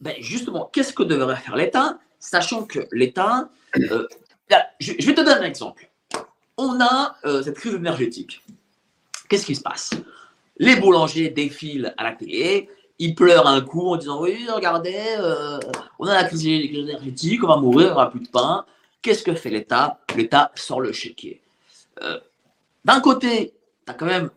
Ben 0.01 0.15
justement, 0.21 0.69
qu'est-ce 0.73 0.93
que 0.93 1.03
devrait 1.03 1.37
faire 1.37 1.57
l'État, 1.57 1.99
sachant 2.19 2.65
que 2.65 2.81
l'État, 2.93 3.49
je, 4.81 4.93
vais 4.93 5.15
te 5.15 5.21
donner 5.21 5.31
un 5.31 5.43
exemple. 5.43 5.89
On 6.59 6.81
a 6.81 7.17
cette 7.43 7.57
crise 7.57 7.75
énergétique. 7.75 8.43
Qu'est-ce 9.29 9.47
qui 9.47 9.55
se 9.55 9.63
passe? 9.63 9.91
Les 10.59 10.77
boulangers 10.77 11.29
défilent 11.29 11.95
à 11.97 12.05
la 12.05 12.13
télé, 12.13 12.69
ils 12.99 13.15
pleurent 13.15 13.47
un 13.47 13.61
coup 13.61 13.89
en 13.89 13.97
disant 13.97 14.21
Oui, 14.23 14.47
regardez, 14.49 15.17
euh, 15.19 15.59
on 15.99 16.07
a 16.07 16.15
la 16.15 16.25
crise 16.25 16.47
énergétique, 16.47 17.45
on 17.45 17.49
va 17.49 17.57
mourir, 17.57 17.89
on 17.89 17.91
n'aura 17.91 18.11
plus 18.11 18.21
de 18.21 18.29
pain. 18.29 18.65
Qu'est-ce 19.03 19.23
que 19.23 19.35
fait 19.35 19.51
l'État? 19.51 20.01
L'État 20.17 20.51
sort 20.55 20.81
le 20.81 20.93
chéquier. 20.93 21.41
Euh, 22.03 22.19
d'un 22.85 23.01
côté, 23.01 23.53
tu 23.87 23.93
as 23.93 23.95
quand 23.95 24.07
même 24.07 24.31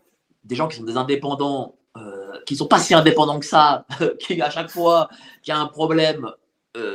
des 0.44 0.56
gens 0.56 0.68
qui 0.68 0.78
sont 0.78 0.84
des 0.84 0.98
indépendants, 0.98 1.76
euh, 1.76 1.79
qui 2.50 2.56
sont 2.56 2.66
pas 2.66 2.80
si 2.80 2.96
indépendants 2.96 3.40
que 3.40 3.46
ça, 3.46 3.86
qui 4.20 4.42
à 4.42 4.50
chaque 4.50 4.72
fois 4.72 5.08
qu'il 5.44 5.54
y 5.54 5.58
a 5.58 5.60
un 5.60 5.68
problème 5.68 6.32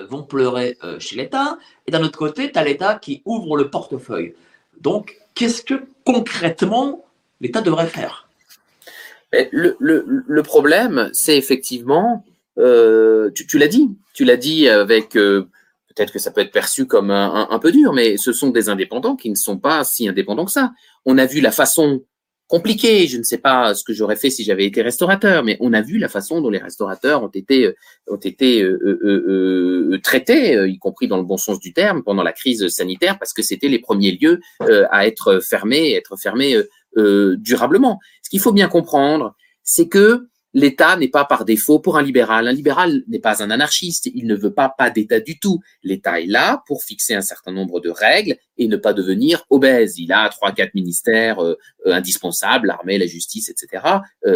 vont 0.08 0.22
pleurer 0.22 0.78
chez 0.98 1.14
l'État. 1.16 1.58
Et 1.86 1.90
d'un 1.90 2.02
autre 2.02 2.18
côté, 2.18 2.50
tu 2.50 2.58
as 2.58 2.64
l'État 2.64 2.94
qui 2.94 3.22
ouvre 3.26 3.56
le 3.56 3.68
portefeuille. 3.68 4.34
Donc, 4.80 5.16
qu'est-ce 5.34 5.62
que 5.62 5.84
concrètement 6.04 7.04
l'État 7.40 7.60
devrait 7.60 7.86
faire? 7.86 8.28
Le, 9.32 10.42
problème, 10.42 11.10
c'est 11.12 11.36
effectivement, 11.36 12.24
euh, 12.58 13.30
tu, 13.30 13.58
l'as 13.58 13.68
dit, 13.68 13.90
tu 14.12 14.24
l'as 14.24 14.36
dit 14.36 14.68
avec, 14.68 15.16
euh, 15.16 15.48
peut-être 15.88 16.12
que 16.12 16.18
ça 16.18 16.30
peut 16.30 16.40
être 16.40 16.52
perçu 16.52 16.86
comme 16.86 17.10
un, 17.10 17.58
peu 17.58 17.72
dur, 17.72 17.92
mais 17.92 18.16
ce 18.16 18.32
sont 18.32 18.50
des 18.50 18.68
indépendants 18.68 19.16
qui 19.16 19.30
ne 19.30 19.34
sont 19.34 19.58
pas 19.58 19.84
si 19.84 20.08
indépendants 20.08 20.44
que 20.44 20.52
ça. 20.52 20.72
On 21.04 21.18
a 21.18 21.26
vu 21.26 21.40
la 21.40 21.50
façon 21.50 22.02
compliquée, 22.46 23.06
je 23.06 23.18
ne 23.18 23.22
sais 23.22 23.38
pas 23.38 23.74
ce 23.74 23.84
que 23.84 23.92
j'aurais 23.92 24.16
fait 24.16 24.30
si 24.30 24.44
j'avais 24.44 24.66
été 24.66 24.82
restaurateur, 24.82 25.42
mais 25.44 25.56
on 25.60 25.72
a 25.72 25.80
vu 25.80 25.98
la 25.98 26.08
façon 26.08 26.40
dont 26.40 26.50
les 26.50 26.58
restaurateurs 26.58 27.22
ont 27.22 27.28
été, 27.28 27.72
ont 28.08 28.16
été 28.16 28.62
euh, 28.62 29.98
traités, 30.02 30.68
y 30.68 30.78
compris 30.78 31.08
dans 31.08 31.16
le 31.16 31.24
bon 31.24 31.36
sens 31.36 31.58
du 31.58 31.72
terme, 31.72 32.02
pendant 32.02 32.22
la 32.22 32.32
crise 32.32 32.68
sanitaire, 32.68 33.18
parce 33.18 33.32
que 33.32 33.42
c'était 33.42 33.68
les 33.68 33.78
premiers 33.78 34.12
lieux 34.12 34.40
à 34.90 35.06
être 35.06 35.40
fermés, 35.40 35.92
être 35.94 36.16
fermés 36.16 36.56
euh, 36.96 37.36
durablement. 37.38 37.98
Ce 38.22 38.30
qu'il 38.30 38.38
faut 38.38 38.52
bien 38.52 38.68
comprendre, 38.68 39.34
c'est 39.64 39.88
que 39.88 40.28
l'État 40.54 40.96
n'est 40.96 41.08
pas 41.08 41.24
par 41.24 41.44
défaut 41.44 41.80
pour 41.80 41.98
un 41.98 42.02
libéral. 42.02 42.48
Un 42.48 42.52
libéral 42.52 43.02
n'est 43.08 43.18
pas 43.18 43.42
un 43.42 43.50
anarchiste, 43.50 44.08
il 44.14 44.26
ne 44.26 44.34
veut 44.34 44.54
pas 44.54 44.72
pas 44.76 44.88
d'État 44.88 45.20
du 45.20 45.38
tout. 45.38 45.60
L'État 45.82 46.20
est 46.20 46.26
là 46.26 46.62
pour 46.66 46.82
fixer 46.82 47.14
un 47.14 47.20
certain 47.20 47.52
nombre 47.52 47.80
de 47.80 47.90
règles 47.90 48.36
et 48.56 48.68
ne 48.68 48.76
pas 48.76 48.92
devenir 48.92 49.44
obèse. 49.50 49.98
Il 49.98 50.12
a 50.12 50.28
trois, 50.28 50.52
quatre 50.52 50.74
ministères 50.74 51.40
euh, 51.40 51.56
euh, 51.86 51.92
indispensables, 51.92 52.68
l'armée, 52.68 52.98
la 52.98 53.06
justice, 53.06 53.50
etc. 53.50 53.82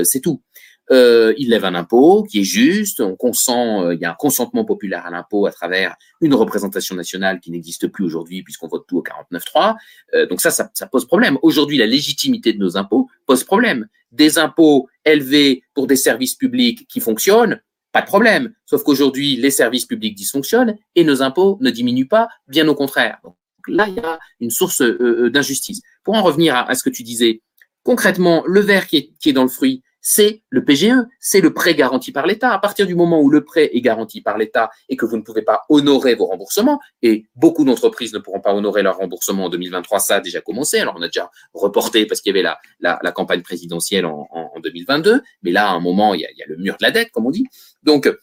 c'est 0.03 0.21
tout 0.21 0.43
euh, 0.91 1.35
il 1.37 1.51
lève 1.51 1.65
un 1.65 1.75
impôt 1.75 2.23
qui 2.23 2.41
est 2.41 2.45
juste, 2.45 3.01
on 3.01 3.15
consent, 3.15 3.85
euh, 3.85 3.95
il 3.95 4.01
y 4.01 4.05
a 4.05 4.11
un 4.11 4.15
consentement 4.15 4.65
populaire 4.65 5.05
à 5.07 5.11
l'impôt 5.11 5.47
à 5.47 5.53
travers 5.53 5.97
une 6.21 6.35
représentation 6.35 6.97
nationale 6.97 7.41
qui 7.41 7.51
n'existe 7.51 7.89
plus 7.89 8.05
aujourd'hui 8.05 8.43
puisqu'on 8.43 8.69
vote 8.69 8.87
tout 8.89 8.99
au 8.99 9.03
49.3. 9.03 9.77
Euh, 10.15 10.27
donc 10.27 10.41
ça, 10.41 10.51
ça, 10.51 10.71
ça, 10.73 10.87
pose 10.87 11.07
problème. 11.07 11.39
Aujourd'hui, 11.43 11.77
la 11.77 11.87
légitimité 11.87 12.53
de 12.53 12.59
nos 12.59 12.77
impôts 12.77 13.09
pose 13.27 13.45
problème. 13.45 13.87
Des 14.13 14.39
impôts 14.39 14.89
élevés 15.05 15.63
pour 15.75 15.87
des 15.87 15.97
services 15.97 16.35
publics 16.35 16.87
qui 16.89 17.01
fonctionnent, 17.01 17.61
pas 17.93 18.01
de 18.01 18.07
problème. 18.07 18.55
Sauf 18.65 18.83
qu'aujourd'hui, 18.83 19.37
les 19.37 19.51
services 19.51 19.85
publics 19.85 20.15
dysfonctionnent 20.15 20.77
et 20.95 21.05
nos 21.05 21.23
impôts 21.23 21.59
ne 21.61 21.71
diminuent 21.71 22.09
pas, 22.09 22.29
bien 22.47 22.67
au 22.69 22.75
contraire. 22.75 23.19
Donc 23.23 23.35
là, 23.67 23.87
il 23.89 23.95
y 23.95 24.01
a 24.01 24.19
une 24.41 24.51
source 24.51 24.81
euh, 24.81 25.29
d'injustice. 25.31 25.83
Pour 26.03 26.15
en 26.15 26.23
revenir 26.23 26.55
à, 26.55 26.71
à, 26.71 26.75
ce 26.75 26.83
que 26.83 26.91
tu 26.91 27.03
disais, 27.03 27.43
concrètement, 27.83 28.43
le 28.47 28.61
verre 28.61 28.87
qui 28.87 28.97
est, 28.97 29.11
qui 29.21 29.29
est 29.29 29.35
dans 29.35 29.43
le 29.43 29.51
fruit, 29.51 29.83
c'est 30.11 30.41
le 30.49 30.65
PGE, 30.65 30.95
c'est 31.21 31.43
le 31.43 31.53
prêt 31.53 31.75
garanti 31.75 32.13
par 32.13 32.27
l'État. 32.27 32.51
À 32.55 32.59
partir 32.59 32.87
du 32.87 32.95
moment 32.95 33.21
où 33.21 33.29
le 33.29 33.45
prêt 33.45 33.69
est 33.75 33.83
garanti 33.83 34.23
par 34.23 34.39
l'État 34.39 34.71
et 34.89 34.97
que 34.97 35.05
vous 35.05 35.19
ne 35.19 35.23
pouvez 35.23 35.43
pas 35.43 35.65
honorer 35.69 36.15
vos 36.15 36.25
remboursements, 36.25 36.81
et 37.03 37.27
beaucoup 37.37 37.63
d'entreprises 37.63 38.15
ne 38.15 38.19
pourront 38.19 38.41
pas 38.41 38.55
honorer 38.55 38.83
leur 38.83 38.97
remboursement 38.97 39.45
en 39.45 39.49
2023, 39.51 40.01
ça 40.01 40.17
a 40.17 40.21
déjà 40.21 40.41
commencé. 40.41 40.79
Alors 40.79 40.95
on 40.97 41.03
a 41.03 41.09
déjà 41.09 41.31
reporté 41.53 42.07
parce 42.07 42.23
qu'il 42.23 42.35
y 42.35 42.41
avait 42.41 42.49
la, 42.81 43.13
campagne 43.13 43.43
présidentielle 43.43 44.07
en, 44.07 44.27
en, 44.31 44.59
2022, 44.61 45.21
mais 45.43 45.53
là 45.53 45.69
à 45.69 45.73
un 45.73 45.81
moment 45.81 46.15
il 46.15 46.21
y, 46.21 46.25
a, 46.25 46.47
le 46.47 46.57
mur 46.57 46.79
de 46.81 46.87
la 46.87 46.91
dette, 46.91 47.11
comme 47.11 47.27
on 47.27 47.31
dit. 47.31 47.45
Donc 47.83 48.07
euh, 48.07 48.17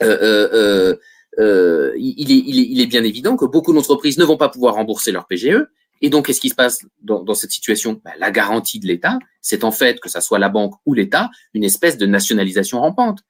euh, 0.00 0.96
euh, 1.38 1.92
il 1.98 2.80
est 2.80 2.86
bien 2.86 3.04
évident 3.04 3.36
que 3.36 3.44
beaucoup 3.44 3.74
d'entreprises 3.74 4.16
ne 4.16 4.24
vont 4.24 4.38
pas 4.38 4.48
pouvoir 4.48 4.76
rembourser 4.76 5.12
leur 5.12 5.26
PGE 5.26 5.66
et 6.02 6.10
donc, 6.10 6.26
qu'est-ce 6.26 6.40
qui 6.40 6.48
se 6.48 6.56
passe 6.56 6.84
dans, 7.00 7.34
cette 7.34 7.52
situation? 7.52 8.00
Ben, 8.04 8.12
La 8.18 8.32
garantie 8.32 8.80
de 8.80 8.88
l'État, 8.88 9.20
c'est 9.40 9.62
en 9.62 9.70
fait, 9.70 10.00
que 10.00 10.08
ça 10.08 10.20
soit 10.20 10.40
la 10.40 10.48
banque 10.48 10.74
ou 10.84 10.94
l'État, 10.94 11.30
une 11.54 11.62
espèce 11.62 11.96
de 11.96 12.06
nationalisation 12.06 12.80
rampante. 12.80 13.20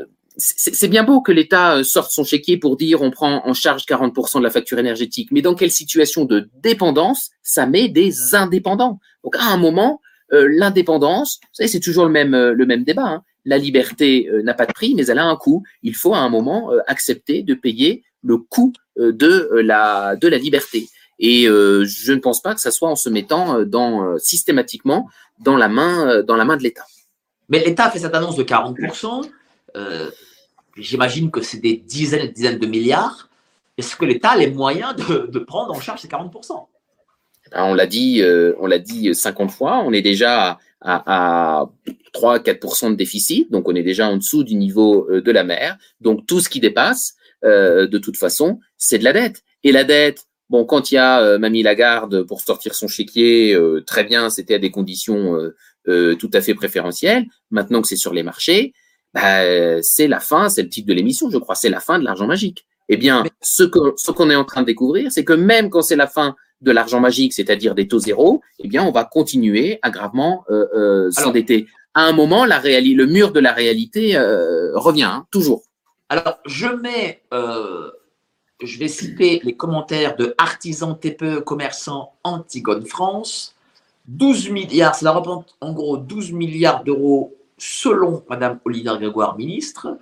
Euh, 0.00 0.04
c'est 0.36 0.88
bien 0.88 1.04
beau 1.04 1.20
que 1.20 1.30
l'État 1.30 1.76
euh, 1.76 1.84
sorte 1.84 2.10
son 2.10 2.24
chéquier 2.24 2.58
pour 2.58 2.76
dire 2.76 3.02
on 3.02 3.12
prend 3.12 3.46
en 3.46 3.54
charge 3.54 3.84
40% 3.84 4.38
de 4.38 4.42
la 4.42 4.50
facture 4.50 4.80
énergétique, 4.80 5.28
mais 5.30 5.42
dans 5.42 5.54
quelle 5.54 5.70
situation 5.70 6.24
de 6.24 6.50
dépendance 6.54 7.30
ça 7.44 7.66
met 7.66 7.88
des 7.88 8.34
indépendants? 8.34 8.98
Donc 9.22 9.36
à 9.36 9.44
un 9.44 9.56
moment, 9.56 10.00
euh, 10.32 10.48
l'indépendance, 10.50 11.38
vous 11.40 11.48
savez, 11.52 11.68
c'est 11.68 11.78
toujours 11.78 12.04
le 12.04 12.10
même, 12.10 12.34
le 12.34 12.66
même 12.66 12.82
débat. 12.82 13.06
Hein. 13.06 13.22
La 13.44 13.58
liberté 13.58 14.28
n'a 14.42 14.54
pas 14.54 14.66
de 14.66 14.72
prix, 14.72 14.94
mais 14.96 15.06
elle 15.06 15.18
a 15.18 15.24
un 15.24 15.36
coût. 15.36 15.62
Il 15.82 15.94
faut 15.94 16.14
à 16.14 16.18
un 16.18 16.30
moment 16.30 16.70
accepter 16.86 17.42
de 17.42 17.52
payer 17.52 18.02
le 18.22 18.38
coût 18.38 18.72
de 18.96 19.50
la, 19.62 20.16
de 20.16 20.28
la 20.28 20.38
liberté. 20.38 20.88
Et 21.18 21.46
euh, 21.46 21.84
je 21.84 22.12
ne 22.12 22.18
pense 22.18 22.42
pas 22.42 22.54
que 22.54 22.60
ça 22.60 22.70
soit 22.70 22.88
en 22.88 22.96
se 22.96 23.08
mettant 23.08 23.58
euh, 23.58 23.64
dans, 23.64 24.04
euh, 24.04 24.18
systématiquement 24.18 25.08
dans 25.40 25.56
la 25.56 25.68
main, 25.68 26.22
dans 26.22 26.36
la 26.36 26.44
main 26.44 26.56
de 26.56 26.62
l'État. 26.62 26.84
Mais 27.48 27.62
l'État 27.64 27.86
a 27.86 27.90
fait 27.90 27.98
cette 27.98 28.14
annonce 28.14 28.36
de 28.36 28.44
40%. 28.44 29.28
J'imagine 30.76 31.30
que 31.30 31.40
c'est 31.40 31.58
des 31.58 31.76
dizaines 31.76 32.22
et 32.22 32.28
des 32.28 32.32
dizaines 32.32 32.58
de 32.58 32.66
milliards. 32.66 33.28
Est-ce 33.76 33.96
que 33.96 34.04
l'État 34.04 34.30
a 34.30 34.36
les 34.36 34.50
moyens 34.50 34.94
de, 34.96 35.26
de, 35.26 35.38
prendre 35.40 35.72
en 35.72 35.80
charge 35.80 36.00
ces 36.00 36.08
40% 36.08 36.66
ben, 37.50 37.64
On 37.64 37.74
l'a 37.74 37.86
dit, 37.86 38.22
on 38.58 38.66
l'a 38.66 38.78
dit 38.78 39.14
50 39.14 39.50
fois. 39.50 39.82
On 39.84 39.92
est 39.92 40.02
déjà 40.02 40.58
à, 40.80 41.60
à 41.60 41.66
3-4% 42.14 42.90
de 42.90 42.94
déficit, 42.94 43.50
donc 43.50 43.68
on 43.68 43.74
est 43.74 43.82
déjà 43.82 44.08
en 44.08 44.16
dessous 44.16 44.44
du 44.44 44.54
niveau 44.54 45.08
de 45.10 45.32
la 45.32 45.42
mer. 45.42 45.76
Donc 46.00 46.26
tout 46.26 46.40
ce 46.40 46.48
qui 46.48 46.60
dépasse, 46.60 47.16
de 47.42 47.98
toute 47.98 48.16
façon, 48.16 48.60
c'est 48.78 48.98
de 48.98 49.04
la 49.04 49.12
dette. 49.12 49.42
Et 49.64 49.72
la 49.72 49.82
dette, 49.82 50.26
Bon, 50.50 50.64
quand 50.64 50.90
il 50.90 50.96
y 50.96 50.98
a 50.98 51.20
euh, 51.20 51.38
Mamie 51.38 51.62
Lagarde 51.62 52.22
pour 52.24 52.40
sortir 52.40 52.74
son 52.74 52.86
chéquier, 52.86 53.54
euh, 53.54 53.82
très 53.86 54.04
bien, 54.04 54.28
c'était 54.28 54.54
à 54.54 54.58
des 54.58 54.70
conditions 54.70 55.38
euh, 55.88 56.14
tout 56.16 56.30
à 56.32 56.40
fait 56.40 56.54
préférentielles. 56.54 57.24
Maintenant 57.50 57.80
que 57.80 57.88
c'est 57.88 57.96
sur 57.96 58.12
les 58.12 58.22
marchés, 58.22 58.74
bah, 59.14 59.82
c'est 59.82 60.08
la 60.08 60.20
fin, 60.20 60.48
c'est 60.48 60.62
le 60.62 60.68
titre 60.68 60.88
de 60.88 60.92
l'émission, 60.92 61.30
je 61.30 61.38
crois, 61.38 61.54
c'est 61.54 61.70
la 61.70 61.80
fin 61.80 61.98
de 61.98 62.04
l'argent 62.04 62.26
magique. 62.26 62.66
Eh 62.88 62.96
bien, 62.96 63.24
ce 63.40 63.62
qu'on 63.62 63.92
ce 63.96 64.10
qu'on 64.10 64.28
est 64.28 64.34
en 64.34 64.44
train 64.44 64.60
de 64.60 64.66
découvrir, 64.66 65.10
c'est 65.10 65.24
que 65.24 65.32
même 65.32 65.70
quand 65.70 65.80
c'est 65.80 65.96
la 65.96 66.06
fin 66.06 66.36
de 66.60 66.70
l'argent 66.70 67.00
magique, 67.00 67.32
c'est-à-dire 67.32 67.74
des 67.74 67.88
taux 67.88 67.98
zéro, 67.98 68.42
eh 68.58 68.68
bien, 68.68 68.84
on 68.84 68.90
va 68.90 69.04
continuer 69.04 69.78
à 69.82 69.90
gravement 69.90 70.44
s'endetter. 71.10 71.66
À 71.94 72.02
un 72.02 72.12
moment, 72.12 72.44
la 72.44 72.60
le 72.60 73.06
mur 73.06 73.32
de 73.32 73.40
la 73.40 73.52
réalité 73.52 74.18
revient, 74.74 75.04
hein, 75.04 75.26
toujours. 75.30 75.62
Alors, 76.10 76.38
je 76.44 76.66
mets 76.66 77.22
je 78.64 78.78
vais 78.78 78.88
citer 78.88 79.40
les 79.44 79.56
commentaires 79.56 80.16
de 80.16 80.34
artisans 80.38 80.98
TPE 80.98 81.40
commerçants 81.40 82.14
Antigone 82.24 82.86
France. 82.86 83.54
12 84.06 84.50
milliards, 84.50 84.94
cela 84.94 85.12
représente 85.12 85.56
en 85.60 85.72
gros 85.72 85.96
12 85.96 86.32
milliards 86.32 86.84
d'euros 86.84 87.34
selon 87.56 88.22
Madame 88.28 88.58
Olivier 88.64 88.92
Grégoire, 88.98 89.36
ministre, 89.36 89.98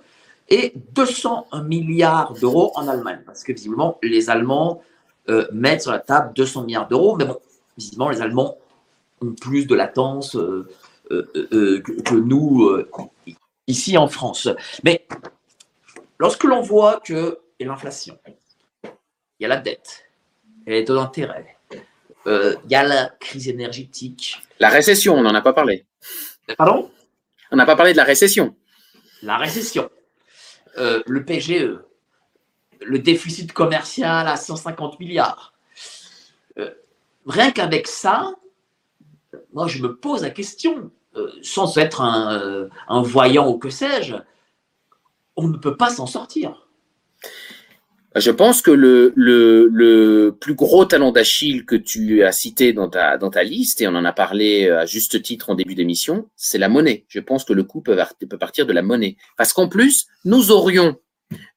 et 0.49 0.73
200 0.93 1.47
milliards 1.65 2.33
d'euros 2.33 2.71
en 2.75 2.87
Allemagne, 2.87 3.21
parce 3.25 3.43
que 3.43 3.53
visiblement 3.53 3.97
les 4.03 4.29
Allemands 4.29 4.81
euh, 5.29 5.47
mettent 5.53 5.83
sur 5.83 5.91
la 5.91 5.99
table 5.99 6.33
200 6.35 6.65
milliards 6.65 6.87
d'euros, 6.87 7.15
mais 7.15 7.25
bon, 7.25 7.37
visiblement 7.77 8.09
les 8.09 8.21
Allemands 8.21 8.57
ont 9.21 9.33
plus 9.33 9.67
de 9.67 9.75
latence 9.75 10.35
euh, 10.35 10.67
euh, 11.11 11.79
que, 11.81 12.01
que, 12.01 12.15
nous 12.15 12.83
ici 13.67 13.97
en 13.97 14.07
France. 14.07 14.49
Mais 14.83 15.07
lorsque 16.19 16.43
l'on 16.43 16.61
voit 16.61 16.99
que 16.99 17.39
l'inflation, 17.63 18.17
il 19.39 19.43
y 19.43 19.45
a 19.45 19.49
la 19.49 19.57
dette, 19.57 20.05
il 20.65 20.73
y 20.73 20.75
a 20.75 20.79
les 20.79 20.85
taux 20.85 20.95
d'intérêt, 20.95 21.57
euh, 22.27 22.55
il 22.65 22.71
y 22.71 22.75
a 22.75 22.83
la 22.83 23.09
crise 23.19 23.49
énergétique. 23.49 24.41
La 24.59 24.69
récession, 24.69 25.15
on 25.15 25.21
n'en 25.21 25.35
a 25.35 25.41
pas 25.41 25.53
parlé. 25.53 25.85
Pardon? 26.57 26.91
On 27.51 27.55
n'a 27.55 27.65
pas 27.65 27.75
parlé 27.75 27.91
de 27.91 27.97
la 27.97 28.03
récession. 28.03 28.55
La 29.21 29.37
récession, 29.37 29.89
euh, 30.77 31.03
le 31.05 31.23
PGE, 31.23 31.79
le 32.81 32.99
déficit 32.99 33.53
commercial 33.53 34.27
à 34.27 34.35
150 34.35 34.99
milliards. 34.99 35.53
Euh, 36.57 36.71
rien 37.25 37.51
qu'avec 37.51 37.87
ça, 37.87 38.33
moi 39.53 39.67
je 39.67 39.81
me 39.81 39.95
pose 39.95 40.23
la 40.23 40.29
question, 40.29 40.91
sans 41.43 41.77
être 41.77 42.01
un, 42.01 42.69
un 42.87 43.01
voyant 43.03 43.47
ou 43.49 43.59
que 43.59 43.69
sais-je, 43.69 44.15
on 45.35 45.47
ne 45.47 45.57
peut 45.57 45.77
pas 45.77 45.89
s'en 45.89 46.07
sortir. 46.07 46.67
Je 48.15 48.29
pense 48.29 48.61
que 48.61 48.71
le, 48.71 50.37
plus 50.39 50.53
gros 50.53 50.85
talent 50.85 51.11
d'Achille 51.11 51.65
que 51.65 51.75
tu 51.75 52.23
as 52.23 52.31
cité 52.31 52.73
dans 52.73 52.89
ta, 52.89 53.17
dans 53.17 53.31
ta 53.31 53.43
liste, 53.43 53.81
et 53.81 53.87
on 53.87 53.95
en 53.95 54.05
a 54.05 54.13
parlé 54.13 54.69
à 54.69 54.85
juste 54.85 55.21
titre 55.21 55.49
en 55.49 55.55
début 55.55 55.73
d'émission, 55.73 56.29
c'est 56.35 56.59
la 56.59 56.69
monnaie. 56.69 57.05
Je 57.07 57.19
pense 57.19 57.43
que 57.43 57.53
le 57.53 57.63
coup 57.63 57.81
peut, 57.81 57.97
peut 58.29 58.37
partir 58.37 58.67
de 58.67 58.73
la 58.73 58.83
monnaie. 58.83 59.17
Parce 59.37 59.53
qu'en 59.53 59.67
plus, 59.67 60.05
nous 60.25 60.51
aurions 60.51 60.97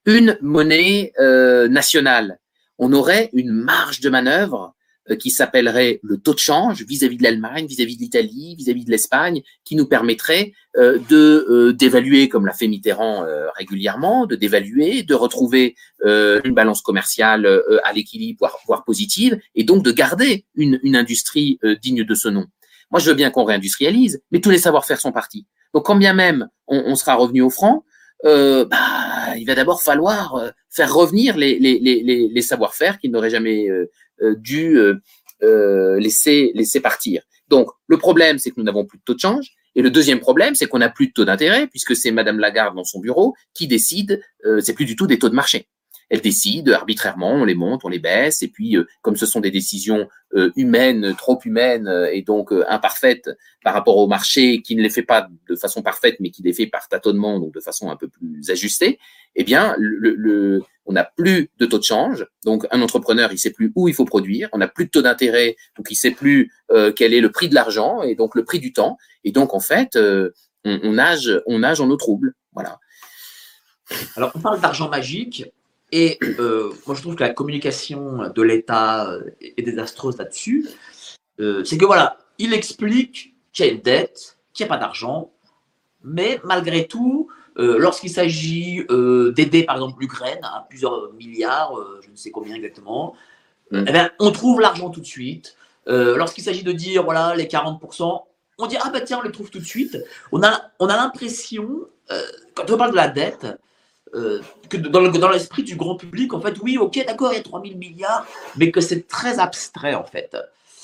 une 0.06 0.38
monnaie 0.40 1.12
euh, 1.18 1.68
nationale. 1.68 2.38
On 2.78 2.92
aurait 2.92 3.30
une 3.32 3.52
marge 3.52 4.00
de 4.00 4.08
manœuvre 4.08 4.74
euh, 4.74 4.75
qui 5.14 5.30
s'appellerait 5.30 6.00
le 6.02 6.18
taux 6.18 6.34
de 6.34 6.38
change 6.38 6.82
vis-à-vis 6.82 7.16
de 7.16 7.22
l'Allemagne, 7.22 7.66
vis-à-vis 7.66 7.96
de 7.96 8.02
l'Italie, 8.02 8.56
vis-à-vis 8.56 8.84
de 8.84 8.90
l'Espagne, 8.90 9.42
qui 9.64 9.76
nous 9.76 9.86
permettrait 9.86 10.52
euh, 10.76 10.98
de 11.08 11.46
euh, 11.48 11.72
d'évaluer, 11.72 12.28
comme 12.28 12.46
l'a 12.46 12.52
fait 12.52 12.66
Mitterrand 12.66 13.24
régulièrement, 13.56 14.26
de 14.26 14.34
d'évaluer, 14.36 15.02
de 15.02 15.14
retrouver 15.14 15.76
une 16.04 16.54
balance 16.54 16.82
commerciale 16.82 17.46
à 17.84 17.92
l'équilibre, 17.92 18.38
voire, 18.40 18.58
voire, 18.66 18.84
positive, 18.84 19.38
et 19.54 19.64
donc 19.64 19.82
de 19.82 19.92
garder 19.92 20.44
une, 20.54 20.78
une 20.82 20.96
industrie 20.96 21.58
digne 21.82 22.04
de 22.04 22.14
ce 22.14 22.28
nom. 22.28 22.46
Moi, 22.90 23.00
je 23.00 23.08
veux 23.08 23.16
bien 23.16 23.30
qu'on 23.30 23.44
réindustrialise, 23.44 24.20
mais 24.30 24.40
tous 24.40 24.50
les 24.50 24.58
savoir-faire 24.58 25.00
sont 25.00 25.12
partis. 25.12 25.46
Donc, 25.74 25.84
quand 25.86 25.96
bien 25.96 26.14
même 26.14 26.48
on 26.68 26.96
sera 26.96 27.14
revenu 27.14 27.42
au 27.42 27.50
franc, 27.50 27.84
euh, 28.24 28.64
bah, 28.64 29.36
il 29.36 29.44
va 29.46 29.54
d'abord 29.54 29.82
falloir 29.82 30.52
faire 30.70 30.92
revenir 30.94 31.36
les, 31.36 32.42
savoir-faire 32.42 32.98
qui 32.98 33.08
n'auraient 33.08 33.30
jamais 33.30 33.68
euh, 34.22 34.34
dû 34.36 34.78
euh, 34.78 34.94
euh, 35.42 36.00
laisser, 36.00 36.50
laisser 36.54 36.80
partir. 36.80 37.22
Donc, 37.48 37.68
le 37.86 37.98
problème, 37.98 38.38
c'est 38.38 38.50
que 38.50 38.54
nous 38.56 38.64
n'avons 38.64 38.86
plus 38.86 38.98
de 38.98 39.02
taux 39.04 39.14
de 39.14 39.20
change. 39.20 39.50
Et 39.74 39.82
le 39.82 39.90
deuxième 39.90 40.20
problème, 40.20 40.54
c'est 40.54 40.66
qu'on 40.66 40.78
n'a 40.78 40.88
plus 40.88 41.08
de 41.08 41.12
taux 41.12 41.26
d'intérêt, 41.26 41.66
puisque 41.66 41.94
c'est 41.94 42.10
Madame 42.10 42.38
Lagarde 42.38 42.74
dans 42.74 42.84
son 42.84 42.98
bureau 42.98 43.34
qui 43.52 43.66
décide, 43.66 44.22
euh, 44.46 44.60
c'est 44.60 44.72
plus 44.72 44.86
du 44.86 44.96
tout 44.96 45.06
des 45.06 45.18
taux 45.18 45.28
de 45.28 45.34
marché 45.34 45.68
elle 46.08 46.20
décide 46.20 46.70
arbitrairement, 46.70 47.32
on 47.32 47.44
les 47.44 47.54
monte, 47.54 47.84
on 47.84 47.88
les 47.88 47.98
baisse, 47.98 48.42
et 48.42 48.48
puis 48.48 48.76
euh, 48.76 48.86
comme 49.02 49.16
ce 49.16 49.26
sont 49.26 49.40
des 49.40 49.50
décisions 49.50 50.08
euh, 50.34 50.50
humaines, 50.56 51.14
trop 51.16 51.38
humaines 51.44 51.88
euh, 51.88 52.10
et 52.12 52.22
donc 52.22 52.52
imparfaites 52.68 53.30
par 53.64 53.74
rapport 53.74 53.96
au 53.96 54.06
marché, 54.06 54.62
qui 54.62 54.76
ne 54.76 54.82
les 54.82 54.90
fait 54.90 55.02
pas 55.02 55.28
de 55.48 55.56
façon 55.56 55.82
parfaite, 55.82 56.16
mais 56.20 56.30
qui 56.30 56.42
les 56.42 56.52
fait 56.52 56.66
par 56.66 56.88
tâtonnement, 56.88 57.40
donc 57.40 57.52
de 57.52 57.60
façon 57.60 57.90
un 57.90 57.96
peu 57.96 58.08
plus 58.08 58.50
ajustée, 58.50 58.98
eh 59.34 59.44
bien, 59.44 59.74
le, 59.78 60.62
on 60.86 60.92
n'a 60.92 61.04
plus 61.04 61.50
de 61.58 61.66
taux 61.66 61.78
de 61.78 61.84
change, 61.84 62.26
donc 62.44 62.66
un 62.70 62.80
entrepreneur, 62.80 63.32
il 63.32 63.38
sait 63.38 63.50
plus 63.50 63.72
où 63.74 63.88
il 63.88 63.94
faut 63.94 64.04
produire, 64.04 64.48
on 64.52 64.58
n'a 64.58 64.68
plus 64.68 64.86
de 64.86 64.90
taux 64.90 65.02
d'intérêt, 65.02 65.56
donc 65.76 65.90
il 65.90 65.96
sait 65.96 66.12
plus 66.12 66.52
quel 66.94 67.12
est 67.12 67.20
le 67.20 67.30
prix 67.30 67.48
de 67.48 67.54
l'argent 67.54 68.02
et 68.02 68.14
donc 68.14 68.34
le 68.34 68.44
prix 68.44 68.60
du 68.60 68.72
temps, 68.72 68.96
et 69.24 69.32
donc 69.32 69.52
en 69.52 69.60
fait, 69.60 69.96
on, 69.96 70.30
on 70.64 70.92
nage, 70.92 71.42
on 71.46 71.58
nage 71.58 71.80
en 71.80 71.90
eau 71.90 71.96
trouble, 71.96 72.34
voilà. 72.52 72.78
Alors, 74.16 74.32
on 74.34 74.40
parle 74.40 74.60
d'argent 74.60 74.88
magique. 74.88 75.44
Et 75.92 76.18
euh, 76.22 76.72
moi, 76.86 76.96
je 76.96 77.02
trouve 77.02 77.14
que 77.14 77.22
la 77.22 77.32
communication 77.32 78.30
de 78.34 78.42
l'État 78.42 79.08
euh, 79.08 79.22
est 79.40 79.62
désastreuse 79.62 80.16
là-dessus. 80.18 80.66
Euh, 81.40 81.64
c'est 81.64 81.78
que 81.78 81.84
voilà, 81.84 82.18
il 82.38 82.52
explique 82.54 83.34
qu'il 83.52 83.66
y 83.66 83.68
a 83.68 83.72
une 83.72 83.80
dette, 83.80 84.38
qu'il 84.52 84.66
n'y 84.66 84.72
a 84.72 84.74
pas 84.74 84.80
d'argent, 84.80 85.30
mais 86.02 86.40
malgré 86.44 86.86
tout, 86.86 87.28
lorsqu'il 87.56 88.10
s'agit 88.10 88.84
d'aider 89.34 89.64
par 89.64 89.76
exemple 89.76 89.98
l'Ukraine 89.98 90.40
à 90.42 90.66
plusieurs 90.68 91.12
milliards, 91.14 91.72
je 92.04 92.10
ne 92.10 92.16
sais 92.16 92.30
combien 92.30 92.54
exactement, 92.54 93.14
mm. 93.70 93.84
eh 93.88 93.92
bien, 93.92 94.10
on 94.20 94.30
trouve 94.30 94.60
l'argent 94.60 94.90
tout 94.90 95.00
de 95.00 95.06
suite. 95.06 95.56
lorsqu'il 95.86 96.44
s'agit 96.44 96.62
de 96.62 96.72
dire 96.72 97.02
voilà 97.02 97.34
les 97.34 97.46
40%, 97.46 98.22
on 98.58 98.66
dit 98.66 98.76
ah 98.78 98.90
bah 98.90 99.00
tiens 99.00 99.18
on 99.20 99.22
les 99.22 99.32
trouve 99.32 99.50
tout 99.50 99.58
de 99.58 99.64
suite. 99.64 99.98
On 100.32 100.42
a, 100.42 100.70
on 100.78 100.86
a 100.88 100.96
l'impression, 100.96 101.88
quand 102.54 102.70
on 102.70 102.76
parle 102.76 102.90
de 102.90 102.96
la 102.96 103.08
dette, 103.08 103.46
euh, 104.14 104.40
que 104.68 104.76
dans, 104.76 105.30
l'esprit 105.30 105.62
du 105.62 105.76
grand 105.76 105.96
public, 105.96 106.32
en 106.32 106.40
fait, 106.40 106.56
oui, 106.62 106.78
ok, 106.78 107.04
d'accord, 107.06 107.32
il 107.32 107.36
y 107.36 107.40
a 107.40 107.42
3000 107.42 107.76
milliards, 107.76 108.26
mais 108.56 108.70
que 108.70 108.80
c'est 108.80 109.08
très 109.08 109.38
abstrait, 109.38 109.94
en 109.94 110.04
fait. 110.04 110.36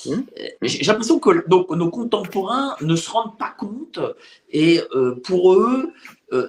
Mmh. 0.05 0.11
Euh, 0.11 0.47
j'ai 0.61 0.83
l'impression 0.83 1.19
que 1.19 1.47
donc, 1.47 1.69
nos 1.71 1.89
contemporains 1.89 2.75
ne 2.81 2.95
se 2.95 3.09
rendent 3.09 3.37
pas 3.37 3.53
compte 3.57 3.99
et 4.51 4.81
euh, 4.93 5.15
pour 5.23 5.53
eux, 5.53 5.93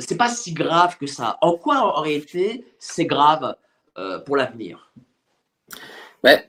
c'est 0.00 0.16
pas 0.16 0.30
si 0.30 0.54
grave 0.54 0.96
que 0.98 1.06
ça. 1.06 1.36
En 1.42 1.56
quoi, 1.56 1.98
en 1.98 2.00
réalité, 2.00 2.64
c'est 2.78 3.04
grave 3.04 3.54
pour 4.24 4.38
l'avenir? 4.38 4.90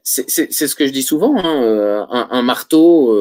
C'est 0.04 0.30
ce 0.30 0.74
que 0.74 0.88
je 0.88 0.92
dis 0.92 1.04
souvent. 1.04 1.36
Hein, 1.38 2.08
un, 2.10 2.28
un, 2.32 2.42
marteau, 2.42 3.14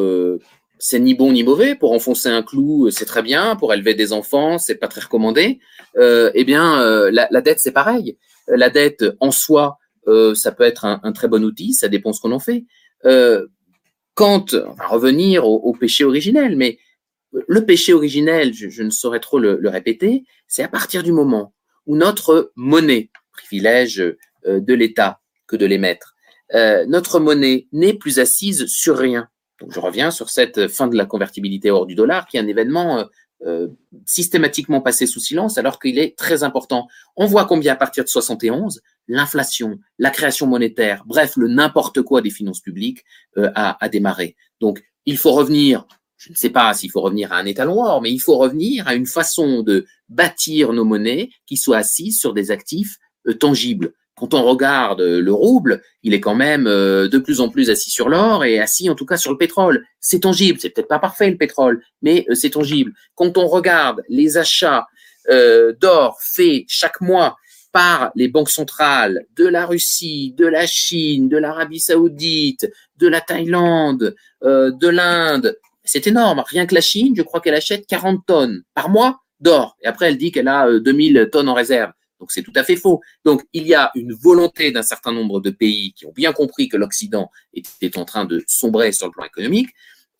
c'est 0.86 1.00
ni 1.00 1.14
bon 1.14 1.32
ni 1.32 1.44
mauvais. 1.44 1.74
Pour 1.74 1.92
enfoncer 1.92 2.28
un 2.28 2.42
clou, 2.42 2.90
c'est 2.90 3.06
très 3.06 3.22
bien. 3.22 3.56
Pour 3.56 3.72
élever 3.72 3.94
des 3.94 4.12
enfants, 4.12 4.58
c'est 4.58 4.74
pas 4.74 4.86
très 4.86 5.00
recommandé. 5.00 5.58
Euh, 5.96 6.30
eh 6.34 6.44
bien, 6.44 6.78
euh, 6.82 7.10
la, 7.10 7.40
dette, 7.40 7.58
c'est 7.58 7.72
pareil. 7.72 8.18
La 8.48 8.68
dette 8.68 9.02
en 9.18 9.30
soi, 9.30 9.78
euh, 10.08 10.34
ça 10.34 10.52
peut 10.52 10.62
être 10.62 10.84
un, 10.84 11.12
très 11.12 11.26
bon 11.26 11.42
outil. 11.42 11.72
Ça 11.72 11.88
dépend 11.88 12.12
ce 12.12 12.20
qu'on 12.20 12.32
en 12.32 12.38
fait. 12.38 12.66
Euh, 13.06 13.46
quand, 14.12 14.52
on 14.52 14.74
va 14.74 14.86
revenir 14.88 15.48
au, 15.48 15.72
péché 15.72 16.04
originel, 16.04 16.54
mais 16.54 16.76
le 17.32 17.64
péché 17.64 17.94
originel, 17.94 18.52
je, 18.52 18.82
ne 18.82 18.90
saurais 18.90 19.20
trop 19.20 19.38
le, 19.38 19.58
répéter, 19.70 20.24
c'est 20.48 20.64
à 20.64 20.68
partir 20.68 21.02
du 21.02 21.12
moment 21.12 21.54
où 21.86 21.96
notre 21.96 22.52
monnaie, 22.56 23.10
privilège 23.32 24.00
euh, 24.46 24.60
de 24.60 24.74
l'État 24.74 25.18
que 25.46 25.56
de 25.56 25.64
l'émettre, 25.64 26.14
notre 26.86 27.20
monnaie 27.20 27.68
n'est 27.72 27.94
plus 27.94 28.20
assise 28.20 28.66
sur 28.66 28.98
rien 28.98 29.28
je 29.70 29.80
reviens 29.80 30.10
sur 30.10 30.30
cette 30.30 30.68
fin 30.68 30.86
de 30.86 30.96
la 30.96 31.06
convertibilité 31.06 31.70
hors 31.70 31.86
du 31.86 31.94
dollar, 31.94 32.26
qui 32.26 32.36
est 32.36 32.40
un 32.40 32.46
événement 32.46 32.98
euh, 32.98 33.04
euh, 33.44 33.68
systématiquement 34.06 34.80
passé 34.80 35.06
sous 35.06 35.20
silence, 35.20 35.58
alors 35.58 35.78
qu'il 35.78 35.98
est 35.98 36.16
très 36.16 36.42
important. 36.42 36.88
On 37.16 37.26
voit 37.26 37.44
combien 37.44 37.74
à 37.74 37.76
partir 37.76 38.04
de 38.04 38.08
71, 38.08 38.80
l'inflation, 39.08 39.78
la 39.98 40.10
création 40.10 40.46
monétaire, 40.46 41.04
bref, 41.06 41.36
le 41.36 41.48
n'importe 41.48 42.02
quoi 42.02 42.22
des 42.22 42.30
finances 42.30 42.60
publiques 42.60 43.04
euh, 43.36 43.50
a, 43.54 43.88
démarré. 43.88 44.36
Donc 44.60 44.82
il 45.04 45.18
faut 45.18 45.32
revenir, 45.32 45.86
je 46.16 46.30
ne 46.30 46.36
sais 46.36 46.50
pas 46.50 46.72
s'il 46.72 46.90
faut 46.90 47.02
revenir 47.02 47.32
à 47.32 47.36
un 47.36 47.46
étalon 47.46 47.82
or, 47.82 48.00
mais 48.00 48.12
il 48.12 48.20
faut 48.20 48.38
revenir 48.38 48.88
à 48.88 48.94
une 48.94 49.06
façon 49.06 49.62
de 49.62 49.86
bâtir 50.08 50.72
nos 50.72 50.84
monnaies 50.84 51.30
qui 51.46 51.56
soient 51.56 51.78
assises 51.78 52.18
sur 52.18 52.32
des 52.32 52.50
actifs 52.50 52.98
tangibles 53.40 53.92
quand 54.16 54.32
on 54.32 54.44
regarde 54.44 55.00
le 55.00 55.32
rouble, 55.32 55.82
il 56.02 56.14
est 56.14 56.20
quand 56.20 56.34
même 56.34 56.66
euh, 56.66 57.08
de 57.08 57.18
plus 57.18 57.40
en 57.40 57.48
plus 57.48 57.70
assis 57.70 57.90
sur 57.90 58.08
l'or 58.08 58.44
et 58.44 58.60
assis 58.60 58.88
en 58.88 58.94
tout 58.94 59.06
cas 59.06 59.16
sur 59.16 59.32
le 59.32 59.38
pétrole. 59.38 59.84
C'est 60.00 60.20
tangible, 60.20 60.60
c'est 60.60 60.70
peut-être 60.70 60.88
pas 60.88 61.00
parfait 61.00 61.30
le 61.30 61.36
pétrole, 61.36 61.82
mais 62.00 62.24
euh, 62.28 62.34
c'est 62.34 62.50
tangible. 62.50 62.92
Quand 63.16 63.36
on 63.38 63.48
regarde 63.48 64.02
les 64.08 64.36
achats 64.36 64.86
euh, 65.30 65.72
d'or 65.80 66.18
faits 66.20 66.64
chaque 66.68 67.00
mois 67.00 67.36
par 67.72 68.12
les 68.14 68.28
banques 68.28 68.50
centrales 68.50 69.26
de 69.36 69.46
la 69.46 69.66
Russie, 69.66 70.32
de 70.36 70.46
la 70.46 70.64
Chine, 70.64 71.28
de 71.28 71.36
l'Arabie 71.36 71.80
saoudite, 71.80 72.70
de 72.98 73.08
la 73.08 73.20
Thaïlande, 73.20 74.14
de 74.42 74.88
l'Inde, 74.88 75.58
c'est 75.82 76.06
énorme. 76.06 76.44
Rien 76.46 76.66
que 76.66 76.74
la 76.76 76.80
Chine, 76.80 77.14
je 77.16 77.22
crois 77.22 77.40
qu'elle 77.40 77.56
achète 77.56 77.84
40 77.88 78.24
tonnes 78.26 78.62
par 78.74 78.90
mois 78.90 79.22
d'or. 79.40 79.76
Et 79.82 79.88
après, 79.88 80.06
elle 80.06 80.18
dit 80.18 80.30
qu'elle 80.30 80.46
a 80.46 80.78
2000 80.78 81.30
tonnes 81.32 81.48
en 81.48 81.54
réserve. 81.54 81.90
Donc 82.24 82.32
c'est 82.32 82.42
tout 82.42 82.54
à 82.56 82.64
fait 82.64 82.76
faux. 82.76 83.02
Donc 83.26 83.42
il 83.52 83.66
y 83.66 83.74
a 83.74 83.90
une 83.94 84.14
volonté 84.14 84.72
d'un 84.72 84.80
certain 84.80 85.12
nombre 85.12 85.40
de 85.40 85.50
pays 85.50 85.92
qui 85.92 86.06
ont 86.06 86.12
bien 86.12 86.32
compris 86.32 86.70
que 86.70 86.78
l'Occident 86.78 87.30
était 87.52 87.98
en 87.98 88.06
train 88.06 88.24
de 88.24 88.42
sombrer 88.46 88.92
sur 88.92 89.08
le 89.08 89.12
plan 89.12 89.24
économique, 89.24 89.68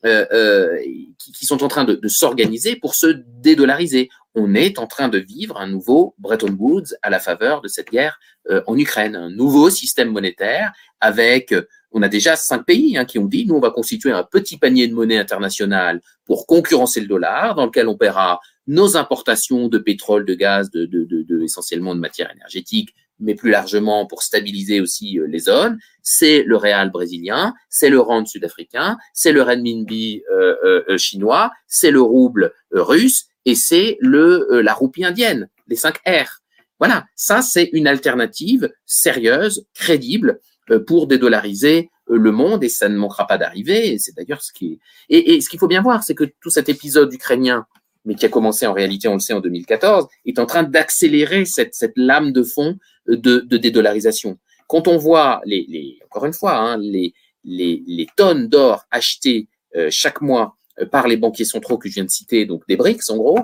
euh, 0.04 0.26
euh, 0.34 0.78
qui, 1.18 1.46
sont 1.46 1.64
en 1.64 1.68
train 1.68 1.84
de, 1.84 1.94
de 1.94 2.08
s'organiser 2.08 2.76
pour 2.76 2.94
se 2.94 3.06
dédollariser. 3.40 4.10
On 4.34 4.54
est 4.54 4.78
en 4.78 4.86
train 4.86 5.08
de 5.08 5.16
vivre 5.16 5.58
un 5.58 5.66
nouveau 5.66 6.14
Bretton 6.18 6.54
Woods 6.58 6.94
à 7.00 7.08
la 7.08 7.20
faveur 7.20 7.62
de 7.62 7.68
cette 7.68 7.90
guerre 7.90 8.20
euh, 8.50 8.60
en 8.66 8.76
Ukraine, 8.76 9.16
un 9.16 9.30
nouveau 9.30 9.70
système 9.70 10.10
monétaire 10.10 10.74
avec 11.00 11.54
on 11.90 12.02
a 12.02 12.08
déjà 12.08 12.36
cinq 12.36 12.66
pays 12.66 12.98
hein, 12.98 13.06
qui 13.06 13.18
ont 13.18 13.24
dit, 13.24 13.46
nous, 13.46 13.54
on 13.54 13.60
va 13.60 13.70
constituer 13.70 14.10
un 14.10 14.24
petit 14.24 14.58
panier 14.58 14.88
de 14.88 14.94
monnaie 14.94 15.16
internationale 15.16 16.02
pour 16.26 16.46
concurrencer 16.46 17.00
le 17.00 17.06
dollar, 17.06 17.54
dans 17.54 17.66
lequel 17.66 17.88
on 17.88 17.96
paiera 17.96 18.40
nos 18.66 18.96
importations 18.96 19.68
de 19.68 19.78
pétrole, 19.78 20.24
de 20.24 20.34
gaz, 20.34 20.70
de, 20.70 20.86
de, 20.86 21.04
de, 21.04 21.22
de 21.22 21.42
essentiellement 21.42 21.94
de 21.94 22.00
matières 22.00 22.32
énergétiques, 22.32 22.94
mais 23.20 23.34
plus 23.34 23.50
largement 23.50 24.06
pour 24.06 24.22
stabiliser 24.22 24.80
aussi 24.80 25.18
euh, 25.18 25.26
les 25.26 25.40
zones. 25.40 25.78
C'est 26.02 26.42
le 26.42 26.56
réal 26.56 26.90
brésilien, 26.90 27.54
c'est 27.68 27.90
le 27.90 28.00
rand 28.00 28.26
sud-africain, 28.26 28.98
c'est 29.12 29.32
le 29.32 29.42
renminbi 29.42 30.22
euh, 30.32 30.82
euh, 30.88 30.98
chinois, 30.98 31.52
c'est 31.66 31.90
le 31.90 32.00
rouble 32.00 32.52
russe 32.72 33.26
et 33.46 33.54
c'est 33.54 33.98
le 34.00 34.60
la 34.62 34.72
roupie 34.72 35.04
indienne, 35.04 35.48
les 35.68 35.76
5 35.76 35.98
R. 36.06 36.40
Voilà, 36.78 37.04
ça 37.14 37.42
c'est 37.42 37.70
une 37.72 37.86
alternative 37.86 38.70
sérieuse, 38.84 39.66
crédible 39.74 40.40
pour 40.86 41.06
dédollariser 41.06 41.90
le 42.08 42.32
monde 42.32 42.64
et 42.64 42.68
ça 42.68 42.88
ne 42.88 42.96
manquera 42.96 43.26
pas 43.26 43.38
d'arriver. 43.38 43.98
C'est 43.98 44.16
d'ailleurs 44.16 44.42
ce 44.42 44.52
qui 44.52 44.72
est... 44.72 44.78
et, 45.16 45.34
et 45.34 45.40
ce 45.40 45.48
qu'il 45.48 45.58
faut 45.58 45.68
bien 45.68 45.82
voir, 45.82 46.02
c'est 46.02 46.14
que 46.14 46.24
tout 46.40 46.50
cet 46.50 46.68
épisode 46.68 47.12
ukrainien 47.12 47.66
mais 48.04 48.14
qui 48.14 48.26
a 48.26 48.28
commencé 48.28 48.66
en 48.66 48.72
réalité, 48.72 49.08
on 49.08 49.14
le 49.14 49.20
sait, 49.20 49.32
en 49.32 49.40
2014, 49.40 50.06
est 50.26 50.38
en 50.38 50.46
train 50.46 50.62
d'accélérer 50.62 51.44
cette, 51.44 51.74
cette 51.74 51.94
lame 51.96 52.32
de 52.32 52.42
fond 52.42 52.78
de, 53.06 53.40
de 53.40 53.56
dédollarisation. 53.56 54.38
Quand 54.66 54.88
on 54.88 54.96
voit 54.96 55.40
les, 55.44 55.66
les 55.68 55.98
encore 56.06 56.26
une 56.26 56.32
fois, 56.32 56.56
hein, 56.56 56.78
les, 56.78 57.14
les, 57.44 57.82
les, 57.86 58.06
tonnes 58.16 58.48
d'or 58.48 58.84
achetées 58.90 59.48
euh, 59.76 59.88
chaque 59.90 60.20
mois 60.20 60.56
euh, 60.80 60.86
par 60.86 61.06
les 61.08 61.16
banquiers 61.16 61.44
centraux 61.44 61.78
que 61.78 61.88
je 61.88 61.94
viens 61.94 62.04
de 62.04 62.10
citer, 62.10 62.46
donc 62.46 62.62
des 62.68 62.76
BRICS 62.76 63.10
en 63.10 63.16
gros, 63.16 63.38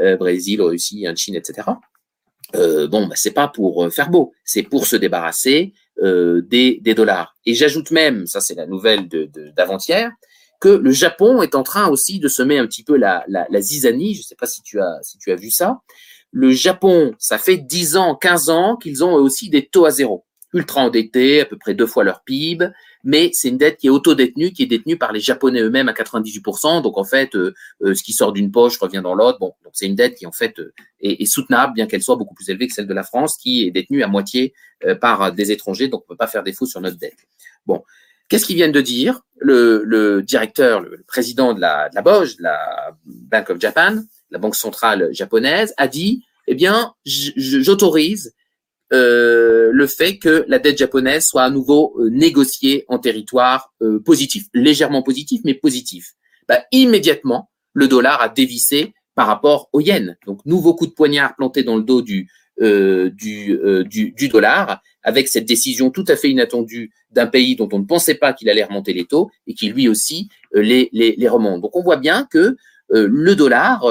euh, 0.00 0.16
Brésil, 0.16 0.60
Russie, 0.62 1.06
Chine, 1.16 1.36
etc. 1.36 1.68
euh, 2.54 2.88
bon, 2.88 3.06
bah, 3.06 3.14
c'est 3.16 3.32
pas 3.32 3.48
pour 3.48 3.92
faire 3.92 4.10
beau, 4.10 4.32
c'est 4.44 4.62
pour 4.62 4.86
se 4.86 4.96
débarrasser 4.96 5.74
des, 6.00 6.80
des, 6.80 6.94
dollars. 6.94 7.36
Et 7.46 7.54
j'ajoute 7.54 7.92
même, 7.92 8.26
ça 8.26 8.40
c'est 8.40 8.54
la 8.54 8.66
nouvelle 8.66 9.08
d'avant-hier, 9.54 10.10
que 10.62 10.68
le 10.68 10.92
Japon 10.92 11.42
est 11.42 11.56
en 11.56 11.64
train 11.64 11.88
aussi 11.88 12.20
de 12.20 12.28
semer 12.28 12.56
un 12.56 12.68
petit 12.68 12.84
peu 12.84 12.96
la, 12.96 13.24
la, 13.26 13.46
la 13.50 13.60
zizanie. 13.60 14.14
Je 14.14 14.20
ne 14.20 14.24
sais 14.24 14.36
pas 14.36 14.46
si 14.46 14.62
tu 14.62 14.80
as 14.80 15.00
si 15.02 15.18
tu 15.18 15.32
as 15.32 15.36
vu 15.36 15.50
ça. 15.50 15.80
Le 16.30 16.52
Japon, 16.52 17.14
ça 17.18 17.36
fait 17.36 17.56
10 17.56 17.96
ans, 17.96 18.14
15 18.14 18.48
ans 18.48 18.76
qu'ils 18.76 19.02
ont 19.02 19.12
aussi 19.14 19.50
des 19.50 19.66
taux 19.66 19.86
à 19.86 19.90
zéro 19.90 20.24
ultra 20.54 20.82
endettés, 20.82 21.40
à 21.40 21.46
peu 21.46 21.56
près 21.56 21.74
deux 21.74 21.86
fois 21.86 22.04
leur 22.04 22.22
PIB, 22.22 22.68
mais 23.04 23.30
c'est 23.32 23.48
une 23.48 23.58
dette 23.58 23.78
qui 23.78 23.86
est 23.86 23.90
auto-détenue, 23.90 24.52
qui 24.52 24.62
est 24.62 24.66
détenue 24.66 24.98
par 24.98 25.12
les 25.12 25.20
Japonais 25.20 25.60
eux-mêmes 25.60 25.88
à 25.88 25.92
98%. 25.92 26.82
Donc 26.82 26.98
en 26.98 27.04
fait, 27.04 27.34
euh, 27.34 27.54
euh, 27.82 27.94
ce 27.94 28.02
qui 28.02 28.12
sort 28.12 28.32
d'une 28.32 28.50
poche 28.50 28.78
revient 28.78 29.00
dans 29.02 29.14
l'autre. 29.14 29.38
Bon, 29.38 29.54
donc 29.64 29.72
c'est 29.72 29.86
une 29.86 29.94
dette 29.94 30.14
qui 30.16 30.26
en 30.26 30.32
fait 30.32 30.58
euh, 30.58 30.72
est, 31.00 31.24
soutenable, 31.24 31.72
bien 31.74 31.86
qu'elle 31.86 32.02
soit 32.02 32.16
beaucoup 32.16 32.34
plus 32.34 32.48
élevée 32.50 32.66
que 32.66 32.74
celle 32.74 32.86
de 32.86 32.94
la 32.94 33.02
France, 33.02 33.36
qui 33.36 33.66
est 33.66 33.70
détenue 33.70 34.02
à 34.02 34.08
moitié 34.08 34.54
par 35.00 35.32
des 35.32 35.52
étrangers, 35.52 35.86
donc 35.86 36.02
on 36.04 36.08
peut 36.08 36.16
pas 36.16 36.26
faire 36.26 36.42
défaut 36.42 36.66
sur 36.66 36.80
notre 36.80 36.98
dette. 36.98 37.18
Bon, 37.66 37.84
qu'est-ce 38.28 38.46
qu'ils 38.46 38.56
viennent 38.56 38.72
de 38.72 38.80
dire? 38.80 39.20
Le, 39.36 40.22
directeur, 40.22 40.80
le, 40.80 41.02
président 41.06 41.52
de 41.52 41.60
la, 41.60 41.88
de 41.88 41.94
la 41.94 42.02
BOJ, 42.02 42.36
la 42.38 42.96
Bank 43.04 43.50
of 43.50 43.60
Japan, 43.60 44.02
la 44.30 44.38
banque 44.38 44.54
centrale 44.54 45.08
japonaise, 45.12 45.74
a 45.76 45.88
dit, 45.88 46.24
eh 46.46 46.54
bien, 46.54 46.94
j'autorise 47.04 48.34
euh, 48.92 49.70
le 49.72 49.86
fait 49.86 50.18
que 50.18 50.44
la 50.48 50.58
dette 50.58 50.76
japonaise 50.76 51.26
soit 51.26 51.44
à 51.44 51.50
nouveau 51.50 51.94
euh, 51.98 52.10
négociée 52.10 52.84
en 52.88 52.98
territoire 52.98 53.72
euh, 53.80 53.98
positif, 54.00 54.46
légèrement 54.52 55.02
positif, 55.02 55.40
mais 55.44 55.54
positif. 55.54 56.12
Bah, 56.46 56.62
immédiatement, 56.72 57.50
le 57.72 57.88
dollar 57.88 58.20
a 58.20 58.28
dévissé 58.28 58.92
par 59.14 59.26
rapport 59.26 59.70
au 59.72 59.80
yen. 59.80 60.16
Donc, 60.26 60.44
nouveau 60.44 60.74
coup 60.74 60.86
de 60.86 60.92
poignard 60.92 61.34
planté 61.36 61.62
dans 61.62 61.76
le 61.76 61.82
dos 61.82 62.02
du, 62.02 62.28
du, 62.60 63.58
du, 63.86 64.12
du, 64.12 64.28
dollar, 64.28 64.82
avec 65.02 65.28
cette 65.28 65.46
décision 65.46 65.90
tout 65.90 66.04
à 66.08 66.16
fait 66.16 66.30
inattendue 66.30 66.92
d'un 67.10 67.26
pays 67.26 67.56
dont 67.56 67.68
on 67.72 67.80
ne 67.80 67.84
pensait 67.84 68.14
pas 68.14 68.32
qu'il 68.32 68.48
allait 68.48 68.64
remonter 68.64 68.92
les 68.92 69.04
taux 69.04 69.30
et 69.46 69.54
qui 69.54 69.68
lui 69.68 69.88
aussi 69.88 70.28
les, 70.52 70.88
les, 70.92 71.14
les 71.16 71.28
remonte. 71.28 71.60
Donc, 71.62 71.74
on 71.74 71.82
voit 71.82 71.96
bien 71.96 72.28
que 72.30 72.56
le 72.90 73.34
dollar, 73.34 73.84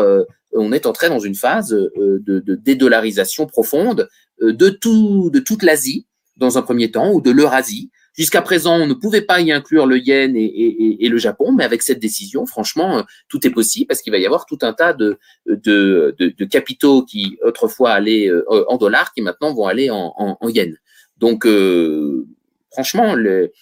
on 0.54 0.72
est 0.72 0.86
entré 0.86 1.10
dans 1.10 1.20
une 1.20 1.36
phase 1.36 1.70
de, 1.70 2.22
de 2.40 2.56
dédollarisation 2.56 3.46
profonde 3.46 4.08
euh, 4.42 4.54
de, 4.54 4.70
tout, 4.70 5.30
de 5.32 5.40
toute 5.40 5.64
l'Asie 5.64 6.08
dans 6.38 6.58
un 6.58 6.62
premier 6.62 6.90
temps, 6.90 7.12
ou 7.12 7.22
de 7.22 7.30
l'Eurasie. 7.30 7.92
Jusqu'à 8.18 8.42
présent, 8.42 8.76
on 8.76 8.88
ne 8.88 8.94
pouvait 8.94 9.22
pas 9.22 9.40
y 9.40 9.52
inclure 9.52 9.86
le 9.86 9.98
yen 9.98 10.36
et, 10.36 10.44
et, 10.44 11.06
et, 11.06 11.10
le 11.10 11.18
Japon, 11.18 11.54
mais 11.54 11.64
avec 11.64 11.82
cette 11.82 12.00
décision, 12.00 12.46
franchement, 12.46 13.00
euh, 13.00 13.02
tout 13.30 13.46
est 13.48 13.52
possible 13.52 13.88
parce 13.88 14.02
qu'il 14.02 14.12
va 14.12 14.18
y 14.18 14.26
avoir 14.26 14.46
tout 14.46 14.60
un 14.64 14.74
tas 14.74 14.94
de, 14.94 15.18
de, 15.46 16.14
de, 16.20 16.34
de 16.38 16.46
capitaux 16.46 17.04
qui 17.04 17.38
autrefois 17.44 17.92
allaient 17.92 18.30
euh, 18.30 18.44
en 18.68 18.78
dollars, 18.78 19.14
qui 19.14 19.22
maintenant 19.22 19.54
vont 19.54 19.66
aller 19.66 19.90
en, 19.90 20.14
en, 20.18 20.38
en 20.42 20.50
yen. 20.50 20.78
Donc, 21.18 21.46
euh, 21.46 22.28
franchement, 22.70 23.16
le, 23.16 23.54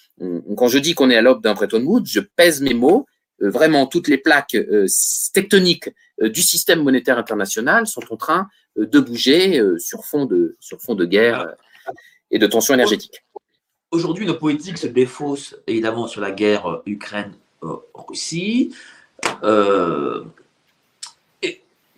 quand 0.58 0.68
je 0.68 0.80
dis 0.80 0.96
qu'on 0.96 1.12
est 1.12 1.18
à 1.18 1.22
l'aube 1.22 1.44
d'un 1.44 1.54
Bretton 1.54 1.84
Woods, 1.84 2.06
je 2.08 2.20
pèse 2.20 2.62
mes 2.62 2.74
mots. 2.74 3.06
vraiment, 3.40 3.86
toutes 3.86 4.08
les 4.08 4.18
plaques 4.18 4.58
tectoniques 5.34 5.90
du 6.22 6.42
système 6.42 6.84
monétaire 6.84 7.18
international 7.18 7.88
sont 7.88 8.04
en 8.10 8.18
train 8.18 8.48
de 8.76 9.00
bouger 9.00 9.62
sur 9.78 10.06
fond 10.06 10.26
de, 10.26 10.58
sur 10.60 10.82
fond 10.82 10.96
de 10.96 11.06
guerre 11.06 11.42
euh, 11.42 11.92
et 12.32 12.40
de 12.40 12.48
tension 12.48 12.74
énergétique. 12.74 13.24
Aujourd'hui, 13.92 14.26
nos 14.26 14.36
politiques 14.36 14.78
se 14.78 14.88
défaussent 14.88 15.56
évidemment 15.66 16.08
sur 16.08 16.22
la 16.22 16.32
guerre 16.32 16.82
Ukraine-Russie. 16.86 18.76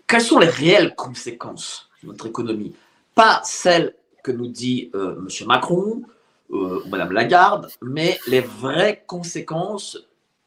quelles 0.07 0.21
sont 0.21 0.39
les 0.39 0.47
réelles 0.49 0.95
conséquences 0.95 1.89
de 2.01 2.07
notre 2.07 2.27
économie? 2.27 2.73
Pas 3.13 3.41
celles 3.43 3.93
que 4.23 4.31
nous 4.31 4.47
dit 4.47 4.89
M. 4.93 5.27
Macron 5.45 6.01
ou 6.49 6.79
Mme 6.89 7.11
Lagarde, 7.11 7.67
mais 7.81 8.19
les 8.27 8.41
vraies 8.41 9.03
conséquences, 9.07 9.97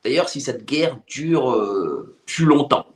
d'ailleurs, 0.02 0.28
si 0.28 0.40
cette 0.40 0.64
guerre 0.64 0.98
dure 1.06 2.06
plus 2.26 2.44
longtemps. 2.44 2.86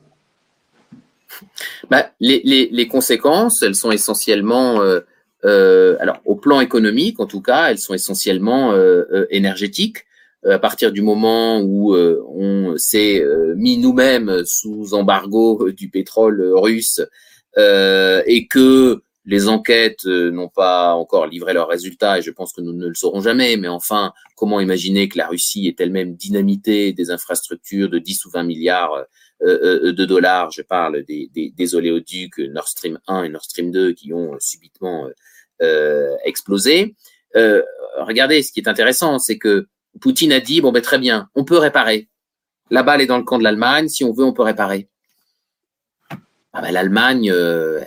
Bah, 1.91 2.11
les, 2.21 2.89
conséquences, 2.89 3.63
elles 3.63 3.75
sont 3.75 3.91
essentiellement, 3.91 4.81
euh, 4.83 5.01
euh, 5.45 5.97
alors 6.01 6.21
au 6.25 6.35
plan 6.35 6.61
économique 6.61 7.21
en 7.21 7.27
tout 7.27 7.41
cas, 7.41 7.71
elles 7.71 7.79
sont 7.79 7.95
essentiellement 7.95 8.73
euh, 8.73 9.05
euh 9.13 9.27
énergétiques. 9.31 10.05
Euh, 10.47 10.55
à 10.55 10.59
partir 10.59 10.93
du 10.93 11.03
moment 11.03 11.61
où 11.61 11.95
on 11.97 12.77
s'est 12.77 13.25
mis 13.57 13.77
nous-mêmes 13.79 14.45
sous 14.45 14.95
embargo 14.95 15.71
du 15.73 15.91
pétrole 15.91 16.41
russe 16.55 17.01
et 17.57 18.47
que 18.49 19.03
les 19.25 19.49
enquêtes 19.49 20.05
n'ont 20.07 20.49
pas 20.49 20.95
encore 20.95 21.27
livré 21.27 21.53
leurs 21.53 21.69
résultats 21.69 22.19
et 22.19 22.23
je 22.23 22.31
pense 22.31 22.53
que 22.53 22.61
nous 22.61 22.73
ne 22.73 22.87
le 22.87 22.95
saurons 22.95 23.21
jamais. 23.21 23.57
Mais 23.57 23.69
enfin, 23.69 24.13
comment 24.37 24.61
imaginer 24.61 25.09
que 25.09 25.19
la 25.19 25.27
Russie 25.27 25.67
est 25.67 25.81
elle-même 25.81 26.15
dynamité 26.15 26.93
des 26.93 27.11
infrastructures 27.11 27.91
de 27.91 27.99
10 27.99 28.25
ou 28.27 28.31
20 28.31 28.45
milliards 28.45 29.07
euh, 29.41 29.87
euh, 29.87 29.93
de 29.93 30.05
dollars. 30.05 30.51
Je 30.51 30.63
parle 30.63 31.05
des, 31.05 31.31
des, 31.33 31.51
des, 31.51 31.75
oléoducs 31.77 32.39
Nord 32.39 32.67
Stream 32.67 32.99
1 33.07 33.23
et 33.23 33.29
Nord 33.29 33.45
Stream 33.45 33.71
2 33.71 33.93
qui 33.93 34.13
ont 34.13 34.37
subitement 34.41 35.07
euh, 35.07 35.13
explosé. 36.25 36.95
regardez, 37.35 38.43
ce 38.43 38.53
qui 38.53 38.61
est 38.61 38.69
intéressant, 38.69 39.19
c'est 39.19 39.39
que 39.39 39.67
Poutine 40.01 40.33
a 40.33 40.41
dit 40.41 40.61
bon 40.61 40.73
ben 40.73 40.83
très 40.83 40.99
bien, 40.99 41.29
on 41.35 41.45
peut 41.45 41.59
réparer. 41.59 42.09
La 42.71 42.83
balle 42.83 43.01
est 43.01 43.07
dans 43.07 43.19
le 43.19 43.25
camp 43.25 43.39
de 43.39 43.45
l'Allemagne. 43.45 43.89
Si 43.89 44.05
on 44.05 44.13
veut, 44.13 44.25
on 44.25 44.33
peut 44.33 44.43
réparer. 44.43 44.89
Ah 46.53 46.63
ben, 46.63 46.71
L'Allemagne, 46.71 47.31
euh, 47.31 47.81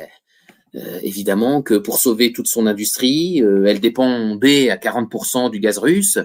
évidemment, 1.03 1.61
que 1.61 1.75
pour 1.75 1.99
sauver 1.99 2.33
toute 2.33 2.47
son 2.47 2.65
industrie, 2.65 3.41
euh, 3.43 3.65
elle 3.65 3.79
dépendait 3.79 4.69
à 4.69 4.77
40% 4.77 5.51
du 5.51 5.59
gaz 5.59 5.77
russe. 5.77 6.17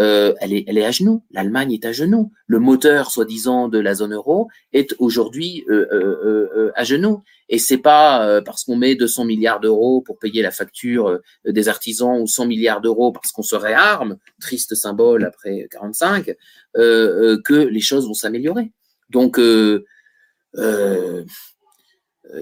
Euh, 0.00 0.32
elle, 0.40 0.52
est, 0.52 0.64
elle 0.68 0.78
est 0.78 0.84
à 0.84 0.92
genoux. 0.92 1.24
L'Allemagne 1.32 1.72
est 1.72 1.84
à 1.84 1.92
genoux. 1.92 2.30
Le 2.46 2.60
moteur, 2.60 3.10
soi-disant, 3.10 3.68
de 3.68 3.78
la 3.78 3.94
zone 3.94 4.14
euro 4.14 4.48
est 4.72 4.94
aujourd'hui 4.98 5.64
euh, 5.68 5.86
euh, 5.92 6.48
euh 6.56 6.72
à 6.76 6.84
genoux. 6.84 7.22
Et 7.48 7.58
c'est 7.58 7.78
pas 7.78 8.42
parce 8.42 8.64
qu'on 8.64 8.76
met 8.76 8.94
200 8.94 9.24
milliards 9.24 9.60
d'euros 9.60 10.02
pour 10.02 10.18
payer 10.18 10.42
la 10.42 10.50
facture 10.50 11.18
des 11.46 11.68
artisans 11.68 12.20
ou 12.20 12.26
100 12.26 12.46
milliards 12.46 12.80
d'euros 12.82 13.10
parce 13.10 13.32
qu'on 13.32 13.42
se 13.42 13.56
réarme, 13.56 14.18
triste 14.40 14.74
symbole 14.74 15.24
après 15.24 15.66
45, 15.70 16.36
que 16.74 17.68
les 17.70 17.80
choses 17.80 18.06
vont 18.06 18.12
s'améliorer. 18.14 18.70
Donc, 19.08 19.40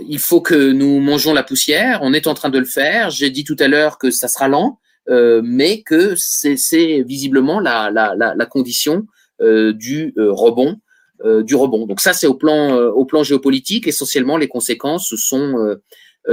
il 0.08 0.18
faut 0.18 0.40
que 0.40 0.72
nous 0.72 0.98
mangeons 0.98 1.32
la 1.34 1.44
poussière. 1.44 2.00
On 2.02 2.12
est 2.12 2.26
en 2.26 2.34
train 2.34 2.50
de 2.50 2.58
le 2.58 2.64
faire. 2.64 3.10
J'ai 3.10 3.30
dit 3.30 3.44
tout 3.44 3.56
à 3.60 3.68
l'heure 3.68 3.98
que 3.98 4.10
ça 4.10 4.26
sera 4.26 4.48
lent. 4.48 4.80
Euh, 5.08 5.40
mais 5.44 5.82
que 5.82 6.14
c'est 6.16 7.02
visiblement 7.02 7.60
la, 7.60 7.90
la, 7.90 8.14
la, 8.16 8.34
la 8.34 8.46
condition 8.46 9.06
euh, 9.40 9.72
du 9.72 10.12
euh, 10.18 10.32
rebond. 10.32 10.80
Du 11.24 11.55
rebond. 11.55 11.86
Donc 11.86 12.01
ça, 12.01 12.12
c'est 12.12 12.26
au 12.26 12.34
plan, 12.34 12.74
au 12.74 13.05
plan 13.05 13.22
géopolitique. 13.22 13.86
Essentiellement, 13.86 14.36
les 14.36 14.48
conséquences 14.48 15.14
sont, 15.16 15.76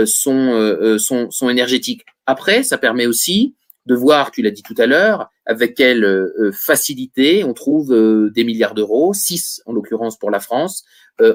sont, 0.05 0.97
sont, 0.97 1.31
sont 1.31 1.49
énergétiques. 1.49 2.05
Après, 2.26 2.64
ça 2.64 2.77
permet 2.77 3.05
aussi 3.05 3.55
de 3.85 3.95
voir, 3.95 4.31
tu 4.31 4.41
l'as 4.41 4.51
dit 4.51 4.64
tout 4.64 4.76
à 4.77 4.85
l'heure, 4.85 5.30
avec 5.45 5.76
quelle 5.76 6.31
facilité 6.53 7.43
on 7.43 7.53
trouve 7.53 7.93
des 8.34 8.43
milliards 8.43 8.76
d'euros, 8.76 9.14
6 9.14 9.61
en 9.65 9.73
l'occurrence 9.73 10.18
pour 10.18 10.31
la 10.31 10.39
France, 10.39 10.84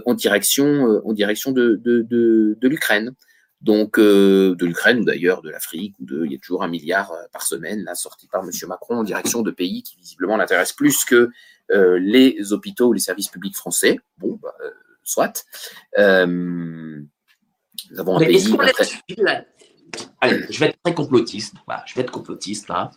en 0.07 0.15
direction, 0.15 1.01
en 1.05 1.13
direction 1.13 1.53
de, 1.53 1.81
de, 1.83 2.03
de, 2.09 2.69
l'Ukraine 2.69 3.15
donc 3.61 3.99
euh, 3.99 4.55
de 4.55 4.67
l'Ukraine 4.67 5.01
ou 5.01 5.05
d'ailleurs 5.05 5.43
de 5.43 5.51
l'Afrique, 5.51 5.95
ou 5.99 6.05
de, 6.05 6.25
il 6.25 6.33
y 6.33 6.37
a 6.37 6.39
toujours 6.39 6.63
un 6.63 6.69
milliard 6.69 7.13
euh, 7.13 7.23
par 7.33 7.43
semaine 7.43 7.89
sorti 7.95 8.29
par 8.29 8.45
Monsieur 8.45 8.67
Macron 8.67 8.97
en 8.97 9.05
direction 9.05 9.43
de 9.43 9.51
pays 9.51 9.83
qui 9.83 9.97
visiblement 9.97 10.37
l'intéressent 10.37 10.77
plus 10.77 11.05
que 11.05 11.31
euh, 11.71 11.99
les 11.99 12.53
hôpitaux 12.53 12.89
ou 12.89 12.93
les 12.93 13.01
services 13.01 13.29
publics 13.29 13.57
français. 13.57 13.99
Bon, 14.19 14.39
bah, 14.43 14.55
euh, 14.63 14.71
soit. 15.03 15.45
Euh, 15.99 16.27
nous 16.27 18.01
avons 18.01 18.17
un 18.17 18.21
pays. 18.21 18.55
Allez, 20.21 20.45
je 20.51 20.61
vais 20.61 20.67
être 20.67 20.79
très 20.83 20.95
complotiste. 20.95 21.55
Voilà, 21.67 21.85
je 21.87 21.95
vais 21.95 22.03
être 22.03 22.11
complotiste 22.11 22.69
là. 22.69 22.91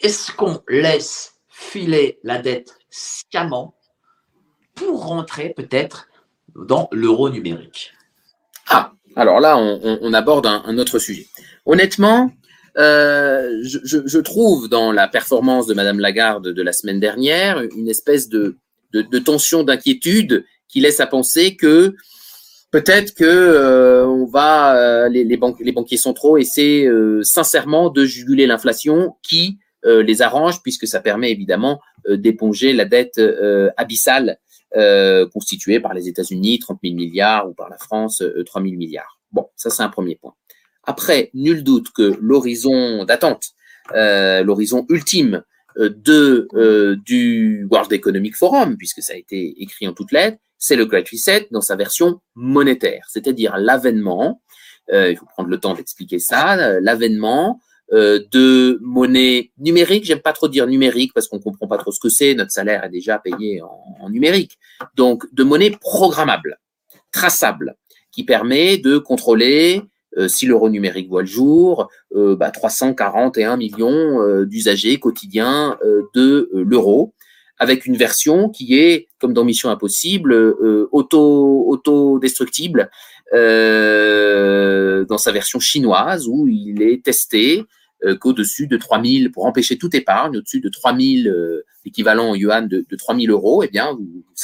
Est-ce 0.00 0.32
qu'on 0.32 0.62
laisse 0.68 1.34
filer 1.48 2.18
la 2.22 2.38
dette 2.38 2.78
sciemment 2.90 3.74
pour 4.74 5.06
rentrer 5.06 5.52
peut-être 5.56 6.08
dans 6.54 6.88
l'euro 6.92 7.30
numérique? 7.30 7.92
Ah, 8.68 8.92
alors 9.16 9.40
là, 9.40 9.56
on, 9.58 10.12
aborde 10.12 10.46
un, 10.46 10.78
autre 10.78 10.98
sujet. 10.98 11.26
Honnêtement, 11.66 12.30
euh, 12.76 13.60
je, 13.62 14.18
trouve 14.18 14.68
dans 14.68 14.92
la 14.92 15.08
performance 15.08 15.66
de 15.66 15.74
Madame 15.74 16.00
Lagarde 16.00 16.48
de 16.48 16.62
la 16.62 16.72
semaine 16.72 17.00
dernière 17.00 17.62
une 17.76 17.88
espèce 17.88 18.28
de, 18.28 18.56
tension, 19.24 19.62
d'inquiétude 19.62 20.44
qui 20.68 20.80
laisse 20.80 21.00
à 21.00 21.06
penser 21.06 21.56
que 21.56 21.94
peut-être 22.70 23.14
que 23.14 23.24
euh, 23.24 24.06
on 24.06 24.26
va 24.26 24.76
euh, 24.76 25.08
les, 25.08 25.36
banquiers 25.36 25.96
centraux 25.96 26.36
essaient 26.36 26.86
sincèrement 27.22 27.90
de 27.90 28.04
juguler 28.04 28.46
l'inflation 28.46 29.16
qui 29.22 29.58
les 29.84 30.22
arrange 30.22 30.62
puisque 30.62 30.86
ça 30.86 31.00
permet 31.00 31.30
évidemment 31.30 31.80
d'éponger 32.08 32.72
la 32.72 32.84
dette 32.84 33.20
abyssale 33.76 34.38
euh, 34.76 35.26
constitué 35.30 35.80
par 35.80 35.94
les 35.94 36.08
États-Unis, 36.08 36.58
30 36.58 36.80
000 36.84 36.94
milliards, 36.94 37.48
ou 37.48 37.54
par 37.54 37.70
la 37.70 37.78
France, 37.78 38.22
3 38.44 38.60
euh, 38.60 38.64
000 38.64 38.76
milliards. 38.76 39.18
Bon, 39.32 39.48
ça 39.56 39.70
c'est 39.70 39.82
un 39.82 39.88
premier 39.88 40.14
point. 40.14 40.34
Après, 40.88 41.28
nul 41.34 41.64
doute 41.64 41.90
que 41.90 42.16
l'horizon 42.18 43.04
d'attente, 43.04 43.50
euh, 43.94 44.42
l'horizon 44.42 44.86
ultime 44.88 45.42
euh, 45.76 45.90
de 45.94 46.48
euh, 46.54 46.96
du 47.04 47.68
World 47.70 47.92
Economic 47.92 48.34
Forum, 48.34 48.78
puisque 48.78 49.02
ça 49.02 49.12
a 49.12 49.16
été 49.16 49.54
écrit 49.62 49.86
en 49.86 49.92
toutes 49.92 50.12
lettres, 50.12 50.38
c'est 50.56 50.76
le 50.76 50.86
Great 50.86 51.06
Reset 51.06 51.48
dans 51.50 51.60
sa 51.60 51.76
version 51.76 52.22
monétaire, 52.34 53.04
c'est-à-dire 53.10 53.58
l'avènement. 53.58 54.40
il 54.90 55.14
faut 55.14 55.26
prendre 55.26 55.50
le 55.50 55.58
temps 55.60 55.74
d'expliquer 55.74 56.18
ça. 56.18 56.80
l'avènement 56.80 57.60
de 57.92 58.78
monnaie 58.80 59.52
numérique. 59.58 60.04
J'aime 60.06 60.20
pas 60.20 60.32
trop 60.32 60.48
dire 60.48 60.66
numérique 60.66 61.12
parce 61.12 61.28
qu'on 61.28 61.38
comprend 61.38 61.68
pas 61.68 61.76
trop 61.76 61.92
ce 61.92 62.00
que 62.00 62.08
c'est. 62.08 62.34
Notre 62.34 62.50
salaire 62.50 62.82
est 62.84 62.88
déjà 62.88 63.18
payé 63.18 63.60
en, 64.00 64.08
numérique. 64.08 64.58
Donc, 64.94 65.26
de 65.34 65.44
monnaie 65.44 65.70
programmable, 65.70 66.58
traçable, 67.12 67.76
qui 68.10 68.24
permet 68.24 68.78
de 68.78 68.96
contrôler 68.96 69.82
euh, 69.82 69.84
si 70.26 70.46
l'euro 70.46 70.68
numérique 70.68 71.08
voit 71.08 71.20
le 71.22 71.28
jour, 71.28 71.88
euh, 72.16 72.34
bah, 72.34 72.50
341 72.50 73.56
millions 73.56 74.20
euh, 74.20 74.46
d'usagers 74.46 74.98
quotidiens 74.98 75.78
de 76.14 76.50
l'euro, 76.52 77.14
avec 77.58 77.86
une 77.86 77.96
version 77.96 78.48
qui 78.48 78.78
est, 78.78 79.08
comme 79.20 79.32
dans 79.32 79.44
Mission 79.44 79.68
Impossible, 79.70 80.32
auto 80.92 81.66
autodestructible 81.68 82.90
dans 83.32 85.18
sa 85.18 85.32
version 85.32 85.60
chinoise 85.60 86.26
où 86.28 86.48
il 86.48 86.82
est 86.82 87.04
testé 87.04 87.64
qu'au-dessus 88.20 88.66
de 88.66 88.76
3000, 88.76 89.32
pour 89.32 89.46
empêcher 89.46 89.76
toute 89.76 89.94
épargne, 89.94 90.36
au-dessus 90.36 90.60
de 90.60 90.68
3000, 90.68 91.62
l'équivalent 91.84 92.30
en 92.30 92.34
yuan 92.34 92.68
de, 92.68 92.84
de 92.88 92.96
3000 92.96 93.30
euros, 93.30 93.62
eh 93.62 93.68
bien, 93.68 93.96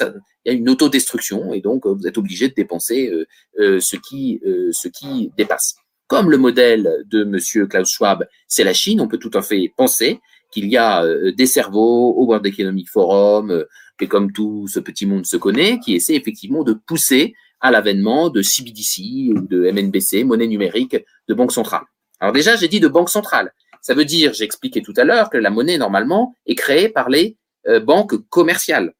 il 0.03 0.13
y 0.47 0.51
a 0.51 0.53
une 0.53 0.69
autodestruction 0.69 1.53
et 1.53 1.61
donc 1.61 1.87
vous 1.87 2.07
êtes 2.07 2.19
obligé 2.19 2.49
de 2.49 2.55
dépenser 2.55 3.09
euh, 3.09 3.27
euh, 3.61 3.81
ce, 3.81 3.97
qui, 3.97 4.41
euh, 4.47 4.71
ce 4.73 4.89
qui 4.89 5.31
dépasse. 5.37 5.77
Comme 6.07 6.31
le 6.31 6.39
modèle 6.39 7.05
de 7.07 7.25
Monsieur 7.25 7.67
Klaus 7.67 7.91
Schwab, 7.91 8.27
c'est 8.47 8.65
la 8.65 8.75
Chine, 8.75 9.01
on 9.01 9.09
peut 9.09 9.19
tout 9.19 9.31
à 9.35 9.43
fait 9.43 9.73
penser 9.77 10.21
qu'il 10.51 10.69
y 10.69 10.77
a 10.77 11.05
des 11.33 11.47
cerveaux 11.47 12.15
au 12.15 12.27
World 12.27 12.47
Economic 12.47 12.89
Forum, 12.89 13.65
et 14.01 14.07
comme 14.07 14.31
tout 14.31 14.69
ce 14.69 14.79
petit 14.79 15.07
monde 15.07 15.27
se 15.27 15.37
connaît, 15.37 15.81
qui 15.81 15.95
essaie 15.95 16.15
effectivement 16.15 16.63
de 16.63 16.75
pousser 16.75 17.35
à 17.61 17.73
l'avènement 17.73 18.29
de 18.29 18.43
CBDC 18.43 19.33
ou 19.35 19.47
de 19.49 19.69
MNBC, 19.71 20.23
monnaie 20.23 20.47
numérique 20.47 20.97
de 21.27 21.35
banque 21.35 21.53
centrale. 21.53 21.85
Alors 22.25 22.33
déjà, 22.33 22.57
j'ai 22.57 22.69
dit 22.69 22.81
de 22.81 22.89
banque 22.89 23.11
centrale. 23.11 23.53
Ça 23.83 23.93
veut 23.93 24.07
dire, 24.07 24.33
j'ai 24.33 24.45
expliqué 24.45 24.81
tout 24.81 24.95
à 24.97 25.05
l'heure, 25.05 25.29
que 25.29 25.37
la 25.37 25.51
monnaie, 25.51 25.77
normalement, 25.77 26.35
est 26.47 26.55
créée 26.55 26.89
par 26.89 27.11
les 27.11 27.37
banques 27.83 28.17
commerciales. 28.31 28.95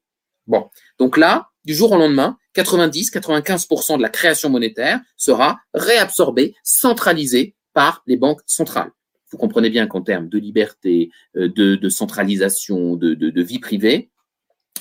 Bon, 0.45 0.69
donc 0.99 1.17
là, 1.17 1.49
du 1.63 1.73
jour 1.73 1.91
au 1.91 1.97
lendemain, 1.97 2.37
90-95% 2.55 3.97
de 3.97 4.03
la 4.03 4.09
création 4.09 4.51
monétaire 4.51 4.99
sera 5.17 5.57
réabsorbée, 5.73 6.53
centralisée 6.63 7.55
par 7.73 8.03
les 8.05 8.15
banques 8.15 8.41
centrales. 8.45 8.91
Vous 9.31 9.39
comprenez 9.39 9.71
bien 9.71 9.87
qu'en 9.87 10.01
termes 10.01 10.29
de 10.29 10.37
liberté, 10.37 11.09
euh, 11.35 11.49
de, 11.49 11.89
centralisation, 11.89 12.95
de, 12.95 13.41
vie 13.41 13.57
privée, 13.57 14.11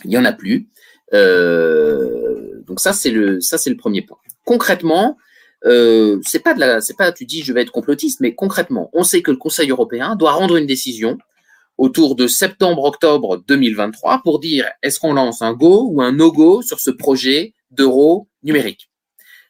il 0.04 0.10
n'y 0.10 0.18
en 0.18 0.24
a 0.26 0.34
plus. 0.34 0.68
Euh, 1.14 2.60
donc 2.66 2.78
ça, 2.78 2.92
c'est 2.92 3.10
le, 3.10 3.40
ça, 3.40 3.56
c'est 3.56 3.70
le 3.70 3.78
premier 3.78 4.02
point. 4.02 4.18
Concrètement, 4.44 5.16
euh, 5.64 6.20
c'est 6.22 6.40
pas 6.40 6.54
de 6.54 6.60
la, 6.60 6.80
c'est 6.80 6.96
pas, 6.96 7.12
tu 7.12 7.24
dis, 7.24 7.42
je 7.42 7.52
vais 7.52 7.62
être 7.62 7.72
complotiste, 7.72 8.20
mais 8.20 8.34
concrètement, 8.34 8.90
on 8.92 9.02
sait 9.02 9.22
que 9.22 9.30
le 9.30 9.36
Conseil 9.36 9.70
européen 9.70 10.16
doit 10.16 10.32
rendre 10.32 10.56
une 10.56 10.66
décision 10.66 11.18
autour 11.78 12.14
de 12.14 12.26
septembre-octobre 12.26 13.42
2023 13.48 14.22
pour 14.22 14.38
dire 14.40 14.70
est-ce 14.82 15.00
qu'on 15.00 15.14
lance 15.14 15.42
un 15.42 15.54
go 15.54 15.88
ou 15.90 16.02
un 16.02 16.12
no-go 16.12 16.62
sur 16.62 16.80
ce 16.80 16.90
projet 16.90 17.54
d'euro 17.70 18.28
numérique? 18.42 18.90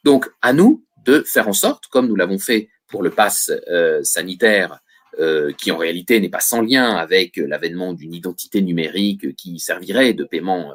Donc, 0.05 0.31
à 0.41 0.53
nous 0.53 0.85
de 1.05 1.23
faire 1.27 1.49
en 1.49 1.53
sorte, 1.53 1.87
comme 1.87 2.07
nous 2.07 2.17
l'avons 2.17 2.39
fait 2.39 2.69
pour 2.89 3.03
le 3.03 3.11
pass 3.11 3.51
euh, 3.69 4.03
sanitaire, 4.03 4.81
euh, 5.19 5.53
qui 5.53 5.71
en 5.71 5.77
réalité 5.77 6.19
n'est 6.19 6.29
pas 6.29 6.41
sans 6.41 6.61
lien 6.61 6.97
avec 6.97 7.37
l'avènement 7.37 7.93
d'une 7.93 8.15
identité 8.15 8.63
numérique 8.63 9.37
qui 9.37 9.59
servirait 9.59 10.13
de 10.13 10.25
paiement 10.25 10.73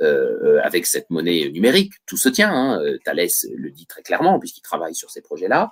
euh, 0.00 0.60
avec 0.62 0.86
cette 0.86 1.10
monnaie 1.10 1.50
numérique. 1.50 1.92
Tout 2.06 2.16
se 2.16 2.28
tient, 2.28 2.52
hein. 2.52 2.82
Thalès 3.04 3.46
le 3.54 3.70
dit 3.70 3.86
très 3.86 4.02
clairement 4.02 4.38
puisqu'il 4.38 4.62
travaille 4.62 4.94
sur 4.94 5.10
ces 5.10 5.20
projets-là 5.20 5.70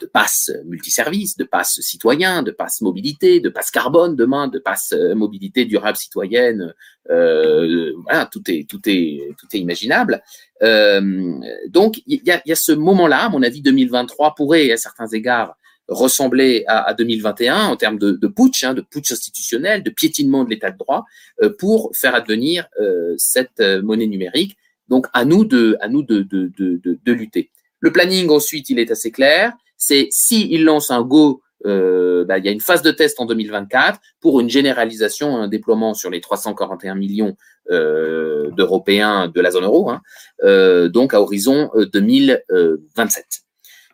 de 0.00 0.06
passe 0.06 0.50
multiservice, 0.64 1.36
de 1.36 1.44
passe 1.44 1.80
citoyen, 1.80 2.42
de 2.42 2.50
passe 2.50 2.80
mobilité, 2.80 3.40
de 3.40 3.48
passe 3.48 3.70
carbone 3.70 4.16
demain, 4.16 4.48
de 4.48 4.58
passe 4.58 4.92
euh, 4.92 5.14
mobilité 5.14 5.64
durable 5.64 5.96
citoyenne. 5.96 6.74
Euh, 7.10 7.92
voilà, 8.04 8.26
tout 8.26 8.42
est 8.48 8.68
tout 8.68 8.80
est 8.86 9.34
tout 9.38 9.46
est 9.52 9.58
imaginable. 9.58 10.22
Euh, 10.62 11.38
donc 11.68 12.02
il 12.06 12.22
y 12.24 12.30
a, 12.30 12.42
y 12.46 12.52
a, 12.52 12.56
ce 12.56 12.72
moment-là, 12.72 13.24
à 13.24 13.28
mon 13.28 13.42
avis, 13.42 13.62
2023 13.62 14.34
pourrait 14.34 14.70
à 14.72 14.76
certains 14.76 15.08
égards 15.08 15.56
ressembler 15.88 16.64
à, 16.66 16.82
à 16.88 16.94
2021 16.94 17.66
en 17.66 17.76
termes 17.76 17.98
de, 17.98 18.12
de 18.12 18.26
putsch, 18.26 18.64
hein, 18.64 18.74
de 18.74 18.80
putsch 18.80 19.12
institutionnel, 19.12 19.82
de 19.82 19.90
piétinement 19.90 20.44
de 20.44 20.50
l'état 20.50 20.70
de 20.70 20.78
droit, 20.78 21.04
euh, 21.42 21.50
pour 21.58 21.90
faire 21.94 22.14
advenir 22.14 22.66
euh, 22.80 23.14
cette 23.18 23.60
monnaie 23.82 24.06
numérique. 24.06 24.56
Donc 24.88 25.06
à 25.12 25.24
nous 25.24 25.44
de 25.44 25.76
à 25.80 25.88
nous 25.88 26.02
de, 26.02 26.22
de, 26.22 26.50
de, 26.58 26.80
de 26.82 27.12
lutter. 27.12 27.50
Le 27.80 27.92
planning 27.92 28.28
ensuite, 28.30 28.70
il 28.70 28.78
est 28.78 28.90
assez 28.90 29.10
clair 29.10 29.52
c'est 29.76 30.08
si 30.10 30.48
il 30.50 30.64
lance 30.64 30.90
un 30.90 31.02
go, 31.02 31.42
euh, 31.66 32.24
bah, 32.24 32.38
il 32.38 32.44
y 32.44 32.48
a 32.48 32.52
une 32.52 32.60
phase 32.60 32.82
de 32.82 32.90
test 32.90 33.20
en 33.20 33.26
2024 33.26 34.00
pour 34.20 34.40
une 34.40 34.50
généralisation, 34.50 35.36
un 35.36 35.48
déploiement 35.48 35.94
sur 35.94 36.10
les 36.10 36.20
341 36.20 36.94
millions 36.94 37.36
euh, 37.70 38.50
d'Européens 38.52 39.28
de 39.28 39.40
la 39.40 39.50
zone 39.50 39.64
euro, 39.64 39.90
hein, 39.90 40.02
euh, 40.42 40.88
donc 40.88 41.14
à 41.14 41.20
horizon 41.20 41.70
2027. 41.92 43.43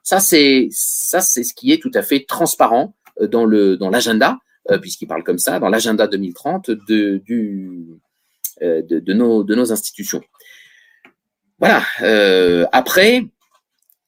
Ça 0.02 0.20
c'est 0.20 0.68
ça 0.70 1.20
c'est 1.20 1.44
ce 1.44 1.54
qui 1.54 1.72
est 1.72 1.82
tout 1.82 1.90
à 1.94 2.02
fait 2.02 2.24
transparent 2.26 2.94
dans 3.20 3.44
le 3.44 3.76
dans 3.76 3.90
l'agenda, 3.90 4.38
puisqu'il 4.80 5.06
parle 5.06 5.24
comme 5.24 5.38
ça, 5.38 5.58
dans 5.58 5.68
l'agenda 5.68 6.06
2030 6.06 6.70
de 6.70 7.18
du 7.18 8.00
de, 8.60 8.82
de, 8.82 9.12
nos 9.12 9.44
de 9.44 9.54
nos 9.54 9.72
institutions. 9.72 10.22
Voilà. 11.58 11.82
après, 12.72 13.24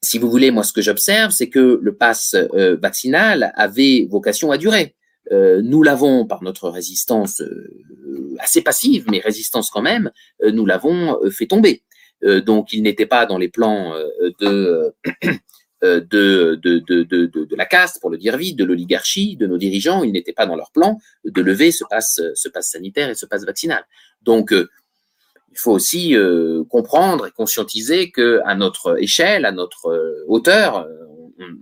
si 0.03 0.19
vous 0.19 0.29
voulez, 0.29 0.51
moi, 0.51 0.63
ce 0.63 0.73
que 0.73 0.81
j'observe, 0.81 1.31
c'est 1.31 1.49
que 1.49 1.79
le 1.81 1.95
pass 1.95 2.35
euh, 2.35 2.75
vaccinal 2.75 3.53
avait 3.55 4.05
vocation 4.09 4.51
à 4.51 4.57
durer. 4.57 4.95
Euh, 5.31 5.61
nous 5.63 5.81
l'avons, 5.81 6.27
par 6.27 6.43
notre 6.43 6.69
résistance 6.69 7.41
euh, 7.41 8.35
assez 8.39 8.61
passive, 8.61 9.05
mais 9.09 9.19
résistance 9.19 9.69
quand 9.69 9.81
même, 9.81 10.11
nous 10.43 10.65
l'avons 10.65 11.17
fait 11.31 11.47
tomber. 11.47 11.83
donc, 12.45 12.73
il 12.73 12.83
n'était 12.83 13.05
pas 13.05 13.25
dans 13.25 13.37
les 13.37 13.47
plans 13.47 13.93
de, 14.39 14.93
de, 15.83 16.55
de, 16.63 17.55
la 17.55 17.65
caste, 17.65 17.99
pour 17.99 18.09
le 18.09 18.17
dire 18.17 18.37
vite, 18.37 18.57
de 18.57 18.63
l'oligarchie, 18.63 19.35
de 19.35 19.47
nos 19.47 19.57
dirigeants. 19.57 20.03
Il 20.03 20.13
n'était 20.13 20.33
pas 20.33 20.45
dans 20.45 20.55
leur 20.55 20.71
plan 20.71 20.97
de 21.25 21.41
lever 21.41 21.71
ce 21.71 21.83
pass, 21.89 22.21
ce 22.33 22.49
pass 22.49 22.71
sanitaire 22.71 23.09
et 23.09 23.15
ce 23.15 23.25
pass 23.25 23.45
vaccinal. 23.45 23.83
Donc, 24.21 24.53
il 25.53 25.59
faut 25.59 25.71
aussi 25.71 26.15
euh, 26.15 26.63
comprendre 26.63 27.27
et 27.27 27.31
conscientiser 27.31 28.09
que 28.09 28.41
à 28.43 28.55
notre 28.55 28.99
échelle, 28.99 29.45
à 29.45 29.51
notre 29.51 29.85
euh, 29.85 30.25
hauteur, 30.27 30.77
euh, 30.77 30.87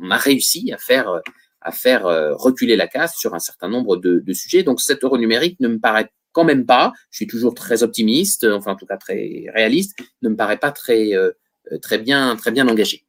on, 0.01 0.09
a 0.09 0.17
réussi 0.17 0.71
à 0.71 0.77
faire 0.77 2.03
reculer 2.37 2.75
la 2.75 2.87
casse 2.87 3.17
sur 3.17 3.33
un 3.33 3.39
certain 3.39 3.67
nombre 3.67 3.97
de, 3.97 4.19
de, 4.19 4.33
sujets. 4.33 4.63
Donc 4.63 4.79
cet 4.79 5.03
euro 5.03 5.17
numérique 5.17 5.59
ne 5.59 5.67
me 5.67 5.79
paraît 5.79 6.09
quand 6.31 6.43
même 6.45 6.65
pas, 6.65 6.93
je 7.09 7.17
suis 7.17 7.27
toujours 7.27 7.53
très 7.53 7.83
optimiste, 7.83 8.45
enfin 8.45 8.71
en 8.71 8.75
tout 8.75 8.85
cas 8.85 8.97
très 8.97 9.45
réaliste, 9.53 9.97
ne 10.21 10.29
me 10.29 10.35
paraît 10.35 10.57
pas 10.57 10.71
très 10.71 11.11
très 11.81 11.97
bien 11.97 12.35
très 12.35 12.51
bien 12.51 12.67
engagé. 12.67 13.05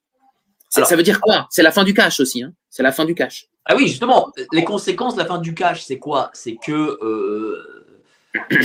Ça 0.73 0.97
veut 0.97 1.03
dire 1.03 1.21
quoi? 1.21 1.47
C'est 1.51 1.63
la 1.63 1.73
fin 1.73 1.85
du 1.85 1.95
cash 1.95 2.21
aussi. 2.21 2.43
Hein 2.43 2.53
c'est 2.73 2.83
la 2.83 2.91
fin 2.91 3.05
du 3.05 3.15
cash. 3.15 3.49
Ah 3.67 3.77
oui, 3.77 3.87
justement, 3.87 4.33
les 4.51 4.65
conséquences 4.65 5.15
de 5.15 5.21
la 5.21 5.27
fin 5.27 5.39
du 5.39 5.55
cash, 5.55 5.85
c'est 5.85 5.99
quoi? 5.99 6.31
C'est 6.33 6.57
que 6.57 6.73
euh, 6.73 7.95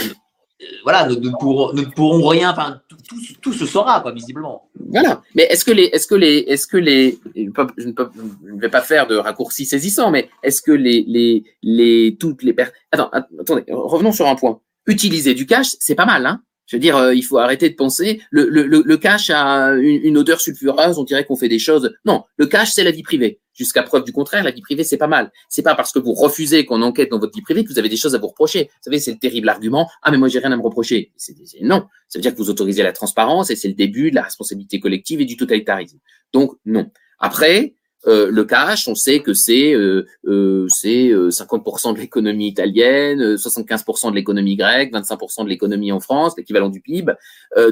voilà, 0.83 1.05
nous, 1.07 1.19
ne 1.19 1.85
pourrons, 1.91 2.27
rien, 2.27 2.49
enfin, 2.51 2.81
tout, 3.41 3.53
se 3.53 3.65
saura, 3.65 3.99
quoi, 3.99 4.13
visiblement. 4.13 4.69
Voilà. 4.89 5.21
Mais 5.35 5.43
est-ce 5.43 5.65
que 5.65 5.71
les, 5.71 5.83
est-ce 5.83 6.07
que 6.07 6.15
les, 6.15 6.37
est-ce 6.47 6.67
que 6.67 6.77
les, 6.77 7.19
je 7.35 7.43
ne, 7.43 7.51
peux, 7.51 7.67
je 7.75 8.53
ne 8.53 8.59
vais 8.59 8.69
pas 8.69 8.81
faire 8.81 9.07
de 9.07 9.17
raccourcis 9.17 9.65
saisissants, 9.65 10.09
mais 10.09 10.29
est-ce 10.41 10.61
que 10.61 10.71
les, 10.71 11.03
les, 11.05 11.43
les, 11.61 12.15
toutes 12.17 12.41
les 12.41 12.53
personnes, 12.53 12.75
attends, 12.93 13.11
attendez, 13.39 13.65
revenons 13.69 14.13
sur 14.13 14.27
un 14.27 14.35
point. 14.35 14.61
Utiliser 14.87 15.33
du 15.33 15.45
cash, 15.45 15.75
c'est 15.79 15.95
pas 15.95 16.05
mal, 16.05 16.25
hein. 16.25 16.41
Je 16.67 16.75
veux 16.75 16.81
dire, 16.81 16.97
euh, 16.97 17.15
il 17.15 17.23
faut 17.23 17.37
arrêter 17.37 17.69
de 17.69 17.75
penser. 17.75 18.21
Le, 18.29 18.45
le, 18.45 18.97
cash 18.97 19.29
a 19.29 19.71
une, 19.73 20.17
odeur 20.17 20.41
sulfureuse, 20.41 20.97
on 20.99 21.03
dirait 21.03 21.23
qu'on 21.25 21.37
fait 21.37 21.47
des 21.47 21.59
choses. 21.59 21.95
Non, 22.05 22.25
le 22.35 22.45
cash, 22.45 22.71
c'est 22.71 22.83
la 22.83 22.91
vie 22.91 23.03
privée. 23.03 23.39
Jusqu'à 23.53 23.81
preuve 23.83 24.03
du 24.03 24.11
contraire, 24.11 24.43
la 24.43 24.51
vie 24.51 24.61
privée, 24.61 24.83
c'est 24.83 24.97
pas 24.97 25.07
mal. 25.07 25.31
C'est 25.49 25.63
pas 25.63 25.75
parce 25.75 25.91
que 25.91 25.97
vous 25.97 26.13
refusez 26.13 26.65
qu'on 26.65 26.81
enquête 26.81 27.09
dans 27.09 27.19
votre 27.19 27.33
vie 27.33 27.41
privée 27.41 27.63
que 27.63 27.69
vous 27.69 27.79
avez 27.79 27.89
des 27.89 27.95
choses 27.95 28.13
à 28.13 28.19
vous 28.19 28.27
reprocher. 28.27 28.65
Vous 28.65 28.83
savez, 28.83 28.99
c'est 28.99 29.11
le 29.11 29.17
terrible 29.17 29.49
argument. 29.49 29.89
Ah, 30.03 30.11
mais 30.11 30.17
moi, 30.17 30.27
j'ai 30.27 30.39
rien 30.39 30.51
à 30.51 30.57
me 30.57 30.61
reprocher. 30.61 31.11
C'est, 31.15 31.33
non. 31.61 31.87
Ça 32.09 32.19
veut 32.19 32.21
dire 32.21 32.33
que 32.33 32.37
vous 32.37 32.49
autorisez 32.49 32.83
la 32.83 32.91
transparence 32.91 33.49
et 33.49 33.55
c'est 33.55 33.69
le 33.69 33.73
début 33.73 34.11
de 34.11 34.15
la 34.15 34.23
responsabilité 34.23 34.79
collective 34.79 35.21
et 35.21 35.25
du 35.25 35.37
totalitarisme. 35.37 35.97
Donc, 36.33 36.51
non. 36.65 36.91
Après, 37.17 37.73
euh, 38.07 38.29
le 38.31 38.45
cash, 38.45 38.87
on 38.87 38.95
sait 38.95 39.19
que 39.19 39.33
c'est 39.33 39.73
euh, 39.73 40.07
euh, 40.27 40.67
c'est 40.69 41.09
50% 41.09 41.93
de 41.93 41.99
l'économie 41.99 42.47
italienne, 42.47 43.35
75% 43.35 44.11
de 44.11 44.15
l'économie 44.15 44.55
grecque, 44.55 44.93
25% 44.93 45.43
de 45.43 45.49
l'économie 45.49 45.91
en 45.91 45.99
France, 45.99 46.33
l'équivalent 46.37 46.69
du 46.69 46.81
PIB. 46.81 47.13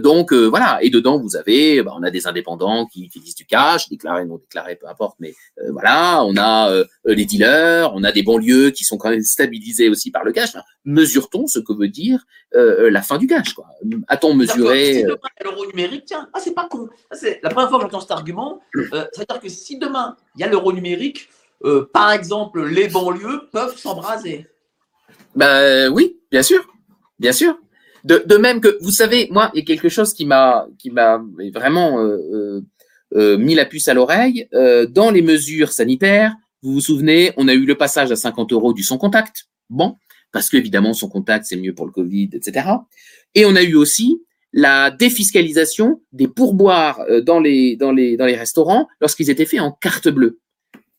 donc 0.01 0.33
voilà, 0.33 0.79
et 0.81 0.89
dedans 0.89 1.19
vous 1.19 1.35
avez, 1.35 1.81
bah, 1.81 1.93
on 1.97 2.03
a 2.03 2.11
des 2.11 2.27
indépendants 2.27 2.85
qui 2.85 3.05
utilisent 3.05 3.35
du 3.35 3.45
cash, 3.45 3.89
déclaré, 3.89 4.25
non 4.25 4.37
déclaré, 4.37 4.75
peu 4.75 4.87
importe, 4.87 5.15
mais 5.19 5.33
voilà, 5.69 6.23
on 6.25 6.35
a 6.37 6.83
les 7.05 7.25
dealers, 7.25 7.91
on 7.93 8.03
a 8.03 8.11
des 8.11 8.23
banlieues 8.23 8.71
qui 8.71 8.83
sont 8.83 8.97
quand 8.97 9.09
même 9.09 9.21
stabilisées 9.21 9.89
aussi 9.89 10.11
par 10.11 10.23
le 10.23 10.31
cash. 10.31 10.51
Mesure-t-on 10.85 11.47
ce 11.47 11.59
que 11.59 11.73
veut 11.73 11.87
dire 11.87 12.25
la 12.53 13.01
fin 13.01 13.17
du 13.17 13.27
cash 13.27 13.53
quoi? 13.53 13.65
A-t-on 14.07 14.35
mesuré 14.35 15.03
l'euro 15.43 15.65
numérique, 15.65 16.05
tiens, 16.05 16.29
ah, 16.33 16.39
c'est 16.39 16.53
pas 16.53 16.67
con. 16.69 16.87
C'est 17.11 17.39
la 17.43 17.49
première 17.49 17.69
fois 17.69 17.79
que 17.79 17.83
j'entends 17.85 18.01
cet 18.01 18.11
argument. 18.11 18.61
ça 18.73 19.09
veut 19.17 19.25
dire 19.27 19.39
que 19.41 19.49
si 19.49 19.77
demain 19.77 20.15
il 20.35 20.41
y 20.41 20.43
a 20.43 20.47
l'euro 20.47 20.71
numérique, 20.71 21.29
euh, 21.63 21.89
par 21.91 22.11
exemple, 22.11 22.65
les 22.65 22.87
banlieues 22.87 23.49
peuvent 23.51 23.77
s'embraser. 23.77 24.47
Ben 25.35 25.89
oui, 25.89 26.19
bien 26.31 26.43
sûr, 26.43 26.65
bien 27.19 27.31
sûr. 27.31 27.57
De, 28.03 28.37
même 28.37 28.61
que, 28.61 28.77
vous 28.81 28.91
savez, 28.91 29.27
moi, 29.31 29.49
il 29.55 29.59
y 29.59 29.61
a 29.63 29.65
quelque 29.65 29.89
chose 29.89 30.13
qui 30.13 30.25
m'a 30.25 30.67
qui 30.77 30.91
m'a 30.91 31.19
vraiment 31.55 31.99
euh, 31.99 32.61
euh, 33.15 33.35
mis 33.35 33.55
la 33.55 33.65
puce 33.65 33.87
à 33.87 33.95
l'oreille. 33.95 34.47
dans 34.89 35.09
les 35.09 35.23
mesures 35.23 35.71
sanitaires, 35.71 36.35
vous 36.61 36.73
vous 36.73 36.81
souvenez, 36.81 37.33
on 37.37 37.47
a 37.47 37.53
eu 37.53 37.65
le 37.65 37.75
passage 37.75 38.11
à 38.11 38.15
50 38.15 38.51
euros 38.53 38.73
du 38.73 38.83
sans 38.83 38.99
contact. 38.99 39.45
Bon, 39.71 39.95
parce 40.35 40.49
qu'évidemment, 40.49 40.91
son 40.93 41.07
contact, 41.07 41.45
c'est 41.45 41.55
mieux 41.55 41.73
pour 41.73 41.85
le 41.85 41.93
Covid, 41.93 42.31
etc. 42.33 42.67
Et 43.35 43.45
on 43.45 43.55
a 43.55 43.63
eu 43.63 43.75
aussi 43.75 44.21
la 44.51 44.91
défiscalisation 44.91 46.01
des 46.11 46.27
pourboires 46.27 46.99
euh, 47.09 47.21
dans 47.21 47.39
les, 47.39 47.77
restaurants 48.19 48.89
lorsqu'ils 48.99 49.29
étaient 49.29 49.45
faits 49.45 49.61
en 49.61 49.71
carte 49.71 50.09
bleue. 50.09 50.41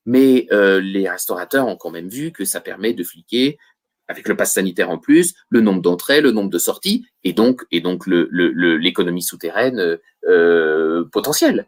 Mais 0.06 0.46
euh, 0.52 0.80
les 0.80 1.06
restaurateurs 1.06 1.66
ont 1.66 1.76
quand 1.76 1.90
même 1.90 2.08
vu 2.08 2.32
que 2.32 2.46
ça 2.46 2.62
permet 2.62 2.94
de 2.94 3.04
fliquer, 3.04 3.58
avec 4.08 4.26
le 4.26 4.38
pass 4.38 4.54
sanitaire 4.54 4.88
en 4.88 4.96
plus, 4.96 5.34
le 5.50 5.60
nombre 5.60 5.82
d'entrées, 5.82 6.22
le 6.22 6.32
nombre 6.32 6.48
de 6.48 6.58
sorties, 6.58 7.04
et 7.22 7.34
donc, 7.34 7.60
l'économie 7.70 9.22
souterraine 9.22 9.98
euh, 10.26 11.04
potentielle. 11.12 11.66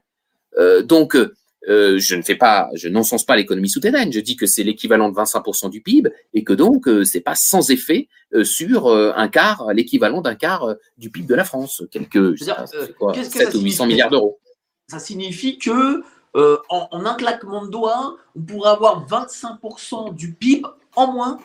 Donc, 0.84 1.18
euh, 1.66 1.98
je 1.98 2.14
ne 2.14 2.22
fais 2.22 2.36
pas, 2.36 2.68
je 2.74 2.88
n'encense 2.88 3.24
pas 3.24 3.36
l'économie 3.36 3.68
souterraine. 3.68 4.12
Je 4.12 4.20
dis 4.20 4.36
que 4.36 4.46
c'est 4.46 4.62
l'équivalent 4.62 5.08
de 5.08 5.14
25% 5.14 5.70
du 5.70 5.80
PIB 5.80 6.10
et 6.34 6.44
que 6.44 6.52
donc 6.52 6.86
euh, 6.86 7.04
c'est 7.04 7.20
pas 7.20 7.34
sans 7.34 7.70
effet 7.70 8.08
euh, 8.34 8.44
sur 8.44 8.86
euh, 8.86 9.12
un 9.16 9.28
quart, 9.28 9.72
l'équivalent 9.72 10.20
d'un 10.20 10.34
quart 10.34 10.74
du 10.96 11.10
PIB 11.10 11.26
de 11.26 11.34
la 11.34 11.44
France, 11.44 11.82
quelques 11.90 12.36
je 12.36 12.92
quoi, 12.92 13.14
7 13.14 13.54
ou 13.54 13.60
800 13.60 13.86
milliards 13.86 14.10
d'euros. 14.10 14.38
Ça 14.88 14.98
signifie 14.98 15.58
que 15.58 16.02
en, 16.34 16.88
en, 16.92 17.04
un 17.04 17.14
claquement 17.14 17.66
de 17.66 17.70
doigts, 17.70 18.16
on 18.36 18.40
pourrait 18.42 18.70
avoir 18.70 19.04
25% 19.08 20.14
du 20.14 20.34
PIB 20.34 20.62
en 20.94 21.12
moins? 21.12 21.38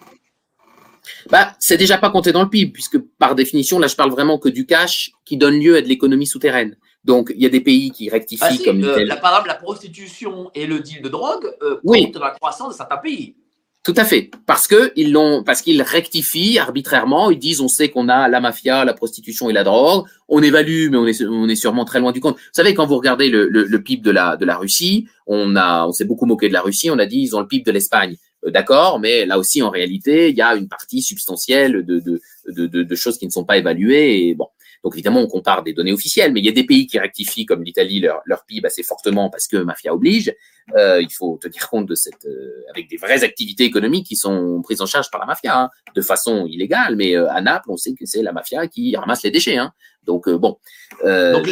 Bah, 1.29 1.55
c'est 1.59 1.77
déjà 1.77 1.97
pas 1.97 2.09
compté 2.09 2.31
dans 2.31 2.43
le 2.43 2.49
PIB 2.49 2.71
puisque 2.71 2.99
par 2.99 3.35
définition, 3.35 3.79
là, 3.79 3.87
je 3.87 3.95
parle 3.95 4.11
vraiment 4.11 4.37
que 4.37 4.49
du 4.49 4.65
cash 4.65 5.11
qui 5.25 5.37
donne 5.37 5.59
lieu 5.59 5.75
à 5.75 5.81
de 5.81 5.87
l'économie 5.87 6.27
souterraine. 6.27 6.77
Donc, 7.03 7.33
il 7.35 7.41
y 7.41 7.45
a 7.45 7.49
des 7.49 7.61
pays 7.61 7.91
qui 7.91 8.09
rectifient 8.09 8.43
ah, 8.61 8.63
comme 8.63 8.83
euh, 8.83 9.03
la, 9.03 9.17
Par 9.17 9.31
exemple, 9.31 9.49
la 9.49 9.55
prostitution 9.55 10.49
et 10.55 10.65
le 10.65 10.79
deal 10.79 11.01
de 11.01 11.09
drogue 11.09 11.45
euh, 11.61 11.79
oui. 11.83 12.11
la 12.19 12.31
croissance 12.31 12.73
de 12.73 12.77
certains 12.77 12.97
pays. 12.97 13.35
Tout 13.83 13.93
à 13.97 14.05
fait, 14.05 14.31
parce 14.45 14.65
que 14.65 14.93
ils 14.95 15.11
l'ont, 15.11 15.43
parce 15.43 15.61
qu'ils 15.61 15.81
rectifient 15.81 16.57
arbitrairement. 16.57 17.29
Ils 17.31 17.37
disent, 17.37 17.59
on 17.59 17.67
sait 17.67 17.89
qu'on 17.89 18.07
a 18.07 18.29
la 18.29 18.39
mafia, 18.39 18.85
la 18.85 18.93
prostitution 18.93 19.49
et 19.49 19.53
la 19.53 19.65
drogue. 19.65 20.05
On 20.29 20.41
évalue, 20.41 20.87
mais 20.89 20.95
on 20.95 21.05
est, 21.05 21.21
on 21.25 21.49
est 21.49 21.55
sûrement 21.55 21.83
très 21.83 21.99
loin 21.99 22.13
du 22.13 22.21
compte. 22.21 22.35
Vous 22.35 22.41
savez, 22.53 22.73
quand 22.73 22.85
vous 22.85 22.95
regardez 22.95 23.27
le, 23.27 23.49
le, 23.49 23.65
le 23.65 23.83
PIB 23.83 24.01
de 24.01 24.11
la 24.11 24.37
de 24.37 24.45
la 24.45 24.55
Russie, 24.55 25.09
on 25.27 25.57
a, 25.57 25.85
on 25.85 25.91
s'est 25.91 26.05
beaucoup 26.05 26.25
moqué 26.25 26.47
de 26.47 26.53
la 26.53 26.61
Russie. 26.61 26.89
On 26.91 26.97
a 26.97 27.05
dit, 27.05 27.19
ils 27.19 27.35
ont 27.35 27.41
le 27.41 27.47
PIB 27.47 27.65
de 27.65 27.71
l'Espagne. 27.71 28.15
Euh, 28.45 28.51
d'accord, 28.51 29.01
mais 29.01 29.25
là 29.25 29.37
aussi, 29.37 29.61
en 29.61 29.69
réalité, 29.69 30.29
il 30.29 30.37
y 30.37 30.41
a 30.41 30.55
une 30.55 30.69
partie 30.69 31.01
substantielle 31.01 31.83
de, 31.85 31.99
de, 31.99 32.21
de, 32.47 32.67
de, 32.67 32.83
de 32.83 32.95
choses 32.95 33.17
qui 33.17 33.25
ne 33.25 33.31
sont 33.31 33.43
pas 33.43 33.57
évaluées. 33.57 34.29
Et 34.29 34.33
bon, 34.33 34.47
donc 34.83 34.95
évidemment, 34.95 35.21
on 35.21 35.27
compare 35.27 35.63
des 35.63 35.73
données 35.73 35.93
officielles, 35.93 36.33
mais 36.33 36.41
il 36.41 36.45
y 36.45 36.49
a 36.49 36.53
des 36.53 36.65
pays 36.65 36.87
qui 36.87 36.99
rectifient, 36.99 37.45
comme 37.45 37.63
l'Italie, 37.63 38.01
leur, 38.01 38.21
leur 38.25 38.43
PIB 38.45 38.67
assez 38.67 38.83
fortement 38.83 39.29
parce 39.29 39.47
que 39.47 39.57
mafia 39.57 39.93
oblige. 39.93 40.35
Euh, 40.75 41.01
il 41.01 41.11
faut 41.11 41.37
tenir 41.41 41.69
compte 41.69 41.85
de 41.85 41.95
cette, 41.95 42.25
euh, 42.25 42.63
avec 42.69 42.89
des 42.89 42.97
vraies 42.97 43.23
activités 43.23 43.63
économiques 43.63 44.07
qui 44.07 44.15
sont 44.15 44.61
prises 44.61 44.81
en 44.81 44.85
charge 44.85 45.09
par 45.09 45.21
la 45.21 45.27
mafia, 45.27 45.57
hein, 45.57 45.69
de 45.95 46.01
façon 46.01 46.45
illégale. 46.47 46.97
Mais 46.97 47.15
euh, 47.15 47.29
à 47.31 47.41
Naples, 47.41 47.69
on 47.69 47.77
sait 47.77 47.93
que 47.93 48.05
c'est 48.05 48.21
la 48.21 48.33
mafia 48.33 48.67
qui 48.67 48.95
ramasse 48.95 49.23
les 49.23 49.31
déchets. 49.31 49.57
Hein. 49.57 49.71
Donc 50.05 50.29
bon. 50.29 50.59
Donc, 51.01 51.49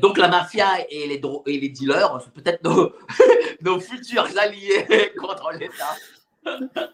donc, 0.00 0.16
la 0.16 0.28
mafia 0.28 0.66
et 0.88 1.06
les, 1.06 1.20
et 1.46 1.60
les 1.60 1.68
dealers 1.68 2.22
sont 2.22 2.30
peut-être 2.30 2.64
nos, 2.64 2.92
nos 3.60 3.78
futurs 3.78 4.26
alliés 4.38 4.86
contre 5.18 5.52
l'État. 5.52 5.96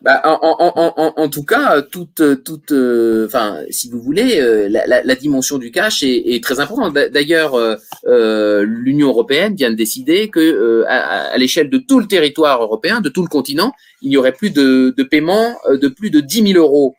Bah, 0.03 0.23
en, 0.25 0.39
en, 0.43 0.93
en, 0.97 1.15
en, 1.17 1.29
tout 1.29 1.45
cas, 1.45 1.81
toute, 1.83 2.23
toute, 2.45 2.73
euh, 2.73 3.27
enfin, 3.27 3.61
si 3.71 3.89
vous 3.89 4.01
voulez, 4.01 4.41
euh, 4.41 4.69
la, 4.69 4.87
la, 4.87 5.03
la, 5.05 5.15
dimension 5.15 5.59
du 5.59 5.71
cash 5.71 6.03
est, 6.03 6.35
est 6.35 6.43
très 6.43 6.59
importante. 6.59 6.95
D'ailleurs, 6.95 7.55
euh, 7.55 8.65
l'Union 8.67 9.09
européenne 9.09 9.55
vient 9.55 9.71
de 9.71 9.77
décider 9.77 10.29
que, 10.29 10.85
à, 10.89 11.33
à 11.33 11.39
l'échelle 11.39 11.71
de 11.71 11.79
tout 11.79 12.01
le 12.01 12.07
territoire 12.07 12.61
européen, 12.61 13.01
de 13.01 13.09
tout 13.09 13.23
le 13.23 13.29
continent, 13.29 13.73
il 14.03 14.09
n'y 14.09 14.17
aurait 14.17 14.33
plus 14.33 14.51
de, 14.51 14.93
de 14.97 15.03
paiement 15.05 15.57
de 15.71 15.89
plus 15.89 16.11
de 16.11 16.21
10 16.21 16.53
000 16.53 16.59
euros 16.59 16.97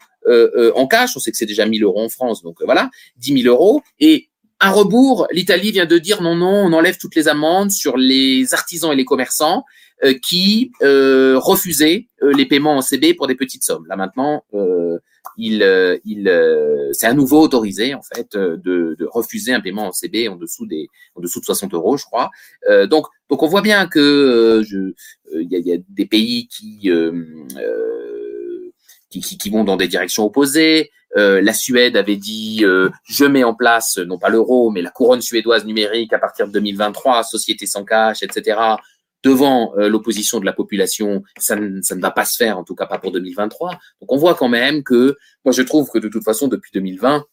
en 0.76 0.88
cash. 0.88 1.16
On 1.16 1.20
sait 1.20 1.32
que 1.32 1.38
c'est 1.38 1.46
déjà 1.46 1.66
1000 1.66 1.84
euros 1.84 2.02
en 2.02 2.10
France, 2.10 2.44
donc 2.44 2.58
voilà, 2.64 2.90
10 3.18 3.44
000 3.44 3.54
euros. 3.54 3.82
Et 4.00 4.30
à 4.60 4.72
rebours, 4.72 5.28
l'Italie 5.32 5.72
vient 5.72 5.86
de 5.86 5.98
dire 5.98 6.22
non, 6.22 6.36
non, 6.36 6.66
on 6.66 6.74
enlève 6.74 6.98
toutes 6.98 7.16
les 7.16 7.28
amendes 7.28 7.72
sur 7.72 7.98
les 7.98 8.54
artisans 8.54 8.92
et 8.92 8.96
les 8.96 9.06
commerçants. 9.06 9.64
Euh, 10.04 10.14
qui 10.14 10.72
euh, 10.84 11.40
refusait 11.40 12.06
euh, 12.22 12.32
les 12.32 12.46
paiements 12.46 12.78
en 12.78 12.82
CB 12.84 13.16
pour 13.16 13.26
des 13.26 13.34
petites 13.34 13.64
sommes. 13.64 13.88
Là 13.88 13.96
maintenant, 13.96 14.44
il, 15.38 15.64
il, 16.06 16.92
c'est 16.92 17.08
à 17.08 17.14
nouveau 17.16 17.42
autorisé 17.42 17.96
en 17.96 18.04
fait 18.04 18.38
de, 18.38 18.96
de, 18.96 19.08
refuser 19.12 19.54
un 19.54 19.60
paiement 19.60 19.88
en 19.88 19.92
CB 19.92 20.28
en 20.28 20.36
dessous 20.36 20.68
des, 20.68 20.88
en 21.16 21.22
dessous 21.22 21.40
de 21.40 21.46
60 21.46 21.74
euros, 21.74 21.98
je 21.98 22.06
crois. 22.06 22.30
donc, 22.86 23.08
donc 23.30 23.42
on 23.42 23.48
voit 23.48 23.62
bien 23.62 23.88
que 23.88 24.62
il 25.34 25.52
y, 25.52 25.56
a, 25.56 25.60
y, 25.60 25.74
a, 25.74 25.78
des 25.90 26.06
pays 26.06 26.48
qui, 26.48 26.92
qui, 29.10 29.22
qui, 29.22 29.38
qui, 29.38 29.50
vont 29.50 29.64
dans 29.64 29.78
des 29.78 29.88
directions 29.88 30.26
opposées. 30.26 30.92
Euh, 31.16 31.42
la 31.42 31.54
Suède 31.54 31.98
avait 31.98 32.18
dit 32.18 32.60
euh, 32.64 32.90
je 33.06 33.26
mets 33.26 33.44
en 33.44 33.54
place 33.54 33.98
non 33.98 34.20
pas 34.20 34.28
l'euro 34.28 34.72
mais 34.72 34.82
la 34.82 34.90
couronne 34.90 35.22
suédoise 35.22 35.66
numérique 35.66 36.12
à 36.12 36.20
partir 36.20 36.48
de 36.48 36.52
2023, 36.52 37.24
société 37.24 37.66
sans 37.66 37.86
cash, 37.86 38.22
etc 38.24 38.78
devant 39.24 39.74
euh, 39.78 39.90
l'opposition 39.90 40.40
de 40.40 40.46
la 40.46 40.54
population, 40.54 41.24
ça 41.38 41.56
ne, 41.56 41.82
ça 41.82 41.96
ne 41.96 42.02
va 42.02 42.12
pas 42.12 42.26
se 42.26 42.38
faire, 42.38 42.58
en 42.58 42.64
tout 42.64 42.76
cas 42.76 42.86
pas 42.86 43.00
pour 43.00 43.12
2023. 43.12 43.80
Donc 44.02 44.12
on 44.12 44.18
voit 44.18 44.36
quand 44.36 44.50
même 44.50 44.84
que, 44.84 45.18
moi 45.44 45.54
je 45.54 45.62
trouve 45.62 45.90
que 45.90 46.00
de 46.00 46.08
toute 46.08 46.24
façon 46.24 46.48
depuis 46.48 46.72
2020, 46.74 47.26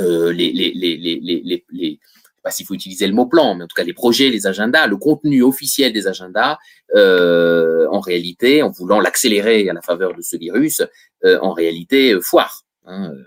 euh, 0.00 0.32
les, 0.32 0.52
les, 0.52 0.72
les, 0.72 0.96
les, 0.96 1.20
les, 1.20 1.64
les 1.70 2.00
pas 2.44 2.50
s'il 2.50 2.66
faut 2.66 2.74
utiliser 2.74 3.06
le 3.06 3.14
mot 3.14 3.26
plan, 3.26 3.54
mais 3.54 3.64
en 3.64 3.66
tout 3.66 3.74
cas 3.74 3.82
les 3.82 3.94
projets, 3.94 4.28
les 4.28 4.46
agendas, 4.46 4.86
le 4.86 4.98
contenu 4.98 5.42
officiel 5.42 5.92
des 5.92 6.06
agendas, 6.06 6.58
euh, 6.94 7.88
en 7.90 8.00
réalité, 8.00 8.62
en 8.62 8.70
voulant 8.70 9.00
l'accélérer 9.00 9.68
à 9.68 9.72
la 9.72 9.80
faveur 9.80 10.14
de 10.14 10.20
ce 10.20 10.36
virus, 10.36 10.82
euh, 11.24 11.38
en 11.40 11.52
réalité, 11.52 12.12
euh, 12.12 12.20
foire. 12.20 12.64
Hein, 12.84 13.12
euh, 13.14 13.24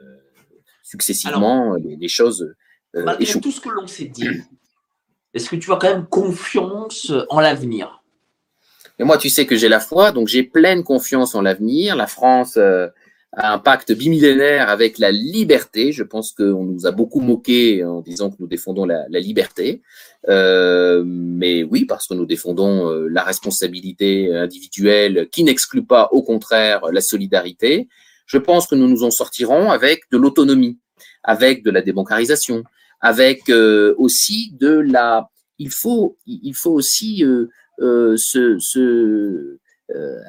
successivement, 0.83 1.73
les, 1.73 1.95
les, 1.95 2.07
choses 2.07 2.53
malgré 2.93 3.23
échouent. 3.23 3.41
tout 3.41 3.51
ce 3.51 3.59
que 3.59 3.69
l'on 3.69 3.87
s'est 3.87 4.05
dit, 4.05 4.29
est-ce 5.33 5.49
que 5.49 5.55
tu 5.55 5.71
as 5.71 5.77
quand 5.77 5.89
même 5.89 6.07
confiance 6.07 7.11
en 7.29 7.39
l'avenir? 7.39 8.01
Moi, 8.99 9.17
tu 9.17 9.29
sais 9.29 9.45
que 9.45 9.55
j'ai 9.55 9.69
la 9.69 9.79
foi, 9.79 10.11
donc 10.11 10.27
j'ai 10.27 10.41
pleine 10.41 10.83
confiance 10.83 11.35
en 11.35 11.41
l'avenir. 11.41 11.95
La 11.95 12.07
France 12.07 12.57
euh, 12.57 12.87
a 13.33 13.53
un 13.53 13.59
pacte 13.59 13.91
bimillénaire 13.91 14.69
avec 14.69 14.97
la 14.97 15.11
liberté. 15.11 15.91
Je 15.91 16.01
pense 16.01 16.31
qu'on 16.31 16.63
nous 16.63 16.87
a 16.87 16.91
beaucoup 16.91 17.19
moqué 17.19 17.85
en 17.85 18.01
disant 18.01 18.31
que 18.31 18.37
nous 18.39 18.47
défendons 18.47 18.85
la, 18.85 19.05
la 19.09 19.19
liberté. 19.19 19.83
Euh, 20.29 21.03
mais 21.05 21.63
oui, 21.63 21.85
parce 21.85 22.07
que 22.07 22.15
nous 22.15 22.25
défendons 22.25 22.89
euh, 22.89 23.07
la 23.07 23.23
responsabilité 23.23 24.33
individuelle 24.35 25.29
qui 25.31 25.43
n'exclut 25.43 25.85
pas, 25.85 26.09
au 26.11 26.23
contraire, 26.23 26.81
la 26.91 27.01
solidarité. 27.01 27.87
Je 28.25 28.39
pense 28.39 28.65
que 28.65 28.73
nous 28.73 28.87
nous 28.87 29.03
en 29.03 29.11
sortirons 29.11 29.69
avec 29.69 30.09
de 30.11 30.17
l'autonomie, 30.17 30.79
avec 31.23 31.63
de 31.63 31.69
la 31.69 31.83
débancarisation, 31.83 32.63
avec 33.01 33.49
euh, 33.49 33.95
aussi 33.97 34.51
de 34.53 34.69
la. 34.69 35.29
Il 35.59 35.71
faut, 35.71 36.17
il 36.27 36.53
faut 36.53 36.71
aussi 36.71 37.23
euh, 37.23 37.49
euh, 37.79 38.15
se, 38.17 38.59
se 38.59 39.57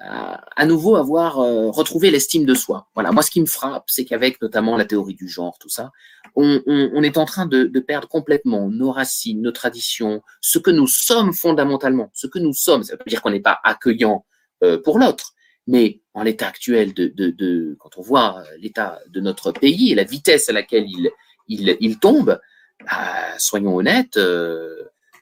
à, 0.03 0.45
à, 0.55 0.66
nouveau 0.66 0.95
avoir 0.95 1.35
retrouvé 1.35 2.12
l'estime 2.12 2.47
de 2.47 2.55
soi. 2.55 2.86
Voilà, 2.95 3.11
moi 3.11 3.24
ce 3.24 3.31
qui 3.31 3.40
me 3.40 3.47
frappe, 3.47 3.85
c'est 3.89 4.05
qu'avec 4.05 4.40
notamment 4.40 4.77
la 4.77 4.85
théorie 4.85 5.16
du 5.16 5.28
genre, 5.28 5.59
tout 5.59 5.69
ça, 5.69 5.90
on, 6.36 6.62
on, 6.66 6.90
on 6.95 7.03
est 7.03 7.19
en 7.19 7.24
train 7.24 7.47
de, 7.47 7.65
de, 7.65 7.81
perdre 7.81 8.07
complètement 8.07 8.70
nos 8.70 8.93
racines, 8.93 9.43
nos 9.43 9.51
traditions, 9.51 10.23
ce 10.40 10.61
que 10.61 10.70
nous 10.70 10.86
sommes 10.86 11.32
fondamentalement, 11.32 12.11
ce 12.15 12.28
que 12.28 12.39
nous 12.39 12.53
sommes. 12.53 12.85
Ça 12.85 12.95
veut 12.95 13.03
dire 13.09 13.20
qu'on 13.20 13.31
n'est 13.32 13.40
pas 13.40 13.59
accueillant 13.65 14.24
euh, 14.62 14.81
pour 14.81 14.99
l'autre, 14.99 15.35
mais 15.66 16.01
en 16.15 16.23
l'état 16.23 16.47
actuel 16.49 16.95
de, 16.95 17.07
de, 17.09 17.31
de, 17.31 17.77
quand 17.78 17.99
on 17.99 18.03
voit 18.03 18.43
l'état 18.59 19.01
de 19.09 19.20
notre 19.20 19.53
pays 19.53 19.93
et 19.93 19.95
la 19.95 20.05
vitesse 20.05 20.49
à 20.49 20.53
laquelle 20.53 20.86
il, 20.89 21.11
il, 21.49 21.77
il 21.81 21.99
tombe, 21.99 22.40
bah, 22.84 23.38
soyons 23.38 23.76
honnêtes, 23.76 24.16
euh, 24.16 24.74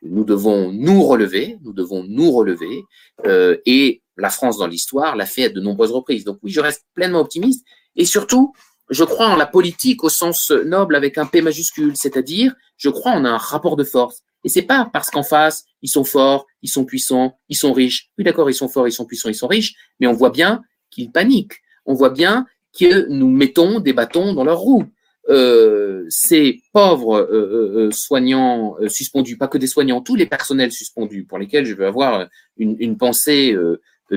nous 0.02 0.24
devons 0.24 0.72
nous 0.72 1.02
relever, 1.02 1.58
nous 1.62 1.72
devons 1.72 2.04
nous 2.04 2.30
relever, 2.30 2.84
euh, 3.24 3.56
et 3.66 4.02
la 4.16 4.30
France 4.30 4.58
dans 4.58 4.66
l'histoire 4.66 5.16
l'a 5.16 5.26
fait 5.26 5.44
à 5.44 5.48
de 5.48 5.60
nombreuses 5.60 5.92
reprises. 5.92 6.24
Donc 6.24 6.38
oui, 6.42 6.50
je 6.50 6.60
reste 6.60 6.84
pleinement 6.94 7.20
optimiste, 7.20 7.64
et 7.96 8.04
surtout, 8.04 8.52
je 8.90 9.04
crois 9.04 9.28
en 9.28 9.36
la 9.36 9.46
politique 9.46 10.04
au 10.04 10.08
sens 10.08 10.50
noble 10.50 10.94
avec 10.94 11.18
un 11.18 11.26
P 11.26 11.40
majuscule, 11.42 11.96
c'est-à-dire, 11.96 12.54
je 12.76 12.88
crois 12.88 13.12
en 13.12 13.24
un 13.24 13.36
rapport 13.36 13.76
de 13.76 13.84
force. 13.84 14.22
Et 14.44 14.48
c'est 14.48 14.62
pas 14.62 14.88
parce 14.92 15.10
qu'en 15.10 15.24
face, 15.24 15.64
ils 15.82 15.88
sont 15.88 16.04
forts, 16.04 16.46
ils 16.62 16.68
sont 16.68 16.84
puissants, 16.84 17.36
ils 17.48 17.56
sont 17.56 17.72
riches. 17.72 18.10
Oui, 18.16 18.22
d'accord, 18.22 18.48
ils 18.48 18.54
sont 18.54 18.68
forts, 18.68 18.86
ils 18.86 18.92
sont 18.92 19.04
puissants, 19.04 19.28
ils 19.28 19.34
sont 19.34 19.48
riches, 19.48 19.74
mais 19.98 20.06
on 20.06 20.12
voit 20.12 20.30
bien 20.30 20.62
qu'ils 20.90 21.10
paniquent. 21.10 21.60
On 21.84 21.94
voit 21.94 22.10
bien 22.10 22.46
que 22.78 23.08
nous 23.08 23.28
mettons 23.28 23.80
des 23.80 23.92
bâtons 23.92 24.34
dans 24.34 24.44
leurs 24.44 24.60
roues. 24.60 24.84
Euh, 25.28 26.06
ces 26.08 26.62
pauvres 26.72 27.16
euh, 27.16 27.26
euh, 27.32 27.86
euh 27.86 27.90
soignants 27.90 28.76
euh, 28.80 28.88
suspendus, 28.88 29.36
pas 29.36 29.48
que 29.48 29.58
des 29.58 29.66
soignants, 29.66 30.00
tous 30.00 30.14
les 30.14 30.26
personnels 30.26 30.70
suspendus, 30.70 31.24
pour 31.24 31.38
lesquels 31.38 31.66
je 31.66 31.74
veux 31.74 31.86
avoir 31.86 32.28
une, 32.56 32.76
une 32.78 32.96
pensée 32.96 33.56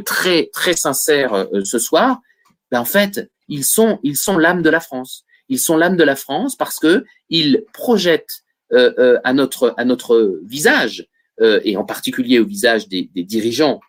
très 0.06 0.49
très 0.53 0.73
sincère 0.73 1.48
ce 1.64 1.80
soir, 1.80 2.22
ben 2.72 2.80
en 2.80 2.86
fait, 2.86 3.30
ils 3.48 3.65
sont 3.65 3.99
ils 4.03 4.18
sont 4.18 4.38
l'âme 4.38 4.61
de 4.61 4.69
la 4.69 4.80
France. 4.80 5.26
Ils 5.49 5.60
sont 5.60 5.77
l'âme 5.77 5.98
de 5.98 6.03
la 6.03 6.15
France 6.15 6.56
parce 6.56 6.77
que 6.77 7.06
ils 7.30 7.64
projettent 7.73 8.44
à 8.72 9.34
notre 9.34 9.73
à 9.77 9.86
notre 9.86 10.40
visage 10.44 11.07
et 11.41 11.76
en 11.76 11.86
particulier 11.86 12.40
au 12.40 12.45
visage 12.45 12.88
des, 12.88 13.10
des 13.15 13.23
dirigeants 13.23 13.80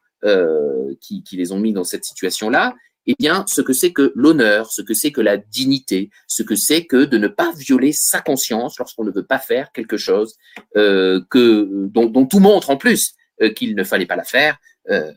qui, 1.01 1.23
qui 1.23 1.37
les 1.37 1.53
ont 1.53 1.59
mis 1.59 1.75
dans 1.75 1.85
cette 1.85 2.05
situation-là, 2.05 2.75
eh 3.07 3.15
bien, 3.19 3.45
ce 3.49 3.61
que 3.61 3.73
c'est 3.73 3.93
que 3.93 4.13
l'honneur, 4.15 4.71
ce 4.71 4.83
que 4.83 4.95
c'est 4.95 5.13
que 5.13 5.21
la 5.21 5.37
dignité, 5.37 6.11
ce 6.27 6.43
que 6.43 6.55
c'est 6.55 6.87
que 6.87 7.05
de 7.05 7.19
ne 7.19 7.29
pas 7.29 7.53
violer 7.57 7.93
sa 7.93 8.21
conscience 8.21 8.79
lorsqu'on 8.79 9.05
ne 9.05 9.11
veut 9.11 9.27
pas 9.27 9.39
faire 9.39 9.73
quelque 9.73 9.97
chose 9.97 10.37
euh, 10.77 11.21
que 11.31 11.67
dont, 11.87 12.07
dont, 12.07 12.27
tout 12.27 12.41
montre 12.41 12.71
en 12.71 12.77
plus 12.77 13.15
euh, 13.43 13.51
qu'il 13.51 13.75
ne 13.75 13.85
fallait 13.85 14.07
pas 14.07 14.17
la 14.17 14.25
faire. 14.25 14.59
Euh, 14.91 15.13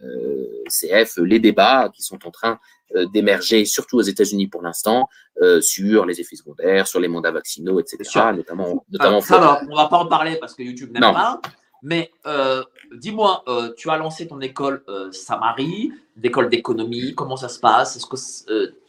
CF, 0.67 1.17
les 1.17 1.39
débats 1.39 1.89
qui 1.93 2.03
sont 2.03 2.25
en 2.25 2.31
train 2.31 2.59
euh, 2.95 3.07
d'émerger, 3.07 3.65
surtout 3.65 3.97
aux 3.97 4.03
États-Unis 4.03 4.47
pour 4.47 4.61
l'instant, 4.61 5.09
euh, 5.41 5.61
sur 5.61 6.05
les 6.05 6.21
effets 6.21 6.35
secondaires, 6.35 6.85
sur 6.85 6.99
les 6.99 7.07
mandats 7.07 7.31
vaccinaux, 7.31 7.79
etc. 7.79 7.97
Notamment, 8.35 8.85
notamment. 8.91 9.19
Ah, 9.29 9.61
on 9.67 9.75
va 9.75 9.87
pas 9.87 9.97
en 9.97 10.05
parler 10.05 10.37
parce 10.39 10.53
que 10.53 10.61
YouTube 10.61 10.91
n'aime 10.91 11.01
pas. 11.01 11.41
Mais 11.81 12.11
euh, 12.27 12.63
dis-moi, 12.97 13.43
euh, 13.47 13.73
tu 13.77 13.89
as 13.89 13.97
lancé 13.97 14.27
ton 14.27 14.39
école 14.41 14.83
euh, 14.87 15.11
Samari, 15.11 15.91
d'école 16.15 16.49
d'économie. 16.49 17.13
Comment 17.15 17.37
ça 17.37 17.49
se 17.49 17.59
passe? 17.59 17.95
Est-ce 17.95 18.05
que 18.05 18.17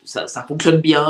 ça, 0.05 0.27
ça, 0.27 0.43
fonctionne 0.43 0.79
bien 0.81 1.05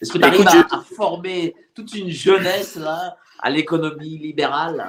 Est-ce 0.00 0.12
que 0.12 0.18
tu 0.18 0.24
arrives 0.24 0.46
à, 0.48 0.80
former 0.94 1.54
toute 1.74 1.94
une 1.94 2.10
jeunesse 2.10 2.76
là, 2.76 3.16
à 3.40 3.50
l'économie 3.50 4.18
libérale? 4.18 4.86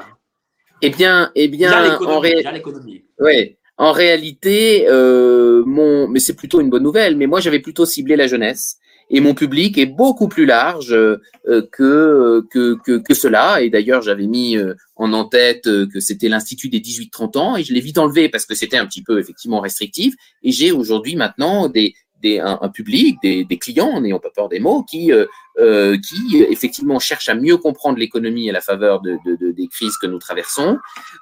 Eh 0.81 0.89
bien, 0.89 1.31
eh 1.35 1.47
bien, 1.47 1.97
en 1.99 2.21
l'économie. 2.21 3.05
Oui. 3.19 3.57
En 3.77 3.91
réalité, 3.91 4.85
mon, 5.65 6.07
mais 6.07 6.19
c'est 6.19 6.35
plutôt 6.35 6.61
une 6.61 6.69
bonne 6.69 6.83
nouvelle. 6.83 7.17
Mais 7.17 7.27
moi, 7.27 7.39
j'avais 7.39 7.59
plutôt 7.59 7.85
ciblé 7.85 8.15
la 8.15 8.27
jeunesse 8.27 8.79
et 9.09 9.21
mon 9.21 9.33
public 9.33 9.77
est 9.77 9.85
beaucoup 9.85 10.27
plus 10.27 10.45
large 10.45 10.91
euh, 10.91 11.17
que, 11.71 12.45
que, 12.51 12.77
que, 12.83 12.97
que, 12.97 13.13
cela. 13.13 13.61
Et 13.61 13.69
d'ailleurs, 13.69 14.01
j'avais 14.01 14.27
mis 14.27 14.57
euh, 14.57 14.75
en 14.95 15.13
en-tête 15.13 15.67
euh, 15.67 15.87
que 15.91 15.99
c'était 15.99 16.29
l'Institut 16.29 16.69
des 16.69 16.79
18-30 16.79 17.37
ans 17.37 17.57
et 17.57 17.63
je 17.63 17.73
l'ai 17.73 17.79
vite 17.79 17.97
enlevé 17.97 18.29
parce 18.29 18.45
que 18.45 18.55
c'était 18.55 18.77
un 18.77 18.85
petit 18.85 19.03
peu 19.03 19.19
effectivement 19.19 19.59
restrictif. 19.59 20.13
Et 20.43 20.51
j'ai 20.51 20.71
aujourd'hui 20.71 21.15
maintenant 21.15 21.69
des, 21.69 21.93
des, 22.21 22.39
un, 22.39 22.69
public, 22.69 23.17
des, 23.23 23.43
des 23.45 23.57
clients, 23.57 23.99
n'ayons 24.01 24.19
pas 24.19 24.29
peur 24.29 24.49
des 24.49 24.59
mots, 24.59 24.83
qui, 24.83 25.11
euh, 25.11 25.25
euh, 25.59 25.97
qui 25.97 26.37
effectivement 26.37 26.99
cherchent 26.99 27.29
à 27.29 27.35
mieux 27.35 27.57
comprendre 27.57 27.97
l'économie 27.97 28.49
à 28.49 28.53
la 28.53 28.61
faveur 28.61 29.01
de, 29.01 29.17
de, 29.25 29.35
de, 29.35 29.51
des 29.51 29.67
crises 29.67 29.97
que 29.97 30.07
nous 30.07 30.19
traversons, 30.19 30.77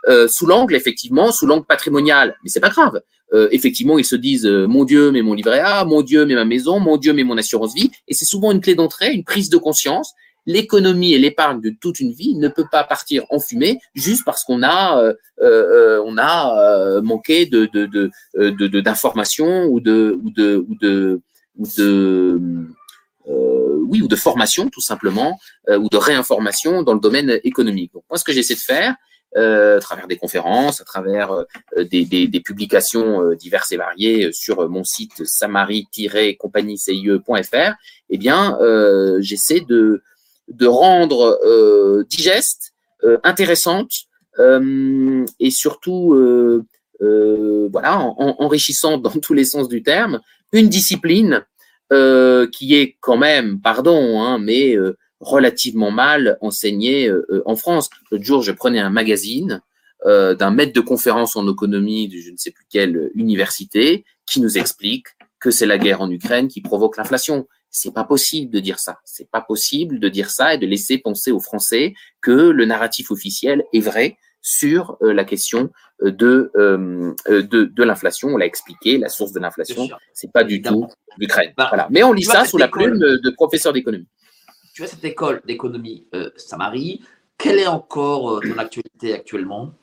euh, 0.07 0.27
sous 0.27 0.45
l'angle 0.45 0.75
effectivement, 0.75 1.31
sous 1.31 1.45
l'angle 1.45 1.65
patrimonial. 1.65 2.37
Mais 2.43 2.49
c'est 2.49 2.59
pas 2.59 2.69
grave. 2.69 3.01
Euh, 3.33 3.49
effectivement, 3.51 3.99
ils 3.99 4.05
se 4.05 4.15
disent 4.15 4.45
euh, 4.45 4.67
mon 4.67 4.85
Dieu, 4.85 5.11
mais 5.11 5.21
mon 5.21 5.33
livret 5.33 5.59
A, 5.59 5.83
mon 5.83 6.01
Dieu, 6.01 6.25
mais 6.25 6.35
ma 6.35 6.45
maison, 6.45 6.79
mon 6.79 6.97
Dieu, 6.97 7.13
mais 7.13 7.23
mon 7.23 7.37
assurance 7.37 7.75
vie. 7.75 7.91
Et 8.07 8.13
c'est 8.13 8.25
souvent 8.25 8.51
une 8.51 8.61
clé 8.61 8.75
d'entrée, 8.75 9.11
une 9.11 9.25
prise 9.25 9.49
de 9.49 9.57
conscience 9.57 10.13
l'économie 10.47 11.13
et 11.13 11.19
l'épargne 11.19 11.61
de 11.61 11.69
toute 11.69 11.99
une 11.99 12.13
vie 12.13 12.33
ne 12.33 12.47
peut 12.47 12.65
pas 12.71 12.83
partir 12.83 13.23
en 13.29 13.39
fumée 13.39 13.79
juste 13.93 14.25
parce 14.25 14.43
qu'on 14.43 14.63
a 14.63 14.99
euh, 14.99 15.13
euh, 15.41 16.01
on 16.05 16.17
a 16.17 16.57
euh, 16.57 17.03
manqué 17.03 17.45
de 17.45 17.65
de 17.65 18.79
d'informations 18.79 19.65
ou 19.65 19.79
de 19.79 20.19
ou 20.23 20.31
de 20.31 20.65
ou 20.67 20.75
de 20.81 21.21
ou 21.57 21.67
de 21.77 22.41
oui 23.89 24.01
ou 24.01 24.07
de 24.07 24.15
formation 24.15 24.69
tout 24.69 24.81
simplement 24.81 25.39
ou 25.69 25.89
de 25.89 25.97
réinformation 25.97 26.81
dans 26.81 26.93
le 26.93 26.99
domaine 26.99 27.39
économique. 27.43 27.93
Donc 27.93 28.03
moi 28.09 28.17
ce 28.17 28.23
que 28.23 28.31
j'essaie 28.31 28.55
de 28.55 28.59
faire 28.59 28.95
à 29.35 29.79
travers 29.79 30.07
des 30.07 30.15
conférences, 30.15 30.81
à 30.81 30.85
travers 30.85 31.45
des, 31.77 32.05
des, 32.05 32.27
des, 32.27 32.39
publications 32.39 33.33
diverses 33.33 33.73
et 33.73 33.77
variées 33.77 34.31
sur 34.31 34.67
mon 34.69 34.83
site 34.83 35.25
samari-compagnie-cie.fr, 35.25 37.73
eh 38.09 38.17
bien, 38.17 38.57
j'essaie 39.19 39.59
de, 39.59 40.01
de 40.47 40.65
rendre 40.65 41.39
euh, 41.45 42.03
digeste, 42.09 42.73
euh, 43.03 43.17
intéressante 43.23 43.91
euh, 44.39 45.25
et 45.39 45.51
surtout 45.51 46.15
voilà 46.99 47.99
en, 47.99 48.35
enrichissant 48.39 48.97
dans 48.97 49.11
tous 49.11 49.33
les 49.33 49.45
sens 49.45 49.67
du 49.67 49.83
terme 49.83 50.19
une 50.51 50.69
discipline 50.69 51.45
qui 51.89 52.75
est 52.75 52.97
quand 52.99 53.17
même, 53.17 53.61
pardon, 53.61 54.21
hein, 54.21 54.39
mais 54.39 54.75
relativement 55.19 55.91
mal 55.91 56.37
enseignée 56.41 57.11
en 57.45 57.55
France. 57.55 57.89
L'autre 58.11 58.23
jour, 58.23 58.41
je 58.41 58.51
prenais 58.51 58.79
un 58.79 58.89
magazine 58.89 59.61
d'un 60.05 60.51
maître 60.51 60.73
de 60.73 60.81
conférence 60.81 61.35
en 61.35 61.49
économie 61.49 62.07
de 62.07 62.17
je 62.17 62.31
ne 62.31 62.37
sais 62.37 62.51
plus 62.51 62.65
quelle 62.69 63.11
université 63.15 64.03
qui 64.25 64.41
nous 64.41 64.57
explique 64.57 65.07
que 65.39 65.51
c'est 65.51 65.65
la 65.65 65.77
guerre 65.77 66.01
en 66.01 66.09
Ukraine 66.09 66.47
qui 66.47 66.61
provoque 66.61 66.97
l'inflation. 66.97 67.47
C'est 67.79 67.93
pas 67.93 68.03
possible 68.03 68.51
de 68.51 68.59
dire 68.59 68.79
ça. 68.79 68.97
C'est 69.05 69.29
pas 69.29 69.41
possible 69.41 69.99
de 69.99 70.09
dire 70.09 70.31
ça 70.31 70.55
et 70.55 70.57
de 70.57 70.65
laisser 70.65 70.97
penser 70.97 71.31
aux 71.31 71.39
Français 71.39 71.93
que 72.21 72.31
le 72.31 72.65
narratif 72.65 73.11
officiel 73.11 73.63
est 73.71 73.81
vrai 73.81 74.17
sur 74.41 74.97
euh, 75.03 75.13
la 75.13 75.25
question 75.25 75.69
euh, 76.01 76.11
de, 76.11 76.51
euh, 76.55 77.13
de, 77.27 77.65
de 77.65 77.83
l'inflation. 77.83 78.29
On 78.29 78.37
l'a 78.37 78.47
expliqué, 78.47 78.97
la 78.97 79.09
source 79.09 79.31
de 79.31 79.39
l'inflation, 79.39 79.87
c'est 80.13 80.31
pas 80.31 80.43
du 80.43 80.61
tout 80.61 80.87
l'Ukraine. 81.19 81.53
Bah, 81.55 81.67
voilà. 81.69 81.87
Mais 81.91 82.01
on 82.01 82.13
lit 82.13 82.23
ça 82.23 82.45
sous 82.45 82.57
la 82.57 82.67
plume 82.67 82.97
de 82.97 83.29
professeur 83.29 83.73
d'économie. 83.73 84.07
Tu 84.73 84.83
as 84.83 84.87
cette 84.87 85.05
école 85.05 85.41
d'économie 85.45 86.07
Samari. 86.35 87.01
Quelle 87.37 87.59
est 87.59 87.67
encore 87.67 88.41
ton 88.41 88.57
actualité 88.57 89.13
actuellement? 89.13 89.73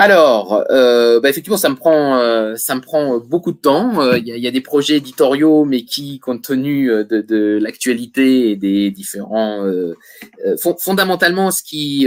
Alors, 0.00 0.64
euh, 0.70 1.18
bah 1.18 1.28
effectivement, 1.28 1.56
ça 1.56 1.68
me 1.68 1.74
prend, 1.74 2.20
euh, 2.20 2.54
ça 2.54 2.76
me 2.76 2.80
prend 2.80 3.18
beaucoup 3.18 3.50
de 3.50 3.58
temps. 3.58 4.00
Euh, 4.00 4.16
il 4.16 4.28
y, 4.28 4.30
a, 4.30 4.36
y, 4.36 4.46
a, 4.46 4.52
des 4.52 4.60
projets 4.60 4.98
éditoriaux, 4.98 5.64
mais 5.64 5.82
qui, 5.82 6.20
compte 6.20 6.42
tenu 6.42 6.88
euh, 6.88 7.02
de, 7.02 7.20
de 7.20 7.58
l'actualité 7.60 8.52
et 8.52 8.54
des 8.54 8.92
différents, 8.92 9.68
fondamentalement, 10.78 11.50
ce 11.50 11.64
qui, 11.64 12.06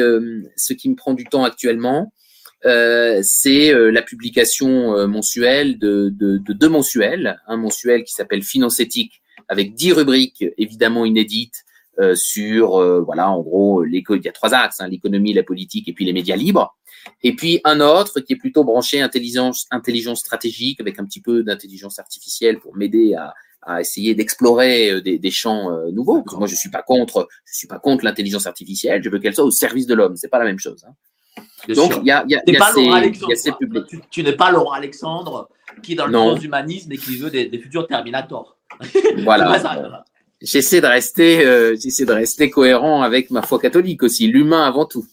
ce 0.56 0.72
qui 0.72 0.90
me 0.90 0.96
prend 0.96 1.14
du 1.14 1.26
temps 1.26 1.44
actuellement, 1.44 2.14
c'est 2.64 3.74
la 3.74 4.02
publication 4.02 5.06
mensuelle 5.10 5.78
de, 5.78 6.14
de, 6.18 6.38
de, 6.38 6.54
deux 6.54 6.70
mensuels, 6.70 7.42
un 7.46 7.58
mensuel 7.58 8.06
qui 8.06 8.14
s'appelle 8.14 8.42
Finance 8.42 8.80
éthique, 8.80 9.22
avec 9.50 9.74
dix 9.74 9.92
rubriques 9.92 10.46
évidemment 10.58 11.04
inédites 11.04 11.66
sur, 12.16 13.04
voilà, 13.04 13.30
en 13.30 13.42
gros, 13.42 13.84
il 13.84 14.02
y 14.24 14.28
a 14.30 14.32
trois 14.32 14.54
axes, 14.54 14.80
hein, 14.80 14.88
l'économie, 14.88 15.34
la 15.34 15.44
politique 15.44 15.90
et 15.90 15.94
puis 15.94 16.06
les 16.06 16.14
médias 16.14 16.38
libres. 16.38 16.74
Et 17.24 17.36
puis 17.36 17.62
un 17.64 17.80
autre 17.80 18.20
qui 18.20 18.34
est 18.34 18.38
plutôt 18.38 18.64
branché 18.64 19.02
intelligence, 19.02 19.68
intelligence 19.72 20.20
stratégique 20.20 20.80
avec 20.80 21.00
un 21.00 21.06
petit 21.06 21.22
peu 21.22 21.44
d'intelligence 21.44 22.00
artificielle 22.00 22.60
pour 22.60 22.76
m'aider 22.76 23.14
à, 23.16 23.34
à 23.62 23.82
essayer 23.82 24.16
d'explorer 24.16 24.92
euh, 24.92 25.02
des, 25.02 25.20
des, 25.20 25.32
champs 25.32 25.72
euh, 25.72 25.92
nouveaux. 25.92 26.22
Parce 26.24 26.36
que 26.36 26.40
moi, 26.40 26.48
je 26.48 26.56
suis 26.56 26.70
pas 26.70 26.82
contre, 26.82 27.28
je 27.46 27.58
suis 27.58 27.68
pas 27.68 27.80
contre 27.80 28.06
l'intelligence 28.06 28.48
artificielle. 28.48 29.04
Je 29.04 29.10
veux 29.10 29.20
qu'elle 29.20 29.36
soit 29.36 29.46
au 29.46 29.52
service 29.52 29.88
de 29.88 29.94
l'homme. 29.94 30.16
C'est 30.16 30.30
pas 30.30 30.40
la 30.40 30.46
même 30.46 30.60
chose. 30.60 30.86
Hein. 30.88 30.94
Donc 31.70 31.94
il 32.02 32.08
y 32.08 32.12
a, 32.12 32.26
y 32.28 32.36
a, 32.36 32.42
y 32.46 32.58
a 32.58 32.72
ces, 32.74 32.82
y 32.84 33.34
a 33.34 33.36
ces 33.36 33.52
publics. 33.54 33.86
Tu, 33.88 34.02
tu 34.10 34.24
n'es 34.24 34.34
pas 34.34 34.52
Laurent 34.52 34.74
Alexandre 34.74 35.50
qui 35.82 35.94
est 35.94 35.96
dans 35.96 36.08
le 36.08 36.12
transhumanisme 36.12 36.92
et 36.92 36.98
qui 36.98 37.18
veut 37.18 37.30
des, 37.30 37.46
des 37.48 37.60
futurs 37.60 37.88
Terminator. 37.88 38.58
Voilà. 39.24 40.04
J'essaie 40.42 40.82
de 40.82 40.88
rester, 40.88 41.46
euh, 41.46 41.76
j'essaie 41.80 42.06
de 42.06 42.14
rester 42.14 42.50
cohérent 42.50 43.04
avec 43.04 43.30
ma 43.30 43.44
foi 43.44 43.60
catholique 43.60 44.02
aussi, 44.02 44.28
l'humain 44.28 44.64
avant 44.64 44.86
tout. 44.86 45.06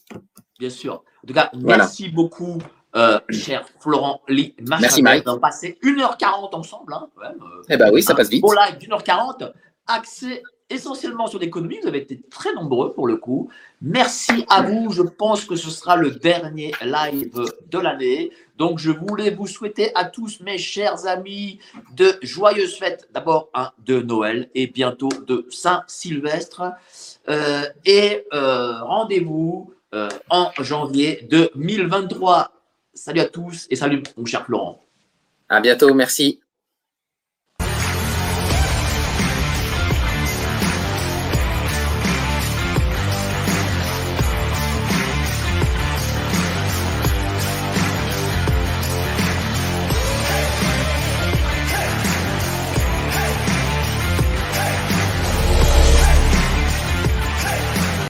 Bien 0.58 0.70
sûr. 0.70 1.04
En 1.24 1.26
tout 1.26 1.34
cas, 1.34 1.50
merci 1.54 2.08
beaucoup, 2.08 2.58
euh, 2.96 3.18
cher 3.28 3.66
Florent 3.80 4.22
Lee. 4.28 4.54
Merci 4.60 5.02
Mike. 5.02 5.24
On 5.26 5.34
va 5.34 5.38
passer 5.38 5.78
1h40 5.82 6.54
ensemble. 6.54 6.92
Hein, 6.94 7.08
euh, 7.22 7.62
eh 7.68 7.76
ben 7.76 7.90
oui, 7.92 8.02
ça 8.02 8.14
passe 8.14 8.28
vite. 8.28 8.44
Au 8.44 8.52
live 8.52 8.78
d'une 8.78 8.92
heure 8.92 9.02
40, 9.02 9.44
accès 9.86 10.42
essentiellement 10.70 11.26
sur 11.26 11.38
l'économie. 11.38 11.78
Vous 11.82 11.88
avez 11.88 11.98
été 11.98 12.20
très 12.30 12.52
nombreux 12.54 12.92
pour 12.92 13.06
le 13.06 13.16
coup. 13.16 13.48
Merci 13.80 14.44
à 14.48 14.62
vous. 14.62 14.90
Je 14.90 15.02
pense 15.02 15.44
que 15.44 15.56
ce 15.56 15.70
sera 15.70 15.96
le 15.96 16.10
dernier 16.10 16.72
live 16.82 17.32
de 17.70 17.78
l'année. 17.78 18.30
Donc, 18.56 18.78
je 18.78 18.90
voulais 18.90 19.30
vous 19.30 19.46
souhaiter 19.46 19.92
à 19.94 20.04
tous, 20.04 20.40
mes 20.40 20.58
chers 20.58 21.06
amis, 21.06 21.58
de 21.94 22.18
joyeuses 22.22 22.76
fêtes. 22.76 23.08
D'abord, 23.12 23.50
de 23.84 24.00
Noël 24.00 24.50
et 24.54 24.66
bientôt 24.66 25.10
de 25.26 25.46
Saint-Sylvestre. 25.50 26.72
Euh, 27.28 27.62
et 27.84 28.26
euh, 28.32 28.82
rendez-vous 28.82 29.72
euh, 29.94 30.08
en 30.28 30.50
janvier 30.58 31.26
2023. 31.30 32.52
Salut 32.94 33.20
à 33.20 33.26
tous 33.26 33.66
et 33.70 33.76
salut 33.76 34.02
mon 34.16 34.24
cher 34.24 34.44
Florent. 34.44 34.84
À 35.48 35.60
bientôt, 35.60 35.94
merci. 35.94 36.40